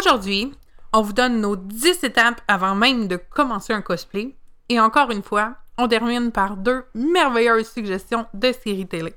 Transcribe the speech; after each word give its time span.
Aujourd'hui, 0.00 0.50
on 0.94 1.02
vous 1.02 1.12
donne 1.12 1.42
nos 1.42 1.56
10 1.56 2.04
étapes 2.04 2.40
avant 2.48 2.74
même 2.74 3.06
de 3.06 3.16
commencer 3.16 3.74
un 3.74 3.82
cosplay. 3.82 4.34
Et 4.70 4.80
encore 4.80 5.10
une 5.10 5.22
fois, 5.22 5.56
on 5.76 5.88
termine 5.88 6.32
par 6.32 6.56
deux 6.56 6.84
merveilleuses 6.94 7.70
suggestions 7.70 8.24
de 8.32 8.50
séries 8.50 8.86
télé. 8.86 9.12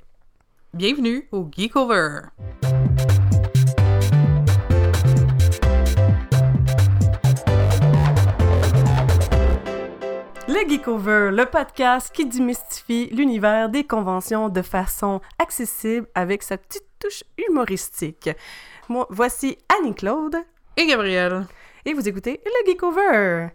Bienvenue 0.73 1.29
au 1.31 1.49
Geekover! 1.49 2.23
Le 10.49 10.69
Geekover, 10.69 11.29
le 11.31 11.45
podcast 11.45 12.13
qui 12.13 12.25
démystifie 12.25 13.07
l'univers 13.13 13.69
des 13.69 13.85
conventions 13.85 14.49
de 14.49 14.61
façon 14.61 15.21
accessible 15.39 16.07
avec 16.13 16.43
sa 16.43 16.57
petite 16.57 16.83
touche 16.99 17.23
humoristique. 17.37 18.29
Moi, 18.89 19.07
voici 19.09 19.57
Annie-Claude. 19.79 20.43
Et 20.75 20.87
Gabriel. 20.87 21.45
Et 21.85 21.93
vous 21.93 22.07
écoutez 22.07 22.41
le 22.43 22.71
Geekover. 22.71 23.49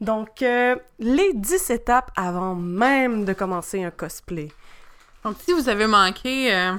Donc, 0.00 0.40
euh, 0.42 0.76
les 1.00 1.32
10 1.34 1.70
étapes 1.70 2.12
avant 2.14 2.54
même 2.54 3.24
de 3.24 3.32
commencer 3.32 3.82
un 3.82 3.90
cosplay. 3.90 4.48
Donc, 5.24 5.36
si 5.40 5.52
vous 5.52 5.68
avez 5.68 5.88
manqué 5.88 6.54
euh, 6.54 6.74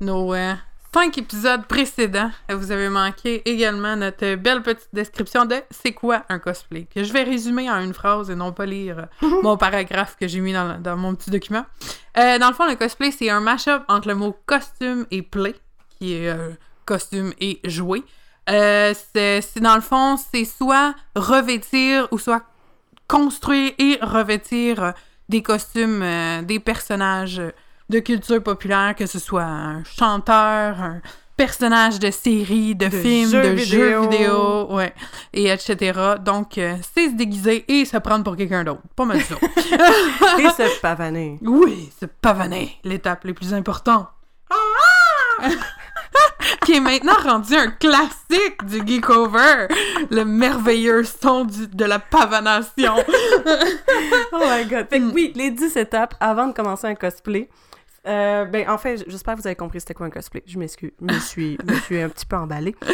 nos 0.00 0.32
euh, 0.34 0.54
5 0.92 1.18
épisodes 1.18 1.66
précédents, 1.66 2.30
vous 2.48 2.70
avez 2.70 2.88
manqué 2.88 3.42
également 3.50 3.96
notre 3.96 4.36
belle 4.36 4.62
petite 4.62 4.90
description 4.92 5.44
de 5.44 5.56
c'est 5.72 5.92
quoi 5.92 6.22
un 6.28 6.38
cosplay, 6.38 6.86
que 6.94 7.02
je 7.02 7.12
vais 7.12 7.24
résumer 7.24 7.68
en 7.68 7.80
une 7.80 7.94
phrase 7.94 8.30
et 8.30 8.36
non 8.36 8.52
pas 8.52 8.66
lire 8.66 9.08
mon 9.42 9.56
paragraphe 9.56 10.16
que 10.20 10.28
j'ai 10.28 10.38
mis 10.38 10.52
dans, 10.52 10.80
dans, 10.80 10.96
mon 10.96 11.16
petit 11.16 11.30
document. 11.30 11.64
Euh, 12.16 12.38
dans 12.38 12.48
le 12.48 12.54
fond, 12.54 12.68
le 12.68 12.76
cosplay, 12.76 13.10
c'est 13.10 13.30
un 13.30 13.40
mash-up 13.40 13.82
entre 13.88 14.06
le 14.06 14.14
mot 14.14 14.36
costume 14.46 15.04
et 15.10 15.22
play, 15.22 15.56
qui 15.98 16.14
est 16.14 16.32
costume 16.84 17.32
et 17.40 17.58
jouer. 17.64 18.04
Euh, 18.50 18.94
c'est 19.14 19.60
dans 19.60 19.74
le 19.76 19.80
fond, 19.80 20.16
c'est 20.16 20.44
soit 20.44 20.94
revêtir 21.16 22.08
ou 22.10 22.18
soit 22.18 22.42
construire 23.08 23.72
et 23.78 23.98
revêtir 24.02 24.94
des 25.28 25.42
costumes 25.42 26.02
euh, 26.02 26.42
des 26.42 26.58
personnages 26.58 27.40
de 27.88 27.98
culture 28.00 28.42
populaire, 28.42 28.94
que 28.96 29.06
ce 29.06 29.18
soit 29.18 29.42
un 29.42 29.84
chanteur, 29.84 30.80
un 30.80 31.00
personnage 31.36 31.98
de 31.98 32.10
série, 32.10 32.74
de, 32.74 32.86
De 32.86 32.90
film, 32.90 33.30
jeux 33.30 33.42
de 33.42 33.48
vidéo. 33.48 33.80
jeux 33.80 34.00
vidéo, 34.08 34.66
ouais, 34.74 34.94
et 35.32 35.48
etc. 35.48 35.98
Donc, 36.20 36.58
euh, 36.58 36.76
c'est 36.94 37.08
se 37.08 37.14
déguiser 37.14 37.64
et 37.68 37.84
se 37.84 37.96
prendre 37.96 38.24
pour 38.24 38.36
quelqu'un 38.36 38.64
d'autre. 38.64 38.82
Pas 38.94 39.04
mal 39.04 39.20
ça. 39.20 39.34
Et 40.38 40.48
se 40.48 40.80
pavaner. 40.80 41.38
oui, 41.42 41.90
se 42.00 42.06
pavaner, 42.06 42.78
l'étape 42.84 43.24
la 43.24 43.34
plus 43.34 43.52
importante. 43.52 44.08
qui 46.64 46.74
est 46.76 46.80
maintenant 46.80 47.14
rendu 47.22 47.54
un 47.54 47.70
classique 47.70 48.64
du 48.64 48.86
Geekover, 48.86 49.68
le 50.10 50.24
merveilleux 50.24 51.04
son 51.04 51.44
du- 51.44 51.66
de 51.68 51.84
la 51.84 51.98
pavanation. 51.98 52.94
Oh 54.32 54.40
my 54.40 54.64
god. 54.66 54.88
Fait 54.90 54.98
que 55.00 55.12
oui, 55.12 55.32
les 55.36 55.50
10 55.50 55.76
étapes 55.76 56.14
avant 56.20 56.46
de 56.48 56.52
commencer 56.52 56.86
un 56.86 56.94
cosplay. 56.94 57.48
Euh, 58.06 58.44
ben, 58.44 58.68
en 58.68 58.76
fait, 58.78 59.04
j'espère 59.06 59.34
que 59.34 59.40
vous 59.40 59.46
avez 59.46 59.56
compris 59.56 59.80
c'était 59.80 59.94
quoi 59.94 60.06
un 60.06 60.10
cosplay. 60.10 60.42
Je 60.46 60.58
m'excuse. 60.58 60.90
Je 61.00 61.14
me 61.14 61.18
suis, 61.20 61.58
je 61.66 61.72
me 61.74 61.78
suis 61.80 62.00
un 62.00 62.08
petit 62.08 62.26
peu 62.26 62.36
emballée. 62.36 62.74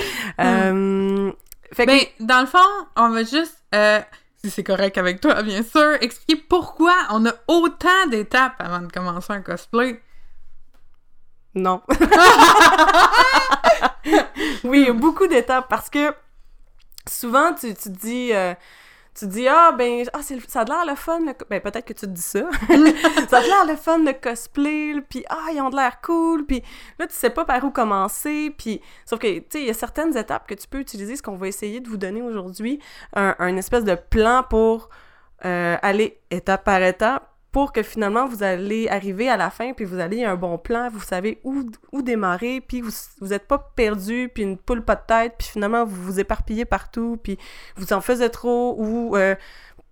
Euh, 0.41 1.32
fait 1.72 1.86
que 1.86 1.91
Ben, 1.91 2.00
dans 2.20 2.41
le 2.41 2.46
fond, 2.46 2.58
on 2.96 3.10
va 3.10 3.22
juste, 3.24 3.58
euh, 3.74 4.00
si 4.42 4.50
c'est 4.50 4.62
correct 4.64 4.96
avec 4.98 5.20
toi, 5.20 5.42
bien 5.42 5.62
sûr, 5.62 5.94
expliquer 6.00 6.42
pourquoi 6.48 6.94
on 7.10 7.26
a 7.26 7.32
autant 7.48 8.06
d'étapes 8.10 8.54
avant 8.58 8.80
de 8.80 8.91
commencer 8.92 9.32
un 9.32 9.41
cosplay. 9.42 10.00
Non. 11.54 11.82
oui, 14.64 14.80
il 14.82 14.86
y 14.86 14.88
a 14.88 14.92
beaucoup 14.92 15.26
d'étapes 15.26 15.68
parce 15.68 15.90
que 15.90 16.14
souvent, 17.08 17.52
tu, 17.54 17.74
tu 17.74 17.82
te 17.84 17.88
dis. 17.88 18.30
euh, 18.32 18.54
tu 19.12 19.26
dis, 19.26 19.48
ah, 19.48 19.72
ben, 19.72 20.04
ah, 20.12 20.20
c'est 20.22 20.40
ça 20.48 20.60
a 20.60 20.64
l'air 20.64 20.86
le 20.86 20.94
fun. 20.94 21.18
le 21.20 21.34
Ben, 21.50 21.60
peut-être 21.60 21.84
que 21.84 21.92
tu 21.92 22.06
te 22.06 22.06
dis 22.06 22.22
ça. 22.22 22.48
ça 23.28 23.38
a 23.38 23.40
l'air 23.42 23.66
le 23.66 23.76
fun, 23.76 23.98
le 23.98 24.12
cosplay. 24.12 24.94
Puis, 25.08 25.25
ah, 25.28 25.48
ils 25.52 25.60
ont 25.60 25.70
de 25.70 25.76
l'air 25.76 26.00
cool. 26.00 26.47
Puis 26.47 26.62
là, 26.98 27.06
tu 27.06 27.14
sais 27.14 27.30
pas 27.30 27.44
par 27.44 27.62
où 27.64 27.70
commencer. 27.70 28.54
Puis, 28.56 28.80
sauf 29.04 29.19
que, 29.19 29.26
tu 29.41 29.44
sais, 29.50 29.60
il 29.60 29.66
y 29.66 29.70
a 29.70 29.75
certaines 29.75 30.16
étapes 30.16 30.46
que 30.46 30.54
tu 30.54 30.69
peux 30.69 30.78
utiliser, 30.78 31.16
ce 31.16 31.22
qu'on 31.22 31.36
va 31.36 31.48
essayer 31.48 31.80
de 31.80 31.88
vous 31.88 31.96
donner 31.96 32.22
aujourd'hui, 32.22 32.78
un, 33.14 33.34
un 33.38 33.56
espèce 33.56 33.84
de 33.84 33.94
plan 33.96 34.44
pour 34.48 34.88
euh, 35.44 35.76
aller 35.82 36.20
étape 36.30 36.64
par 36.64 36.82
étape 36.82 37.29
pour 37.53 37.72
que 37.72 37.83
finalement 37.83 38.27
vous 38.27 38.43
allez 38.43 38.88
arriver 38.88 39.28
à 39.28 39.37
la 39.37 39.50
fin 39.50 39.72
puis 39.72 39.84
vous 39.84 39.99
allez 39.99 40.25
un 40.25 40.37
bon 40.37 40.59
plan, 40.59 40.88
vous 40.91 41.00
savez 41.00 41.41
où, 41.44 41.65
où 41.93 42.03
démarrer 42.03 42.61
puis 42.61 42.81
vous 42.81 42.91
vous 43.21 43.33
êtes 43.33 43.47
pas 43.49 43.59
perdu 43.59 44.31
puis 44.33 44.43
une 44.43 44.56
poule 44.56 44.84
pas 44.84 44.97
de 44.97 45.03
tête 45.06 45.34
puis 45.38 45.49
finalement 45.49 45.84
vous 45.84 46.03
vous 46.03 46.21
éparpillez 46.21 46.65
partout 46.65 47.19
puis 47.22 47.38
vous 47.77 47.93
en 47.93 48.00
faisiez 48.00 48.31
trop 48.31 48.77
ou 48.78 49.16
euh, 49.16 49.34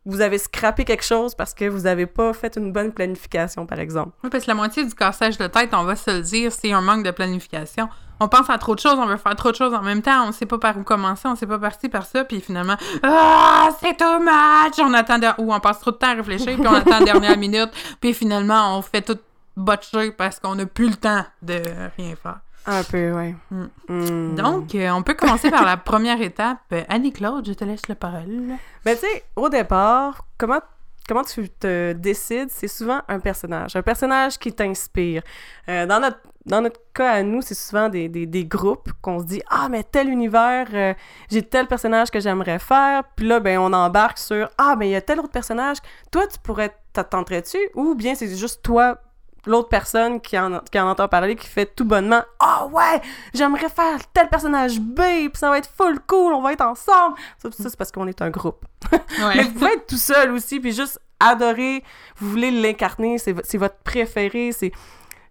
vous 0.04 0.20
avez 0.22 0.38
scrappé 0.38 0.84
quelque 0.84 1.04
chose 1.04 1.34
parce 1.34 1.52
que 1.52 1.66
vous 1.66 1.86
avez 1.86 2.06
pas 2.06 2.32
fait 2.32 2.56
une 2.56 2.72
bonne 2.72 2.92
planification 2.92 3.66
par 3.66 3.78
exemple. 3.78 4.12
Oui, 4.24 4.30
parce 4.30 4.44
que 4.44 4.50
la 4.50 4.54
moitié 4.54 4.84
du 4.84 4.94
cassage 4.94 5.36
de 5.36 5.46
tête, 5.46 5.70
on 5.74 5.84
va 5.84 5.96
se 5.96 6.10
le 6.10 6.22
dire, 6.22 6.50
c'est 6.50 6.72
un 6.72 6.80
manque 6.80 7.04
de 7.04 7.10
planification. 7.10 7.88
On 8.20 8.28
pense 8.28 8.50
à 8.50 8.58
trop 8.58 8.74
de 8.74 8.80
choses, 8.80 8.98
on 8.98 9.06
veut 9.06 9.16
faire 9.16 9.36
trop 9.36 9.50
de 9.50 9.56
choses 9.56 9.74
en 9.74 9.82
même 9.82 10.02
temps, 10.02 10.28
on 10.28 10.32
sait 10.32 10.46
pas 10.46 10.58
par 10.58 10.76
où 10.78 10.82
commencer, 10.82 11.28
on 11.28 11.36
sait 11.36 11.46
pas 11.46 11.58
parti 11.58 11.88
par 11.88 12.06
ça, 12.06 12.24
puis 12.24 12.40
finalement, 12.40 12.76
ah, 13.02 13.68
c'est 13.80 13.96
too 13.96 14.18
much! 14.20 14.78
On 14.80 14.92
attend, 14.94 15.18
de- 15.18 15.26
ou 15.38 15.52
on 15.52 15.60
passe 15.60 15.80
trop 15.80 15.90
de 15.90 15.96
temps 15.96 16.10
à 16.10 16.14
réfléchir, 16.14 16.56
puis 16.56 16.66
on 16.66 16.74
attend 16.74 16.98
la 16.98 17.04
dernière 17.04 17.36
minute, 17.38 17.70
puis 18.00 18.14
finalement, 18.14 18.76
on 18.76 18.82
fait 18.82 19.02
tout 19.02 19.18
botcher 19.56 20.12
parce 20.12 20.38
qu'on 20.40 20.54
n'a 20.54 20.66
plus 20.66 20.88
le 20.88 20.96
temps 20.96 21.24
de 21.42 21.60
rien 21.96 22.14
faire. 22.16 22.38
Un 22.70 22.82
peu, 22.82 23.12
ouais. 23.12 23.34
Mm. 23.50 23.64
Mm. 23.88 24.34
Donc, 24.34 24.74
euh, 24.74 24.90
on 24.90 25.02
peut 25.02 25.14
commencer 25.14 25.50
par 25.50 25.64
la 25.64 25.78
première 25.78 26.20
étape. 26.20 26.58
Euh, 26.72 26.82
Annie-Claude, 26.88 27.46
je 27.46 27.54
te 27.54 27.64
laisse 27.64 27.88
la 27.88 27.94
parole. 27.94 28.56
Ben, 28.84 28.94
tu 28.94 29.06
sais, 29.06 29.24
au 29.36 29.48
départ, 29.48 30.26
comment, 30.36 30.60
comment 31.08 31.24
tu 31.24 31.48
te 31.48 31.92
décides, 31.94 32.50
c'est 32.50 32.68
souvent 32.68 33.00
un 33.08 33.20
personnage. 33.20 33.74
Un 33.74 33.80
personnage 33.82 34.38
qui 34.38 34.52
t'inspire. 34.52 35.22
Euh, 35.70 35.86
dans, 35.86 35.98
notre, 35.98 36.18
dans 36.48 36.62
notre 36.62 36.80
cas 36.94 37.12
à 37.12 37.22
nous, 37.22 37.42
c'est 37.42 37.54
souvent 37.54 37.88
des, 37.88 38.08
des, 38.08 38.26
des 38.26 38.44
groupes 38.44 38.90
qu'on 39.02 39.20
se 39.20 39.24
dit 39.24 39.42
Ah, 39.50 39.68
mais 39.68 39.84
tel 39.84 40.08
univers, 40.08 40.66
euh, 40.72 40.94
j'ai 41.30 41.42
tel 41.42 41.66
personnage 41.66 42.10
que 42.10 42.20
j'aimerais 42.20 42.58
faire. 42.58 43.04
Puis 43.16 43.26
là, 43.26 43.38
ben, 43.38 43.58
on 43.58 43.72
embarque 43.72 44.18
sur 44.18 44.48
Ah, 44.56 44.74
mais 44.76 44.88
il 44.88 44.92
y 44.92 44.96
a 44.96 45.00
tel 45.00 45.20
autre 45.20 45.30
personnage. 45.30 45.76
Toi, 46.10 46.26
tu 46.26 46.38
pourrais 46.38 46.74
t'attenterais-tu 46.92 47.58
Ou 47.74 47.94
bien 47.94 48.14
c'est 48.14 48.34
juste 48.34 48.62
toi. 48.62 48.98
L'autre 49.46 49.68
personne 49.68 50.20
qui 50.20 50.38
en, 50.38 50.58
qui 50.60 50.78
en 50.80 50.88
entend 50.88 51.06
parler, 51.06 51.36
qui 51.36 51.46
fait 51.46 51.66
tout 51.66 51.84
bonnement 51.84 52.22
Ah 52.40 52.66
ouais, 52.66 53.00
j'aimerais 53.32 53.68
faire 53.68 53.98
tel 54.12 54.28
personnage 54.28 54.80
B, 54.80 55.00
puis 55.00 55.30
ça 55.34 55.48
va 55.50 55.58
être 55.58 55.70
full 55.70 56.00
cool, 56.06 56.34
on 56.34 56.42
va 56.42 56.52
être 56.52 56.64
ensemble. 56.64 57.16
Ça, 57.38 57.50
ça, 57.50 57.70
c'est 57.70 57.76
parce 57.76 57.92
qu'on 57.92 58.08
est 58.08 58.20
un 58.20 58.30
groupe. 58.30 58.64
Mais 59.18 59.44
vous 59.44 59.52
pouvez 59.52 59.72
être 59.72 59.86
tout 59.86 59.96
seul 59.96 60.32
aussi, 60.32 60.60
puis 60.60 60.72
juste 60.72 61.00
adorer, 61.20 61.82
vous 62.16 62.30
voulez 62.30 62.50
l'incarner, 62.50 63.18
c'est 63.18 63.58
votre 63.58 63.76
préféré, 63.84 64.52
c'est... 64.52 64.72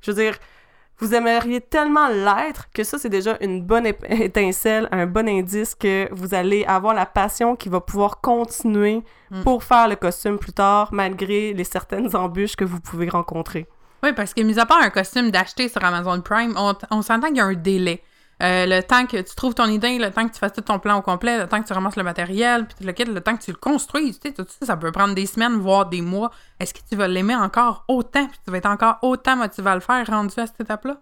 Je 0.01 0.11
veux 0.11 0.22
dire, 0.22 0.38
vous 1.00 1.13
aimeriez 1.13 1.62
tellement 1.62 2.08
l'être 2.08 2.69
que 2.74 2.84
ça, 2.84 2.97
c'est 2.97 3.09
déjà 3.09 3.38
une 3.41 3.62
bonne 3.62 3.85
étincelle, 4.09 4.88
un 4.91 5.06
bon 5.06 5.28
indice 5.28 5.75
que 5.75 6.08
vous 6.12 6.34
allez 6.34 6.66
avoir 6.66 6.94
la 6.94 7.06
passion 7.06 7.56
qui 7.56 7.69
va 7.69 7.81
pouvoir 7.81 8.22
continuer 8.22 9.03
Mm. 9.30 9.44
pour 9.44 9.63
faire 9.63 9.88
le 9.88 9.96
costume 9.96 10.38
plus 10.38 10.53
tard, 10.53 10.90
malgré 10.94 11.53
les 11.53 11.63
certaines 11.63 12.16
embûches 12.16 12.56
que 12.56 12.63
vous 12.66 12.80
pouvez 12.80 13.09
rencontrer. 13.09 13.68
Oui, 14.03 14.13
parce 14.13 14.34
que, 14.34 14.41
mis 14.41 14.59
à 14.59 14.66
part 14.66 14.81
un 14.81 14.90
costume 14.90 15.31
d'acheter 15.31 15.68
sur 15.68 15.84
Amazon 15.84 16.22
Prime, 16.22 16.53
on, 16.56 16.74
on 16.91 17.02
s'entend 17.02 17.28
qu'il 17.28 17.38
y 17.38 17.41
a 17.41 17.46
un 17.46 17.53
délai. 17.53 18.02
Euh, 18.44 18.68
le 18.68 18.81
temps 18.81 19.08
que 19.08 19.18
tu 19.18 19.36
trouves 19.36 19.56
ton 19.56 19.66
idée, 19.66 19.98
le 19.98 20.12
temps 20.12 20.28
que 20.28 20.34
tu 20.34 20.40
fasses 20.40 20.53
tout 20.53 20.62
ton 20.62 20.78
plan 20.78 20.98
au 20.98 21.02
complet, 21.02 21.40
le 21.40 21.48
temps 21.48 21.62
que 21.62 21.68
tu 21.68 21.74
ramasses 21.74 21.96
le 21.96 22.03
matériel, 22.03 22.68
puis 22.68 22.86
le, 22.86 22.92
kit, 22.92 23.06
le 23.06 23.20
temps 23.20 23.36
que 23.36 23.44
tu 23.44 23.52
le 23.52 23.58
construises, 23.58 24.20
tu 24.20 24.30
sais, 24.30 24.34
tout 24.34 24.46
ça, 24.48 24.66
ça 24.68 24.78
peut 24.78 24.92
prendre 24.92 25.16
des 25.16 25.25
semaines, 25.25 25.56
voire 25.56 25.88
des 25.88 26.02
mois. 26.02 26.30
Est-ce 26.59 26.74
que 26.74 26.80
tu 26.88 26.96
vas 26.96 27.08
l'aimer 27.08 27.36
encore 27.36 27.84
autant, 27.88 28.28
puis 28.28 28.38
tu 28.46 28.52
vas 28.52 28.58
être 28.58 28.68
encore 28.68 28.97
autant 29.02 29.36
motivé 29.36 29.70
à 29.70 29.76
le 29.76 29.81
faire 29.81 30.06
rendu 30.06 30.34
à 30.40 30.46
cette 30.46 30.62
étape-là? 30.62 31.02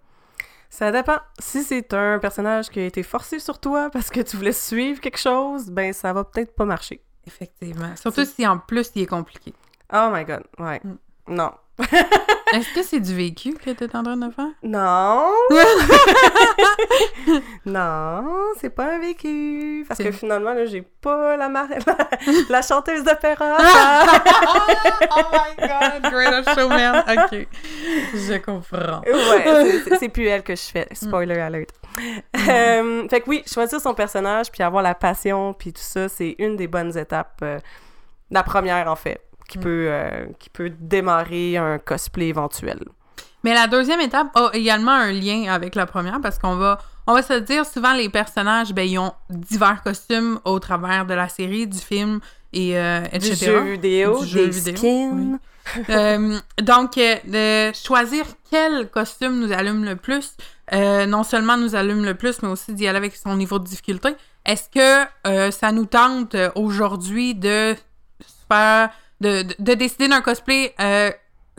Ça 0.70 0.92
dépend. 0.92 1.18
Si 1.40 1.64
c'est 1.64 1.94
un 1.94 2.20
personnage 2.20 2.70
qui 2.70 2.80
a 2.80 2.86
été 2.86 3.04
forcé 3.04 3.40
sur 3.40 3.60
toi 3.60 3.90
parce 3.94 4.10
que 4.10 4.22
tu 4.22 4.38
voulais 4.38 4.52
suivre 4.52 5.02
quelque 5.02 5.20
chose, 5.20 5.70
ben 5.70 5.94
ça 5.94 6.14
va 6.14 6.24
peut-être 6.24 6.56
pas 6.56 6.66
marcher. 6.66 7.02
Effectivement. 7.28 7.96
Surtout 7.96 8.26
si 8.26 8.46
en 8.48 8.60
plus 8.60 8.92
il 8.96 9.04
est 9.04 9.08
compliqué. 9.08 9.54
Oh 9.94 10.10
my 10.12 10.24
god, 10.24 10.44
ouais. 10.60 10.80
Mm. 10.84 10.98
Non. 11.28 11.52
Est-ce 12.54 12.74
que 12.74 12.84
c'est 12.84 13.02
du 13.02 13.14
vécu 13.14 13.54
que 13.54 13.70
tu 13.72 13.84
es 13.84 13.96
en 13.96 14.04
train 14.04 14.16
de 14.16 14.32
faire? 14.32 14.48
Non. 14.64 15.30
non, 17.66 18.24
c'est 18.60 18.70
pas 18.70 18.96
un 18.96 19.00
vécu. 19.00 19.86
Parce 19.88 20.00
que 20.02 20.12
finalement, 20.12 20.54
là, 20.54 20.66
j'ai 20.66 20.82
pas 20.82 21.36
la, 21.38 21.50
mar- 21.50 21.68
la, 21.88 21.98
la 22.50 22.62
chanteuse 22.62 23.04
d'opéra. 23.04 23.58
oh 25.12 25.22
my 25.34 25.68
god, 25.68 26.12
greatest 26.12 26.54
showman. 26.58 27.04
Ok, 27.10 27.48
je 28.14 28.38
comprends. 28.38 29.02
ouais, 29.06 29.82
c'est- 30.00 30.10
plus 30.10 30.28
elle 30.28 30.44
que 30.44 30.56
je 30.56 30.62
fais. 30.62 30.88
Spoiler 30.94 31.40
alert. 31.40 31.72
Euh, 32.48 33.08
fait 33.10 33.22
que 33.22 33.30
oui, 33.30 33.44
choisir 33.52 33.80
son 33.82 33.94
personnage, 33.94 34.52
puis 34.52 34.64
avoir 34.64 34.84
la 34.84 34.96
passion, 34.96 35.54
puis 35.54 35.74
tout 35.74 35.82
ça, 35.82 36.08
c'est 36.10 36.36
une 36.40 36.56
des 36.56 36.68
bonnes 36.68 36.96
étapes. 36.98 37.40
euh, 37.42 37.60
la 38.32 38.44
première, 38.44 38.90
en 38.90 38.96
fait, 38.96 39.22
qui, 39.48 39.58
Mm. 39.58 39.62
peut, 39.62 39.88
euh, 39.90 40.26
qui 40.40 40.50
peut 40.50 40.72
démarrer 40.80 41.58
un 41.58 41.78
cosplay 41.78 42.28
éventuel. 42.28 42.80
Mais 43.44 43.54
la 43.54 43.68
deuxième 43.68 44.00
étape 44.02 44.28
a 44.36 44.50
également 44.54 44.92
un 44.92 45.12
lien 45.12 45.54
avec 45.54 45.76
la 45.76 45.86
première 45.86 46.20
parce 46.20 46.40
qu'on 46.40 46.56
va, 46.56 46.80
on 47.06 47.14
va 47.14 47.22
se 47.22 47.34
dire, 47.34 47.64
souvent 47.66 47.94
les 47.94 48.10
personnages, 48.10 48.74
ben, 48.74 48.82
ils 48.88 48.98
ont 48.98 49.14
divers 49.30 49.84
costumes 49.84 50.40
au 50.46 50.58
travers 50.60 51.06
de 51.06 51.14
la 51.14 51.30
série, 51.30 51.68
du 51.68 51.78
film 51.78 52.20
et 52.54 52.76
euh, 52.78 53.02
Du 53.02 53.16
etc. 53.18 53.36
jeu 53.46 53.60
vidéo, 53.74 54.20
Du 54.20 54.28
jeu 54.28 54.46
des 54.46 54.50
vidéo, 54.52 54.76
skins. 54.78 55.40
Euh, 55.90 56.40
donc, 56.62 56.98
euh, 56.98 57.16
de 57.26 57.76
choisir 57.76 58.26
quel 58.50 58.90
costume 58.90 59.40
nous 59.40 59.52
allume 59.52 59.84
le 59.86 59.96
plus, 59.96 60.36
non 60.72 61.24
seulement 61.24 61.58
nous 61.58 61.76
allume 61.76 62.04
le 62.04 62.16
plus, 62.16 62.42
mais 62.42 62.50
aussi 62.50 62.74
d'y 62.74 62.88
aller 62.88 62.98
avec 62.98 63.16
son 63.16 63.36
niveau 63.36 63.60
de 63.60 63.66
difficulté. 63.66 64.10
Est-ce 64.46 64.70
que 64.70 65.52
ça 65.52 65.72
nous 65.72 65.86
tente 65.86 66.36
aujourd'hui 66.56 67.36
de 67.36 67.76
faire, 68.50 68.90
de, 69.22 69.44
de, 69.44 69.56
de 69.60 69.74
décider 69.74 70.08
d'un 70.08 70.22
cosplay 70.22 70.74
euh, 70.80 71.12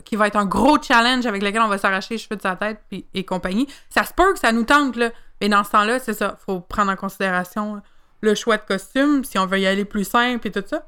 qui 0.05 0.15
va 0.15 0.27
être 0.27 0.35
un 0.37 0.45
gros 0.45 0.81
challenge 0.81 1.25
avec 1.25 1.41
lequel 1.41 1.61
on 1.61 1.67
va 1.67 1.77
s'arracher 1.77 2.15
les 2.15 2.17
cheveux 2.17 2.35
de 2.37 2.41
sa 2.41 2.55
tête 2.55 2.79
puis, 2.89 3.05
et 3.13 3.23
compagnie? 3.25 3.67
Ça 3.89 4.03
se 4.03 4.13
peut 4.13 4.33
que 4.33 4.39
ça 4.39 4.51
nous 4.51 4.63
tente, 4.63 4.95
là. 4.95 5.09
Mais 5.41 5.49
dans 5.49 5.63
ce 5.63 5.71
temps-là, 5.71 5.99
c'est 5.99 6.13
ça. 6.13 6.37
faut 6.45 6.59
prendre 6.61 6.91
en 6.91 6.95
considération 6.95 7.81
le 8.21 8.33
choix 8.35 8.57
de 8.57 8.63
costume, 8.63 9.23
si 9.23 9.37
on 9.37 9.45
veut 9.45 9.59
y 9.59 9.67
aller 9.67 9.85
plus 9.85 10.05
simple 10.05 10.47
et 10.47 10.51
tout 10.51 10.63
ça. 10.65 10.87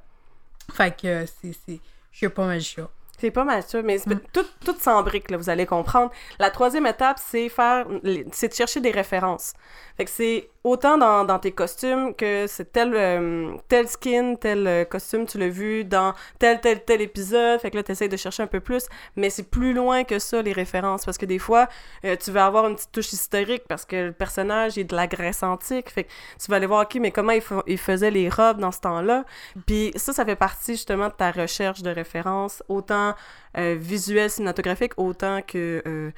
Fait 0.73 0.95
que 0.95 1.07
euh, 1.07 1.25
c'est... 1.41 1.53
c'est- 1.65 1.79
Je 2.11 2.19
sais 2.19 2.29
pas 2.29 2.59
ça. 2.59 2.89
C'est 3.19 3.31
pas 3.31 3.43
mal 3.43 3.63
ça, 3.63 3.81
mais 3.81 3.97
Mm. 3.97 4.19
tout, 4.31 4.45
tout 4.65 4.75
s'embrique, 4.79 5.29
là, 5.29 5.35
vous 5.37 5.49
allez 5.49 5.65
comprendre. 5.65 6.09
La 6.39 6.49
troisième 6.51 6.85
étape, 6.87 7.19
c'est 7.19 7.49
faire, 7.49 7.85
c'est 8.31 8.47
de 8.47 8.53
chercher 8.53 8.79
des 8.79 8.91
références. 8.91 9.53
Fait 9.97 10.05
que 10.05 10.11
c'est 10.11 10.49
autant 10.63 10.97
dans, 10.97 11.23
dans 11.23 11.39
tes 11.39 11.51
costumes 11.51 12.13
que 12.13 12.45
c'est 12.47 12.71
tel, 12.71 12.93
euh, 12.93 13.53
tel 13.67 13.87
skin, 13.87 14.35
tel 14.35 14.67
euh, 14.67 14.85
costume, 14.85 15.25
tu 15.25 15.37
l'as 15.37 15.47
vu 15.47 15.85
dans 15.85 16.13
tel, 16.37 16.59
tel, 16.59 16.83
tel 16.83 17.01
épisode. 17.01 17.59
Fait 17.61 17.71
que 17.71 17.77
là, 17.77 17.83
t'essayes 17.83 18.09
de 18.09 18.17
chercher 18.17 18.43
un 18.43 18.47
peu 18.47 18.59
plus, 18.59 18.87
mais 19.15 19.29
c'est 19.29 19.49
plus 19.49 19.73
loin 19.73 20.03
que 20.03 20.19
ça, 20.19 20.41
les 20.41 20.51
références, 20.51 21.05
parce 21.05 21.17
que 21.17 21.25
des 21.25 21.39
fois, 21.39 21.69
euh, 22.05 22.15
tu 22.17 22.31
vas 22.31 22.45
avoir 22.45 22.67
une 22.67 22.75
petite 22.75 22.91
touche 22.91 23.13
historique 23.13 23.63
parce 23.67 23.85
que 23.85 24.07
le 24.07 24.11
personnage 24.11 24.77
est 24.77 24.83
de 24.83 24.95
la 24.95 25.07
Grèce 25.07 25.43
antique. 25.43 25.89
Fait 25.89 26.03
que 26.03 26.09
tu 26.39 26.51
vas 26.51 26.57
aller 26.57 26.67
voir, 26.67 26.83
OK, 26.83 26.95
mais 26.99 27.11
comment 27.11 27.31
il, 27.31 27.43
il 27.67 27.77
faisait 27.77 28.11
les 28.11 28.29
robes 28.29 28.59
dans 28.59 28.71
ce 28.71 28.81
temps-là? 28.81 29.23
Puis 29.65 29.91
ça, 29.95 30.13
ça 30.13 30.25
fait 30.25 30.35
partie 30.35 30.73
justement 30.73 31.07
de 31.07 31.13
ta 31.13 31.31
recherche 31.31 31.81
de 31.81 31.89
références, 31.89 32.63
autant 32.67 33.15
euh, 33.57 33.75
visuel, 33.79 34.29
cinématographique, 34.29 34.91
autant 34.97 35.41
que, 35.41 36.11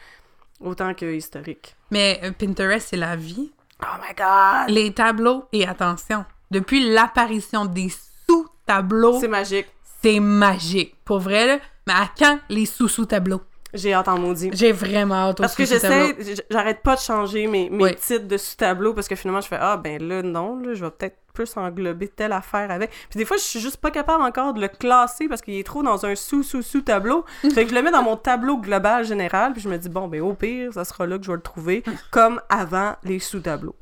autant 0.59 0.93
que 0.93 1.05
historique. 1.13 1.75
Mais 1.91 2.19
Pinterest, 2.39 2.87
c'est 2.89 2.97
la 2.97 3.15
vie? 3.15 3.51
Oh 3.83 3.97
my 3.99 4.13
god! 4.15 4.69
Les 4.73 4.93
tableaux, 4.93 5.45
et 5.51 5.67
attention, 5.67 6.25
depuis 6.51 6.91
l'apparition 6.93 7.65
des 7.65 7.89
sous-tableaux, 8.29 9.19
C'est 9.19 9.27
magique. 9.27 9.67
c'est 10.03 10.19
magique. 10.19 10.95
Pour 11.03 11.19
vrai, 11.19 11.47
là. 11.47 11.57
Mais 11.87 11.93
à 11.93 12.07
quand 12.17 12.39
les 12.49 12.65
sous-sous-tableaux? 12.65 13.41
J'ai 13.73 13.93
hâte 13.93 14.07
en 14.07 14.17
maudit. 14.19 14.49
J'ai 14.53 14.71
vraiment 14.71 15.29
hâte 15.29 15.37
Parce 15.37 15.55
que 15.55 15.65
j'essaie, 15.65 16.15
j'arrête 16.49 16.81
pas 16.83 16.95
de 16.95 17.01
changer 17.01 17.47
mes, 17.47 17.69
mes 17.69 17.83
Oui. 17.83 17.95
titres 17.95 18.27
de 18.27 18.37
sous-tableaux 18.37 18.93
parce 18.93 19.07
que 19.07 19.15
finalement 19.15 19.41
je 19.41 19.47
fais 19.47 19.57
Ah 19.59 19.77
ben 19.77 20.01
là 20.05 20.21
non, 20.21 20.57
là, 20.59 20.73
je 20.73 20.83
vais 20.83 20.91
peut-être 20.91 21.17
plus 21.33 21.55
englober 21.55 22.09
telle 22.09 22.33
affaire 22.33 22.69
avec. 22.71 22.89
Puis 23.09 23.17
des 23.17 23.23
fois 23.25 23.37
je 23.37 23.43
suis 23.43 23.59
juste 23.61 23.77
pas 23.77 23.91
capable 23.91 24.21
encore 24.23 24.53
de 24.53 24.59
le 24.61 24.67
classer 24.67 25.27
parce 25.29 25.41
qu'il 25.41 25.55
est 25.55 25.63
trop 25.65 25.81
dans 25.83 26.05
un 26.05 26.15
sous-sous-sous-tableau. 26.15 27.25
fait 27.53 27.63
que 27.65 27.69
je 27.69 27.75
le 27.75 27.81
mets 27.81 27.91
dans 27.91 28.03
mon 28.03 28.17
tableau 28.17 28.57
global 28.57 29.05
général 29.05 29.53
puis 29.53 29.61
je 29.61 29.69
me 29.69 29.77
dis 29.77 29.89
bon 29.89 30.07
ben 30.07 30.21
au 30.21 30.33
pire 30.33 30.73
ça 30.73 30.83
sera 30.83 31.07
là 31.07 31.17
que 31.17 31.23
je 31.23 31.31
vais 31.31 31.37
le 31.37 31.41
trouver 31.41 31.83
comme 32.11 32.41
avant 32.49 32.95
les 33.03 33.19
sous-tableaux. 33.19 33.75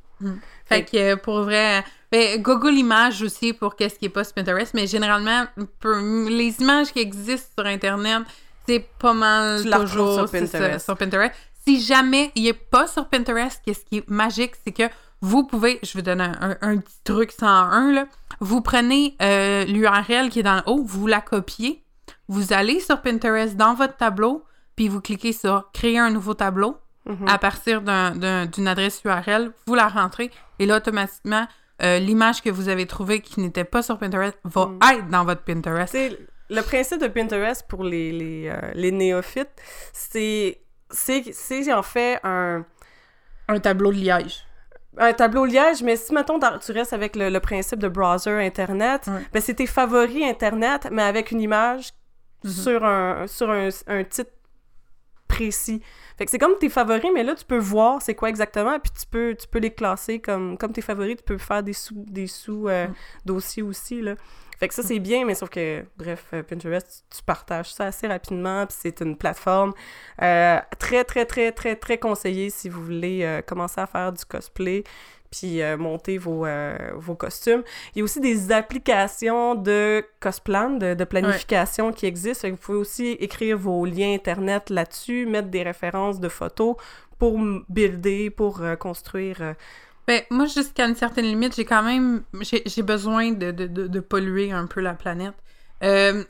Fait 0.66 0.84
que 0.84 0.98
euh, 0.98 1.16
pour 1.16 1.44
vrai, 1.44 1.82
ben, 2.12 2.42
Google 2.42 2.74
Images 2.74 3.22
aussi 3.24 3.54
pour 3.54 3.78
qu'est-ce 3.78 3.98
qui 3.98 4.06
est 4.06 4.10
pas 4.10 4.24
Pinterest, 4.26 4.74
mais 4.74 4.86
généralement, 4.86 5.46
pour- 5.80 5.96
les 5.96 6.56
images 6.60 6.92
qui 6.92 7.00
existent 7.00 7.50
sur 7.58 7.66
Internet, 7.66 8.24
c'est 8.68 8.86
pas 9.00 9.14
mal 9.14 9.62
Tu 9.64 9.70
toujours 9.70 10.14
sur 10.14 10.28
ça, 10.30 10.40
Pinterest. 10.40 10.86
sur 10.86 10.98
Pinterest. 10.98 11.34
Si 11.66 11.82
jamais 11.82 12.32
il 12.36 12.48
est 12.48 12.54
pas 12.54 12.88
sur 12.88 13.08
Pinterest, 13.08 13.62
qu'est-ce 13.66 13.86
qui 13.86 13.98
est 13.98 14.10
magique, 14.10 14.54
c'est 14.66 14.72
que 14.72 14.84
vous 15.22 15.46
pouvez, 15.46 15.80
je 15.84 15.94
vais 15.98 16.02
donner 16.02 16.24
un, 16.24 16.52
un- 16.52 16.58
un 16.62 16.78
petit 16.78 17.00
truc 17.04 17.32
101, 17.32 17.92
là, 17.92 18.06
vous 18.40 18.62
prenez 18.62 19.16
euh, 19.22 19.66
l'URL 19.66 20.30
qui 20.30 20.40
est 20.40 20.44
dans 20.44 20.56
le 20.56 20.62
haut, 20.66 20.84
vous 20.84 21.08
la 21.08 21.20
copiez, 21.22 21.84
vous 22.28 22.54
allez 22.54 22.80
sur 22.80 23.02
Pinterest 23.02 23.56
dans 23.58 23.74
votre 23.74 23.98
tableau, 23.98 24.46
puis 24.76 24.88
vous 24.88 25.02
cliquez 25.02 25.34
sur 25.34 25.70
créer 25.74 26.00
un 26.00 26.10
nouveau 26.10 26.34
tableau 26.34 26.78
Mhm. 27.06 27.28
à 27.28 27.38
partir 27.38 27.82
d'un- 27.82 28.16
d'un- 28.16 28.46
d'une 28.46 28.68
adresse 28.68 29.02
URL, 29.04 29.52
vous 29.66 29.76
la 29.76 29.88
rentrez 29.88 30.32
et 30.60 30.66
là, 30.66 30.78
automatiquement, 30.78 31.48
euh, 31.82 31.98
l'image 32.00 32.42
que 32.42 32.50
vous 32.50 32.70
avez 32.70 32.86
trouvée 32.86 33.20
qui 33.22 33.40
n'était 33.42 33.64
pas 33.64 33.82
sur 33.82 33.98
Pinterest 33.98 34.38
va 34.44 34.68
Mm. 34.68 34.80
être 34.94 35.08
dans 35.10 35.24
votre 35.26 35.42
Pinterest. 35.42 35.98
Le 36.50 36.62
principe 36.62 37.00
de 37.02 37.08
Pinterest 37.08 37.68
pour 37.68 37.84
les, 37.84 38.12
les, 38.12 38.50
euh, 38.50 38.60
les 38.74 38.92
néophytes, 38.92 39.50
c'est 39.94 40.58
en 41.72 41.84
fait 41.84 42.20
un 42.24 42.66
Un 43.48 43.60
tableau 43.60 43.92
de 43.92 43.98
liège. 43.98 44.46
un 44.98 45.14
tableau 45.14 45.46
liège, 45.46 45.82
mais 45.84 45.96
si, 45.96 46.14
mettons, 46.14 46.40
dans- 46.40 46.58
tu 46.60 46.72
restes 46.72 46.94
avec 46.94 47.16
le, 47.16 47.30
le 47.30 47.40
principe 47.40 47.80
de 47.80 47.88
browser 47.88 48.32
Internet, 48.32 49.04
Ouais. 49.08 49.22
ben, 49.32 49.42
c'est 49.42 49.54
tes 49.54 49.68
favoris 49.68 50.24
Internet, 50.24 50.88
mais 50.92 51.04
avec 51.04 51.32
une 51.32 51.42
image 51.42 51.92
Mhm. 52.44 52.50
sur, 52.52 52.84
un, 52.86 53.28
sur 53.28 53.50
un, 53.52 53.70
un 53.88 54.04
titre 54.04 54.32
précis. 55.28 55.82
Fait 56.18 56.26
que 56.26 56.32
c'est 56.32 56.40
comme 56.40 56.58
tes 56.58 56.70
favoris, 56.70 57.12
mais 57.14 57.24
là, 57.24 57.36
tu 57.36 57.46
peux 57.46 57.58
voir 57.60 58.02
c'est 58.02 58.16
quoi 58.16 58.30
exactement, 58.30 58.80
puis 58.80 58.92
tu 59.00 59.06
peux, 59.06 59.36
tu 59.40 59.48
peux 59.48 59.60
les 59.60 59.72
classer 59.72 60.20
comme, 60.20 60.58
comme 60.58 60.74
tes 60.74 60.82
favoris, 60.82 61.18
tu 61.18 61.24
peux 61.24 61.38
faire 61.38 61.64
des 61.64 61.74
sous, 61.74 62.04
des 62.08 62.28
sous 62.28 62.68
euh, 62.68 62.88
Mm. 62.88 62.94
dossiers 63.26 63.64
aussi, 63.64 64.02
là. 64.02 64.16
Fait 64.60 64.68
que 64.68 64.74
ça, 64.74 64.84
c'est 64.84 65.00
bien, 65.00 65.26
mais 65.26 65.36
sauf 65.36 65.50
que, 65.50 65.86
bref, 65.98 66.26
euh, 66.34 66.44
Pinterest, 66.44 67.06
tu, 67.10 67.18
tu 67.18 67.24
partages 67.24 67.74
ça 67.74 67.86
assez 67.86 68.08
rapidement, 68.08 68.66
puis 68.66 68.76
c'est 68.78 69.00
une 69.00 69.16
plateforme 69.16 69.74
euh, 70.22 70.60
très, 70.78 71.06
très, 71.06 71.26
très, 71.26 71.54
très, 71.54 71.76
très 71.78 71.98
conseillée 71.98 72.50
si 72.50 72.68
vous 72.68 72.84
voulez 72.84 73.22
euh, 73.24 73.42
commencer 73.42 73.80
à 73.80 73.88
faire 73.88 74.12
du 74.12 74.26
cosplay, 74.26 74.84
puis 75.32 75.62
euh, 75.62 75.78
monter 75.78 76.18
vos, 76.18 76.46
euh, 76.46 76.76
vos 76.96 77.16
costumes. 77.16 77.64
Il 77.94 78.00
y 78.00 78.02
a 78.02 78.04
aussi 78.04 78.20
des 78.20 78.52
applications 78.52 79.56
de 79.56 80.04
cosplan, 80.20 80.72
de, 80.72 80.94
de 80.94 81.04
planification 81.06 81.94
qui 81.94 82.06
existent. 82.06 82.50
Vous 82.50 82.58
pouvez 82.58 82.80
aussi 82.80 83.12
écrire 83.12 83.58
vos 83.58 83.86
liens 83.86 84.14
Internet 84.14 84.70
là-dessus, 84.70 85.26
mettre 85.26 85.50
des 85.50 85.64
références 85.64 86.20
de 86.20 86.30
photos 86.30 86.76
pour 87.18 87.40
builder, 87.70 88.30
pour 88.30 88.62
euh, 88.62 88.76
construire. 88.76 89.56
Ben, 90.10 90.24
moi, 90.32 90.48
jusqu'à 90.48 90.88
une 90.88 90.96
certaine 90.96 91.26
limite, 91.26 91.56
j'ai 91.56 91.66
quand 91.66 91.84
même... 91.84 92.24
J'ai 92.42 92.82
besoin 92.82 93.32
de, 93.32 93.52
de, 93.52 94.00
polluer 94.00 94.52
un 94.52 94.66
peu 94.66 94.82
la 94.82 94.96
planète. 94.96 95.36
Euh, 95.84 96.24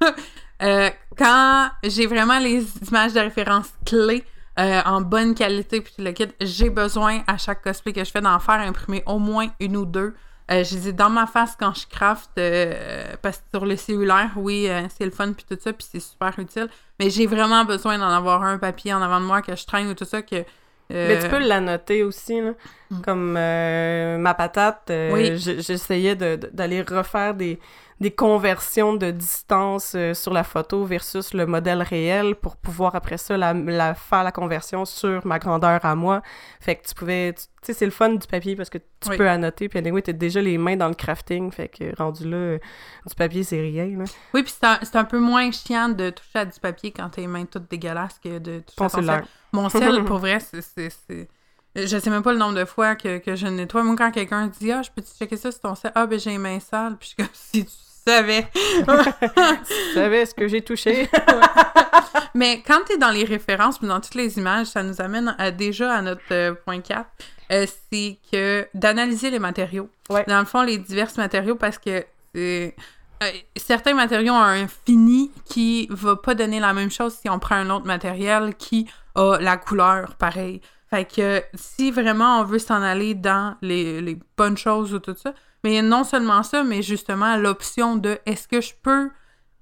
euh, 0.62 0.90
quand 1.18 1.70
j'ai 1.82 2.06
vraiment 2.06 2.38
les 2.38 2.64
images 2.88 3.14
de 3.14 3.18
référence 3.18 3.66
clés 3.84 4.22
euh, 4.60 4.80
en 4.84 5.00
bonne 5.00 5.34
qualité, 5.34 5.80
puis 5.80 5.94
le 5.98 6.12
kit, 6.12 6.28
j'ai 6.40 6.70
besoin, 6.70 7.24
à 7.26 7.36
chaque 7.36 7.64
cosplay 7.64 7.92
que 7.92 8.04
je 8.04 8.12
fais, 8.12 8.20
d'en 8.20 8.38
faire 8.38 8.60
imprimer 8.60 9.02
au 9.06 9.18
moins 9.18 9.48
une 9.58 9.76
ou 9.76 9.86
deux. 9.86 10.14
Je 10.48 10.76
les 10.76 10.90
ai 10.90 10.92
dans 10.92 11.10
ma 11.10 11.26
face 11.26 11.56
quand 11.58 11.74
je 11.74 11.88
craft, 11.88 12.30
parce 13.22 13.38
que 13.38 13.44
sur 13.52 13.66
le 13.66 13.74
cellulaire, 13.74 14.30
oui, 14.36 14.68
c'est 14.96 15.04
le 15.04 15.10
fun, 15.10 15.32
puis 15.32 15.44
tout 15.50 15.58
ça, 15.60 15.72
puis 15.72 15.84
c'est 15.90 15.98
super 15.98 16.32
utile. 16.38 16.68
Mais 17.00 17.10
j'ai 17.10 17.26
vraiment 17.26 17.64
besoin 17.64 17.98
d'en 17.98 18.08
avoir 18.08 18.44
un 18.44 18.58
papier 18.58 18.94
en 18.94 19.02
avant 19.02 19.18
de 19.18 19.24
moi 19.24 19.42
que 19.42 19.56
je 19.56 19.66
traîne 19.66 19.88
ou 19.88 19.94
tout 19.94 20.04
ça, 20.04 20.22
que... 20.22 20.44
euh, 20.92 21.08
Mais 21.08 21.18
tu 21.20 21.28
peux 21.28 21.38
l'annoter 21.46 22.02
aussi, 22.02 22.40
là. 22.40 22.52
Mm. 22.90 23.00
Comme 23.02 23.34
euh, 23.36 24.18
ma 24.18 24.34
patate, 24.34 24.84
euh, 24.90 25.12
Oui. 25.12 25.36
j'essayais 25.36 26.14
de- 26.14 26.36
de- 26.36 26.50
d'aller 26.52 26.82
refaire 26.82 27.34
des, 27.34 27.58
des 27.98 28.10
conversions 28.10 28.92
de 28.94 29.10
distance 29.10 29.94
euh, 29.94 30.12
sur 30.12 30.32
la 30.34 30.44
photo 30.44 30.84
versus 30.84 31.32
le 31.32 31.46
modèle 31.46 31.80
réel 31.80 32.34
pour 32.34 32.56
pouvoir 32.56 32.94
après 32.94 33.16
ça 33.16 33.38
la, 33.38 33.54
la- 33.54 33.94
faire 33.94 34.22
la 34.22 34.32
conversion 34.32 34.84
sur 34.84 35.26
ma 35.26 35.38
grandeur 35.38 35.82
à 35.84 35.94
moi. 35.94 36.20
Fait 36.60 36.76
que 36.76 36.86
tu 36.86 36.94
pouvais... 36.94 37.32
Tu 37.32 37.44
sais, 37.62 37.72
c'est 37.72 37.84
le 37.86 37.90
fun 37.90 38.10
du 38.10 38.26
papier 38.26 38.54
parce 38.54 38.68
que 38.68 38.78
tu 38.78 39.08
Oui. 39.10 39.16
peux 39.16 39.28
annoter, 39.28 39.68
puis 39.70 39.78
anyway, 39.78 40.02
t'as 40.02 40.12
déjà 40.12 40.42
les 40.42 40.58
mains 40.58 40.76
dans 40.76 40.88
le 40.88 40.94
crafting, 40.94 41.50
fait 41.50 41.68
que 41.68 41.96
rendu 41.96 42.28
là, 42.28 42.36
euh, 42.36 42.58
du 43.06 43.14
papier, 43.14 43.42
c'est 43.44 43.60
rien, 43.60 43.86
là. 43.86 44.04
Oui, 44.34 44.42
puis 44.42 44.52
c'est 44.58 44.66
un, 44.66 45.00
un 45.00 45.04
peu 45.04 45.18
moins 45.18 45.50
chiant 45.50 45.88
de 45.88 46.10
toucher 46.10 46.38
à 46.40 46.44
du 46.44 46.60
papier 46.60 46.92
quand 46.92 47.08
t'as 47.08 47.22
les 47.22 47.26
mains 47.28 47.46
toutes 47.46 47.70
dégueulasses 47.70 48.18
que 48.22 48.38
de 48.38 48.58
toucher 48.60 48.76
Ton 48.76 48.84
à 48.84 48.88
ton 48.90 48.96
cellulaire. 48.96 49.26
Mon 49.52 49.68
sel, 49.70 50.04
pour 50.06 50.18
vrai, 50.18 50.38
c'est... 50.40 51.28
Je 51.76 51.98
sais 51.98 52.10
même 52.10 52.22
pas 52.22 52.32
le 52.32 52.38
nombre 52.38 52.54
de 52.58 52.64
fois 52.64 52.96
que, 52.96 53.18
que 53.18 53.36
je 53.36 53.46
nettoie. 53.46 53.82
Moi, 53.82 53.94
quand 53.96 54.10
quelqu'un 54.10 54.46
dit 54.46 54.72
«Ah, 54.72 54.82
je 54.82 54.90
peux-tu 54.90 55.10
checker 55.18 55.36
ça 55.36 55.52
sur 55.52 55.60
ton 55.60 55.74
sel? 55.74 55.92
»«Ah, 55.94 56.06
ben 56.06 56.18
j'ai 56.18 56.30
les 56.30 56.38
mains 56.38 56.58
sales.» 56.60 56.96
Puis 56.98 57.10
je 57.10 57.14
suis 57.14 57.16
comme 57.16 57.28
«Si 57.34 57.64
tu 57.66 57.72
savais! 58.06 58.46
Tu 59.66 59.94
savais 59.94 60.24
ce 60.26 60.34
que 60.34 60.48
j'ai 60.48 60.62
touché?» 60.62 61.08
Mais 62.34 62.62
quand 62.66 62.80
t'es 62.86 62.96
dans 62.98 63.10
les 63.10 63.24
références, 63.24 63.78
puis 63.78 63.88
dans 63.88 64.00
toutes 64.00 64.14
les 64.14 64.38
images, 64.38 64.68
ça 64.68 64.82
nous 64.82 65.00
amène 65.00 65.34
à- 65.38 65.50
déjà 65.50 65.92
à 65.94 66.02
notre 66.02 66.22
euh, 66.32 66.54
point 66.54 66.80
4. 66.80 67.04
euh, 67.52 67.66
c'est 67.92 68.18
que 68.32 68.66
d'analyser 68.74 69.30
les 69.30 69.38
matériaux. 69.38 69.88
Ouais. 70.10 70.24
Dans 70.28 70.38
le 70.38 70.44
fond, 70.46 70.62
les 70.62 70.78
divers 70.78 71.10
matériaux, 71.16 71.56
parce 71.56 71.78
que 71.78 72.04
euh, 72.36 72.70
certains 73.56 73.94
matériaux 73.94 74.32
ont 74.34 74.42
un 74.42 74.66
fini 74.68 75.30
qui 75.46 75.86
va 75.90 76.16
pas 76.16 76.34
donner 76.34 76.60
la 76.60 76.72
même 76.72 76.90
chose 76.90 77.14
si 77.20 77.28
on 77.30 77.38
prend 77.38 77.56
un 77.56 77.70
autre 77.70 77.86
matériel 77.86 78.54
qui 78.56 78.86
a 79.14 79.38
la 79.40 79.56
couleur 79.56 80.14
pareille. 80.16 80.60
Fait 80.88 81.04
que 81.04 81.42
si 81.54 81.90
vraiment 81.90 82.40
on 82.40 82.44
veut 82.44 82.58
s'en 82.60 82.80
aller 82.82 83.14
dans 83.14 83.56
les, 83.60 84.00
les 84.00 84.18
bonnes 84.36 84.56
choses 84.56 84.94
ou 84.94 84.98
tout 85.00 85.16
ça, 85.16 85.32
mais 85.64 85.82
non 85.82 86.04
seulement 86.04 86.42
ça, 86.44 86.62
mais 86.62 86.82
justement 86.82 87.36
l'option 87.36 87.96
de 87.96 88.18
est-ce 88.26 88.46
que 88.46 88.60
je 88.60 88.72
peux 88.82 89.10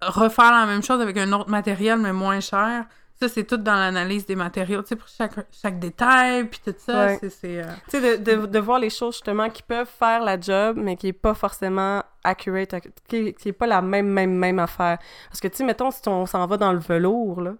refaire 0.02 0.52
la 0.52 0.66
même 0.66 0.82
chose 0.82 1.00
avec 1.00 1.16
un 1.16 1.32
autre 1.32 1.48
matériel 1.48 1.98
mais 1.98 2.12
moins 2.12 2.40
cher, 2.40 2.84
ça, 3.18 3.28
c'est 3.28 3.44
tout 3.44 3.56
dans 3.56 3.74
l'analyse 3.76 4.26
des 4.26 4.34
matériaux, 4.34 4.82
tu 4.82 4.88
sais, 4.88 4.96
pour 4.96 5.06
chaque, 5.08 5.34
chaque 5.52 5.78
détail, 5.78 6.44
puis 6.48 6.60
tout 6.64 6.74
ça, 6.76 7.06
Ouais. 7.06 7.18
c'est- 7.22 7.62
euh, 7.62 7.64
Tu 7.88 8.00
sais, 8.00 8.18
de, 8.18 8.36
de, 8.40 8.46
de 8.46 8.58
voir 8.58 8.80
les 8.80 8.90
choses 8.90 9.14
justement 9.14 9.48
qui 9.48 9.62
peuvent 9.62 9.88
faire 9.88 10.20
la 10.22 10.38
job, 10.38 10.76
mais 10.78 10.96
qui 10.96 11.06
est 11.08 11.12
pas 11.12 11.32
forcément 11.32 12.02
accurate, 12.24 12.72
ac- 12.72 12.90
qui, 13.08 13.32
qui 13.34 13.48
est 13.50 13.52
pas 13.52 13.68
la 13.68 13.80
même, 13.80 14.08
même, 14.08 14.34
même 14.34 14.58
affaire. 14.58 14.98
Parce 15.28 15.40
que, 15.40 15.46
tu 15.46 15.58
sais, 15.58 15.64
mettons, 15.64 15.92
si 15.92 16.00
on 16.08 16.26
s'en 16.26 16.44
va 16.48 16.56
dans 16.56 16.72
le 16.72 16.80
velours, 16.80 17.40
là, 17.40 17.52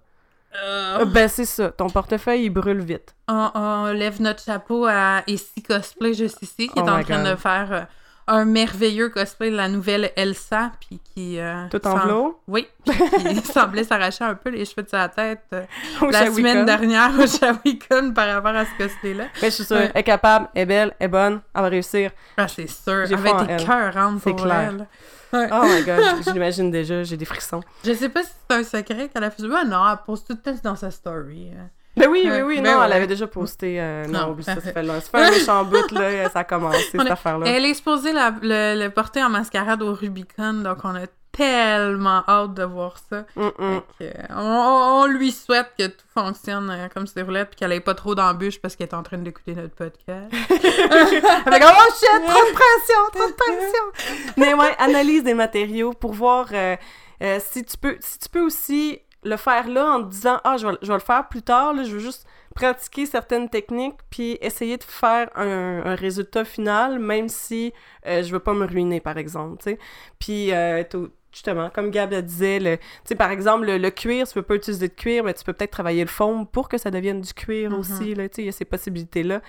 euh, 0.63 0.99
euh, 1.01 1.05
ben 1.05 1.29
c'est 1.29 1.45
ça, 1.45 1.71
ton 1.71 1.89
portefeuille, 1.89 2.45
il 2.45 2.51
brûle 2.51 2.81
vite. 2.81 3.15
on, 3.29 3.51
on 3.55 3.93
lève 3.93 4.21
notre 4.21 4.43
chapeau 4.43 4.87
à 4.87 5.23
Ici 5.27 5.63
Cosplay 5.63 6.15
juste 6.15 6.43
ici, 6.43 6.69
qui 6.69 6.79
est 6.79 6.83
Oh 6.83 6.89
en 6.89 6.99
my 6.99 7.05
train 7.05 7.23
God. 7.23 7.33
de 7.33 7.37
faire 7.37 7.69
euh, 7.73 7.81
un 8.27 8.45
merveilleux 8.45 9.09
cosplay 9.11 9.51
de 9.51 9.57
la 9.57 9.69
nouvelle 9.69 10.11
Elsa, 10.17 10.73
puis 10.81 11.01
qui... 11.15 11.39
euh, 11.39 11.67
Tout 11.71 11.87
en 11.87 11.97
velours. 11.99 12.41
Oui, 12.49 12.67
qui 12.85 13.37
semblait 13.45 13.85
s'arracher 13.85 14.25
un 14.25 14.35
peu 14.35 14.51
les 14.51 14.65
cheveux 14.65 14.83
de 14.83 14.89
sa 14.89 15.09
tête 15.09 15.43
euh, 15.53 15.65
la 16.11 16.21
Shawicon. 16.25 16.37
semaine 16.37 16.65
dernière 16.65 17.11
au 17.19 17.27
Shawicon 17.27 18.13
par 18.15 18.29
rapport 18.29 18.55
à 18.57 18.65
ce 18.65 18.71
cosplay-là. 18.83 19.25
Mais 19.43 19.51
je 19.51 19.55
suis 19.55 19.65
sûre, 19.65 19.77
elle 19.77 19.93
est 19.95 20.03
capable, 20.03 20.49
elle 20.55 20.63
est 20.63 20.67
belle, 20.67 20.95
elle 20.99 21.05
est 21.05 21.09
bonne, 21.09 21.41
elle 21.55 21.63
va 21.63 21.69
réussir. 21.69 22.11
Ah, 22.37 22.49
c'est 22.49 22.67
sûr. 22.69 23.05
Elle. 23.11 23.65
cœurs 23.65 23.95
rentres 23.95 24.21
C'est 24.25 24.31
pour 24.31 24.43
clair. 24.43 24.71
elle. 24.75 24.87
Ouais. 25.33 25.49
Oh 25.53 25.65
my 25.65 25.83
god, 25.83 26.01
je 26.27 26.31
l'imagine 26.31 26.71
déjà, 26.71 27.03
j'ai 27.03 27.17
des 27.17 27.25
frissons. 27.25 27.61
Je 27.85 27.93
sais 27.93 28.09
pas 28.09 28.23
si 28.23 28.31
c'est 28.49 28.57
un 28.57 28.63
secret 28.63 29.09
qu'elle 29.09 29.25
a 29.25 29.31
fait. 29.31 29.43
Ah 29.53 29.65
non, 29.65 29.83
elle 29.91 29.99
pose 30.07 30.23
tout 30.25 30.35
le 30.35 30.39
temps 30.53 30.59
dans 30.63 30.77
sa 30.77 30.91
story. 30.93 31.51
euh. 31.53 31.65
Ben 31.97 32.09
oui, 32.11 32.23
oui, 32.31 32.41
oui, 32.43 32.61
ben 32.61 32.73
non, 32.73 32.79
ouais. 32.81 32.87
elle 32.87 32.93
avait 32.95 33.07
déjà 33.07 33.27
posté. 33.27 33.81
euh, 33.81 34.07
non, 34.07 34.21
Non, 34.27 34.31
oublie 34.33 34.43
ça, 34.45 34.55
ça 34.57 34.61
fait, 34.73 34.83
long- 34.83 35.01
ça 35.01 35.09
fait 35.11 35.25
un 35.25 35.31
méchant 35.31 35.65
bout, 35.71 35.91
là, 35.93 36.29
ça 36.29 36.41
a 36.41 36.45
commencé, 36.45 36.91
On 36.95 37.03
cette 37.03 37.11
affaire-là. 37.11 37.47
Elle 37.47 37.65
est 37.67 37.75
supposée 37.75 38.13
la- 38.13 38.35
le, 38.43 38.83
le 38.83 38.89
porter 38.91 39.23
en 39.23 39.29
mascarade 39.31 39.81
au 39.83 39.95
Rubicon, 39.95 40.55
donc 40.55 40.79
on 40.85 40.95
a 40.97 41.07
tellement 41.31 42.23
hâte 42.29 42.55
de 42.55 42.63
voir 42.65 42.95
ça. 43.11 43.25
Mm, 43.37 43.47
mm. 43.59 43.81
Que, 43.99 44.05
on, 44.31 45.03
on 45.03 45.07
lui 45.07 45.33
souhaite 45.33 45.71
que 45.79 45.87
tout 45.89 46.07
fonctionne 46.15 46.71
euh, 46.71 46.89
comme 46.95 47.07
c'était 47.09 47.23
roulette, 47.23 47.49
puis 47.51 47.57
qu'elle 47.59 47.73
ait 47.73 47.81
pas 47.81 47.95
trop 47.95 48.15
d'embûches 48.15 48.61
parce 48.61 48.77
qu'elle 48.77 48.87
est 48.89 48.95
en 48.95 49.03
train 49.03 49.19
d'écouter 49.19 49.55
notre 49.55 49.75
podcast. 49.75 50.33
Avec 51.47 51.63
oh 51.65 51.93
shit, 51.99 52.27
trop 52.27 52.41
de 52.41 52.53
pression, 52.53 53.01
trop 53.13 53.29
de 53.29 53.35
pression. 53.35 54.33
Mais 54.37 54.55
ouais, 54.55 54.75
analyse 54.79 55.23
des 55.25 55.35
matériaux 55.35 55.93
pour 55.93 56.13
voir 56.13 56.47
euh, 56.53 56.77
euh, 57.23 57.39
si 57.51 57.65
tu 57.65 57.77
peux 57.77 57.97
si 58.01 58.19
tu 58.19 58.29
peux 58.29 58.41
aussi 58.43 59.01
le 59.25 59.37
faire 59.37 59.69
là 59.69 59.93
en 59.97 60.03
te 60.05 60.11
disant 60.11 60.41
ah 60.45 60.57
je 60.57 60.67
vais, 60.67 60.75
je 60.83 60.89
vais 60.89 60.95
le 60.95 61.01
faire 61.01 61.29
plus 61.29 61.43
tard 61.43 61.73
là, 61.75 61.83
je 61.85 61.93
veux 61.93 61.99
juste 62.01 62.27
pratiquer 62.55 63.07
certaines 63.07 63.49
techniques 63.49 63.99
puis 64.11 64.39
essayer 64.41 64.77
de 64.77 64.85
faire 64.85 65.29
un, 65.35 65.83
un 65.85 65.95
résultat 65.97 66.45
final 66.45 66.99
même 66.99 67.29
si 67.29 67.73
euh, 68.07 68.23
je 68.23 68.33
veux 68.33 68.39
pas 68.39 68.55
me 68.55 68.65
ruiner 68.67 69.01
par 69.01 69.19
exemple. 69.19 69.77
Puis 70.19 70.53
euh, 70.53 70.85
justement 71.33 71.69
comme 71.71 71.91
Gab 71.91 72.13
le 72.13 72.23
disait 72.23 72.61
le 72.61 72.77
tu 72.77 72.83
sais 73.07 73.15
par 73.17 73.33
exemple 73.33 73.67
le, 73.67 73.79
le 73.79 73.91
cuir, 73.91 74.27
tu 74.29 74.35
peux 74.35 74.43
pas 74.43 74.55
utiliser 74.55 74.87
de 74.89 74.95
cuir 74.95 75.25
mais 75.25 75.35
tu 75.35 75.43
peux 75.45 75.53
peut-être 75.53 75.73
travailler 75.73 76.03
le 76.03 76.09
fond 76.09 76.45
pour 76.45 76.69
que 76.69 76.79
ça 76.79 76.93
devienne 76.93 77.21
du 77.23 77.33
cuir 77.35 77.71
Mhm. 77.71 77.79
aussi 77.81 78.15
là, 78.15 78.29
tu 78.29 78.37
sais, 78.37 78.43
il 78.43 78.47
y 78.47 78.49
a 78.49 78.53
ces 78.53 78.65
possibilités 78.65 79.25
là 79.25 79.41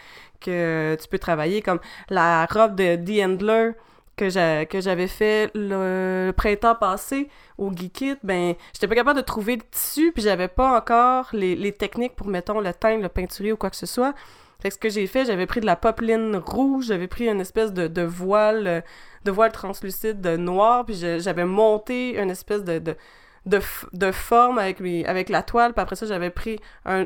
que 0.41 0.97
tu 1.01 1.07
peux 1.07 1.19
travailler, 1.19 1.61
comme 1.61 1.79
la 2.09 2.45
robe 2.47 2.75
de 2.75 2.95
The 2.95 3.23
Handler 3.23 3.71
que 4.15 4.29
j'a- 4.29 4.65
que 4.65 4.81
j'avais 4.81 5.07
fait 5.07 5.51
le, 5.53 6.31
printemps 6.35 6.75
passé 6.75 7.29
au 7.57 7.71
Geekit, 7.71 8.17
ben, 8.23 8.55
j'étais 8.73 8.87
pas 8.87 8.95
capable 8.95 9.19
de 9.19 9.25
trouver 9.25 9.57
le 9.57 9.61
tissu, 9.63 10.11
puis 10.13 10.23
j'avais 10.23 10.47
pas 10.47 10.77
encore 10.77 11.29
les, 11.33 11.71
techniques 11.73 12.15
pour, 12.15 12.27
mettons, 12.27 12.59
le 12.59 12.73
teindre, 12.73 13.03
le 13.03 13.09
peinturer 13.09 13.51
ou 13.51 13.57
quoi 13.57 13.69
que 13.69 13.75
ce 13.75 13.85
soit. 13.85 14.13
Fait 14.61 14.69
que 14.69 14.75
ce 14.75 14.79
que 14.79 14.89
j'ai 14.89 15.07
fait, 15.07 15.25
j'avais 15.25 15.45
pris 15.45 15.59
de 15.59 15.65
la 15.65 15.75
popeline 15.75 16.37
rouge, 16.37 16.85
j'avais 16.87 17.07
pris 17.07 17.27
une 17.27 17.41
espèce 17.41 17.73
de, 17.73 18.01
voile, 18.01 18.83
de 19.25 19.31
voile 19.31 19.51
translucide 19.51 20.21
de 20.21 20.37
noir, 20.37 20.85
puis 20.85 20.95
j'avais 20.95 21.45
monté 21.45 22.17
une 22.19 22.31
espèce 22.31 22.63
de, 22.63 24.11
forme 24.11 24.57
avec, 24.57 24.81
avec 25.05 25.29
la 25.29 25.43
toile, 25.43 25.73
puis 25.73 25.81
après 25.81 25.97
ça, 25.97 26.05
j'avais 26.05 26.29
pris 26.29 26.59
un, 26.85 27.05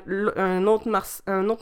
autre 0.68 0.88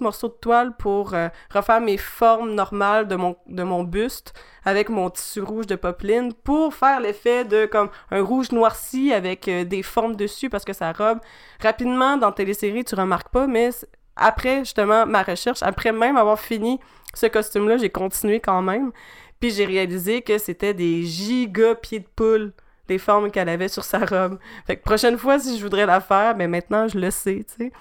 morceau 0.01 0.27
de 0.27 0.33
toile 0.33 0.75
pour 0.77 1.13
euh, 1.13 1.29
refaire 1.51 1.79
mes 1.81 1.97
formes 1.97 2.53
normales 2.53 3.07
de 3.07 3.63
mon 3.63 3.83
buste 3.83 4.33
avec 4.67 4.89
mon 4.89 5.09
tissu 5.09 5.39
rouge 5.39 5.65
de 5.65 5.77
popeline 5.77 6.33
pour 6.33 6.73
faire 6.73 6.99
l'effet 6.99 7.45
de 7.45 7.65
comme 7.67 7.89
un 8.11 8.21
rouge 8.21 8.51
noirci 8.51 9.13
avec 9.13 9.47
euh, 9.47 9.63
des 9.63 9.81
formes 9.81 10.17
dessus 10.17 10.49
parce 10.49 10.65
que 10.65 10.73
sa 10.73 10.91
robe, 10.91 11.19
rapidement 11.61 12.17
dans 12.17 12.33
télésérie, 12.33 12.83
tu 12.83 12.93
remarques 12.93 13.29
pas, 13.29 13.47
mais 13.47 13.69
après 14.17 14.59
justement 14.59 15.05
ma 15.05 15.23
recherche, 15.23 15.63
après 15.63 15.93
même 15.93 16.17
avoir 16.17 16.37
fini 16.37 16.81
ce 17.13 17.27
costume-là, 17.27 17.77
j'ai 17.77 17.89
continué 17.89 18.41
quand 18.41 18.61
même. 18.61 18.91
Puis 19.39 19.51
j'ai 19.51 19.63
réalisé 19.63 20.21
que 20.21 20.37
c'était 20.37 20.73
des 20.73 21.03
giga 21.03 21.73
pieds 21.73 22.01
de 22.01 22.07
poule, 22.13 22.51
les 22.89 22.97
formes 22.97 23.31
qu'elle 23.31 23.47
avait 23.47 23.69
sur 23.69 23.85
sa 23.85 23.99
robe. 23.99 24.37
Fait 24.65 24.75
que 24.75 24.83
prochaine 24.83 25.17
fois, 25.17 25.39
si 25.39 25.57
je 25.57 25.63
voudrais 25.63 25.85
la 25.85 26.01
faire, 26.01 26.35
mais 26.35 26.49
maintenant 26.49 26.89
je 26.89 26.99
le 26.99 27.09
sais, 27.09 27.45
tu 27.47 27.63
sais. 27.63 27.71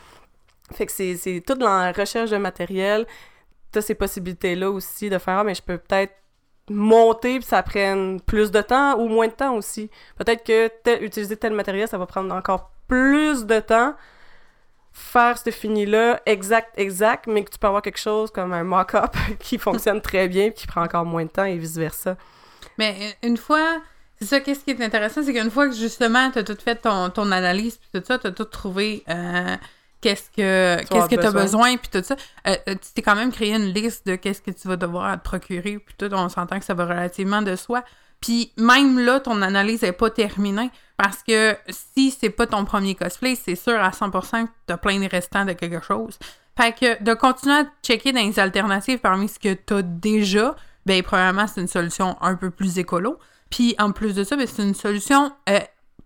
Fait 0.72 0.86
que 0.86 0.92
c'est, 0.92 1.42
toute 1.44 1.60
la 1.60 1.90
recherche 1.90 2.30
de 2.30 2.36
matériel. 2.36 3.08
T'as 3.72 3.80
ces 3.80 3.96
possibilités-là 3.96 4.70
aussi 4.70 5.10
de 5.10 5.18
faire, 5.18 5.42
mais 5.42 5.56
je 5.56 5.62
peux 5.62 5.78
peut-être 5.78 6.14
monter 6.68 7.38
puis 7.38 7.46
ça 7.46 7.62
prenne 7.62 8.20
plus 8.20 8.50
de 8.50 8.60
temps 8.60 8.98
ou 8.98 9.08
moins 9.08 9.28
de 9.28 9.32
temps 9.32 9.54
aussi. 9.54 9.90
Peut-être 10.16 10.44
que 10.44 10.68
tel- 10.82 11.02
utiliser 11.02 11.36
tel 11.36 11.52
matériel, 11.52 11.88
ça 11.88 11.98
va 11.98 12.06
prendre 12.06 12.34
encore 12.34 12.70
plus 12.88 13.46
de 13.46 13.60
temps. 13.60 13.94
Faire 14.92 15.36
ce 15.36 15.50
fini-là 15.50 16.20
exact, 16.24 16.72
exact, 16.78 17.26
mais 17.26 17.44
que 17.44 17.50
tu 17.50 17.58
peux 17.58 17.66
avoir 17.66 17.82
quelque 17.82 18.00
chose 18.00 18.30
comme 18.30 18.52
un 18.54 18.64
mock-up 18.64 19.14
qui 19.38 19.58
fonctionne 19.58 20.00
très 20.00 20.26
bien 20.26 20.50
qui 20.50 20.66
prend 20.66 20.82
encore 20.82 21.04
moins 21.04 21.24
de 21.24 21.30
temps 21.30 21.44
et 21.44 21.56
vice-versa. 21.58 22.16
Mais 22.78 22.96
euh, 23.00 23.26
une 23.28 23.36
fois, 23.36 23.82
c'est 24.18 24.24
ça, 24.24 24.40
qu'est-ce 24.40 24.64
qui 24.64 24.70
est 24.70 24.82
intéressant, 24.82 25.22
c'est 25.22 25.34
qu'une 25.34 25.50
fois 25.50 25.68
que 25.68 25.74
justement, 25.74 26.30
tu 26.30 26.38
as 26.38 26.44
tout 26.44 26.56
fait 26.58 26.76
ton, 26.76 27.10
ton 27.10 27.30
analyse, 27.30 27.76
puis 27.76 28.00
tout 28.00 28.06
ça, 28.06 28.18
tu 28.18 28.26
as 28.28 28.30
tout 28.32 28.44
trouvé, 28.46 29.04
euh, 29.10 29.56
qu'est-ce 30.06 30.30
que 30.30 30.80
Tu 30.80 30.86
qu'est-ce 30.88 31.08
que 31.08 31.14
as 31.16 31.32
besoin. 31.32 31.42
besoin, 31.42 31.76
puis 31.76 31.88
tout 31.90 32.02
ça, 32.04 32.14
euh, 32.46 32.56
euh, 32.68 32.74
tu 32.74 32.92
t'es 32.94 33.02
quand 33.02 33.16
même 33.16 33.32
créé 33.32 33.54
une 33.54 33.72
liste 33.72 34.06
de 34.06 34.16
qu'est-ce 34.16 34.40
que 34.40 34.50
tu 34.50 34.68
vas 34.68 34.76
devoir 34.76 35.16
te 35.18 35.24
procurer, 35.24 35.78
puis 35.78 35.94
tout, 35.98 36.12
on 36.12 36.28
s'entend 36.28 36.58
que 36.58 36.64
ça 36.64 36.74
va 36.74 36.84
relativement 36.84 37.42
de 37.42 37.56
soi. 37.56 37.82
Puis 38.20 38.52
même 38.56 38.98
là, 38.98 39.20
ton 39.20 39.42
analyse 39.42 39.82
n'est 39.82 39.92
pas 39.92 40.10
terminée, 40.10 40.70
parce 40.96 41.22
que 41.22 41.56
si 41.68 42.10
c'est 42.10 42.30
pas 42.30 42.46
ton 42.46 42.64
premier 42.64 42.94
cosplay, 42.94 43.34
c'est 43.34 43.56
sûr 43.56 43.78
à 43.78 43.90
100% 43.90 44.44
que 44.46 44.50
tu 44.66 44.72
as 44.72 44.78
plein 44.78 45.00
de 45.00 45.08
restants 45.08 45.44
de 45.44 45.52
quelque 45.52 45.84
chose. 45.84 46.18
Fait 46.56 46.72
que 46.72 47.02
de 47.02 47.12
continuer 47.12 47.54
à 47.56 47.64
checker 47.82 48.12
dans 48.12 48.20
les 48.26 48.38
alternatives 48.38 48.98
parmi 49.00 49.28
ce 49.28 49.38
que 49.38 49.52
tu 49.52 49.74
as 49.74 49.82
déjà, 49.82 50.56
ben 50.86 51.02
premièrement, 51.02 51.46
c'est 51.46 51.60
une 51.60 51.68
solution 51.68 52.16
un 52.22 52.36
peu 52.36 52.50
plus 52.50 52.78
écolo. 52.78 53.18
Puis 53.50 53.74
en 53.78 53.92
plus 53.92 54.14
de 54.14 54.24
ça, 54.24 54.36
ben, 54.36 54.46
c'est 54.46 54.62
une 54.62 54.74
solution 54.74 55.32
euh, 55.48 55.60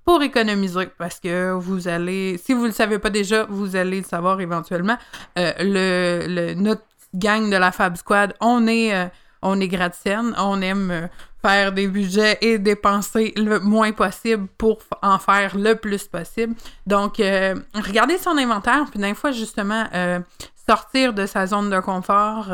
pour 0.05 0.23
économiser 0.23 0.89
parce 0.99 1.21
que 1.21 1.53
vous 1.53 1.87
allez, 1.89 2.39
si 2.39 2.53
vous 2.53 2.65
le 2.65 2.73
savez 2.73 2.99
pas 2.99 3.11
déjà, 3.11 3.45
vous 3.49 3.77
allez 3.77 3.99
le 3.99 4.07
savoir 4.07 4.41
éventuellement. 4.41 4.97
Euh, 5.39 5.53
le, 5.61 6.27
le- 6.27 6.55
notre 6.55 6.83
gang 7.15 7.51
de 7.51 7.57
la 7.57 7.71
Fab 7.73 7.97
Squad, 7.97 8.35
on 8.41 8.67
est, 8.67 8.95
euh, 8.95 9.07
on 9.43 9.61
est 9.61 9.69
gratte-ciel, 9.69 10.21
on 10.39 10.61
aime 10.63 10.91
euh, 10.91 11.07
faire 11.43 11.73
des 11.73 11.87
budgets 11.87 12.39
et 12.41 12.59
dépenser 12.59 13.33
le 13.37 13.61
moins 13.61 13.93
possible 13.93 14.47
pour 14.59 14.79
en 15.03 15.19
faire 15.19 15.57
le 15.57 15.75
plus 15.75 16.07
possible. 16.09 16.55
Donc, 16.87 17.19
euh, 17.21 17.55
regardez 17.75 18.19
son 18.19 18.37
inventaire, 18.37 18.85
puis 18.91 19.01
d'un 19.01 19.15
fois, 19.15 19.31
justement, 19.33 19.87
euh, 19.95 20.19
sortir 20.69 21.13
de 21.15 21.27
sa 21.27 21.47
zone 21.47 21.71
de 21.71 21.81
confort 21.81 22.53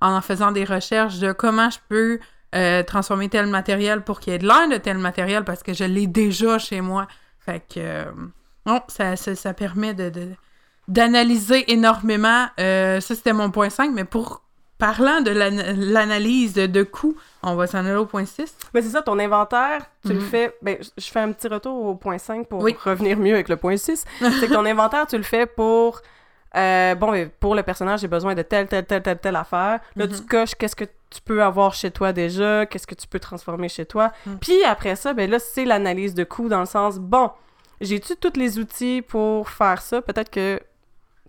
en 0.00 0.20
faisant 0.20 0.52
des 0.52 0.64
recherches 0.64 1.18
de 1.18 1.32
comment 1.32 1.68
je 1.70 1.78
peux 1.88 2.18
euh, 2.54 2.82
transformer 2.82 3.28
tel 3.28 3.46
matériel 3.46 4.02
pour 4.02 4.20
qu'il 4.20 4.32
y 4.32 4.36
ait 4.36 4.38
de 4.38 4.46
l'air 4.46 4.68
de 4.68 4.76
tel 4.76 4.98
matériel 4.98 5.44
parce 5.44 5.62
que 5.62 5.72
je 5.74 5.84
l'ai 5.84 6.06
déjà 6.06 6.58
chez 6.58 6.80
moi. 6.80 7.06
Fait 7.38 7.60
que, 7.60 7.78
euh, 7.78 8.04
non, 8.66 8.80
ça, 8.88 9.16
ça, 9.16 9.34
ça 9.34 9.54
permet 9.54 9.94
de, 9.94 10.10
d'analyser 10.86 11.70
énormément. 11.72 12.46
Euh, 12.58 13.00
ça, 13.00 13.14
c'était 13.14 13.32
mon 13.32 13.50
point 13.50 13.70
5, 13.70 13.90
mais 13.92 14.04
pour 14.04 14.42
parlant 14.78 15.20
de 15.20 15.30
l'ana- 15.32 15.72
l'analyse 15.72 16.54
de, 16.54 16.66
de 16.66 16.82
coûts, 16.84 17.16
on 17.42 17.54
va 17.56 17.66
s'en 17.66 17.78
aller 17.78 17.96
au 17.96 18.06
point 18.06 18.24
6. 18.24 18.54
Mais 18.74 18.80
c'est 18.82 18.90
ça, 18.90 19.02
ton 19.02 19.18
inventaire, 19.18 19.86
tu 20.06 20.12
le 20.12 20.20
Mhm. 20.20 20.26
fais. 20.26 20.56
Ben, 20.62 20.76
je- 20.80 21.02
je 21.02 21.10
fais 21.10 21.20
un 21.20 21.32
petit 21.32 21.48
retour 21.48 21.84
au 21.84 21.94
point 21.96 22.18
5 22.18 22.46
pour 22.48 22.62
Oui. 22.62 22.76
revenir 22.84 23.18
mieux 23.18 23.34
avec 23.34 23.48
le 23.48 23.56
point 23.56 23.76
6. 23.76 24.04
c'est 24.20 24.48
que 24.48 24.52
ton 24.54 24.64
inventaire, 24.64 25.06
tu 25.06 25.16
le 25.16 25.24
fais 25.24 25.46
pour. 25.46 26.00
Euh, 26.56 26.94
bon, 26.94 27.28
pour 27.40 27.54
le 27.54 27.62
personnage, 27.62 28.00
j'ai 28.00 28.08
besoin 28.08 28.34
de 28.34 28.42
telle, 28.42 28.66
telle, 28.68 28.84
telle, 28.86 29.02
telle, 29.02 29.18
telle 29.18 29.36
affaire. 29.36 29.80
Là, 29.96 30.06
Mhm. 30.06 30.12
tu 30.16 30.22
coches 30.22 30.54
qu'est-ce 30.54 30.76
que 30.76 30.84
tu 31.10 31.20
peux 31.24 31.42
avoir 31.42 31.74
chez 31.74 31.90
toi 31.90 32.12
déjà, 32.12 32.66
qu'est-ce 32.66 32.86
que 32.86 32.94
tu 32.94 33.06
peux 33.06 33.18
transformer 33.20 33.68
chez 33.68 33.86
toi? 33.86 34.12
Mhm. 34.26 34.38
Puis 34.40 34.64
après 34.64 34.96
ça, 34.96 35.12
ben 35.14 35.30
là, 35.30 35.38
c'est 35.38 35.64
l'analyse 35.64 36.14
de 36.14 36.24
coût 36.24 36.48
dans 36.48 36.60
le 36.60 36.66
sens, 36.66 36.98
bon, 36.98 37.30
j'ai-tu 37.80 38.16
tous 38.16 38.36
les 38.38 38.58
outils 38.58 39.02
pour 39.02 39.48
faire 39.50 39.80
ça? 39.80 40.02
Peut-être 40.02 40.30
que 40.30 40.60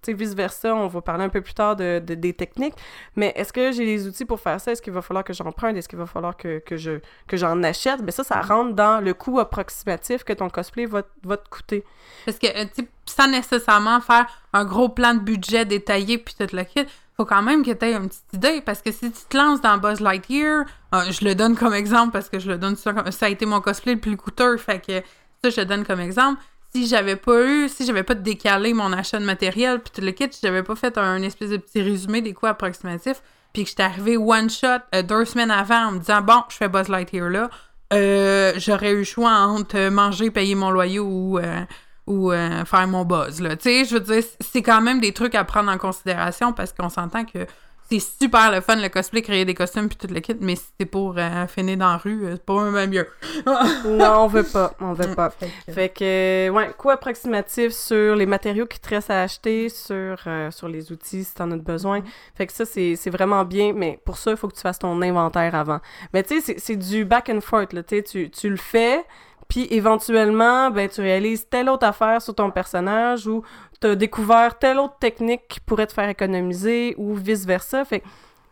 tu 0.02 0.12
sais, 0.12 0.14
vice-versa, 0.14 0.74
on 0.76 0.88
va 0.88 1.02
parler 1.02 1.24
un 1.26 1.30
peu 1.30 1.42
plus 1.42 1.54
tard 1.54 1.76
de, 1.76 2.00
de- 2.06 2.16
des 2.16 2.34
techniques, 2.34 2.74
mais 3.16 3.34
est-ce 3.36 3.52
que 3.54 3.72
j'ai 3.72 3.86
les 3.86 4.08
outils 4.08 4.26
pour 4.26 4.40
faire 4.40 4.60
ça? 4.62 4.72
Est-ce 4.72 4.82
qu'il 4.82 4.94
va 4.94 5.02
falloir 5.02 5.24
que 5.24 5.34
j'emprunte? 5.34 5.76
Est-ce 5.78 5.88
qu'il 5.90 6.00
va 6.00 6.06
falloir 6.06 6.36
que, 6.38 6.60
que 6.60 6.78
je 6.78 7.00
que 7.28 7.38
j'en 7.38 7.62
achète? 7.64 8.02
Mais 8.04 8.12
ça, 8.12 8.24
ça 8.24 8.42
rentre 8.42 8.74
dans 8.76 9.04
le 9.04 9.14
coût 9.14 9.40
approximatif 9.40 10.24
que 10.24 10.34
ton 10.34 10.50
cosplay 10.50 10.86
va, 10.86 11.04
va 11.24 11.38
te 11.38 11.50
coûter. 11.50 11.84
Parce 12.26 12.40
que, 12.40 12.48
euh, 12.48 12.66
tu 12.76 12.88
sans 13.06 13.28
nécessairement 13.28 14.00
faire 14.02 14.28
un 14.54 14.66
gros 14.66 14.88
plan 14.90 15.16
de 15.16 15.20
budget 15.20 15.66
détaillé 15.66 16.20
puis 16.20 16.36
tout 16.40 16.56
le 16.56 16.64
kit, 16.64 16.86
faut 17.18 17.26
quand 17.26 17.42
même 17.42 17.66
que 17.66 17.72
tu 17.72 17.86
aies 17.86 17.94
une 17.96 18.08
petite 18.08 18.34
idée. 18.34 18.62
Parce 18.62 18.82
que 18.84 18.92
si 18.92 19.12
tu 19.12 19.22
te 19.28 19.36
lances 19.36 19.62
dans 19.62 19.78
Buzz 19.80 20.00
Lightyear, 20.00 20.66
euh, 20.94 21.02
je 21.12 21.26
le 21.26 21.34
donne 21.36 21.56
comme 21.58 21.74
exemple 21.74 22.12
parce 22.12 22.30
que 22.30 22.38
je 22.40 22.50
le 22.50 22.58
donne 22.58 22.76
ça 22.76 22.94
ça 23.12 23.26
a 23.26 23.30
été 23.30 23.46
mon 23.48 23.62
cosplay 23.62 23.96
le 23.96 24.00
plus 24.00 24.16
coûteux, 24.16 24.58
fait 24.58 24.80
que 24.86 25.02
ça, 25.44 25.50
je 25.50 25.60
le 25.62 25.66
donne 25.66 25.86
comme 25.86 26.00
exemple. 26.00 26.40
Si 26.74 26.88
j'avais 26.88 27.16
pas 27.16 27.44
eu, 27.44 27.70
si 27.70 27.86
j'avais 27.86 28.04
pas 28.04 28.16
décalé 28.16 28.74
mon 28.74 28.94
achat 28.94 29.20
de 29.20 29.26
matériel, 29.26 29.80
puis 29.80 29.92
tout 29.94 30.02
le 30.02 30.12
kit, 30.12 30.30
j'avais 30.42 30.64
pas 30.64 30.76
fait 30.76 30.98
un, 30.98 31.22
espèce 31.22 31.50
de 31.50 31.58
petit 31.58 31.82
résumé 31.82 32.22
des 32.22 32.34
coûts 32.34 32.48
approximatifs, 32.48 33.22
puis 33.54 33.64
que 33.64 33.70
j'étais 33.70 33.84
arrivé 33.84 34.18
one 34.18 34.50
shot 34.50 34.68
euh, 34.94 35.02
deux 35.02 35.26
semaines 35.26 35.52
avant 35.52 35.88
en 35.88 35.92
me 35.94 36.00
disant 36.00 36.22
bon, 36.22 36.44
je 36.50 36.56
fais 36.56 36.70
Buzz 36.70 36.88
Lightyear 36.88 37.30
là, 37.30 37.50
euh, 37.92 38.54
j'aurais 38.58 38.92
eu 38.92 39.00
le 39.00 39.04
choix 39.04 39.32
entre 39.32 39.90
manger, 39.90 40.30
payer 40.30 40.56
mon 40.56 40.70
loyer 40.70 41.00
ou 41.00 41.40
euh, 41.40 41.66
ou 42.06 42.32
faire 42.32 42.88
mon 42.88 43.06
buzz 43.06 43.40
là. 43.40 43.56
Tu 43.56 43.70
sais, 43.70 43.86
je 43.86 43.94
veux 43.94 44.00
dire, 44.00 44.24
c'est 44.40 44.64
quand 44.64 44.82
même 44.82 45.00
des 45.00 45.12
trucs 45.14 45.36
à 45.36 45.44
prendre 45.44 45.72
en 45.72 45.78
considération 45.78 46.54
parce 46.54 46.74
qu'on 46.74 46.90
s'entend 46.90 47.24
que 47.24 47.46
c'est 47.90 48.00
super 48.00 48.52
le 48.52 48.62
fun, 48.62 48.76
le 48.76 48.90
cosplay, 48.90 49.22
créer 49.22 49.46
des 49.46 49.56
costumes 49.56 49.88
puis 49.88 49.98
tout 49.98 50.14
le 50.14 50.20
kit, 50.20 50.36
mais 50.40 50.56
si 50.56 50.66
c'est 50.80 50.86
pour 50.86 51.16
euh, 51.18 51.48
finir 51.48 51.78
dans 51.78 51.90
la 51.90 51.98
rue, 51.98 52.26
euh, 52.26 52.32
c'est 52.34 52.46
pas 52.46 52.70
même 52.70 52.90
mieux. 52.92 53.08
non, 53.46 54.24
on 54.24 54.28
veut 54.28 54.44
pas, 54.44 54.74
on 54.80 54.94
veut 54.94 55.16
pas. 55.16 55.32
Fait 55.70 55.90
que, 55.90 56.50
ouais, 56.50 56.72
coût 56.78 56.92
approximatif 56.92 57.72
sur 57.72 58.16
les 58.16 58.26
matériaux 58.26 58.68
qui 58.68 58.80
te 58.80 58.90
restent 58.90 59.10
à 59.10 59.24
acheter, 59.24 59.70
sur, 59.70 60.18
euh, 60.28 60.52
sur 60.52 60.68
les 60.68 60.92
outils 60.92 61.24
si 61.24 61.34
t'en 61.34 61.50
as 61.52 61.58
besoin. 61.58 62.02
Mm. 62.02 62.06
Fait 62.36 62.48
que 62.48 62.54
ça, 62.54 62.66
c'est 62.66 63.10
vraiment 63.10 63.44
bien, 63.44 63.74
mais 63.74 64.00
pour 64.06 64.18
ça, 64.18 64.32
il 64.32 64.38
faut 64.38 64.48
que 64.48 64.56
tu 64.56 64.62
fasses 64.62 64.80
ton 64.80 65.02
inventaire 65.02 65.56
avant. 65.56 65.80
Mais 66.14 66.24
tu 66.24 66.42
sais, 66.42 66.56
c'est 66.60 66.76
du 66.76 67.06
back 67.06 67.30
and 67.30 67.42
forth, 67.42 67.74
là, 67.74 67.82
tu 67.84 68.30
tu 68.30 68.50
le 68.50 68.58
fais, 68.58 69.04
puis 69.50 69.68
éventuellement, 69.72 70.70
ben, 70.70 70.88
tu 70.88 71.02
réalises 71.02 71.50
telle 71.50 71.70
autre 71.70 71.86
affaire 71.86 72.22
sur 72.22 72.36
ton 72.36 72.52
personnage 72.52 73.28
ou 73.28 73.44
t'as 73.80 73.96
découvert 73.96 74.60
telle 74.60 74.78
autre 74.78 74.98
technique 75.00 75.42
qui 75.50 75.60
pourrait 75.60 75.88
te 75.88 75.94
faire 75.94 76.08
économiser 76.08 76.94
ou 76.98 77.16
vice-versa. 77.16 77.84
Fait 77.84 78.02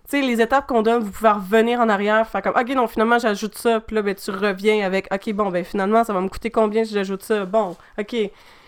tu 0.10 0.12
sais, 0.12 0.22
les 0.22 0.42
étapes 0.42 0.68
qu'on 0.68 0.82
donne, 0.82 1.04
vous 1.04 1.12
pouvez 1.12 1.30
revenir 1.30 1.82
en 1.82 1.90
arrière, 1.90 2.26
faire 2.28 2.42
comme, 2.42 2.56
OK, 2.58 2.70
non, 2.70 2.88
finalement, 2.88 3.20
j'ajoute 3.20 3.56
ça, 3.56 3.82
puis 3.82 3.94
là, 3.94 4.02
ben, 4.02 4.16
tu 4.16 4.32
reviens 4.32 4.86
avec, 4.86 5.08
OK, 5.14 5.34
bon, 5.34 5.50
ben, 5.50 5.66
finalement, 5.66 6.04
ça 6.04 6.14
va 6.14 6.22
me 6.22 6.30
coûter 6.30 6.50
combien 6.50 6.86
si 6.86 6.94
j'ajoute 6.94 7.24
ça? 7.24 7.46
Bon, 7.46 7.76
OK. 8.00 8.16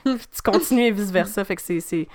tu 0.04 0.42
continues 0.44 0.88
et 0.88 0.92
vice-versa. 0.92 1.46
Fait 1.46 1.56
que 1.56 1.62
c'est, 1.62 2.08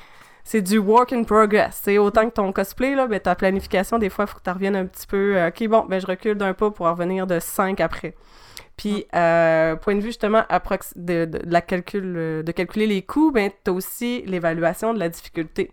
c'est, 0.44 0.60
du 0.60 0.76
work 0.76 1.14
in 1.14 1.24
progress. 1.24 1.80
C'est 1.82 1.96
autant 1.96 2.28
que 2.28 2.34
ton 2.34 2.52
cosplay, 2.52 2.94
là, 2.94 3.06
ben, 3.06 3.18
ta 3.18 3.34
planification, 3.34 3.98
des 3.98 4.10
fois, 4.10 4.26
il 4.26 4.28
faut 4.28 4.38
que 4.38 4.44
tu 4.44 4.50
reviennes 4.50 4.76
un 4.76 4.84
petit 4.84 5.06
peu, 5.06 5.38
euh, 5.38 5.48
OK, 5.48 5.68
bon, 5.68 5.86
ben, 5.88 6.00
je 6.00 6.06
recule 6.06 6.36
d'un 6.36 6.52
pas 6.52 6.70
pour 6.70 6.86
revenir 6.86 7.26
de 7.26 7.40
5 7.40 7.80
après. 7.80 8.14
Puis, 8.76 9.06
euh, 9.14 9.76
point 9.76 9.94
de 9.94 10.00
vue 10.00 10.08
justement 10.08 10.44
de, 10.96 11.24
de, 11.26 11.38
la 11.44 11.60
calcul, 11.60 12.42
de 12.44 12.52
calculer 12.52 12.86
les 12.86 13.02
coûts, 13.02 13.30
ben, 13.30 13.50
tu 13.64 13.70
as 13.70 13.74
aussi 13.74 14.22
l'évaluation 14.26 14.92
de 14.92 14.98
la 14.98 15.08
difficulté, 15.08 15.70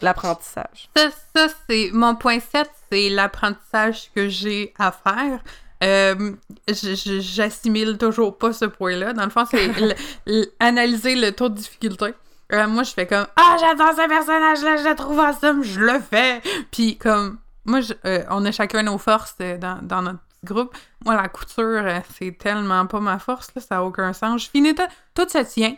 l'apprentissage. 0.00 0.88
Ça, 0.96 1.10
ça 1.34 1.48
c'est 1.68 1.90
mon 1.92 2.14
point 2.14 2.40
7, 2.40 2.70
c'est 2.90 3.10
l'apprentissage 3.10 4.10
que 4.14 4.28
j'ai 4.28 4.72
à 4.78 4.90
faire. 4.90 5.42
Euh, 5.82 6.32
J'assimile 6.68 7.96
toujours 7.98 8.36
pas 8.36 8.52
ce 8.52 8.66
point-là. 8.66 9.12
Dans 9.12 9.24
le 9.24 9.30
fond, 9.30 9.44
c'est 9.50 9.70
analyser 10.60 11.14
le 11.14 11.32
taux 11.32 11.48
de 11.48 11.54
difficulté. 11.54 12.14
Euh, 12.52 12.66
moi, 12.66 12.82
je 12.82 12.90
fais 12.92 13.06
comme 13.06 13.26
Ah, 13.36 13.56
j'adore 13.60 13.92
ce 13.92 14.08
personnage-là, 14.08 14.76
je 14.76 14.88
le 14.88 14.94
trouve 14.94 15.20
awesome, 15.20 15.62
je 15.62 15.80
le 15.80 16.00
fais. 16.00 16.42
Puis, 16.70 16.96
comme, 16.98 17.38
moi, 17.64 17.80
euh, 18.04 18.24
on 18.30 18.44
a 18.44 18.52
chacun 18.52 18.82
nos 18.82 18.98
forces 18.98 19.36
euh, 19.40 19.56
dans, 19.56 19.78
dans 19.82 20.02
notre 20.02 20.18
groupe. 20.44 20.76
Moi, 21.04 21.14
la 21.14 21.28
couture, 21.28 21.82
euh, 21.84 22.00
c'est 22.18 22.36
tellement 22.38 22.86
pas 22.86 23.00
ma 23.00 23.18
force, 23.18 23.48
là, 23.54 23.62
ça 23.62 23.76
n'a 23.76 23.84
aucun 23.84 24.12
sens. 24.12 24.44
Je 24.44 24.50
finis 24.50 24.74
tout, 24.74 24.82
tout 25.14 25.28
ça 25.28 25.44
tient. 25.44 25.76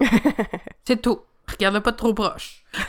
c'est 0.84 1.00
tout. 1.00 1.20
Regarde-le 1.50 1.80
pas 1.80 1.92
trop 1.92 2.12
proche. 2.12 2.64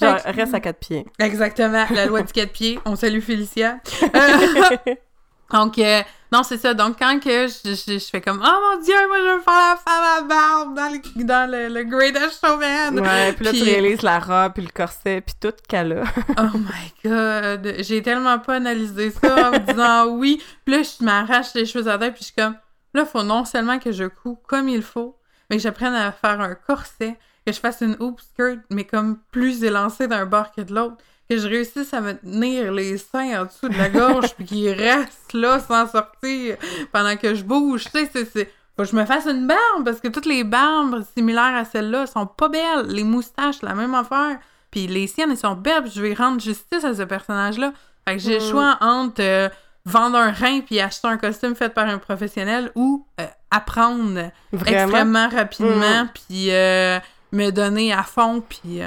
Genre, 0.00 0.18
reste 0.24 0.54
à 0.54 0.60
quatre 0.60 0.78
pieds. 0.78 1.06
Exactement, 1.18 1.84
la 1.90 2.06
loi 2.06 2.22
du 2.22 2.32
quatre 2.32 2.52
pieds. 2.52 2.78
On 2.86 2.96
salue 2.96 3.20
Félicia. 3.20 3.78
Donc, 5.52 5.78
euh, 5.78 6.02
non, 6.32 6.42
c'est 6.44 6.58
ça. 6.58 6.74
Donc, 6.74 6.96
quand 6.98 7.18
que 7.18 7.48
je, 7.48 7.74
je, 7.74 7.98
fais 7.98 8.20
comme 8.20 8.40
«Oh 8.44 8.76
mon 8.76 8.82
Dieu, 8.82 8.94
moi, 9.08 9.18
je 9.18 9.36
veux 9.36 9.40
faire 9.40 9.52
la 9.54 9.76
femme 9.76 10.04
à 10.18 10.22
barbe 10.22 10.76
dans 10.76 10.92
le, 10.92 11.24
dans 11.24 11.50
le, 11.50 11.68
le 11.68 11.84
Greatest 11.84 12.40
Showman!» 12.40 13.00
Ouais, 13.00 13.32
puis 13.32 13.44
là, 13.44 13.52
tu 13.52 13.62
réalises 13.62 14.02
la 14.02 14.20
robe, 14.20 14.52
puis 14.54 14.62
le 14.62 14.70
corset, 14.70 15.20
puis 15.20 15.34
tout 15.40 15.54
qu'elle 15.68 15.92
a. 15.92 16.04
oh 16.38 16.56
my 16.56 16.92
God! 17.04 17.74
J'ai 17.80 18.00
tellement 18.02 18.38
pas 18.38 18.56
analysé 18.56 19.10
ça 19.10 19.48
en 19.48 19.52
me 19.52 19.58
disant 19.58 20.06
«Oui!» 20.18 20.40
Puis 20.64 20.76
là, 20.76 20.82
je 20.82 21.04
m'arrache 21.04 21.54
les 21.54 21.66
choses 21.66 21.88
à 21.88 21.98
tête, 21.98 22.14
puis 22.14 22.20
je 22.20 22.26
suis 22.26 22.34
comme 22.36 22.56
«Là, 22.94 23.04
faut 23.04 23.22
non 23.22 23.44
seulement 23.44 23.78
que 23.78 23.90
je 23.90 24.04
couds 24.04 24.40
comme 24.46 24.68
il 24.68 24.82
faut, 24.82 25.16
mais 25.48 25.56
que 25.56 25.62
j'apprenne 25.62 25.94
à 25.94 26.12
faire 26.12 26.40
un 26.40 26.54
corset, 26.54 27.18
que 27.44 27.52
je 27.52 27.58
fasse 27.58 27.80
une 27.80 27.96
hoop 27.98 28.20
skirt, 28.20 28.60
mais 28.70 28.84
comme 28.84 29.18
plus 29.32 29.64
élancée 29.64 30.06
d'un 30.06 30.26
bord 30.26 30.52
que 30.52 30.60
de 30.60 30.74
l'autre.» 30.74 30.96
que 31.30 31.38
je 31.38 31.46
réussisse 31.46 31.94
à 31.94 32.00
me 32.00 32.14
tenir 32.14 32.72
les 32.72 32.98
seins 32.98 33.42
en 33.42 33.44
dessous 33.44 33.68
de 33.68 33.78
la 33.78 33.88
gorge 33.88 34.34
puis 34.34 34.44
qu'ils 34.44 34.72
restent 34.72 35.32
là 35.32 35.60
sans 35.60 35.86
sortir 35.86 36.56
pendant 36.90 37.16
que 37.16 37.36
je 37.36 37.44
bouge. 37.44 37.84
Tu 37.84 38.04
sais, 38.04 38.06
c'est... 38.24 38.52
Faut 38.76 38.82
que 38.82 38.90
je 38.90 38.96
me 38.96 39.04
fasse 39.04 39.26
une 39.26 39.46
barbe 39.46 39.84
parce 39.84 40.00
que 40.00 40.08
toutes 40.08 40.26
les 40.26 40.42
barbes 40.42 41.04
similaires 41.16 41.54
à 41.54 41.64
celle-là 41.64 42.08
sont 42.08 42.26
pas 42.26 42.48
belles. 42.48 42.86
Les 42.88 43.04
moustaches, 43.04 43.62
la 43.62 43.74
même 43.74 43.94
affaire. 43.94 44.38
Puis 44.72 44.88
les 44.88 45.06
siennes, 45.06 45.30
elles 45.30 45.36
sont 45.36 45.54
belles. 45.54 45.88
je 45.88 46.02
vais 46.02 46.14
rendre 46.14 46.40
justice 46.40 46.82
à 46.82 46.94
ce 46.94 47.02
personnage-là. 47.02 47.72
Fait 48.08 48.16
que 48.16 48.22
j'ai 48.22 48.40
le 48.40 48.44
mm. 48.44 48.50
choix 48.50 48.78
entre 48.80 49.22
euh, 49.22 49.48
vendre 49.84 50.16
un 50.16 50.32
rein 50.32 50.60
puis 50.60 50.80
acheter 50.80 51.06
un 51.06 51.16
costume 51.16 51.54
fait 51.54 51.68
par 51.68 51.86
un 51.86 51.98
professionnel 51.98 52.72
ou 52.74 53.06
euh, 53.20 53.26
apprendre 53.52 54.30
extrêmement 54.52 55.28
rapidement 55.28 56.04
mm. 56.04 56.10
puis 56.12 56.50
euh, 56.50 56.98
me 57.30 57.50
donner 57.50 57.92
à 57.92 58.02
fond 58.02 58.42
puis 58.48 58.80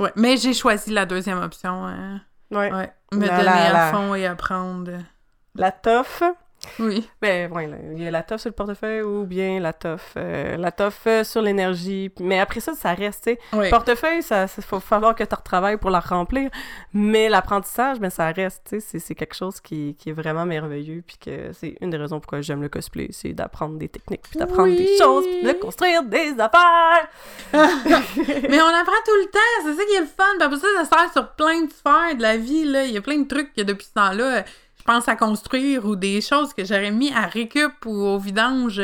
Ouais, 0.00 0.12
mais 0.16 0.36
j'ai 0.38 0.54
choisi 0.54 0.90
la 0.90 1.06
deuxième 1.06 1.38
option. 1.38 1.86
Hein. 1.86 2.22
Ouais. 2.50 2.72
ouais. 2.72 2.92
Me 3.12 3.26
donner 3.26 3.48
à 3.48 3.92
fond 3.92 4.14
et 4.14 4.26
apprendre. 4.26 4.92
La 5.54 5.70
toffe. 5.70 6.22
Oui. 6.78 7.08
Ben, 7.20 7.52
ouais, 7.52 7.68
il 7.94 8.02
y 8.02 8.06
a 8.06 8.10
la 8.10 8.22
toffe 8.22 8.40
sur 8.40 8.48
le 8.48 8.54
portefeuille 8.54 9.02
ou 9.02 9.24
bien 9.24 9.60
la 9.60 9.74
toffe, 9.74 10.14
euh, 10.16 10.56
la 10.56 10.72
toffe 10.72 11.02
euh, 11.06 11.22
sur 11.22 11.42
l'énergie. 11.42 12.10
Mais 12.18 12.40
après 12.40 12.60
ça, 12.60 12.72
ça 12.72 12.94
reste, 12.94 13.24
tu 13.24 13.58
sais. 13.60 13.70
Portefeuille, 13.70 14.22
ça, 14.22 14.46
faut 14.46 14.80
falloir 14.80 15.14
que 15.14 15.22
tu 15.22 15.34
retravailles 15.34 15.76
pour 15.76 15.90
la 15.90 16.00
remplir. 16.00 16.50
Mais 16.94 17.28
l'apprentissage, 17.28 18.00
ben, 18.00 18.08
ça 18.08 18.30
reste, 18.30 18.68
tu 18.70 18.80
sais. 18.80 18.98
C'est 18.98 19.14
quelque 19.14 19.34
chose 19.34 19.60
qui, 19.60 19.96
qui, 19.98 20.10
est 20.10 20.12
vraiment 20.12 20.46
merveilleux. 20.46 21.02
Puis 21.06 21.18
que 21.18 21.52
c'est 21.52 21.76
une 21.82 21.90
des 21.90 21.98
raisons 21.98 22.20
pourquoi 22.20 22.40
j'aime 22.40 22.62
le 22.62 22.70
cosplay. 22.70 23.08
C'est 23.10 23.34
d'apprendre 23.34 23.76
des 23.76 23.88
techniques, 23.88 24.22
puis 24.22 24.38
d'apprendre 24.38 24.74
des 24.74 24.96
choses, 24.96 25.26
puis 25.26 25.42
de 25.42 25.52
construire 25.52 26.02
des 26.04 26.34
affaires. 26.38 27.08
Mais 27.52 28.62
on 28.62 28.68
apprend 28.68 29.00
tout 29.04 29.16
le 29.20 29.30
temps. 29.30 29.38
C'est 29.64 29.74
ça 29.74 29.84
qui 29.84 29.94
est 29.94 30.00
le 30.00 30.06
fun. 30.06 30.24
Puis 30.38 30.46
après 30.46 30.58
ça, 30.58 30.66
ça 30.78 30.96
sert 30.96 31.12
sur 31.12 31.28
plein 31.32 31.64
de 31.64 31.70
sphères 31.70 32.16
de 32.16 32.22
la 32.22 32.38
vie, 32.38 32.64
là. 32.64 32.84
Il 32.84 32.92
y 32.92 32.96
a 32.96 33.02
plein 33.02 33.18
de 33.18 33.28
trucs 33.28 33.52
que 33.52 33.60
depuis 33.60 33.86
ce 33.86 33.92
temps-là 33.92 34.44
pense 34.90 35.08
à 35.08 35.14
construire 35.14 35.86
ou 35.86 35.94
des 35.94 36.20
choses 36.20 36.52
que 36.52 36.64
j'aurais 36.64 36.90
mis 36.90 37.12
à 37.12 37.26
récup 37.26 37.86
ou 37.86 37.92
au 37.92 38.18
vidange. 38.18 38.80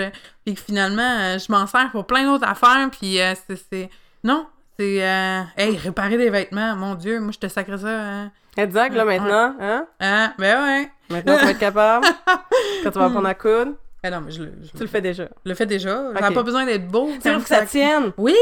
Et 0.47 0.55
que 0.55 0.61
finalement 0.61 1.03
euh, 1.03 1.39
je 1.39 1.51
m'en 1.51 1.67
sers 1.67 1.91
pour 1.91 2.07
plein 2.07 2.25
d'autres 2.25 2.47
affaires 2.47 2.89
puis 2.93 3.21
euh, 3.21 3.35
c'est 3.71 3.91
non 4.23 4.47
c'est 4.79 5.03
euh, 5.03 5.43
hey 5.57 5.77
réparer 5.77 6.17
des 6.17 6.31
vêtements 6.31 6.77
mon 6.77 6.95
dieu 6.95 7.19
moi 7.19 7.33
je 7.33 7.39
te 7.41 7.49
sacre 7.49 7.77
ça 7.77 7.89
hein. 7.89 8.31
exact 8.57 8.95
là 8.95 9.05
maintenant 9.05 9.57
hein? 9.59 9.87
Ah 9.99 10.33
ben 10.39 10.65
ouais. 10.65 10.93
Maintenant 11.11 11.37
tu 11.39 11.45
vas 11.45 11.51
être 11.51 11.59
capable. 11.59 12.07
Quand 12.85 12.91
tu 12.93 12.99
vas 13.01 13.07
apprendre 13.07 13.27
à 13.27 13.35
coudre 13.35 13.73
eh 14.07 14.11
non, 14.11 14.21
mais 14.21 14.31
je 14.31 14.45
tu 14.45 14.81
le 14.81 14.87
fais 14.87 15.01
déjà. 15.01 15.29
le 15.45 15.55
fais 15.55 15.67
déjà. 15.67 16.11
Okay. 16.11 16.35
pas 16.35 16.43
besoin 16.43 16.65
d'être 16.65 16.87
beau. 16.87 17.09
Il 17.09 17.21
faut 17.33 17.41
que 17.41 17.49
ça, 17.49 17.67
tienne. 17.67 18.13
Oui! 18.17 18.35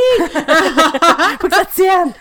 faut 1.41 1.49
que 1.49 1.55
ça 1.55 1.65
tienne! 1.65 2.13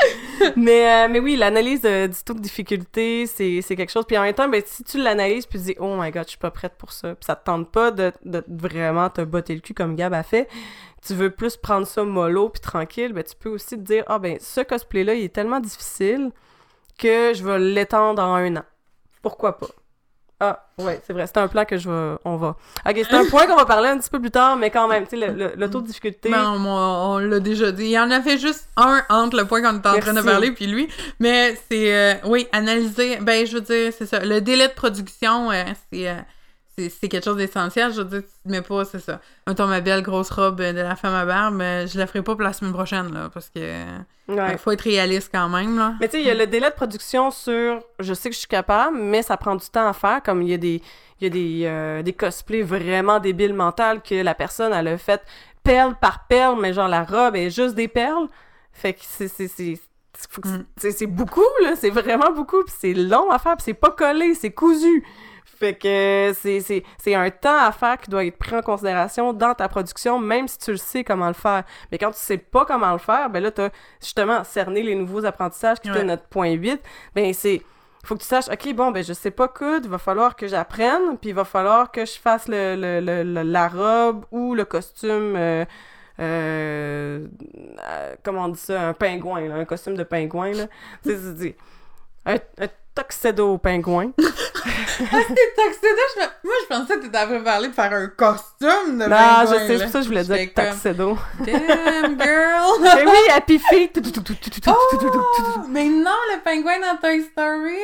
mais, 0.56 1.06
euh, 1.06 1.08
mais 1.10 1.20
oui, 1.20 1.36
l'analyse 1.36 1.82
du 1.82 2.24
taux 2.26 2.34
de 2.34 2.40
difficulté, 2.40 3.28
c'est, 3.28 3.62
quelque 3.76 3.92
chose. 3.92 4.06
Puis 4.08 4.18
en 4.18 4.22
même 4.22 4.34
temps, 4.34 4.48
ben, 4.48 4.62
si 4.66 4.84
tu 4.84 4.98
l'analyses 4.98 5.46
puis 5.46 5.60
tu 5.60 5.66
dis 5.66 5.76
«Oh 5.80 5.96
my 6.00 6.12
God, 6.12 6.24
je 6.24 6.30
suis 6.30 6.38
pas 6.38 6.52
prête 6.52 6.74
pour 6.78 6.92
ça», 6.92 7.16
puis 7.16 7.26
ça 7.26 7.36
te 7.36 7.44
tente 7.44 7.72
pas 7.72 7.92
de, 7.92 8.12
de 8.24 8.44
vraiment 8.48 9.10
te 9.10 9.22
botter 9.22 9.56
le 9.56 9.62
cul 9.62 9.74
comme 9.74 9.96
Gab 9.96 10.14
a 10.14 10.24
fait, 10.24 10.48
tu 11.06 11.14
veux 11.14 11.30
plus 11.30 11.58
prendre 11.58 11.86
ça 11.86 12.04
mollo 12.04 12.50
puis 12.50 12.62
tranquille, 12.62 13.12
ben, 13.14 13.24
tu 13.24 13.36
peux 13.38 13.50
aussi 13.50 13.78
te 13.78 13.82
dire 13.82 14.04
«Ah 14.08 14.20
ben, 14.20 14.38
ce 14.40 14.62
cosplay-là, 14.62 15.16
il 15.16 15.26
est 15.26 15.34
tellement 15.34 15.60
difficile 15.60 16.32
que 16.98 17.34
je 17.34 17.44
vais 17.44 17.60
l'étendre 17.60 18.22
en 18.22 18.36
un 18.36 18.56
an. 18.56 18.64
Pourquoi 19.22 19.58
pas?» 19.58 19.68
Ah, 20.40 20.66
ouais, 20.78 21.02
c'est 21.06 21.14
vrai. 21.14 21.26
C'est 21.28 21.38
un 21.38 21.48
plan 21.48 21.64
que 21.64 21.78
je 21.78 21.90
vais. 21.90 22.18
On 22.26 22.36
va. 22.36 22.58
Ok, 22.88 22.96
c'est 22.96 23.14
un 23.14 23.26
point 23.26 23.48
qu'on 23.48 23.56
va 23.56 23.66
parler 23.66 23.90
un 23.90 23.98
petit 23.98 24.10
peu 24.10 24.20
plus 24.20 24.32
tard, 24.32 24.58
mais 24.58 24.72
quand 24.72 24.88
même, 24.88 25.06
tu 25.08 25.18
sais, 25.18 25.28
le, 25.28 25.70
taux 25.70 25.82
de 25.82 25.88
difficulté. 25.88 26.30
Non, 26.30 26.58
on, 26.66 27.18
l'a 27.20 27.40
déjà 27.40 27.72
dit. 27.72 27.86
Il 27.86 27.92
y 27.92 28.00
en 28.00 28.12
a 28.12 28.22
fait 28.22 28.38
juste 28.38 28.68
un 28.76 29.04
entre 29.10 29.38
le 29.38 29.46
point 29.46 29.62
qu'on 29.62 29.76
est 29.76 29.88
en 29.88 30.00
train 30.00 30.14
de 30.14 30.22
parler 30.22 30.52
puis 30.52 30.68
lui. 30.68 30.90
Mais 31.20 31.56
c'est. 31.70 31.96
Euh, 31.96 32.16
oui, 32.26 32.48
analyser. 32.52 33.18
Ben, 33.22 33.46
je 33.46 33.56
veux 33.56 33.62
dire, 33.62 33.94
c'est 33.98 34.06
ça. 34.06 34.20
Le 34.20 34.42
délai 34.42 34.68
de 34.68 34.74
production, 34.74 35.52
euh, 35.52 35.64
c'est. 35.92 36.10
Euh, 36.10 36.16
c'est 36.78 37.08
quelque 37.08 37.24
chose 37.24 37.38
d'essentiel. 37.38 37.94
Je 37.94 38.02
veux 38.02 38.06
dire, 38.06 38.22
tu 38.22 38.44
te 38.44 38.50
mets 38.50 38.62
pas, 38.62 38.86
c'est 38.86 39.00
ça. 39.00 39.20
Mettons 39.48 39.68
ma 39.68 39.82
belle 39.82 40.02
grosse 40.02 40.32
robe 40.32 40.58
de 40.58 40.82
la 40.82 40.96
femme 40.96 41.14
à 41.14 41.26
barbe, 41.26 41.56
mais 41.56 41.88
je 41.88 41.98
la 41.98 42.08
ferai 42.08 42.24
pas 42.24 42.34
pour 42.34 42.44
la 42.44 42.54
semaine 42.54 42.74
prochaine, 42.74 43.14
là, 43.14 43.30
parce 43.34 43.50
que. 43.50 43.84
Faut 44.58 44.72
être 44.72 44.82
réaliste 44.82 45.30
quand 45.32 45.50
même, 45.50 45.78
là. 45.78 45.96
Mais 46.00 46.08
tu 46.08 46.14
sais, 46.14 46.22
il 46.22 46.28
y 46.28 46.32
a 46.32 46.34
le 46.34 46.48
délai 46.48 46.70
de 46.70 46.76
production 46.76 47.30
sur 47.30 47.82
je 48.00 48.14
sais 48.14 48.30
que 48.30 48.34
je 48.36 48.40
suis 48.40 48.48
capable, 48.48 48.98
mais 48.98 49.22
ça 49.22 49.38
prend 49.38 49.56
du 49.56 49.68
temps 49.68 49.88
à 49.88 49.94
faire, 49.94 50.24
comme 50.24 50.42
il 50.42 50.50
y 50.50 50.54
a 50.54 50.58
des. 50.58 50.82
Il 51.22 51.26
y 51.26 51.28
a 51.28 51.30
des, 51.30 51.62
euh, 51.66 52.02
des 52.02 52.12
cosplays 52.12 52.64
vraiment 52.64 53.20
débiles 53.20 53.54
mentales 53.54 54.02
que 54.02 54.16
la 54.16 54.34
personne, 54.34 54.74
elle 54.74 54.90
a 54.90 54.98
fait 54.98 55.22
perle 55.64 55.96
par 55.96 56.28
perle, 56.28 56.60
mais 56.60 56.74
genre 56.74 56.90
la 56.90 57.04
robe 57.04 57.36
est 57.36 57.50
juste 57.50 57.76
des 57.76 57.88
perles. 57.88 58.28
Fait 58.74 58.94
que 58.94 59.02
c'est. 59.04 59.30
Mm. 60.44 60.64
C'est 60.78 61.08
beaucoup, 61.08 61.42
là. 61.64 61.76
C'est 61.76 61.90
vraiment 61.90 62.32
beaucoup. 62.32 62.64
Puis 62.64 62.74
c'est 62.78 62.94
long 62.94 63.30
à 63.30 63.40
faire. 63.40 63.56
Puis 63.56 63.66
c'est 63.66 63.74
pas 63.74 63.92
collé. 63.92 64.34
C'est 64.36 64.52
cousu 64.52 65.04
Fait 65.46 65.74
que 65.76 66.32
c'est- 66.36 66.84
un 67.16 67.30
temps 67.30 67.58
à 67.58 67.72
faire 67.72 67.98
qui 67.98 68.10
doit 68.10 68.26
être 68.26 68.38
pris 68.38 68.56
en 68.56 68.62
considération 68.62 69.34
dans 69.34 69.54
ta 69.54 69.68
production, 69.70 70.20
même 70.20 70.48
si 70.48 70.58
tu 70.58 70.72
le 70.72 70.78
sais 70.78 71.04
comment 71.04 71.28
le 71.28 71.34
faire. 71.34 71.64
Mais 71.92 71.98
quand 71.98 72.12
tu 72.12 72.18
sais 72.20 72.38
pas 72.38 72.66
comment 72.66 72.92
le 72.92 72.98
faire, 72.98 73.30
ben 73.30 73.42
là, 73.44 73.52
t'as 73.52 73.70
justement 74.02 74.44
cerné 74.44 74.84
les 74.84 74.96
nouveaux 74.96 75.26
apprentissages 75.26 75.80
qui 75.80 75.90
Ouais. 75.90 75.96
étaient 75.98 76.06
notre 76.06 76.24
point 76.28 76.52
8. 76.52 76.82
Ben 77.16 77.34
c'est... 77.34 77.62
Faut 78.06 78.16
que 78.16 78.22
tu 78.22 78.28
saches, 78.28 78.50
OK, 78.50 78.74
bon, 78.74 78.92
ben 78.92 79.02
je 79.02 79.14
sais 79.14 79.32
pas 79.32 79.48
coudre, 79.48 79.86
il 79.86 79.90
va 79.90 79.98
falloir 79.98 80.36
que 80.36 80.46
j'apprenne, 80.48 81.18
puis 81.22 81.30
il 81.30 81.36
va 81.36 81.46
falloir 81.46 81.90
que 81.90 82.06
je 82.06 82.20
fasse 82.20 82.50
le, 82.50 82.76
le- 82.76 83.24
le- 83.24 83.44
la 83.44 83.68
robe 83.70 84.26
ou 84.32 84.56
le 84.56 84.66
costume... 84.66 85.36
euh, 85.38 85.64
euh, 86.20 87.26
euh, 87.90 88.16
comment 88.24 88.46
on 88.46 88.50
dit 88.50 88.60
ça, 88.60 88.90
un 88.90 88.94
pingouin, 88.94 89.42
là, 89.48 89.56
un 89.56 89.66
costume 89.66 89.96
de 89.96 90.04
pingouin, 90.04 90.52
là. 90.52 90.66
Tu 91.04 91.12
sais, 91.16 91.56
un 92.26 92.38
tuxedo 92.96 93.54
au 93.54 93.58
pingouin. 93.58 94.12
T'es 94.18 94.24
tuxedo, 94.26 96.04
je 96.16 96.20
me- 96.22 96.30
Moi, 96.44 96.54
je 96.62 96.68
pensais 96.68 96.96
que 96.98 97.02
t'étais 97.04 97.18
après 97.18 97.44
parler 97.44 97.68
de 97.70 97.74
faire 97.74 97.92
un 97.94 98.08
costume 98.08 99.00
de 99.00 99.06
non, 99.06 99.10
pingouin, 99.10 99.46
je 99.46 99.50
sais, 99.54 99.68
c'est 99.68 99.84
pour 99.84 99.92
ça 99.92 100.00
que 100.00 100.04
je 100.04 100.08
voulais 100.10 100.24
dire 100.24 100.36
J'étais 100.36 100.54
comme, 100.54 100.72
tuxedo. 100.74 101.18
Damn, 101.40 102.22
girl! 102.22 102.82
Mais 102.82 103.06
oui, 103.06 103.30
Happy 103.32 103.60
Feet! 103.60 104.00
Oh! 104.68 104.74
Mais 105.70 105.86
non, 105.86 106.12
le 106.34 106.42
pingouin 106.44 106.80
dans 106.80 106.98
Toy 107.02 107.22
Story! 107.32 107.78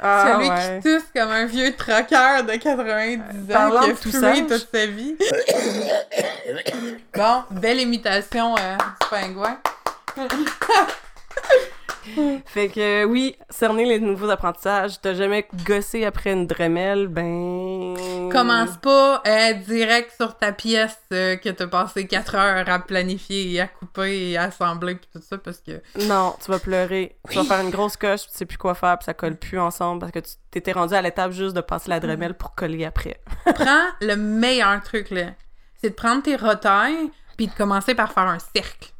Ah, 0.00 0.34
Celui 0.34 0.48
ouais. 0.48 0.80
qui 0.82 0.88
tousse 0.88 1.04
comme 1.14 1.30
un 1.30 1.46
vieux 1.46 1.74
troqueur 1.74 2.44
de 2.44 2.52
90 2.52 3.20
ans 3.20 3.22
Parlant 3.52 3.80
qui 3.82 3.90
a 3.90 3.92
de 3.92 3.98
fumé 3.98 4.46
toute 4.46 4.68
sa 4.72 4.86
vie. 4.86 5.16
bon, 7.14 7.42
belle 7.50 7.80
imitation 7.80 8.54
euh, 8.56 8.76
du 8.76 9.08
pingouin. 9.10 9.58
Fait 12.46 12.68
que 12.68 13.04
oui, 13.04 13.36
cerner 13.50 13.84
les 13.84 14.00
nouveaux 14.00 14.30
apprentissages. 14.30 15.00
T'as 15.00 15.14
jamais 15.14 15.46
gossé 15.66 16.04
après 16.04 16.32
une 16.32 16.46
Dremel, 16.46 17.08
ben... 17.08 17.94
Commence 18.30 18.76
pas 18.78 19.22
euh, 19.26 19.52
direct 19.54 20.12
sur 20.16 20.36
ta 20.36 20.52
pièce 20.52 20.98
euh, 21.12 21.36
que 21.36 21.48
t'as 21.48 21.66
passé 21.66 22.06
4 22.06 22.34
heures 22.34 22.68
à 22.68 22.78
planifier 22.78 23.52
et 23.52 23.60
à 23.60 23.66
couper 23.66 24.30
et 24.30 24.36
à 24.36 24.44
assembler 24.44 24.96
pis 24.96 25.08
tout 25.12 25.22
ça 25.22 25.38
parce 25.38 25.60
que 25.60 25.80
Non, 26.06 26.34
tu 26.42 26.50
vas 26.50 26.58
pleurer. 26.58 27.16
Tu 27.30 27.36
vas 27.36 27.44
faire 27.44 27.60
une 27.60 27.70
grosse 27.70 27.96
coche, 27.96 28.22
puis 28.22 28.32
tu 28.32 28.38
sais 28.38 28.46
plus 28.46 28.58
quoi 28.58 28.74
faire, 28.74 28.98
puis 28.98 29.06
ça 29.06 29.14
colle 29.14 29.36
plus 29.36 29.58
ensemble 29.58 30.00
parce 30.00 30.12
que 30.12 30.20
tu 30.20 30.32
t'étais 30.50 30.72
rendu 30.72 30.94
à 30.94 31.02
l'étape 31.02 31.32
juste 31.32 31.54
de 31.54 31.60
passer 31.60 31.90
la 31.90 32.00
Dremel 32.00 32.34
pour 32.34 32.54
coller 32.54 32.84
après. 32.84 33.20
prends 33.44 33.86
le 34.00 34.16
meilleur 34.16 34.82
truc 34.82 35.10
là. 35.10 35.32
C'est 35.80 35.90
de 35.90 35.94
prendre 35.94 36.22
tes 36.22 36.36
retailles 36.36 37.10
puis 37.36 37.46
de 37.46 37.52
commencer 37.52 37.94
par 37.94 38.12
faire 38.12 38.24
un 38.24 38.38
cercle. 38.38 38.90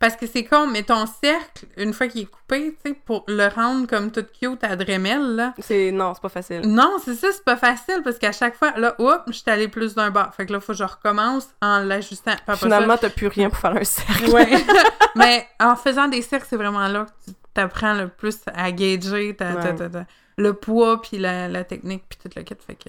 Parce 0.00 0.16
que 0.16 0.26
c'est 0.26 0.44
con, 0.44 0.66
mais 0.66 0.82
ton 0.82 1.04
cercle, 1.06 1.66
une 1.76 1.92
fois 1.92 2.08
qu'il 2.08 2.22
est 2.22 2.24
coupé, 2.24 2.74
tu 2.82 2.90
sais, 2.90 2.98
pour 3.04 3.22
le 3.28 3.48
rendre 3.48 3.86
comme 3.86 4.10
tout 4.10 4.24
cute 4.40 4.64
à 4.64 4.74
Dremel, 4.74 5.36
là. 5.36 5.54
C'est... 5.58 5.92
Non, 5.92 6.14
c'est 6.14 6.22
pas 6.22 6.30
facile. 6.30 6.62
Non, 6.64 6.96
c'est 7.04 7.14
ça, 7.14 7.28
c'est 7.32 7.44
pas 7.44 7.58
facile 7.58 8.00
parce 8.02 8.18
qu'à 8.18 8.32
chaque 8.32 8.56
fois, 8.56 8.72
là, 8.78 8.94
oups, 8.98 9.20
je 9.26 9.32
suis 9.32 9.50
allée 9.50 9.68
plus 9.68 9.94
d'un 9.94 10.10
bord. 10.10 10.34
Fait 10.34 10.46
que 10.46 10.54
là, 10.54 10.60
faut 10.60 10.72
que 10.72 10.78
je 10.78 10.84
recommence 10.84 11.50
en 11.60 11.80
l'ajustant. 11.80 12.32
Finalement, 12.56 12.96
t'as 12.96 13.10
plus 13.10 13.26
rien 13.26 13.50
pour 13.50 13.58
faire 13.58 13.76
un 13.76 13.84
cercle. 13.84 14.30
Ouais. 14.30 14.64
mais 15.16 15.46
en 15.60 15.76
faisant 15.76 16.08
des 16.08 16.22
cercles, 16.22 16.46
c'est 16.48 16.56
vraiment 16.56 16.88
là 16.88 17.04
que 17.04 17.30
tu 17.30 17.36
t'apprends 17.52 17.92
le 17.92 18.08
plus 18.08 18.38
à 18.54 18.72
gager 18.72 19.36
ta- 19.36 19.54
ta- 19.54 19.88
ta- 19.88 20.06
le 20.36 20.54
poids 20.54 21.00
puis 21.02 21.18
la, 21.18 21.48
la 21.48 21.64
technique 21.64 22.04
puis 22.08 22.18
toute 22.22 22.34
la 22.34 22.42
quête. 22.42 22.62
Fait 22.62 22.74
que 22.74 22.88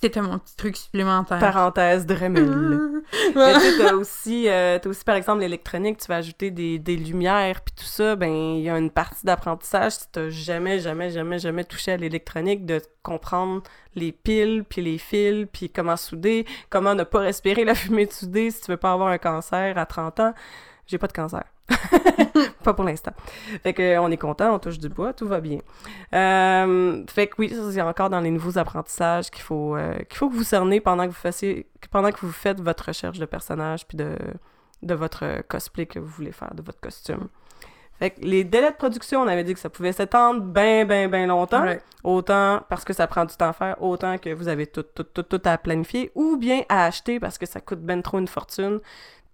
c'était 0.00 0.20
mon 0.20 0.38
petit 0.38 0.56
truc 0.56 0.76
supplémentaire. 0.76 1.38
Parenthèse 1.38 2.06
Dremel. 2.06 2.44
Mmh. 2.44 3.02
Mais 3.34 3.54
tu 3.54 3.60
sais, 3.60 3.78
t'as 3.78 3.94
aussi, 3.94 4.48
euh, 4.48 4.78
aussi, 4.84 5.04
par 5.04 5.16
exemple, 5.16 5.40
l'électronique, 5.40 5.98
tu 5.98 6.06
vas 6.08 6.16
ajouter 6.16 6.50
des, 6.50 6.78
des 6.78 6.96
lumières, 6.96 7.60
puis 7.62 7.74
tout 7.76 7.84
ça, 7.84 8.16
ben, 8.16 8.30
il 8.30 8.62
y 8.62 8.70
a 8.70 8.78
une 8.78 8.90
partie 8.90 9.24
d'apprentissage, 9.24 9.92
si 9.92 10.04
t'as 10.12 10.28
jamais, 10.28 10.78
jamais, 10.78 11.10
jamais, 11.10 11.38
jamais 11.38 11.64
touché 11.64 11.92
à 11.92 11.96
l'électronique, 11.96 12.66
de 12.66 12.80
comprendre 13.02 13.62
les 13.94 14.12
piles, 14.12 14.64
puis 14.68 14.82
les 14.82 14.98
fils, 14.98 15.46
puis 15.52 15.70
comment 15.70 15.96
souder, 15.96 16.46
comment 16.68 16.94
ne 16.94 17.04
pas 17.04 17.20
respirer 17.20 17.64
la 17.64 17.74
fumée 17.76 18.06
de 18.06 18.12
souder 18.12 18.50
si 18.50 18.60
tu 18.62 18.70
veux 18.70 18.76
pas 18.76 18.92
avoir 18.92 19.08
un 19.08 19.18
cancer 19.18 19.76
à 19.78 19.86
30 19.86 20.20
ans. 20.20 20.34
J'ai 20.90 20.98
pas 20.98 21.06
de 21.06 21.12
cancer. 21.12 21.44
pas 22.64 22.74
pour 22.74 22.84
l'instant. 22.84 23.12
Fait 23.62 23.72
que, 23.72 23.80
euh, 23.80 24.02
on 24.02 24.10
est 24.10 24.16
content, 24.16 24.52
on 24.52 24.58
touche 24.58 24.80
du 24.80 24.88
bois, 24.88 25.12
tout 25.12 25.28
va 25.28 25.40
bien. 25.40 25.60
Euh, 26.12 27.04
fait 27.08 27.28
que 27.28 27.34
oui, 27.38 27.48
ça 27.48 27.70
c'est 27.70 27.80
encore 27.80 28.10
dans 28.10 28.18
les 28.18 28.32
nouveaux 28.32 28.58
apprentissages 28.58 29.30
qu'il 29.30 29.42
faut, 29.42 29.76
euh, 29.76 29.98
qu'il 29.98 30.18
faut 30.18 30.28
que 30.28 30.34
vous 30.34 30.42
cernez 30.42 30.80
pendant 30.80 31.04
que 31.04 31.10
vous 31.10 31.14
fassiez, 31.14 31.68
pendant 31.92 32.10
que 32.10 32.18
vous 32.22 32.32
faites 32.32 32.60
votre 32.60 32.86
recherche 32.86 33.20
de 33.20 33.24
personnage 33.24 33.86
puis 33.86 33.96
de, 33.96 34.16
de 34.82 34.94
votre 34.94 35.42
cosplay 35.46 35.86
que 35.86 36.00
vous 36.00 36.08
voulez 36.08 36.32
faire, 36.32 36.52
de 36.56 36.62
votre 36.62 36.80
costume. 36.80 37.28
Fait 38.00 38.10
que 38.10 38.20
les 38.22 38.42
délais 38.42 38.70
de 38.70 38.76
production, 38.76 39.20
on 39.20 39.28
avait 39.28 39.44
dit 39.44 39.54
que 39.54 39.60
ça 39.60 39.70
pouvait 39.70 39.92
s'étendre 39.92 40.40
bien, 40.40 40.84
bien, 40.86 41.06
bien 41.06 41.26
longtemps. 41.26 41.62
Ouais. 41.62 41.80
Autant 42.02 42.62
parce 42.68 42.84
que 42.84 42.94
ça 42.94 43.06
prend 43.06 43.26
du 43.26 43.36
temps 43.36 43.50
à 43.50 43.52
faire, 43.52 43.80
autant 43.80 44.18
que 44.18 44.30
vous 44.30 44.48
avez 44.48 44.66
tout, 44.66 44.82
tout, 44.82 45.04
tout, 45.04 45.22
tout 45.22 45.42
à 45.44 45.56
planifier, 45.56 46.10
ou 46.16 46.36
bien 46.36 46.62
à 46.68 46.86
acheter 46.86 47.20
parce 47.20 47.38
que 47.38 47.46
ça 47.46 47.60
coûte 47.60 47.80
ben 47.80 48.02
trop 48.02 48.18
une 48.18 48.26
fortune. 48.26 48.80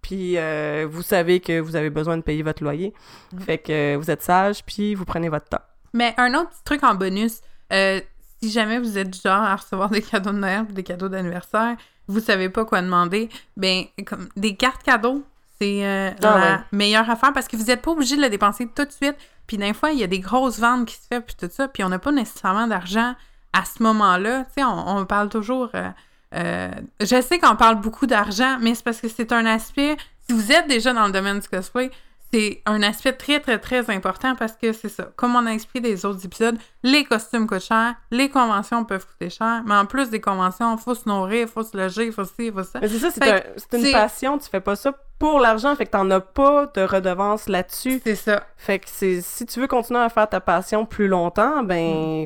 Puis 0.07 0.37
euh, 0.37 0.87
vous 0.89 1.01
savez 1.01 1.41
que 1.41 1.59
vous 1.59 1.75
avez 1.75 1.89
besoin 1.89 2.15
de 2.15 2.21
payer 2.21 2.41
votre 2.41 2.63
loyer. 2.63 2.93
Mhm. 3.33 3.39
Fait 3.41 3.57
que 3.57 3.95
euh, 3.95 3.97
vous 3.97 4.09
êtes 4.09 4.21
sage, 4.21 4.63
puis 4.63 4.95
vous 4.95 5.03
prenez 5.03 5.27
votre 5.27 5.49
temps. 5.49 5.61
Mais 5.91 6.13
un 6.17 6.33
autre 6.33 6.49
petit 6.51 6.63
truc 6.63 6.83
en 6.85 6.95
bonus, 6.95 7.41
euh, 7.73 7.99
si 8.41 8.49
jamais 8.49 8.79
vous 8.79 8.97
êtes 8.97 9.09
du 9.09 9.19
genre 9.19 9.43
à 9.43 9.53
recevoir 9.57 9.89
des 9.89 10.01
cadeaux 10.01 10.31
de 10.31 10.37
Noël 10.37 10.65
des 10.69 10.83
cadeaux 10.83 11.09
d'anniversaire, 11.09 11.75
vous 12.07 12.21
savez 12.21 12.47
pas 12.47 12.63
quoi 12.63 12.81
demander, 12.81 13.27
ben, 13.57 13.83
comme 14.05 14.29
des 14.37 14.55
cartes 14.55 14.81
cadeaux, 14.81 15.23
c'est 15.59 15.85
euh, 15.85 16.11
Ah 16.23 16.37
la 16.39 16.53
ouais. 16.55 16.59
meilleure 16.71 17.09
affaire 17.09 17.33
parce 17.33 17.49
que 17.49 17.57
vous 17.57 17.65
n'êtes 17.65 17.81
pas 17.81 17.91
obligé 17.91 18.15
de 18.15 18.21
le 18.21 18.29
dépenser 18.29 18.65
tout 18.73 18.85
de 18.85 18.91
suite. 18.91 19.15
Puis 19.45 19.57
des 19.57 19.73
fois, 19.73 19.91
il 19.91 19.99
y 19.99 20.03
a 20.03 20.07
des 20.07 20.21
grosses 20.21 20.57
ventes 20.59 20.85
qui 20.87 20.95
se 20.95 21.07
font, 21.11 21.19
puis 21.21 21.35
tout 21.37 21.49
ça, 21.51 21.67
puis 21.67 21.83
on 21.83 21.89
n'a 21.89 21.99
pas 21.99 22.13
nécessairement 22.13 22.67
d'argent 22.67 23.13
à 23.51 23.65
ce 23.65 23.83
moment-là. 23.83 24.45
Tu 24.45 24.61
sais, 24.61 24.63
on, 24.63 24.97
on 24.99 25.05
parle 25.05 25.27
toujours... 25.27 25.69
euh, 25.75 25.89
euh, 26.35 26.69
je 26.99 27.21
sais 27.21 27.39
qu'on 27.39 27.55
parle 27.55 27.75
beaucoup 27.79 28.07
d'argent, 28.07 28.57
mais 28.59 28.75
c'est 28.75 28.83
parce 28.83 28.99
que 29.01 29.07
c'est 29.07 29.31
un 29.31 29.45
aspect... 29.45 29.97
Si 30.29 30.33
vous 30.35 30.51
êtes 30.51 30.67
déjà 30.67 30.91
dans 30.93 31.05
le 31.05 31.13
domaine 31.13 31.39
du 31.39 31.47
cosplay, 31.47 31.89
c'est 32.33 32.61
un 32.65 32.83
aspect 32.83 33.13
très, 33.13 33.39
très, 33.39 33.57
très 33.57 33.89
important 33.89 34.35
parce 34.35 34.51
que 34.61 34.73
c'est 34.73 34.89
ça. 34.89 35.07
Comme 35.15 35.37
on 35.37 35.45
a 35.45 35.51
expliqué 35.51 35.79
des 35.89 36.05
autres 36.05 36.25
épisodes, 36.25 36.57
les 36.83 37.05
costumes 37.05 37.47
coûtent 37.47 37.61
cher, 37.63 37.95
les 38.11 38.27
conventions 38.27 38.83
peuvent 38.83 39.05
coûter 39.07 39.29
cher, 39.29 39.63
mais 39.65 39.75
en 39.75 39.85
plus 39.85 40.09
des 40.09 40.19
conventions, 40.19 40.75
il 40.75 40.81
faut 40.81 40.95
se 40.95 41.07
nourrir, 41.07 41.43
il 41.43 41.47
faut 41.47 41.63
se 41.63 41.77
loger, 41.77 42.07
il 42.07 42.11
faut 42.11 42.25
ci, 42.25 42.33
il 42.39 42.51
faut 42.51 42.63
ça. 42.63 42.79
Mais 42.81 42.89
c'est 42.89 42.99
ça, 42.99 43.11
c'est 43.11 43.23
un- 43.31 43.77
une 43.79 43.91
passion, 43.93 44.37
tu 44.37 44.49
fais 44.49 44.59
pas 44.59 44.75
ça 44.75 44.91
pour 45.17 45.39
l'argent, 45.39 45.73
fait 45.77 45.85
que 45.85 45.91
t'en 45.91 46.11
as 46.11 46.19
pas 46.19 46.65
de 46.75 46.81
redevance 46.81 47.47
là-dessus. 47.47 48.01
C'est 48.03 48.15
ça. 48.15 48.43
Fait 48.57 48.79
que 48.79 48.87
c'est 48.91 49.21
si 49.21 49.45
tu 49.45 49.61
veux 49.61 49.67
continuer 49.67 50.01
à 50.01 50.09
faire 50.09 50.27
ta 50.27 50.41
passion 50.41 50.85
plus 50.85 51.07
longtemps, 51.07 51.63
ben 51.63 52.25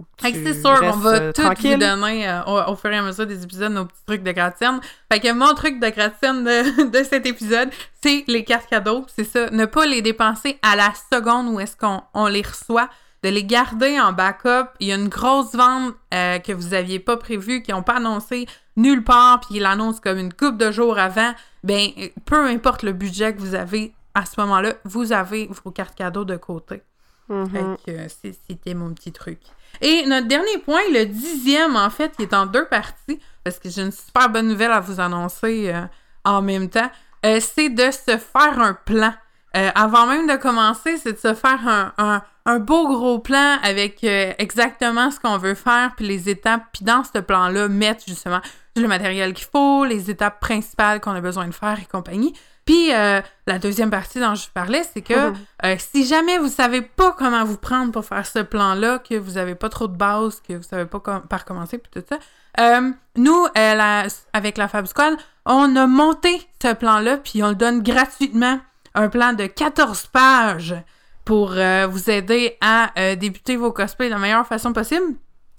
faut 0.00 0.16
que 0.16 0.22
Fait 0.22 0.32
que 0.32 0.44
c'est 0.44 0.60
sûr, 0.60 0.78
on 0.82 0.96
va 0.98 1.10
euh, 1.14 1.32
tout 1.32 1.42
vous 1.42 1.76
donner 1.76 2.28
euh, 2.28 2.42
au, 2.44 2.72
au 2.72 2.76
fur 2.76 2.90
et 2.90 2.98
à 2.98 3.02
mesure 3.02 3.26
des 3.26 3.42
épisodes 3.42 3.72
nos 3.72 3.84
petits 3.84 4.04
trucs 4.06 4.22
de 4.22 4.32
gratte-ciel. 4.32 4.80
Fait 5.10 5.20
que 5.20 5.32
mon 5.32 5.54
truc 5.54 5.80
de 5.80 5.88
gratte-ciel 5.88 6.44
de, 6.44 6.90
de 6.98 7.04
cet 7.04 7.26
épisode, 7.26 7.70
c'est 8.02 8.24
les 8.26 8.44
cartes 8.44 8.68
cadeaux. 8.68 9.04
C'est 9.14 9.24
ça. 9.24 9.50
Ne 9.50 9.66
pas 9.66 9.86
les 9.86 10.02
dépenser 10.02 10.58
à 10.62 10.76
la 10.76 10.92
seconde 11.12 11.48
où 11.48 11.60
est-ce 11.60 11.76
qu'on 11.76 12.02
on 12.14 12.26
les 12.26 12.42
reçoit. 12.42 12.88
De 13.22 13.28
les 13.28 13.44
garder 13.44 14.00
en 14.00 14.12
backup. 14.14 14.70
Il 14.80 14.88
y 14.88 14.92
a 14.92 14.94
une 14.94 15.08
grosse 15.08 15.54
vente 15.54 15.92
euh, 16.14 16.38
que 16.38 16.52
vous 16.52 16.72
aviez 16.72 16.98
pas 16.98 17.18
prévue, 17.18 17.60
qui 17.62 17.70
n'ont 17.70 17.82
pas 17.82 17.96
annoncé 17.96 18.46
nulle 18.78 19.04
part, 19.04 19.40
puis 19.40 19.56
ils 19.56 19.60
l'annoncent 19.60 20.00
comme 20.02 20.16
une 20.16 20.32
coupe 20.32 20.56
de 20.56 20.72
jours 20.72 20.98
avant. 20.98 21.34
Ben, 21.62 21.90
peu 22.24 22.46
importe 22.46 22.82
le 22.82 22.92
budget 22.92 23.34
que 23.34 23.40
vous 23.40 23.54
avez 23.54 23.92
à 24.14 24.24
ce 24.24 24.40
moment-là, 24.40 24.74
vous 24.84 25.12
avez 25.12 25.48
vos 25.64 25.70
cartes 25.70 25.94
cadeaux 25.94 26.24
de 26.24 26.36
côté. 26.36 26.82
Mhm. 27.28 27.48
Fait 27.48 27.92
que 27.92 27.96
euh, 27.98 28.08
c'était 28.48 28.74
mon 28.74 28.92
petit 28.92 29.12
truc. 29.12 29.38
Et 29.80 30.04
notre 30.06 30.26
dernier 30.28 30.58
point, 30.58 30.80
le 30.92 31.04
dixième, 31.06 31.76
en 31.76 31.90
fait, 31.90 32.14
qui 32.16 32.22
est 32.22 32.34
en 32.34 32.46
deux 32.46 32.66
parties, 32.66 33.18
parce 33.44 33.58
que 33.58 33.68
j'ai 33.70 33.82
une 33.82 33.92
super 33.92 34.28
bonne 34.28 34.48
nouvelle 34.48 34.72
à 34.72 34.80
vous 34.80 35.00
annoncer 35.00 35.72
euh, 35.72 35.82
en 36.24 36.42
même 36.42 36.68
temps, 36.68 36.90
euh, 37.24 37.40
c'est 37.40 37.70
de 37.70 37.90
se 37.90 38.18
faire 38.18 38.58
un 38.58 38.74
plan. 38.74 39.14
Euh, 39.56 39.70
avant 39.74 40.06
même 40.06 40.26
de 40.28 40.36
commencer, 40.36 40.96
c'est 40.98 41.14
de 41.14 41.18
se 41.18 41.34
faire 41.34 41.66
un, 41.66 41.92
un- 41.98 42.58
beau 42.58 42.88
gros 42.88 43.20
plan 43.20 43.58
avec 43.62 44.02
exactement 44.02 45.10
ce 45.12 45.20
qu'on 45.20 45.38
veut 45.38 45.54
faire, 45.54 45.92
puis 45.96 46.06
les 46.06 46.28
étapes, 46.28 46.64
puis 46.72 46.84
dans 46.84 47.04
ce 47.04 47.20
plan-là, 47.20 47.68
mettre 47.68 48.02
justement 48.08 48.40
le 48.76 48.88
matériel 48.88 49.34
qu'il 49.34 49.46
faut, 49.46 49.84
les 49.84 50.10
étapes 50.10 50.40
principales 50.40 51.00
qu'on 51.00 51.12
a 51.12 51.20
besoin 51.20 51.46
de 51.46 51.54
faire 51.54 51.78
et 51.80 51.86
compagnie. 51.86 52.34
Puis 52.70 52.94
euh, 52.94 53.20
la 53.48 53.58
deuxième 53.58 53.90
partie 53.90 54.20
dont 54.20 54.36
je 54.36 54.44
vous 54.44 54.52
parlais, 54.54 54.84
c'est 54.94 55.00
que 55.02 55.30
Mhm. 55.30 55.34
euh, 55.64 55.74
si 55.76 56.06
jamais 56.06 56.38
vous 56.38 56.46
savez 56.48 56.82
pas 56.82 57.10
comment 57.18 57.44
vous 57.44 57.56
prendre 57.56 57.90
pour 57.90 58.04
faire 58.04 58.24
ce 58.24 58.38
plan-là, 58.38 59.00
que 59.00 59.16
vous 59.16 59.38
avez 59.38 59.56
pas 59.56 59.68
trop 59.68 59.88
de 59.88 59.96
base, 59.96 60.40
que 60.46 60.52
vous 60.54 60.62
savez 60.62 60.84
pas 60.84 61.00
com- 61.00 61.22
par 61.28 61.44
commencer, 61.44 61.78
puis 61.78 61.90
tout 61.92 62.06
ça, 62.08 62.18
euh, 62.60 62.92
nous, 63.16 63.46
la- 63.56 64.06
avec 64.32 64.56
la 64.56 64.68
Fab 64.68 64.86
Squad, 64.86 65.16
on 65.46 65.74
a 65.74 65.88
monté 65.88 66.46
ce 66.62 66.72
plan-là, 66.72 67.16
puis 67.16 67.42
on 67.42 67.48
le 67.48 67.54
donne 67.56 67.82
gratuitement, 67.82 68.60
un 68.94 69.08
plan 69.08 69.32
de 69.32 69.46
14 69.46 70.06
pages 70.06 70.76
pour 71.24 71.48
vous 71.48 72.10
aider 72.10 72.56
à 72.60 72.92
débuter 73.16 73.56
vos 73.56 73.72
cosplays 73.72 74.06
de 74.10 74.14
la 74.14 74.18
meilleure 74.20 74.46
façon 74.46 74.72
possible. 74.72 75.14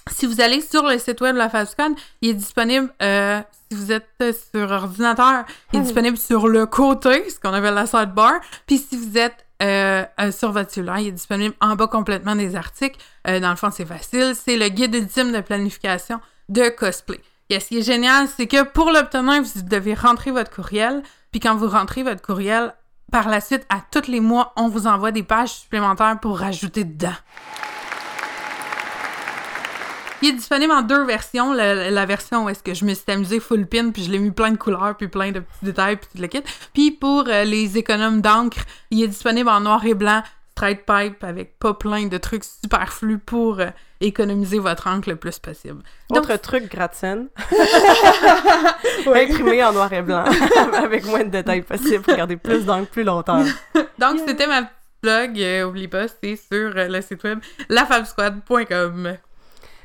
Si 0.10 0.26
vous 0.26 0.42
allez 0.42 0.62
sur 0.62 0.84
le 0.88 0.98
site 0.98 1.22
web 1.22 1.36
de 1.36 1.40
la 1.40 1.66
Squad, 1.66 1.94
il 2.22 2.30
est 2.30 2.34
disponible, 2.34 2.92
euh, 3.04 3.40
si 3.70 3.78
vous 3.78 3.92
êtes 3.92 4.08
euh, 4.22 4.34
sur 4.54 4.72
ordinateur, 4.72 5.46
il 5.72 5.78
est 5.78 5.80
Mhm. 5.80 5.86
disponible 5.86 6.18
sur 6.18 6.48
le 6.48 6.66
côté, 6.66 7.30
ce 7.30 7.40
qu'on 7.40 7.54
appelle 7.54 7.74
la 7.76 7.86
sidebar. 7.86 8.34
Puis 8.66 8.78
si 8.80 8.98
vous 8.98 9.18
êtes 9.18 9.46
euh, 9.62 10.04
euh, 10.20 10.32
sur 10.32 10.52
votre 10.52 10.72
cellulaire. 10.72 10.98
Il 10.98 11.10
est 11.10 11.12
disponible 11.12 11.54
en 11.62 11.76
bas 11.76 11.86
complètement 11.86 12.36
des 12.36 12.56
articles. 12.56 13.00
Dans 13.26 13.52
le 13.52 13.56
fond, 13.56 13.70
c'est 13.72 13.86
facile. 13.86 14.34
C'est 14.34 14.58
le 14.58 14.70
guide 14.70 14.96
ultime 14.96 15.32
de 15.32 15.40
planification 15.40 16.20
de 16.50 16.70
cosplay. 16.70 17.22
Et 17.52 17.60
ce 17.60 17.68
qui 17.68 17.78
est 17.78 17.84
génial, 17.84 18.28
c'est 18.28 18.48
que 18.48 18.64
pour 18.64 18.90
l'obtenir, 18.90 19.44
vous 19.44 19.62
devez 19.62 19.94
rentrer 19.94 20.32
votre 20.32 20.50
courriel. 20.50 21.04
Puis 21.30 21.40
quand 21.40 21.56
vous 21.56 21.68
rentrez 21.70 22.02
votre 22.02 22.24
courriel, 22.24 22.74
par 23.12 23.30
la 23.30 23.40
suite, 23.40 23.64
à 23.70 23.82
tous 23.92 24.08
les 24.10 24.20
mois, 24.20 24.52
on 24.56 24.68
vous 24.68 24.88
envoie 24.88 25.12
des 25.12 25.22
pages 25.22 25.50
supplémentaires 25.52 26.18
pour 26.20 26.40
rajouter 26.40 26.84
dedans. 26.84 27.14
Il 30.22 30.30
est 30.30 30.34
disponible 30.34 30.72
en 30.72 30.82
deux 30.82 31.04
versions. 31.06 31.54
La, 31.54 31.90
la 31.90 32.06
version 32.06 32.46
où 32.46 32.50
est-ce 32.50 32.62
que 32.64 32.74
je 32.74 32.86
me 32.86 32.94
suis 32.94 33.12
amusée 33.12 33.40
full 33.40 33.66
pin, 33.66 33.90
puis 33.92 34.04
je 34.04 34.12
l'ai 34.12 34.20
mis 34.20 34.32
plein 34.32 34.52
de 34.52 34.58
couleurs, 34.58 34.96
puis 34.98 35.08
plein 35.08 35.32
de 35.32 35.40
petits 35.40 35.66
détails, 35.66 35.98
puis 35.98 36.08
tout 36.14 36.22
le 36.22 36.28
kit. 36.28 36.44
Puis 36.74 36.92
pour 36.92 37.26
euh, 37.28 37.44
les 37.44 37.78
économes 37.78 38.22
d'encre, 38.22 38.60
il 38.92 39.04
est 39.04 39.08
disponible 39.08 39.50
en 39.50 39.62
noir 39.62 39.84
et 39.86 39.94
blanc, 39.96 40.22
straight 40.52 40.86
pipe, 40.86 41.24
avec 41.24 41.58
pas 41.58 41.74
plein 41.74 42.06
de 42.08 42.18
trucs 42.18 42.44
superflus 42.44 43.18
pour 43.18 43.60
euh, 43.60 43.68
économiser 44.00 44.60
votre 44.60 44.86
encre 44.88 45.10
le 45.10 45.16
plus 45.16 45.40
possible. 45.40 45.82
Donc, 46.10 46.20
Autre 46.20 46.36
truc 46.38 46.70
gratte-scène. 46.72 47.28
Imprimé 49.08 49.64
en 49.64 49.74
noir 49.74 49.92
et 49.94 50.02
blanc, 50.02 50.26
avec 50.76 51.06
moins 51.06 51.24
de 51.24 51.30
détails 51.30 51.64
possible 51.64 52.04
pour 52.04 52.16
garder 52.16 52.38
plus 52.38 52.66
d'encre 52.66 52.90
plus 52.92 53.04
longtemps. 53.04 53.44
donc 54.00 54.20
c'était 54.28 54.48
ma 54.48 54.64
petite 54.64 54.76
blog. 55.02 55.40
euh, 55.40 55.64
oublie 55.66 55.88
pas, 55.88 56.08
c'est 56.08 56.36
sur 56.36 56.76
euh, 56.76 56.88
le 56.88 57.02
site 57.02 57.24
web 57.24 57.40
lafabsquad.com. 57.70 59.18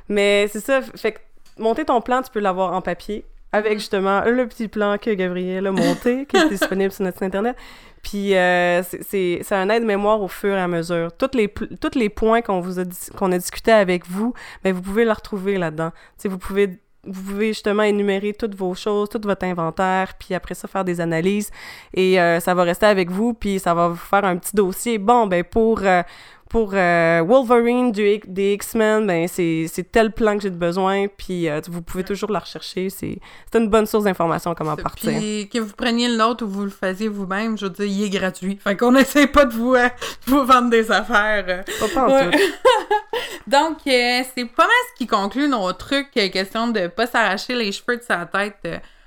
Mais 0.08 0.48
c'est 0.52 0.60
ça, 0.60 0.80
fait 0.82 1.12
que 1.12 1.18
monter 1.58 1.84
ton 1.84 2.00
plan, 2.00 2.22
tu 2.22 2.30
peux 2.30 2.40
l'avoir 2.40 2.72
en 2.72 2.80
papier, 2.82 3.24
avec 3.52 3.74
justement 3.78 4.22
le 4.24 4.46
petit 4.46 4.68
plan 4.68 4.98
que 4.98 5.10
Gabriel 5.10 5.66
a 5.66 5.72
monté, 5.72 6.26
qui 6.26 6.36
est 6.36 6.48
disponible 6.50 6.92
sur 6.92 7.04
notre 7.04 7.16
site 7.16 7.24
internet. 7.24 7.56
Puis 8.02 8.36
euh, 8.36 8.82
c'est- 8.84 9.52
un 9.52 9.68
aide-mémoire 9.68 10.20
au 10.22 10.28
fur 10.28 10.54
et 10.54 10.60
à 10.60 10.68
mesure. 10.68 11.10
Toutes 11.16 11.34
les, 11.34 11.48
tous 11.48 11.98
les 11.98 12.08
points 12.08 12.40
qu'on 12.40 12.60
vous 12.60 12.78
a, 12.78 12.84
qu'on 13.16 13.32
a 13.32 13.38
discuté 13.38 13.72
avec 13.72 14.06
vous, 14.06 14.32
ben 14.62 14.72
vous 14.72 14.82
pouvez 14.82 15.04
les 15.04 15.12
retrouver 15.12 15.58
là-dedans. 15.58 15.90
Vous 16.24 16.38
pouvez 16.38 16.78
vous 17.08 17.22
pouvez 17.22 17.48
justement 17.48 17.84
énumérer 17.84 18.32
toutes 18.32 18.56
vos 18.56 18.74
choses, 18.74 19.08
tout 19.08 19.20
votre 19.22 19.44
inventaire, 19.44 20.14
puis 20.18 20.34
après 20.34 20.54
ça 20.56 20.66
faire 20.66 20.84
des 20.84 21.00
analyses 21.00 21.52
et 21.94 22.20
euh, 22.20 22.40
ça 22.40 22.52
va 22.52 22.64
rester 22.64 22.86
avec 22.86 23.12
vous, 23.12 23.32
puis 23.32 23.60
ça 23.60 23.74
va 23.74 23.86
vous 23.88 23.94
faire 23.94 24.24
un 24.24 24.36
petit 24.36 24.56
dossier. 24.56 24.98
Bon, 24.98 25.28
ben 25.28 25.44
pour 25.44 25.82
euh, 25.84 26.02
pour 26.48 26.70
euh, 26.74 27.22
Wolverine 27.26 27.90
du, 27.92 28.18
des 28.26 28.52
X-Men, 28.54 29.06
ben 29.06 29.26
c'est 29.28 29.68
tel 29.90 30.12
plan 30.12 30.36
que 30.36 30.42
j'ai 30.42 30.50
besoin, 30.50 31.06
puis 31.08 31.48
euh, 31.48 31.60
vous 31.68 31.82
pouvez 31.82 32.04
toujours 32.04 32.30
la 32.30 32.38
rechercher. 32.38 32.88
C'est 32.90 33.18
une 33.54 33.68
bonne 33.68 33.86
source 33.86 34.04
d'information 34.04 34.54
comment 34.54 34.76
partir. 34.76 35.18
Puis 35.18 35.48
que 35.52 35.58
vous 35.58 35.72
preniez 35.74 36.08
le 36.08 36.16
nôtre 36.16 36.44
ou 36.44 36.48
vous 36.48 36.64
le 36.64 36.70
faisiez 36.70 37.08
vous-même, 37.08 37.58
je 37.58 37.66
veux 37.66 37.70
dire, 37.70 37.86
il 37.86 38.04
est 38.04 38.10
gratuit. 38.10 38.58
Fait 38.62 38.76
qu'on 38.76 38.94
essaie 38.96 39.26
pas 39.26 39.44
de 39.44 39.52
vous, 39.52 39.74
euh, 39.74 39.88
vous 40.26 40.44
vendre 40.44 40.70
des 40.70 40.90
affaires. 40.90 41.64
Pas, 41.80 41.88
pas 41.94 42.06
en 42.06 42.12
Ouais. 42.12 42.30
tout. 42.30 42.38
Donc, 43.50 43.78
c'est 43.84 44.44
pas 44.56 44.64
mal 44.64 44.76
ce 44.92 44.98
qui 44.98 45.06
conclut 45.06 45.48
nos 45.48 45.72
trucs, 45.72 46.10
question 46.10 46.68
de 46.68 46.86
pas 46.88 47.06
s'arracher 47.06 47.54
les 47.54 47.72
cheveux 47.72 47.96
de 47.96 48.02
sa 48.02 48.26
tête 48.26 48.66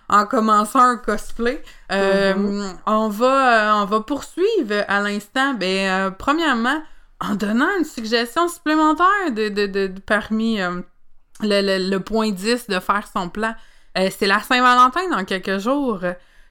en 0.09 0.25
commençant 0.25 0.79
un 0.79 0.97
cosplay. 0.97 1.61
Euh, 1.91 2.33
Mm-hmm. 2.33 2.75
on, 2.87 3.09
va, 3.09 3.77
on 3.81 3.85
va 3.85 3.99
poursuivre 4.01 4.83
à 4.87 5.01
l'instant, 5.01 5.53
ben, 5.53 5.89
euh, 5.89 6.11
premièrement, 6.11 6.81
en 7.21 7.35
donnant 7.35 7.67
une 7.77 7.85
suggestion 7.85 8.47
supplémentaire 8.47 9.31
de, 9.31 9.49
de, 9.49 9.65
de, 9.67 9.87
de- 9.87 9.99
parmi 10.01 10.61
euh, 10.61 10.81
le, 11.41 11.61
le- 11.61 11.89
le 11.89 11.99
point 11.99 12.31
10 12.31 12.67
de 12.67 12.79
faire 12.79 13.07
son 13.11 13.29
plan. 13.29 13.55
Euh, 13.97 14.09
c'est 14.17 14.27
la 14.27 14.39
Saint-Valentin 14.39 15.09
dans 15.09 15.25
quelques 15.25 15.57
jours. 15.59 15.99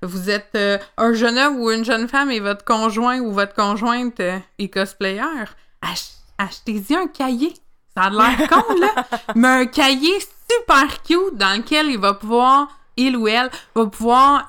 Vous 0.03 0.31
êtes 0.31 0.51
euh, 0.57 0.79
un 0.97 1.13
jeune 1.15 1.39
homme 1.39 1.57
ou 1.61 1.71
une 1.71 1.85
jeune 1.85 2.09
femme 2.09 2.31
et 2.31 2.41
votre 2.41 2.65
conjoint 2.65 3.19
ou 3.21 3.33
votre 3.33 3.55
conjointe 3.55 4.21
est 4.21 4.69
cosplayer. 4.73 5.23
Ach- 5.83 6.15
Achetez-y 6.39 6.95
un 6.95 7.07
cahier. 7.09 7.53
Ça 7.97 8.05
a 8.05 8.11
l'air 8.11 8.49
con, 8.49 8.63
là. 8.81 9.05
Mais 9.35 9.49
un 9.49 9.67
cahier 9.67 10.15
super 10.49 11.03
cute 11.03 11.35
dans 11.37 11.57
lequel 11.59 11.87
il 11.91 11.99
va 11.99 12.15
pouvoir, 12.15 12.69
il 12.97 13.17
ou 13.17 13.27
elle, 13.27 13.51
va 13.75 13.87
pouvoir 13.87 14.47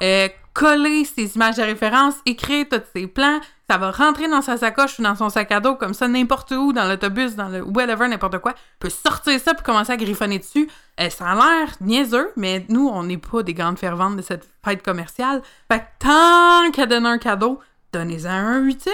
coller 0.53 1.05
ses 1.05 1.35
images 1.35 1.55
de 1.55 1.63
référence, 1.63 2.15
écrire 2.27 2.65
tous 2.69 2.81
ses 2.93 3.07
plans. 3.07 3.39
Ça 3.69 3.77
va 3.77 3.91
rentrer 3.91 4.27
dans 4.27 4.41
sa 4.41 4.57
sacoche 4.57 4.97
ou 4.97 5.03
dans 5.03 5.13
son 5.13 5.29
sac 5.29 5.51
à 5.51 5.59
dos, 5.59 5.75
comme 5.75 5.93
ça, 5.93 6.07
n'importe 6.07 6.49
où, 6.49 6.73
dans 6.73 6.85
l'autobus, 6.85 7.35
dans 7.35 7.49
le 7.49 7.61
whatever, 7.61 8.07
n'importe 8.07 8.39
quoi. 8.39 8.55
peut 8.79 8.89
sortir 8.89 9.39
ça 9.39 9.53
puis 9.53 9.63
commencer 9.63 9.91
à 9.91 9.97
griffonner 9.97 10.39
dessus. 10.39 10.67
Euh, 10.99 11.11
ça 11.11 11.27
a 11.27 11.35
l'air 11.35 11.75
niaiseux, 11.79 12.31
mais 12.35 12.65
nous, 12.69 12.87
on 12.87 13.03
n'est 13.03 13.19
pas 13.19 13.43
des 13.43 13.53
grandes 13.53 13.77
ferventes 13.77 14.15
de 14.15 14.23
cette 14.23 14.49
fête 14.65 14.81
commerciale. 14.81 15.43
Fait 15.71 15.81
que 15.81 15.85
tant 15.99 16.71
qu'à 16.71 16.87
donner 16.87 17.09
un 17.09 17.19
cadeau, 17.19 17.59
donnez-en 17.93 18.31
un 18.31 18.65
utile. 18.65 18.91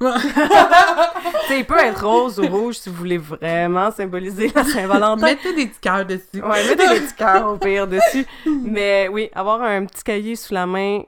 Il 1.50 1.64
peut 1.64 1.78
être 1.78 2.06
rose 2.06 2.38
ou 2.38 2.46
rouge 2.46 2.76
si 2.76 2.90
vous 2.90 2.96
voulez 2.96 3.18
vraiment 3.18 3.90
symboliser 3.90 4.52
la 4.54 4.62
Saint-Valentin. 4.62 5.26
Mettez 5.26 5.52
des 5.52 5.66
petits 5.66 5.80
cœurs 5.80 6.06
dessus. 6.06 6.42
Ouais, 6.42 6.64
mettez 6.68 6.88
des 6.88 7.00
petits 7.06 7.14
cœurs 7.14 7.48
au 7.54 7.56
pire 7.56 7.88
dessus. 7.88 8.26
Mais 8.46 9.08
oui, 9.10 9.30
avoir 9.34 9.62
un 9.62 9.84
petit 9.84 10.04
cahier 10.04 10.36
sous 10.36 10.54
la 10.54 10.66
main 10.66 11.02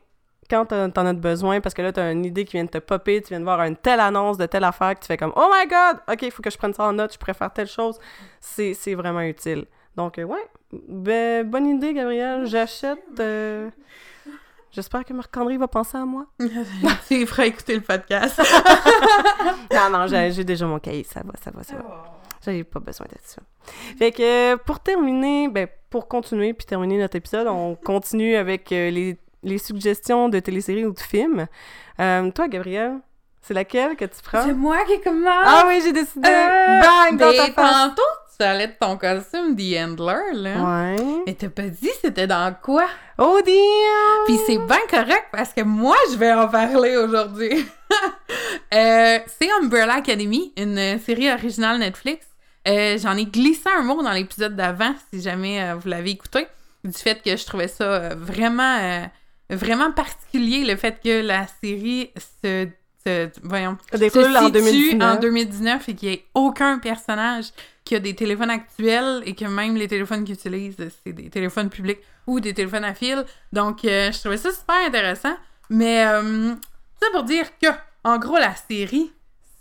quand 0.55 0.67
t'en 0.67 0.90
t'en 0.90 1.07
as 1.07 1.12
besoin, 1.12 1.61
parce 1.61 1.75
que 1.75 1.83
là, 1.83 1.93
t'as 1.93 2.12
une 2.12 2.25
idée 2.25 2.45
qui 2.45 2.53
vient 2.53 2.64
de 2.64 2.71
te 2.71 2.79
popper, 2.79 3.21
tu 3.23 3.29
viens 3.31 3.40
de 3.40 3.45
voir 3.45 3.61
une 3.62 3.77
telle 3.77 4.01
annonce 4.01 4.38
de 4.38 4.47
telle 4.47 4.64
affaire 4.64 4.95
que 4.95 5.01
tu 5.01 5.07
fais 5.07 5.17
comme 5.17 5.33
«Oh 5.37 5.49
my 5.53 5.67
God! 5.67 6.01
OK, 6.12 6.23
il 6.23 6.31
faut 6.31 6.43
que 6.43 6.51
je 6.51 6.59
prenne 6.59 6.73
ça 6.75 6.85
en 6.85 6.93
note, 6.93 7.12
je 7.12 7.19
préfère 7.19 7.53
telle 7.53 7.67
chose.» 7.67 7.99
C'est 8.40 8.75
c'est 8.75 8.95
vraiment 8.95 9.23
utile. 9.23 9.67
Donc, 9.97 10.19
euh, 10.19 10.25
ouais, 10.25 10.47
ben, 10.88 11.49
bonne 11.49 11.67
idée, 11.67 11.93
Gabrielle. 11.93 12.47
J'achète... 12.47 12.99
euh, 13.21 13.71
J'espère 14.73 15.05
que 15.05 15.12
Marc-André 15.12 15.57
va 15.57 15.69
penser 15.69 15.97
à 15.97 16.05
moi. 16.05 16.27
Il 17.11 17.27
fera 17.29 17.47
écouter 17.47 17.77
le 17.77 17.81
podcast. 17.81 18.40
Non, 19.73 19.90
non, 19.90 20.07
j'ai 20.07 20.45
déjà 20.45 20.67
mon 20.67 20.79
cahier, 20.79 21.05
ça 21.05 21.21
va, 21.25 21.33
ça 21.43 21.51
va, 21.51 21.62
ça 21.62 21.77
va. 21.77 22.05
J'avais 22.45 22.64
pas 22.64 22.81
besoin 22.81 23.07
de 23.07 23.17
ça. 23.23 23.40
Fait 23.99 24.12
que 24.12 24.57
pour 24.57 24.81
terminer, 24.81 25.49
ben 25.49 25.69
pour 25.90 26.09
continuer 26.09 26.53
puis 26.55 26.67
terminer 26.67 26.99
notre 26.99 27.17
épisode, 27.17 27.47
on 27.47 27.75
continue 27.75 28.37
avec 28.37 28.71
euh, 28.73 28.90
les, 28.90 29.19
les 29.44 29.59
suggestions 29.59 30.28
de 30.28 30.38
téléséries 30.40 30.85
ou 30.87 30.92
de 30.92 31.00
films. 31.00 31.46
Euh, 32.00 32.30
toi, 32.30 32.48
Gabrielle, 32.48 32.98
c'est 33.42 33.54
laquelle 33.54 33.94
que 33.96 34.04
tu 34.04 34.22
prends? 34.22 34.42
C'est 34.44 34.54
moi 34.54 34.78
qui 34.87 35.00
commence. 35.00 35.44
Ah 35.46 35.64
oui, 35.68 35.80
j'ai 35.85 35.92
décidé! 35.92 36.28
Euh, 36.28 36.80
Bang! 36.80 37.18
Dans 37.18 37.33
ta 37.33 37.52
face! 37.52 37.54
tantôt, 37.54 38.02
tu 38.37 38.44
allais 38.44 38.68
de 38.68 38.74
ton 38.80 38.96
costume 38.96 39.54
The 39.54 39.78
Handler, 39.78 40.33
là. 40.33 40.57
Ouais. 40.57 41.22
Mais 41.26 41.35
t'as 41.35 41.50
pas 41.50 41.68
dit 41.68 41.90
c'était 42.00 42.26
dans 42.26 42.54
quoi? 42.62 42.87
Oh, 43.18 43.40
damn! 43.44 44.24
Puis 44.26 44.38
c'est 44.46 44.59
bien 44.59 44.80
correct 44.90 45.26
parce 45.30 45.52
que 45.52 45.61
moi, 45.61 45.96
je 46.11 46.16
vais 46.16 46.33
en 46.33 46.48
parler 46.48 46.96
aujourd'hui. 46.96 47.66
Euh, 48.72 49.18
c'est 49.38 49.48
Umbrella 49.62 49.94
Academy, 49.94 50.52
une 50.57 50.98
série 50.98 51.30
originale 51.30 51.78
Netflix. 51.78 52.26
Euh, 52.66 52.98
J'en 52.98 53.16
ai 53.16 53.26
glissé 53.26 53.68
un 53.76 53.83
mot 53.83 54.02
dans 54.02 54.11
l'épisode 54.12 54.57
d'avant, 54.57 54.94
si 55.12 55.22
jamais 55.22 55.62
euh, 55.62 55.74
vous 55.74 55.88
l'avez 55.88 56.11
écouté, 56.11 56.48
du 56.83 56.92
fait 56.92 57.22
que 57.22 57.37
je 57.37 57.44
trouvais 57.46 57.68
ça 57.68 57.85
euh, 57.85 58.14
vraiment, 58.16 58.78
euh, 58.80 59.04
vraiment 59.50 59.92
particulier, 59.92 60.64
le 60.64 60.76
fait 60.76 61.00
que 61.02 61.20
la 61.26 61.46
série 61.62 62.11
se... 62.42 62.68
se- 63.07 63.30
voyons, 63.42 63.76
Ça 63.90 63.96
se 63.98 64.02
découle 64.02 64.37
en 64.37 64.46
situe 64.46 64.52
2019. 64.52 65.16
en 65.16 65.20
2019 65.20 65.88
et 65.88 65.94
qu'il 65.94 66.09
n'y 66.09 66.14
ait 66.14 66.24
aucun 66.35 66.78
personnage 66.78 67.46
qui 67.85 67.94
a 67.94 68.00
des 68.00 68.14
téléphones 68.14 68.50
actuels 68.50 69.22
et 69.26 69.35
que 69.35 69.44
même 69.44 69.76
les 69.76 69.88
téléphones 69.88 70.24
qu'ils 70.24 70.35
utilisent, 70.37 70.76
c'est 71.04 71.12
des 71.12 71.28
téléphones 71.28 71.68
publics 71.68 71.98
ou 72.26 72.40
des 72.40 72.54
téléphones 72.54 72.85
à 72.85 72.94
fil. 72.94 73.24
Donc, 73.52 73.85
euh, 73.85 74.11
je 74.11 74.18
trouvais 74.20 74.38
ça 74.38 74.50
super 74.52 74.76
intéressant. 74.87 75.37
Mais, 75.68 76.07
euh, 76.07 76.54
ça 77.00 77.07
pour 77.12 77.24
dire 77.24 77.46
que, 77.61 77.68
en 78.04 78.16
gros, 78.18 78.38
la 78.38 78.54
série, 78.54 79.12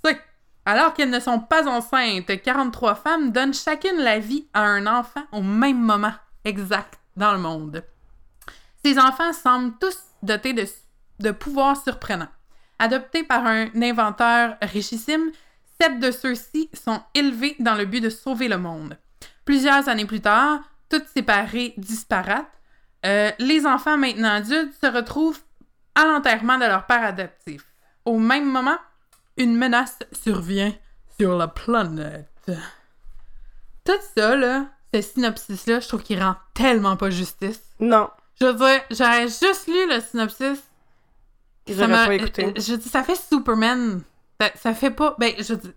c'est 0.03 0.17
alors 0.65 0.93
qu'elles 0.93 1.09
ne 1.09 1.19
sont 1.19 1.39
pas 1.41 1.67
enceintes, 1.67 2.41
43 2.41 2.95
femmes 2.95 3.33
donnent 3.33 3.53
chacune 3.53 3.97
la 3.97 4.19
vie 4.19 4.47
à 4.53 4.61
un 4.63 4.87
enfant 4.87 5.23
au 5.33 5.41
même 5.41 5.81
moment 5.81 6.13
exact 6.45 6.93
dans 7.17 7.33
le 7.33 7.39
monde. 7.39 7.83
Ces 8.83 8.99
enfants 8.99 9.33
semblent 9.33 9.77
tous 9.79 9.97
dotés 10.21 10.53
de, 10.53 10.65
de 11.19 11.31
pouvoirs 11.31 11.81
surprenants. 11.81 12.27
Adoptés 12.79 13.23
par 13.23 13.45
un 13.45 13.69
inventeur 13.81 14.57
richissime, 14.61 15.31
sept 15.79 15.99
de 15.99 16.11
ceux-ci 16.11 16.69
sont 16.73 17.01
élevés 17.13 17.55
dans 17.59 17.75
le 17.75 17.85
but 17.85 18.01
de 18.01 18.09
sauver 18.09 18.47
le 18.47 18.57
monde. 18.57 18.97
Plusieurs 19.45 19.87
années 19.87 20.05
plus 20.05 20.21
tard, 20.21 20.59
toutes 20.89 21.07
séparées, 21.07 21.73
disparates, 21.77 22.51
euh, 23.05 23.31
les 23.39 23.65
enfants 23.65 23.97
maintenant 23.97 24.35
adultes 24.35 24.73
se 24.81 24.87
retrouvent 24.87 25.41
à 25.95 26.05
l'enterrement 26.05 26.57
de 26.57 26.65
leur 26.65 26.85
père 26.85 27.03
adoptif. 27.03 27.65
Au 28.05 28.17
même 28.17 28.49
moment, 28.49 28.77
une 29.37 29.55
menace 29.55 29.99
survient 30.11 30.73
sur 31.19 31.37
la 31.37 31.47
planète. 31.47 32.51
Tout 33.85 33.91
ça, 34.15 34.35
là, 34.35 34.65
ce 34.93 35.01
synopsis-là, 35.01 35.79
je 35.79 35.87
trouve 35.87 36.03
qu'il 36.03 36.21
rend 36.21 36.35
tellement 36.53 36.97
pas 36.97 37.09
justice. 37.09 37.61
Non, 37.79 38.09
Je 38.39 38.45
veux 38.47 38.53
dire, 38.55 38.81
j'aurais 38.91 39.27
juste 39.27 39.67
lu 39.67 39.87
le 39.89 39.99
synopsis. 40.01 40.63
Ça 41.67 41.87
pas 42.07 42.13
écouté. 42.15 42.45
euh, 42.45 42.51
Je 42.57 42.75
dis, 42.75 42.89
ça 42.89 43.03
fait 43.03 43.15
Superman. 43.15 44.01
Ça, 44.41 44.51
ça 44.55 44.73
fait 44.73 44.91
pas. 44.91 45.15
Ben, 45.19 45.33
je 45.39 45.53
dis, 45.53 45.71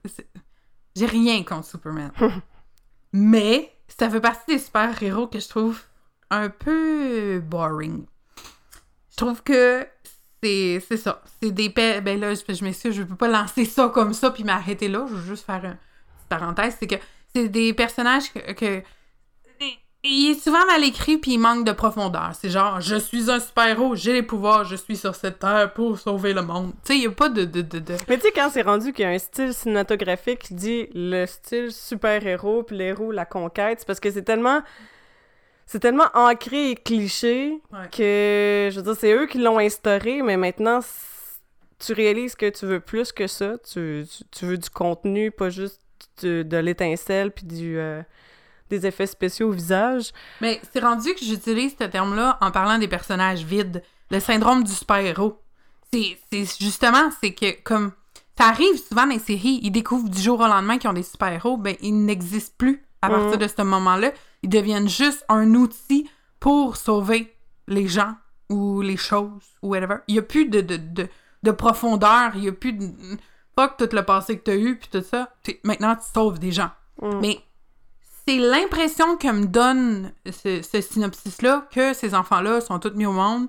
j'ai 0.97 1.07
rien 1.07 1.43
contre 1.45 1.67
Superman. 1.67 2.11
Mais 3.13 3.73
ça 3.89 4.11
fait 4.11 4.21
partie 4.21 4.45
des 4.55 4.59
super-héros 4.59 5.29
que 5.29 5.39
je 5.39 5.49
trouve 5.49 5.81
un 6.31 6.49
peu 6.49 7.41
boring. 7.41 8.05
Je 9.11 9.17
trouve 9.17 9.43
que 9.43 9.87
c'est 10.43 10.83
c'est 10.89 10.97
ça. 10.97 11.23
C'est 11.41 11.53
des 11.53 11.71
pe- 11.71 12.01
Ben 12.01 12.19
là, 12.19 12.35
je, 12.35 12.53
je 12.53 12.65
m'excuse, 12.65 12.95
je 12.95 13.03
peux 13.05 13.15
pas 13.17 13.29
lancer 13.29 13.65
ça 13.65 13.89
comme 13.89 14.13
ça 14.13 14.31
puis 14.31 14.45
m'arrêter 14.45 14.89
là. 14.89 15.07
Je 15.09 15.15
veux 15.15 15.27
juste 15.35 15.47
faire 15.47 15.65
une 15.65 15.77
petite 15.77 16.29
parenthèse. 16.29 16.77
C'est 16.81 16.87
que 16.87 16.97
c'est 17.35 17.49
des 17.49 17.73
personnages 17.75 18.33
que, 18.33 18.53
que- 18.53 18.83
Il 20.09 20.31
est 20.31 20.41
souvent 20.41 20.65
mal 20.67 20.85
écrit 20.85 21.19
puis 21.19 21.33
il 21.33 21.39
manque 21.39 21.65
de 21.67 21.73
profondeur. 21.73 22.31
C'est 22.41 22.49
genre, 22.51 22.81
je 22.81 22.97
suis 22.97 23.31
un 23.31 23.41
super-héros, 23.41 23.95
j'ai 23.97 24.13
les 24.13 24.23
pouvoirs, 24.23 24.65
je 24.65 24.77
suis 24.77 24.97
sur 24.97 25.15
cette 25.15 25.39
terre 25.41 25.73
pour 25.75 25.99
sauver 25.99 26.33
le 26.33 26.43
monde. 26.43 26.73
Tu 26.85 26.93
sais, 26.93 26.97
il 26.99 27.03
y 27.03 27.07
a 27.07 27.11
pas 27.11 27.29
de... 27.29 27.45
de, 27.45 27.63
de, 27.63 27.79
de- 27.79 27.95
Mais 28.09 28.17
tu 28.17 28.23
sais, 28.23 28.33
quand 28.33 28.49
c'est 28.51 28.63
rendu 28.63 28.93
qu'il 28.93 29.03
y 29.05 29.07
a 29.07 29.11
un 29.11 29.19
style 29.19 29.53
cinématographique 29.53 30.39
qui 30.41 30.55
dit 30.55 30.89
le 30.95 31.27
style 31.27 31.73
super-héros 31.73 32.63
puis 32.63 32.77
l'héros, 32.77 33.11
la 33.13 33.25
conquête, 33.25 33.81
c'est 33.81 33.87
parce 33.87 34.01
que 34.01 34.11
c'est 34.11 34.23
tellement. 34.23 34.61
C'est 35.69 35.81
tellement 35.81 36.07
ancré 36.15 36.71
et 36.71 36.75
cliché 36.77 37.61
Ouais. 37.73 37.89
que, 37.91 38.69
je 38.71 38.77
veux 38.77 38.83
dire, 38.83 38.95
c'est 38.97 39.13
eux 39.13 39.27
qui 39.27 39.39
l'ont 39.39 39.59
instauré, 39.59 40.23
mais 40.23 40.37
maintenant, 40.37 40.79
tu 41.85 41.93
réalises 41.93 42.37
que 42.37 42.49
tu 42.49 42.67
veux 42.67 42.79
plus 42.79 43.11
que 43.11 43.27
ça. 43.27 43.55
Tu, 43.71 44.05
tu, 44.09 44.25
tu 44.31 44.47
veux 44.47 44.59
du 44.59 44.71
contenu, 44.71 45.33
pas 45.33 45.51
juste 45.51 45.81
de, 46.23 46.45
de 46.45 46.57
l'étincelle 46.59 47.33
puis 47.33 47.47
du, 47.47 47.79
euh, 47.79 48.01
des 48.71 48.87
effets 48.87 49.07
spéciaux 49.07 49.49
au 49.49 49.53
visage. 49.53 50.13
Mais 50.41 50.61
c'est 50.73 50.81
rendu 50.81 51.15
que 51.15 51.25
j'utilise 51.25 51.75
ce 51.79 51.85
terme-là 51.85 52.39
en 52.41 52.51
parlant 52.51 52.79
des 52.79 52.89
personnages 52.89 53.45
vides. 53.45 53.83
Le 54.11 54.21
syndrome 54.21 54.65
du 54.65 54.73
super-héros. 54.73 55.41
C'est 55.93 56.19
c'est 56.31 56.45
justement, 56.61 57.11
c'est 57.21 57.33
que 57.33 57.61
comme 57.63 57.93
ça 58.39 58.47
arrive 58.49 58.77
souvent 58.77 59.07
dans 59.07 59.13
les 59.15 59.19
séries, 59.19 59.61
ils 59.63 59.71
découvrent 59.71 60.09
du 60.11 60.21
jour 60.21 60.41
au 60.41 60.47
lendemain 60.47 60.79
qu'ils 60.79 60.91
ont 60.91 60.95
des 60.95 61.03
super-héros, 61.03 61.57
ben 61.57 61.75
ils 61.81 62.05
n'existent 62.05 62.55
plus 62.59 62.83
à 63.03 63.09
partir 63.09 63.33
Mhm. 63.33 63.37
de 63.39 63.49
ce 63.49 63.63
moment-là. 63.63 64.13
Ils 64.43 64.49
deviennent 64.51 64.89
juste 64.89 65.25
un 65.29 65.55
outil 65.55 66.09
pour 66.41 66.77
sauver 66.77 67.35
les 67.69 67.89
gens 67.89 68.15
ou 68.51 68.81
les 68.83 68.97
choses 68.97 69.43
ou 69.63 69.71
whatever. 69.71 69.97
Il 70.09 70.15
n'y 70.15 70.19
a 70.19 70.23
plus 70.23 70.47
de, 70.47 70.61
de, 70.61 70.77
de, 70.77 71.09
de 71.43 71.51
profondeur, 71.51 72.33
il 72.35 72.43
n'y 72.43 72.49
a 72.49 72.53
plus 72.53 72.73
de... 72.73 72.87
Que 73.57 73.87
tout 73.87 73.97
le 73.97 74.03
passé 74.05 74.39
que 74.39 74.45
tu 74.45 74.51
as 74.51 74.57
eu, 74.57 74.77
puis 74.79 74.89
tout 74.93 75.03
ça. 75.03 75.31
Maintenant, 75.65 75.97
tu 75.97 76.03
sauves 76.13 76.39
des 76.39 76.53
gens. 76.53 76.71
Mm. 77.01 77.21
Mais 77.23 77.39
c'est 78.27 78.39
l'impression 78.39 79.17
que 79.17 79.29
me 79.29 79.47
donne 79.47 80.13
ce, 80.27 80.63
ce 80.63 80.81
synopsis-là 80.81 81.67
que 81.73 81.93
ces 81.93 82.15
enfants-là 82.15 82.61
sont 82.61 82.79
tous 82.79 82.95
mis 82.95 83.07
au 83.07 83.13
monde 83.13 83.47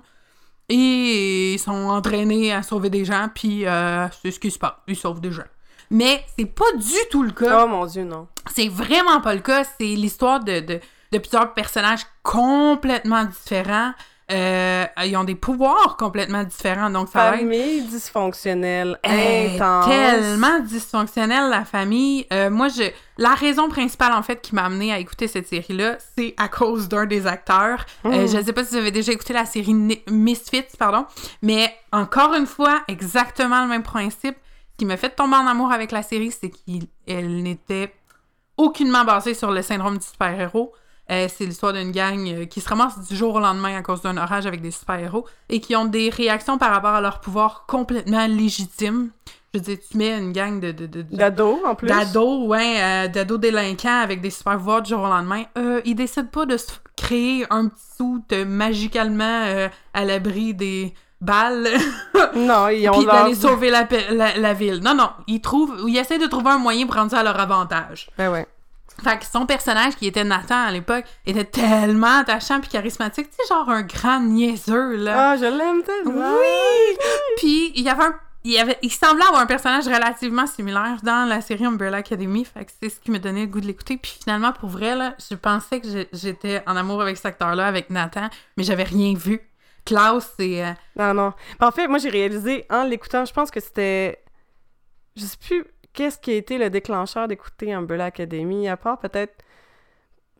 et 0.68 1.54
ils 1.54 1.58
sont 1.58 1.72
entraînés 1.72 2.52
à 2.52 2.62
sauver 2.62 2.90
des 2.90 3.04
gens, 3.04 3.28
puis 3.34 3.66
euh, 3.66 4.06
c'est 4.22 4.30
ce 4.30 4.38
qui 4.38 4.50
se 4.50 4.58
passe. 4.58 4.74
Ils 4.86 4.96
sauvent 4.96 5.20
des 5.20 5.32
gens. 5.32 5.42
Mais 5.90 6.22
c'est 6.38 6.44
pas 6.44 6.70
du 6.76 6.98
tout 7.10 7.22
le 7.22 7.30
cas. 7.30 7.64
Oh 7.64 7.68
mon 7.68 7.86
dieu, 7.86 8.04
non. 8.04 8.28
C'est 8.54 8.68
vraiment 8.68 9.22
pas 9.22 9.34
le 9.34 9.40
cas. 9.40 9.64
C'est 9.64 9.84
l'histoire 9.84 10.44
de, 10.44 10.60
de, 10.60 10.80
de 11.12 11.18
plusieurs 11.18 11.54
personnages 11.54 12.02
complètement 12.22 13.24
différents. 13.24 13.92
Euh, 14.30 14.84
ils 15.06 15.16
ont 15.16 15.24
des 15.24 15.34
pouvoirs 15.34 15.96
complètement 15.96 16.44
différents, 16.44 16.90
donc 16.90 17.08
ça 17.08 17.18
va 17.30 17.36
être 17.36 17.40
Famille 17.40 17.80
dysfonctionnelle, 17.82 18.98
est 19.02 19.54
intense. 19.58 19.86
tellement 19.88 20.60
dysfonctionnelle, 20.60 21.48
la 21.48 21.64
famille. 21.64 22.26
Euh, 22.32 22.50
moi, 22.50 22.68
je... 22.68 22.90
la 23.16 23.34
raison 23.34 23.68
principale, 23.70 24.12
en 24.12 24.22
fait, 24.22 24.42
qui 24.42 24.54
m'a 24.54 24.64
amené 24.66 24.92
à 24.92 24.98
écouter 24.98 25.28
cette 25.28 25.46
série-là, 25.48 25.96
c'est 26.16 26.34
à 26.36 26.48
cause 26.48 26.88
d'un 26.88 27.06
des 27.06 27.26
acteurs. 27.26 27.86
Euh, 28.04 28.24
Mm. 28.24 28.28
je 28.28 28.36
ne 28.36 28.42
sais 28.42 28.52
pas 28.52 28.64
si 28.64 28.72
vous 28.72 28.76
avez 28.76 28.90
déjà 28.90 29.12
écouté 29.12 29.32
la 29.32 29.46
série 29.46 29.72
Misfits, 30.10 30.76
pardon, 30.78 31.06
mais 31.40 31.74
encore 31.92 32.34
une 32.34 32.46
fois, 32.46 32.82
exactement 32.88 33.62
le 33.62 33.68
même 33.68 33.82
principe. 33.82 34.36
Ce 34.72 34.76
qui 34.76 34.84
m'a 34.84 34.96
fait 34.98 35.10
tomber 35.10 35.36
en 35.36 35.46
amour 35.46 35.72
avec 35.72 35.90
la 35.90 36.02
série, 36.02 36.30
c'est 36.30 36.50
qu'elle 36.50 37.42
n'était 37.42 37.94
aucunement 38.58 39.04
basée 39.04 39.32
sur 39.34 39.50
le 39.52 39.62
syndrome 39.62 39.96
du 39.98 40.04
super-héros. 40.06 40.72
Euh, 41.10 41.26
c'est 41.34 41.46
l'histoire 41.46 41.72
d'une 41.72 41.90
gang 41.90 42.26
euh, 42.28 42.44
qui 42.44 42.60
se 42.60 42.68
ramasse 42.68 42.98
du 43.08 43.16
jour 43.16 43.34
au 43.34 43.40
lendemain 43.40 43.76
à 43.76 43.82
cause 43.82 44.02
d'un 44.02 44.16
orage 44.18 44.46
avec 44.46 44.60
des 44.60 44.70
super-héros 44.70 45.26
et 45.48 45.60
qui 45.60 45.74
ont 45.74 45.86
des 45.86 46.10
réactions 46.10 46.58
par 46.58 46.70
rapport 46.70 46.90
à 46.94 47.00
leur 47.00 47.20
pouvoir 47.20 47.64
complètement 47.66 48.26
légitimes. 48.26 49.10
Je 49.54 49.58
veux 49.58 49.64
dire, 49.64 49.78
tu 49.90 49.96
mets 49.96 50.18
une 50.18 50.32
gang 50.32 50.60
de, 50.60 50.72
de, 50.72 50.84
de, 50.86 51.00
de- 51.02 51.16
D'ado, 51.16 51.58
en 51.64 51.74
plus. 51.74 51.88
d'ados, 51.88 52.46
ouais, 52.46 52.74
euh, 52.82 53.08
d'ados 53.08 53.40
délinquants 53.40 54.00
avec 54.02 54.20
des 54.20 54.28
super 54.28 54.58
pouvoirs 54.58 54.82
du 54.82 54.90
jour 54.90 55.00
au 55.00 55.06
lendemain. 55.08 55.44
Euh, 55.56 55.80
ils 55.86 55.94
décident 55.94 56.28
pas 56.30 56.44
de 56.44 56.58
se 56.58 56.72
créer 56.96 57.46
un 57.48 57.68
petit 57.68 57.82
soute 57.96 58.32
magicalement 58.46 59.68
à 59.94 60.04
l'abri 60.04 60.52
des 60.52 60.92
balles 61.20 61.66
Non, 62.36 62.68
ils 62.68 62.88
ont 62.90 62.92
puis 62.92 63.06
d'aller 63.06 63.34
sauver 63.34 63.70
la, 63.70 63.88
la, 64.10 64.36
la 64.36 64.52
ville. 64.54 64.80
Non, 64.84 64.94
non, 64.94 65.08
ils 65.26 65.40
trouvent, 65.40 65.82
ils 65.88 65.96
essaient 65.96 66.18
de 66.18 66.26
trouver 66.26 66.50
un 66.50 66.58
moyen 66.58 66.86
pour 66.86 66.96
rendre 66.96 67.10
ça 67.10 67.20
à 67.20 67.22
leur 67.22 67.38
avantage. 67.40 68.10
Ben 68.18 68.30
ouais. 68.30 68.46
Fait 69.02 69.18
que 69.18 69.24
son 69.26 69.46
personnage, 69.46 69.94
qui 69.96 70.06
était 70.08 70.24
Nathan 70.24 70.56
à 70.66 70.70
l'époque, 70.72 71.04
était 71.24 71.44
tellement 71.44 72.18
attachant 72.20 72.60
puis 72.60 72.68
charismatique. 72.68 73.30
Tu 73.30 73.36
sais, 73.36 73.48
genre 73.54 73.68
un 73.68 73.82
grand 73.82 74.20
niaiseux, 74.20 74.96
là. 74.96 75.30
Ah, 75.30 75.36
je 75.36 75.44
l'aime 75.44 75.82
tellement. 75.82 76.32
oui! 76.38 76.96
Puis 77.36 77.72
il 77.76 77.82
y 77.82 77.88
avait 77.88 78.04
un... 78.04 78.14
Il, 78.44 78.56
avait, 78.58 78.78
il 78.82 78.90
semblait 78.92 79.24
avoir 79.26 79.42
un 79.42 79.46
personnage 79.46 79.86
relativement 79.86 80.46
similaire 80.46 80.98
dans 81.02 81.28
la 81.28 81.40
série 81.40 81.66
Umbrella 81.66 81.98
Academy, 81.98 82.44
fait 82.44 82.64
que 82.64 82.70
c'est 82.80 82.88
ce 82.88 82.98
qui 83.00 83.10
me 83.10 83.18
donnait 83.18 83.42
le 83.42 83.46
goût 83.48 83.60
de 83.60 83.66
l'écouter. 83.66 83.98
Puis 83.98 84.16
finalement, 84.22 84.52
pour 84.52 84.68
vrai, 84.68 84.94
là, 84.94 85.14
je 85.28 85.34
pensais 85.34 85.80
que 85.80 85.88
j'étais 86.12 86.62
en 86.66 86.76
amour 86.76 87.02
avec 87.02 87.16
cet 87.16 87.26
acteur-là, 87.26 87.66
avec 87.66 87.90
Nathan, 87.90 88.28
mais 88.56 88.62
j'avais 88.62 88.84
rien 88.84 89.12
vu. 89.14 89.40
Klaus, 89.84 90.24
c'est... 90.38 90.64
euh, 90.64 90.72
Non, 90.96 91.14
non. 91.14 91.32
En 91.60 91.70
fait, 91.72 91.88
moi, 91.88 91.98
j'ai 91.98 92.10
réalisé 92.10 92.64
en 92.70 92.84
l'écoutant, 92.84 93.24
je 93.24 93.32
pense 93.32 93.50
que 93.50 93.60
c'était. 93.60 94.22
Je 95.16 95.24
sais 95.24 95.36
plus 95.36 95.64
qu'est-ce 95.92 96.18
qui 96.18 96.30
a 96.32 96.34
été 96.34 96.58
le 96.58 96.70
déclencheur 96.70 97.28
d'écouter 97.28 97.72
Umbrella 97.72 98.06
Academy, 98.06 98.68
à 98.68 98.76
part 98.76 98.98
peut-être. 98.98 99.34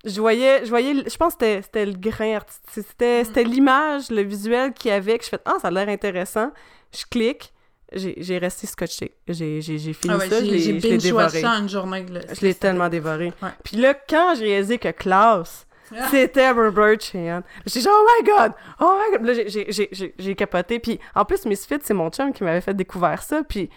Je 0.05 0.21
voyais, 0.21 0.65
je 0.65 0.69
voyais, 0.71 0.95
je 1.09 1.17
pense 1.17 1.35
que 1.35 1.61
c'était- 1.61 1.87
le 1.87 1.93
grain 1.93 2.37
artistique, 2.37 2.71
c'était 2.89 3.25
c'était 3.25 3.43
l'image, 3.43 4.11
le 4.11 4.23
visuel 4.23 4.73
qu'il 4.73 4.91
y 4.91 4.95
avait, 4.95 5.19
que 5.19 5.25
je 5.25 5.31
fais 5.31 5.41
«Ah, 5.45 5.57
ça 5.61 5.69
a 5.69 5.71
l'air 5.73 5.89
intéressant». 5.89 6.53
Je 6.97 7.05
clique, 7.11 7.53
j'ai 7.93 8.15
j'ai 8.19 8.39
resté 8.39 8.67
scotché. 8.69 9.17
J'ai 9.27 9.61
j'ai- 9.61 9.79
j'ai 9.79 9.93
fini 9.93 10.15
Ah 10.15 10.19
ouais, 10.19 10.29
ça, 10.29 10.43
j'ai 10.45 10.59
j'ai 10.81 10.97
dévoré. 10.99 11.41
ça 11.41 11.51
en 11.51 11.63
une 11.63 11.69
journée. 11.69 12.07
là. 12.07 12.21
Je 12.33 12.41
l'ai 12.43 12.55
tellement 12.55 12.89
dévoré. 12.89 13.33
Ouais. 13.43 13.49
Puis 13.65 13.77
là, 13.77 13.93
quand 13.95 14.35
j'ai 14.37 14.45
réalisé 14.45 14.79
que 14.79 14.89
Klaus, 14.93 15.67
Ah. 15.91 16.07
c'était 16.11 16.51
Robert 16.53 17.01
Chan, 17.01 17.43
j'étais 17.67 17.81
genre, 17.81 17.95
oh 17.99 18.07
my 18.23 18.29
god! 18.31 18.53
Oh 18.81 18.99
my 19.01 19.17
god! 19.19 19.27
Là, 19.27 19.35
j'ai- 19.35 19.49
j'ai- 19.49 19.67
j'ai 19.73 19.89
j'ai- 19.91 20.15
j'ai 20.17 20.35
capoté. 20.37 20.79
Puis 20.79 21.01
en 21.17 21.25
plus, 21.25 21.45
Misfit, 21.45 21.79
c'est 21.83 21.95
mon 21.95 22.09
chum 22.11 22.33
qui 22.33 22.45
m'avait 22.45 22.61
fait 22.61 22.75
découvrir 22.75 23.21
ça. 23.23 23.43
Puis 23.43 23.69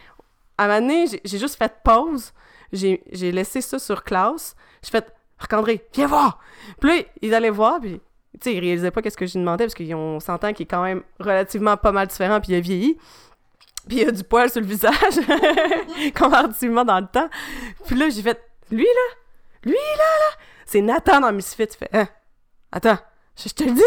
à 0.57 0.65
un 0.65 0.81
moment 0.81 1.05
j'ai- 1.23 1.37
juste 1.37 1.57
fait 1.57 1.73
pause. 1.83 2.33
J'ai 2.71 3.31
laissé 3.31 3.61
ça 3.61 3.79
sur 3.79 4.03
Klaus. 4.03 4.55
J'ai 4.83 4.91
fait, 4.91 5.13
Marc-André, 5.39 5.85
viens 5.93 6.07
voir! 6.07 6.39
Puis 6.79 6.89
là, 6.89 7.03
ils 7.21 7.33
allaient 7.33 7.49
voir, 7.49 7.79
puis 7.79 7.99
tu 8.33 8.39
sais, 8.41 8.55
ils 8.55 8.59
réalisaient 8.59 8.91
pas 8.91 9.01
qu'est-ce 9.01 9.17
que 9.17 9.25
je 9.25 9.33
lui 9.33 9.39
demandais, 9.41 9.65
parce 9.65 9.75
qu'on 9.75 10.19
s'entend 10.19 10.53
qu'il 10.53 10.63
est 10.63 10.69
quand 10.69 10.83
même 10.83 11.03
relativement 11.19 11.75
pas 11.77 11.91
mal 11.91 12.07
différent, 12.07 12.39
puis 12.39 12.53
il 12.53 12.55
a 12.55 12.59
vieilli. 12.59 12.97
Puis 13.87 13.97
il 14.01 14.07
a 14.07 14.11
du 14.11 14.23
poil 14.23 14.49
sur 14.49 14.61
le 14.61 14.67
visage, 14.67 14.93
comparativement 16.15 16.85
dans 16.85 16.99
le 16.99 17.07
temps. 17.07 17.29
Puis 17.85 17.95
là, 17.95 18.09
j'ai 18.09 18.21
fait, 18.21 18.39
lui 18.69 18.83
là, 18.85 19.15
lui 19.63 19.73
là, 19.73 19.97
là, 19.97 20.37
c'est 20.65 20.81
Nathan 20.81 21.19
dans 21.19 21.33
Misfits. 21.33 21.67
Tu 21.67 21.77
fais, 21.77 21.89
hein, 21.91 22.07
attends, 22.71 22.97
je, 23.35 23.49
te 23.49 23.63
le 23.63 23.71
dis. 23.71 23.81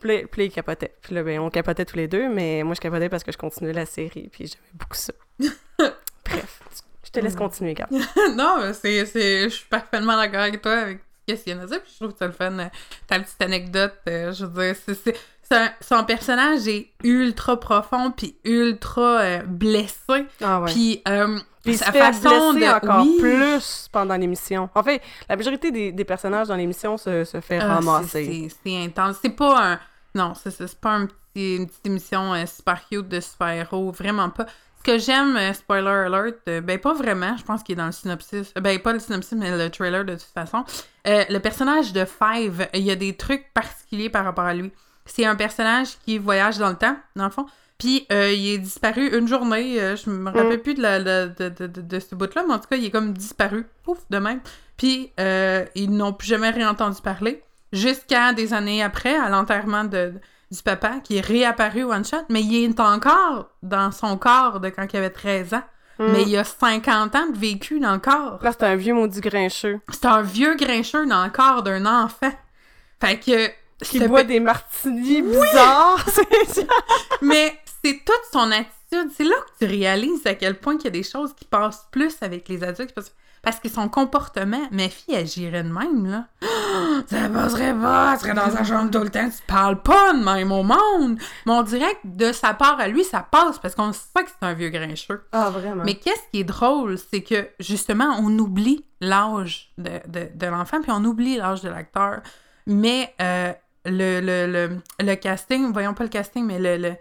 Puis 0.00 0.26
puis 0.26 0.42
là, 0.42 0.46
il 0.46 0.50
capotait. 0.52 0.94
Puis 1.00 1.14
là, 1.14 1.22
ben, 1.22 1.40
on 1.40 1.50
capotait 1.50 1.84
tous 1.84 1.96
les 1.96 2.08
deux, 2.08 2.28
mais 2.28 2.62
moi, 2.62 2.74
je 2.74 2.80
capotais 2.80 3.08
parce 3.08 3.24
que 3.24 3.32
je 3.32 3.38
continuais 3.38 3.72
la 3.72 3.86
série, 3.86 4.28
puis 4.30 4.46
j'aimais 4.46 4.72
beaucoup 4.74 4.96
ça. 4.96 5.12
Bref, 6.30 6.60
je 7.04 7.10
te 7.10 7.20
laisse 7.20 7.34
continuer, 7.36 7.74
Gab. 7.74 7.88
non, 8.36 8.72
c'est, 8.80 9.04
je 9.06 9.48
suis 9.48 9.66
parfaitement 9.68 10.16
d'accord 10.16 10.40
avec 10.40 10.60
toi 10.62 10.72
avec 10.72 11.00
ce 11.28 11.34
qu'il 11.34 11.54
y 11.56 11.58
a 11.58 11.62
à 11.62 11.66
dire, 11.66 11.82
puis 11.82 11.90
je 11.92 11.96
trouve 11.98 12.12
que 12.12 12.18
c'est 12.18 12.26
le 12.26 12.32
fun. 12.32 12.58
euh, 12.58 12.66
Ta 13.06 13.18
petite 13.20 13.40
anecdote, 13.42 13.94
euh, 14.08 14.32
je 14.32 14.44
veux 14.46 14.72
dire, 14.72 14.76
c'est, 15.04 15.64
son 15.80 16.04
personnage 16.04 16.66
est 16.68 16.90
ultra 17.04 17.58
profond, 17.58 18.10
puis 18.10 18.36
ultra 18.44 19.20
euh, 19.20 19.42
blessé, 19.46 20.26
Ah 20.42 20.60
ouais. 20.60 20.70
puis 20.72 21.02
euh, 21.08 21.38
Puis 21.64 21.76
sa 21.76 21.92
façon 21.92 22.52
de... 22.54 22.64
encore 22.74 23.04
oui. 23.06 23.16
plus 23.18 23.88
pendant 23.92 24.16
l'émission. 24.16 24.68
En 24.74 24.82
fait, 24.82 25.02
la 25.28 25.36
majorité 25.36 25.70
des, 25.70 25.92
des 25.92 26.04
personnages 26.04 26.48
dans 26.48 26.56
l'émission 26.56 26.96
se, 26.98 27.24
se 27.24 27.40
fait 27.40 27.58
Ah, 27.60 27.74
ramasser. 27.76 28.48
c'est, 28.62 28.76
intense. 28.84 29.16
C'est 29.22 29.30
pas 29.30 29.72
un... 29.72 29.80
Non, 30.14 30.32
c'est, 30.34 30.80
pas 30.80 30.90
un 30.92 31.06
petit, 31.06 31.56
une 31.56 31.66
petite 31.66 31.86
émission 31.86 32.34
euh, 32.34 32.44
super 32.46 32.86
cute 32.88 33.08
de 33.08 33.20
super-héros, 33.20 33.90
vraiment 33.92 34.30
pas. 34.30 34.46
Que 34.88 34.96
j'aime, 34.96 35.36
euh, 35.36 35.52
spoiler 35.52 36.06
alert, 36.06 36.38
euh, 36.48 36.62
ben 36.62 36.78
pas 36.78 36.94
vraiment, 36.94 37.36
je 37.36 37.44
pense 37.44 37.62
qu'il 37.62 37.74
est 37.74 37.76
dans 37.76 37.84
le 37.84 37.92
synopsis. 37.92 38.54
Euh, 38.56 38.60
Ben 38.62 38.78
pas 38.78 38.94
le 38.94 38.98
synopsis, 38.98 39.36
mais 39.36 39.54
le 39.54 39.68
trailer 39.68 40.02
de 40.02 40.14
toute 40.14 40.22
façon. 40.34 40.64
Euh, 41.06 41.24
le 41.28 41.38
personnage 41.40 41.92
de 41.92 42.06
Five, 42.06 42.68
il 42.72 42.80
y 42.80 42.90
a 42.90 42.96
des 42.96 43.14
trucs 43.14 43.52
particuliers 43.52 44.08
par 44.08 44.24
rapport 44.24 44.46
à 44.46 44.54
lui. 44.54 44.72
C'est 45.04 45.26
un 45.26 45.36
personnage 45.36 45.98
qui 46.06 46.16
voyage 46.16 46.56
dans 46.56 46.70
le 46.70 46.76
temps, 46.76 46.96
dans 47.16 47.26
le 47.26 47.30
fond. 47.30 47.44
Puis 47.76 48.06
euh, 48.10 48.32
il 48.32 48.54
est 48.54 48.58
disparu 48.58 49.14
une 49.14 49.28
journée. 49.28 49.78
euh, 49.78 49.94
je 49.94 50.08
me 50.08 50.30
rappelle 50.30 50.62
plus 50.62 50.72
de, 50.72 50.80
la, 50.80 51.00
de, 51.00 51.34
de, 51.38 51.66
de, 51.66 51.82
de 51.82 52.00
ce 52.00 52.14
bout-là, 52.14 52.44
mais 52.48 52.54
en 52.54 52.58
tout 52.58 52.68
cas, 52.70 52.76
il 52.76 52.86
est 52.86 52.90
comme 52.90 53.12
disparu. 53.12 53.66
Pouf, 53.84 53.98
de 54.08 54.16
même. 54.16 54.40
Puis 54.78 55.12
ils 55.18 55.90
n'ont 55.90 56.14
plus 56.14 56.28
jamais 56.28 56.48
réentendu 56.48 57.02
parler. 57.02 57.42
Jusqu'à 57.74 58.32
des 58.32 58.54
années 58.54 58.82
après, 58.82 59.14
à 59.14 59.28
l'enterrement 59.28 59.84
de, 59.84 60.14
du 60.50 60.62
papa, 60.62 61.00
qui 61.04 61.18
est 61.18 61.26
réapparu 61.26 61.84
one 61.84 62.04
shot, 62.04 62.24
mais 62.28 62.42
il 62.42 62.64
est 62.64 62.80
encore 62.80 63.50
dans 63.62 63.92
son 63.92 64.16
corps 64.16 64.60
de 64.60 64.70
quand 64.70 64.86
il 64.92 64.96
avait 64.96 65.10
13 65.10 65.54
ans. 65.54 65.62
Mm. 65.98 66.12
Mais 66.12 66.22
il 66.22 66.36
a 66.36 66.44
50 66.44 67.14
ans 67.14 67.26
de 67.26 67.36
vécu 67.36 67.80
dans 67.80 67.92
le 67.92 67.98
corps. 67.98 68.38
Là, 68.42 68.52
c'est 68.52 68.64
un 68.64 68.76
vieux 68.76 68.94
maudit 68.94 69.20
grincheux 69.20 69.80
C'est 69.90 70.06
un 70.06 70.22
vieux 70.22 70.54
grincheux 70.54 71.06
dans 71.06 71.24
le 71.24 71.30
corps 71.30 71.62
d'un 71.62 71.84
enfant. 71.86 72.32
Fait 73.00 73.18
que. 73.18 73.48
qui 73.84 74.00
boit 74.06 74.24
des 74.24 74.40
martinis 74.40 75.22
bizarres. 75.22 76.04
C'est 76.08 76.44
ça. 76.46 76.62
Mais 77.20 77.58
c'est 77.82 78.00
toute 78.04 78.22
son 78.32 78.50
attitude. 78.50 79.10
C'est 79.16 79.24
là 79.24 79.36
que 79.36 79.64
tu 79.64 79.70
réalises 79.70 80.26
à 80.26 80.34
quel 80.34 80.58
point 80.58 80.76
il 80.78 80.84
y 80.84 80.86
a 80.88 80.90
des 80.90 81.02
choses 81.02 81.34
qui 81.34 81.44
passent 81.44 81.86
plus 81.90 82.16
avec 82.22 82.48
les 82.48 82.64
adultes. 82.64 82.92
Parce, 82.92 83.12
parce 83.42 83.60
que 83.60 83.68
son 83.68 83.88
comportement, 83.88 84.60
ma 84.70 84.88
fille 84.88 85.14
agirait 85.16 85.62
de 85.62 85.68
même, 85.72 86.06
là. 86.10 86.26
Ça 87.06 87.28
passerait 87.28 87.74
pas, 87.74 88.12
elle 88.12 88.20
serait 88.20 88.34
dans 88.34 88.50
sa 88.50 88.64
chambre 88.64 88.90
tout 88.90 88.98
le 89.02 89.08
temps, 89.10 89.28
tu 89.28 89.42
parles 89.46 89.80
pas 89.82 90.12
de 90.12 90.22
même 90.22 90.52
au 90.52 90.62
monde. 90.62 91.18
Mais 91.46 91.52
on 91.52 91.62
dirait 91.62 91.94
que 92.02 92.08
de 92.08 92.32
sa 92.32 92.54
part 92.54 92.78
à 92.80 92.88
lui, 92.88 93.04
ça 93.04 93.20
passe 93.22 93.58
parce 93.58 93.74
qu'on 93.74 93.92
sait 93.92 94.24
que 94.24 94.30
c'est 94.30 94.46
un 94.46 94.52
vieux 94.54 94.68
grincheux. 94.70 95.24
Ah, 95.32 95.50
vraiment. 95.50 95.84
Mais 95.84 95.94
qu'est-ce 95.94 96.22
qui 96.32 96.40
est 96.40 96.44
drôle, 96.44 96.98
c'est 96.98 97.22
que 97.22 97.48
justement, 97.60 98.16
on 98.20 98.36
oublie 98.38 98.84
l'âge 99.00 99.72
de, 99.78 100.00
de, 100.08 100.28
de 100.34 100.46
l'enfant, 100.46 100.80
puis 100.82 100.90
on 100.92 101.04
oublie 101.04 101.36
l'âge 101.36 101.62
de 101.62 101.68
l'acteur. 101.68 102.20
Mais 102.66 103.14
euh, 103.22 103.52
le, 103.86 104.20
le, 104.20 104.46
le, 104.52 104.80
le 105.04 105.14
casting, 105.14 105.72
voyons 105.72 105.94
pas 105.94 106.04
le 106.04 106.10
casting, 106.10 106.44
mais 106.44 106.58
le. 106.58 106.94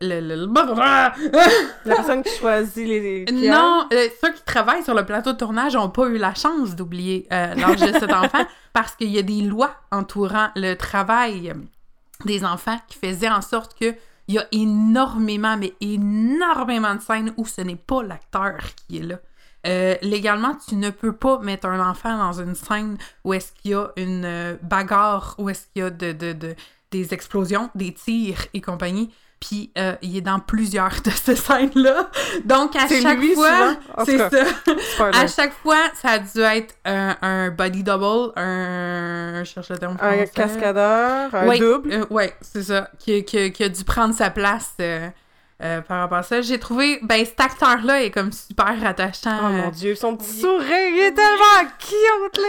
Le 0.00 0.20
le, 0.20 0.36
le- 0.36 0.46
le- 0.46 0.46
La 1.84 1.96
personne 1.96 2.22
qui 2.22 2.30
choisit 2.36 2.86
les. 2.86 3.24
non, 3.50 3.86
euh, 3.92 4.08
ceux 4.22 4.32
qui 4.32 4.42
travaillent 4.44 4.82
sur 4.84 4.94
le 4.94 5.04
plateau 5.04 5.32
de 5.32 5.38
tournage 5.38 5.74
n'ont 5.74 5.88
pas 5.90 6.06
eu 6.08 6.18
la 6.18 6.34
chance 6.34 6.76
d'oublier 6.76 7.26
euh, 7.32 7.54
l'âge 7.54 7.80
de 7.80 7.92
cet 7.98 8.12
enfant 8.12 8.44
parce 8.72 8.94
qu'il 8.94 9.08
y 9.10 9.18
a 9.18 9.22
des 9.22 9.40
lois 9.42 9.74
entourant 9.90 10.48
le 10.56 10.74
travail 10.74 11.52
des 12.24 12.44
enfants 12.44 12.78
qui 12.88 12.98
faisaient 12.98 13.28
en 13.30 13.42
sorte 13.42 13.76
que 13.78 13.94
il 14.28 14.34
y 14.34 14.38
a 14.38 14.46
énormément, 14.52 15.56
mais 15.56 15.72
énormément 15.80 16.94
de 16.94 17.00
scènes 17.00 17.32
où 17.36 17.46
ce 17.46 17.62
n'est 17.62 17.76
pas 17.76 18.02
l'acteur 18.02 18.56
qui 18.86 18.98
est 18.98 19.02
là. 19.02 19.16
Euh, 19.66 19.96
légalement, 20.02 20.54
tu 20.68 20.76
ne 20.76 20.90
peux 20.90 21.12
pas 21.14 21.38
mettre 21.40 21.66
un 21.66 21.80
enfant 21.90 22.16
dans 22.16 22.40
une 22.40 22.54
scène 22.54 22.96
où 23.24 23.32
est-ce 23.34 23.52
qu'il 23.52 23.70
y 23.72 23.74
a 23.74 23.88
une 23.96 24.24
euh, 24.24 24.56
bagarre, 24.62 25.34
où 25.38 25.48
est-ce 25.48 25.66
qu'il 25.72 25.82
y 25.82 25.84
a 25.84 25.90
de, 25.90 26.12
de- 26.12 26.32
de- 26.32 26.54
des 26.90 27.12
explosions, 27.14 27.70
des 27.74 27.92
tirs 27.92 28.46
et 28.54 28.60
compagnie. 28.60 29.10
Puis 29.40 29.70
euh, 29.78 29.94
il 30.02 30.16
est 30.16 30.20
dans 30.20 30.40
plusieurs 30.40 31.00
de 31.04 31.10
ces 31.10 31.36
scènes-là. 31.36 32.10
Donc 32.44 32.74
à 32.74 32.88
chaque 32.88 33.18
lui, 33.18 33.34
fois, 33.34 33.76
c'est 34.04 34.18
ça. 34.18 34.42
À 35.14 35.26
chaque 35.28 35.52
fois, 35.62 35.78
ça 35.94 36.10
a 36.10 36.18
dû 36.18 36.40
être 36.40 36.74
un, 36.84 37.16
un 37.22 37.50
body 37.50 37.82
double, 37.84 38.32
un. 38.36 39.44
Je 39.44 39.50
cherche 39.50 39.68
le 39.70 39.78
terme 39.78 39.96
Un 40.00 40.26
cascadeur, 40.26 41.32
un 41.34 41.46
Ouais, 41.46 41.58
double. 41.58 41.92
euh, 41.92 42.04
ouais, 42.10 42.34
c'est 42.40 42.64
ça. 42.64 42.88
Qui, 42.98 43.24
qui- 43.24 43.52
qui 43.52 43.62
a 43.64 43.68
dû 43.68 43.84
prendre 43.84 44.12
sa 44.14 44.30
place 44.30 44.72
euh, 44.80 45.08
euh, 45.62 45.80
par 45.80 46.00
rapport 46.00 46.18
à 46.18 46.22
ça. 46.22 46.40
J'ai 46.40 46.58
trouvé. 46.58 46.98
Ben, 47.02 47.24
cet 47.24 47.40
acteur-là 47.40 48.02
est 48.04 48.10
comme 48.10 48.30
super 48.32 48.76
attachant. 48.84 49.38
Oh 49.42 49.48
mon 49.48 49.70
dieu, 49.70 49.94
son 49.94 50.16
petit 50.16 50.40
sourire, 50.40 50.66
il 50.70 50.98
est 51.00 51.12
tellement 51.14 51.70
cute, 51.78 52.36
là, 52.38 52.48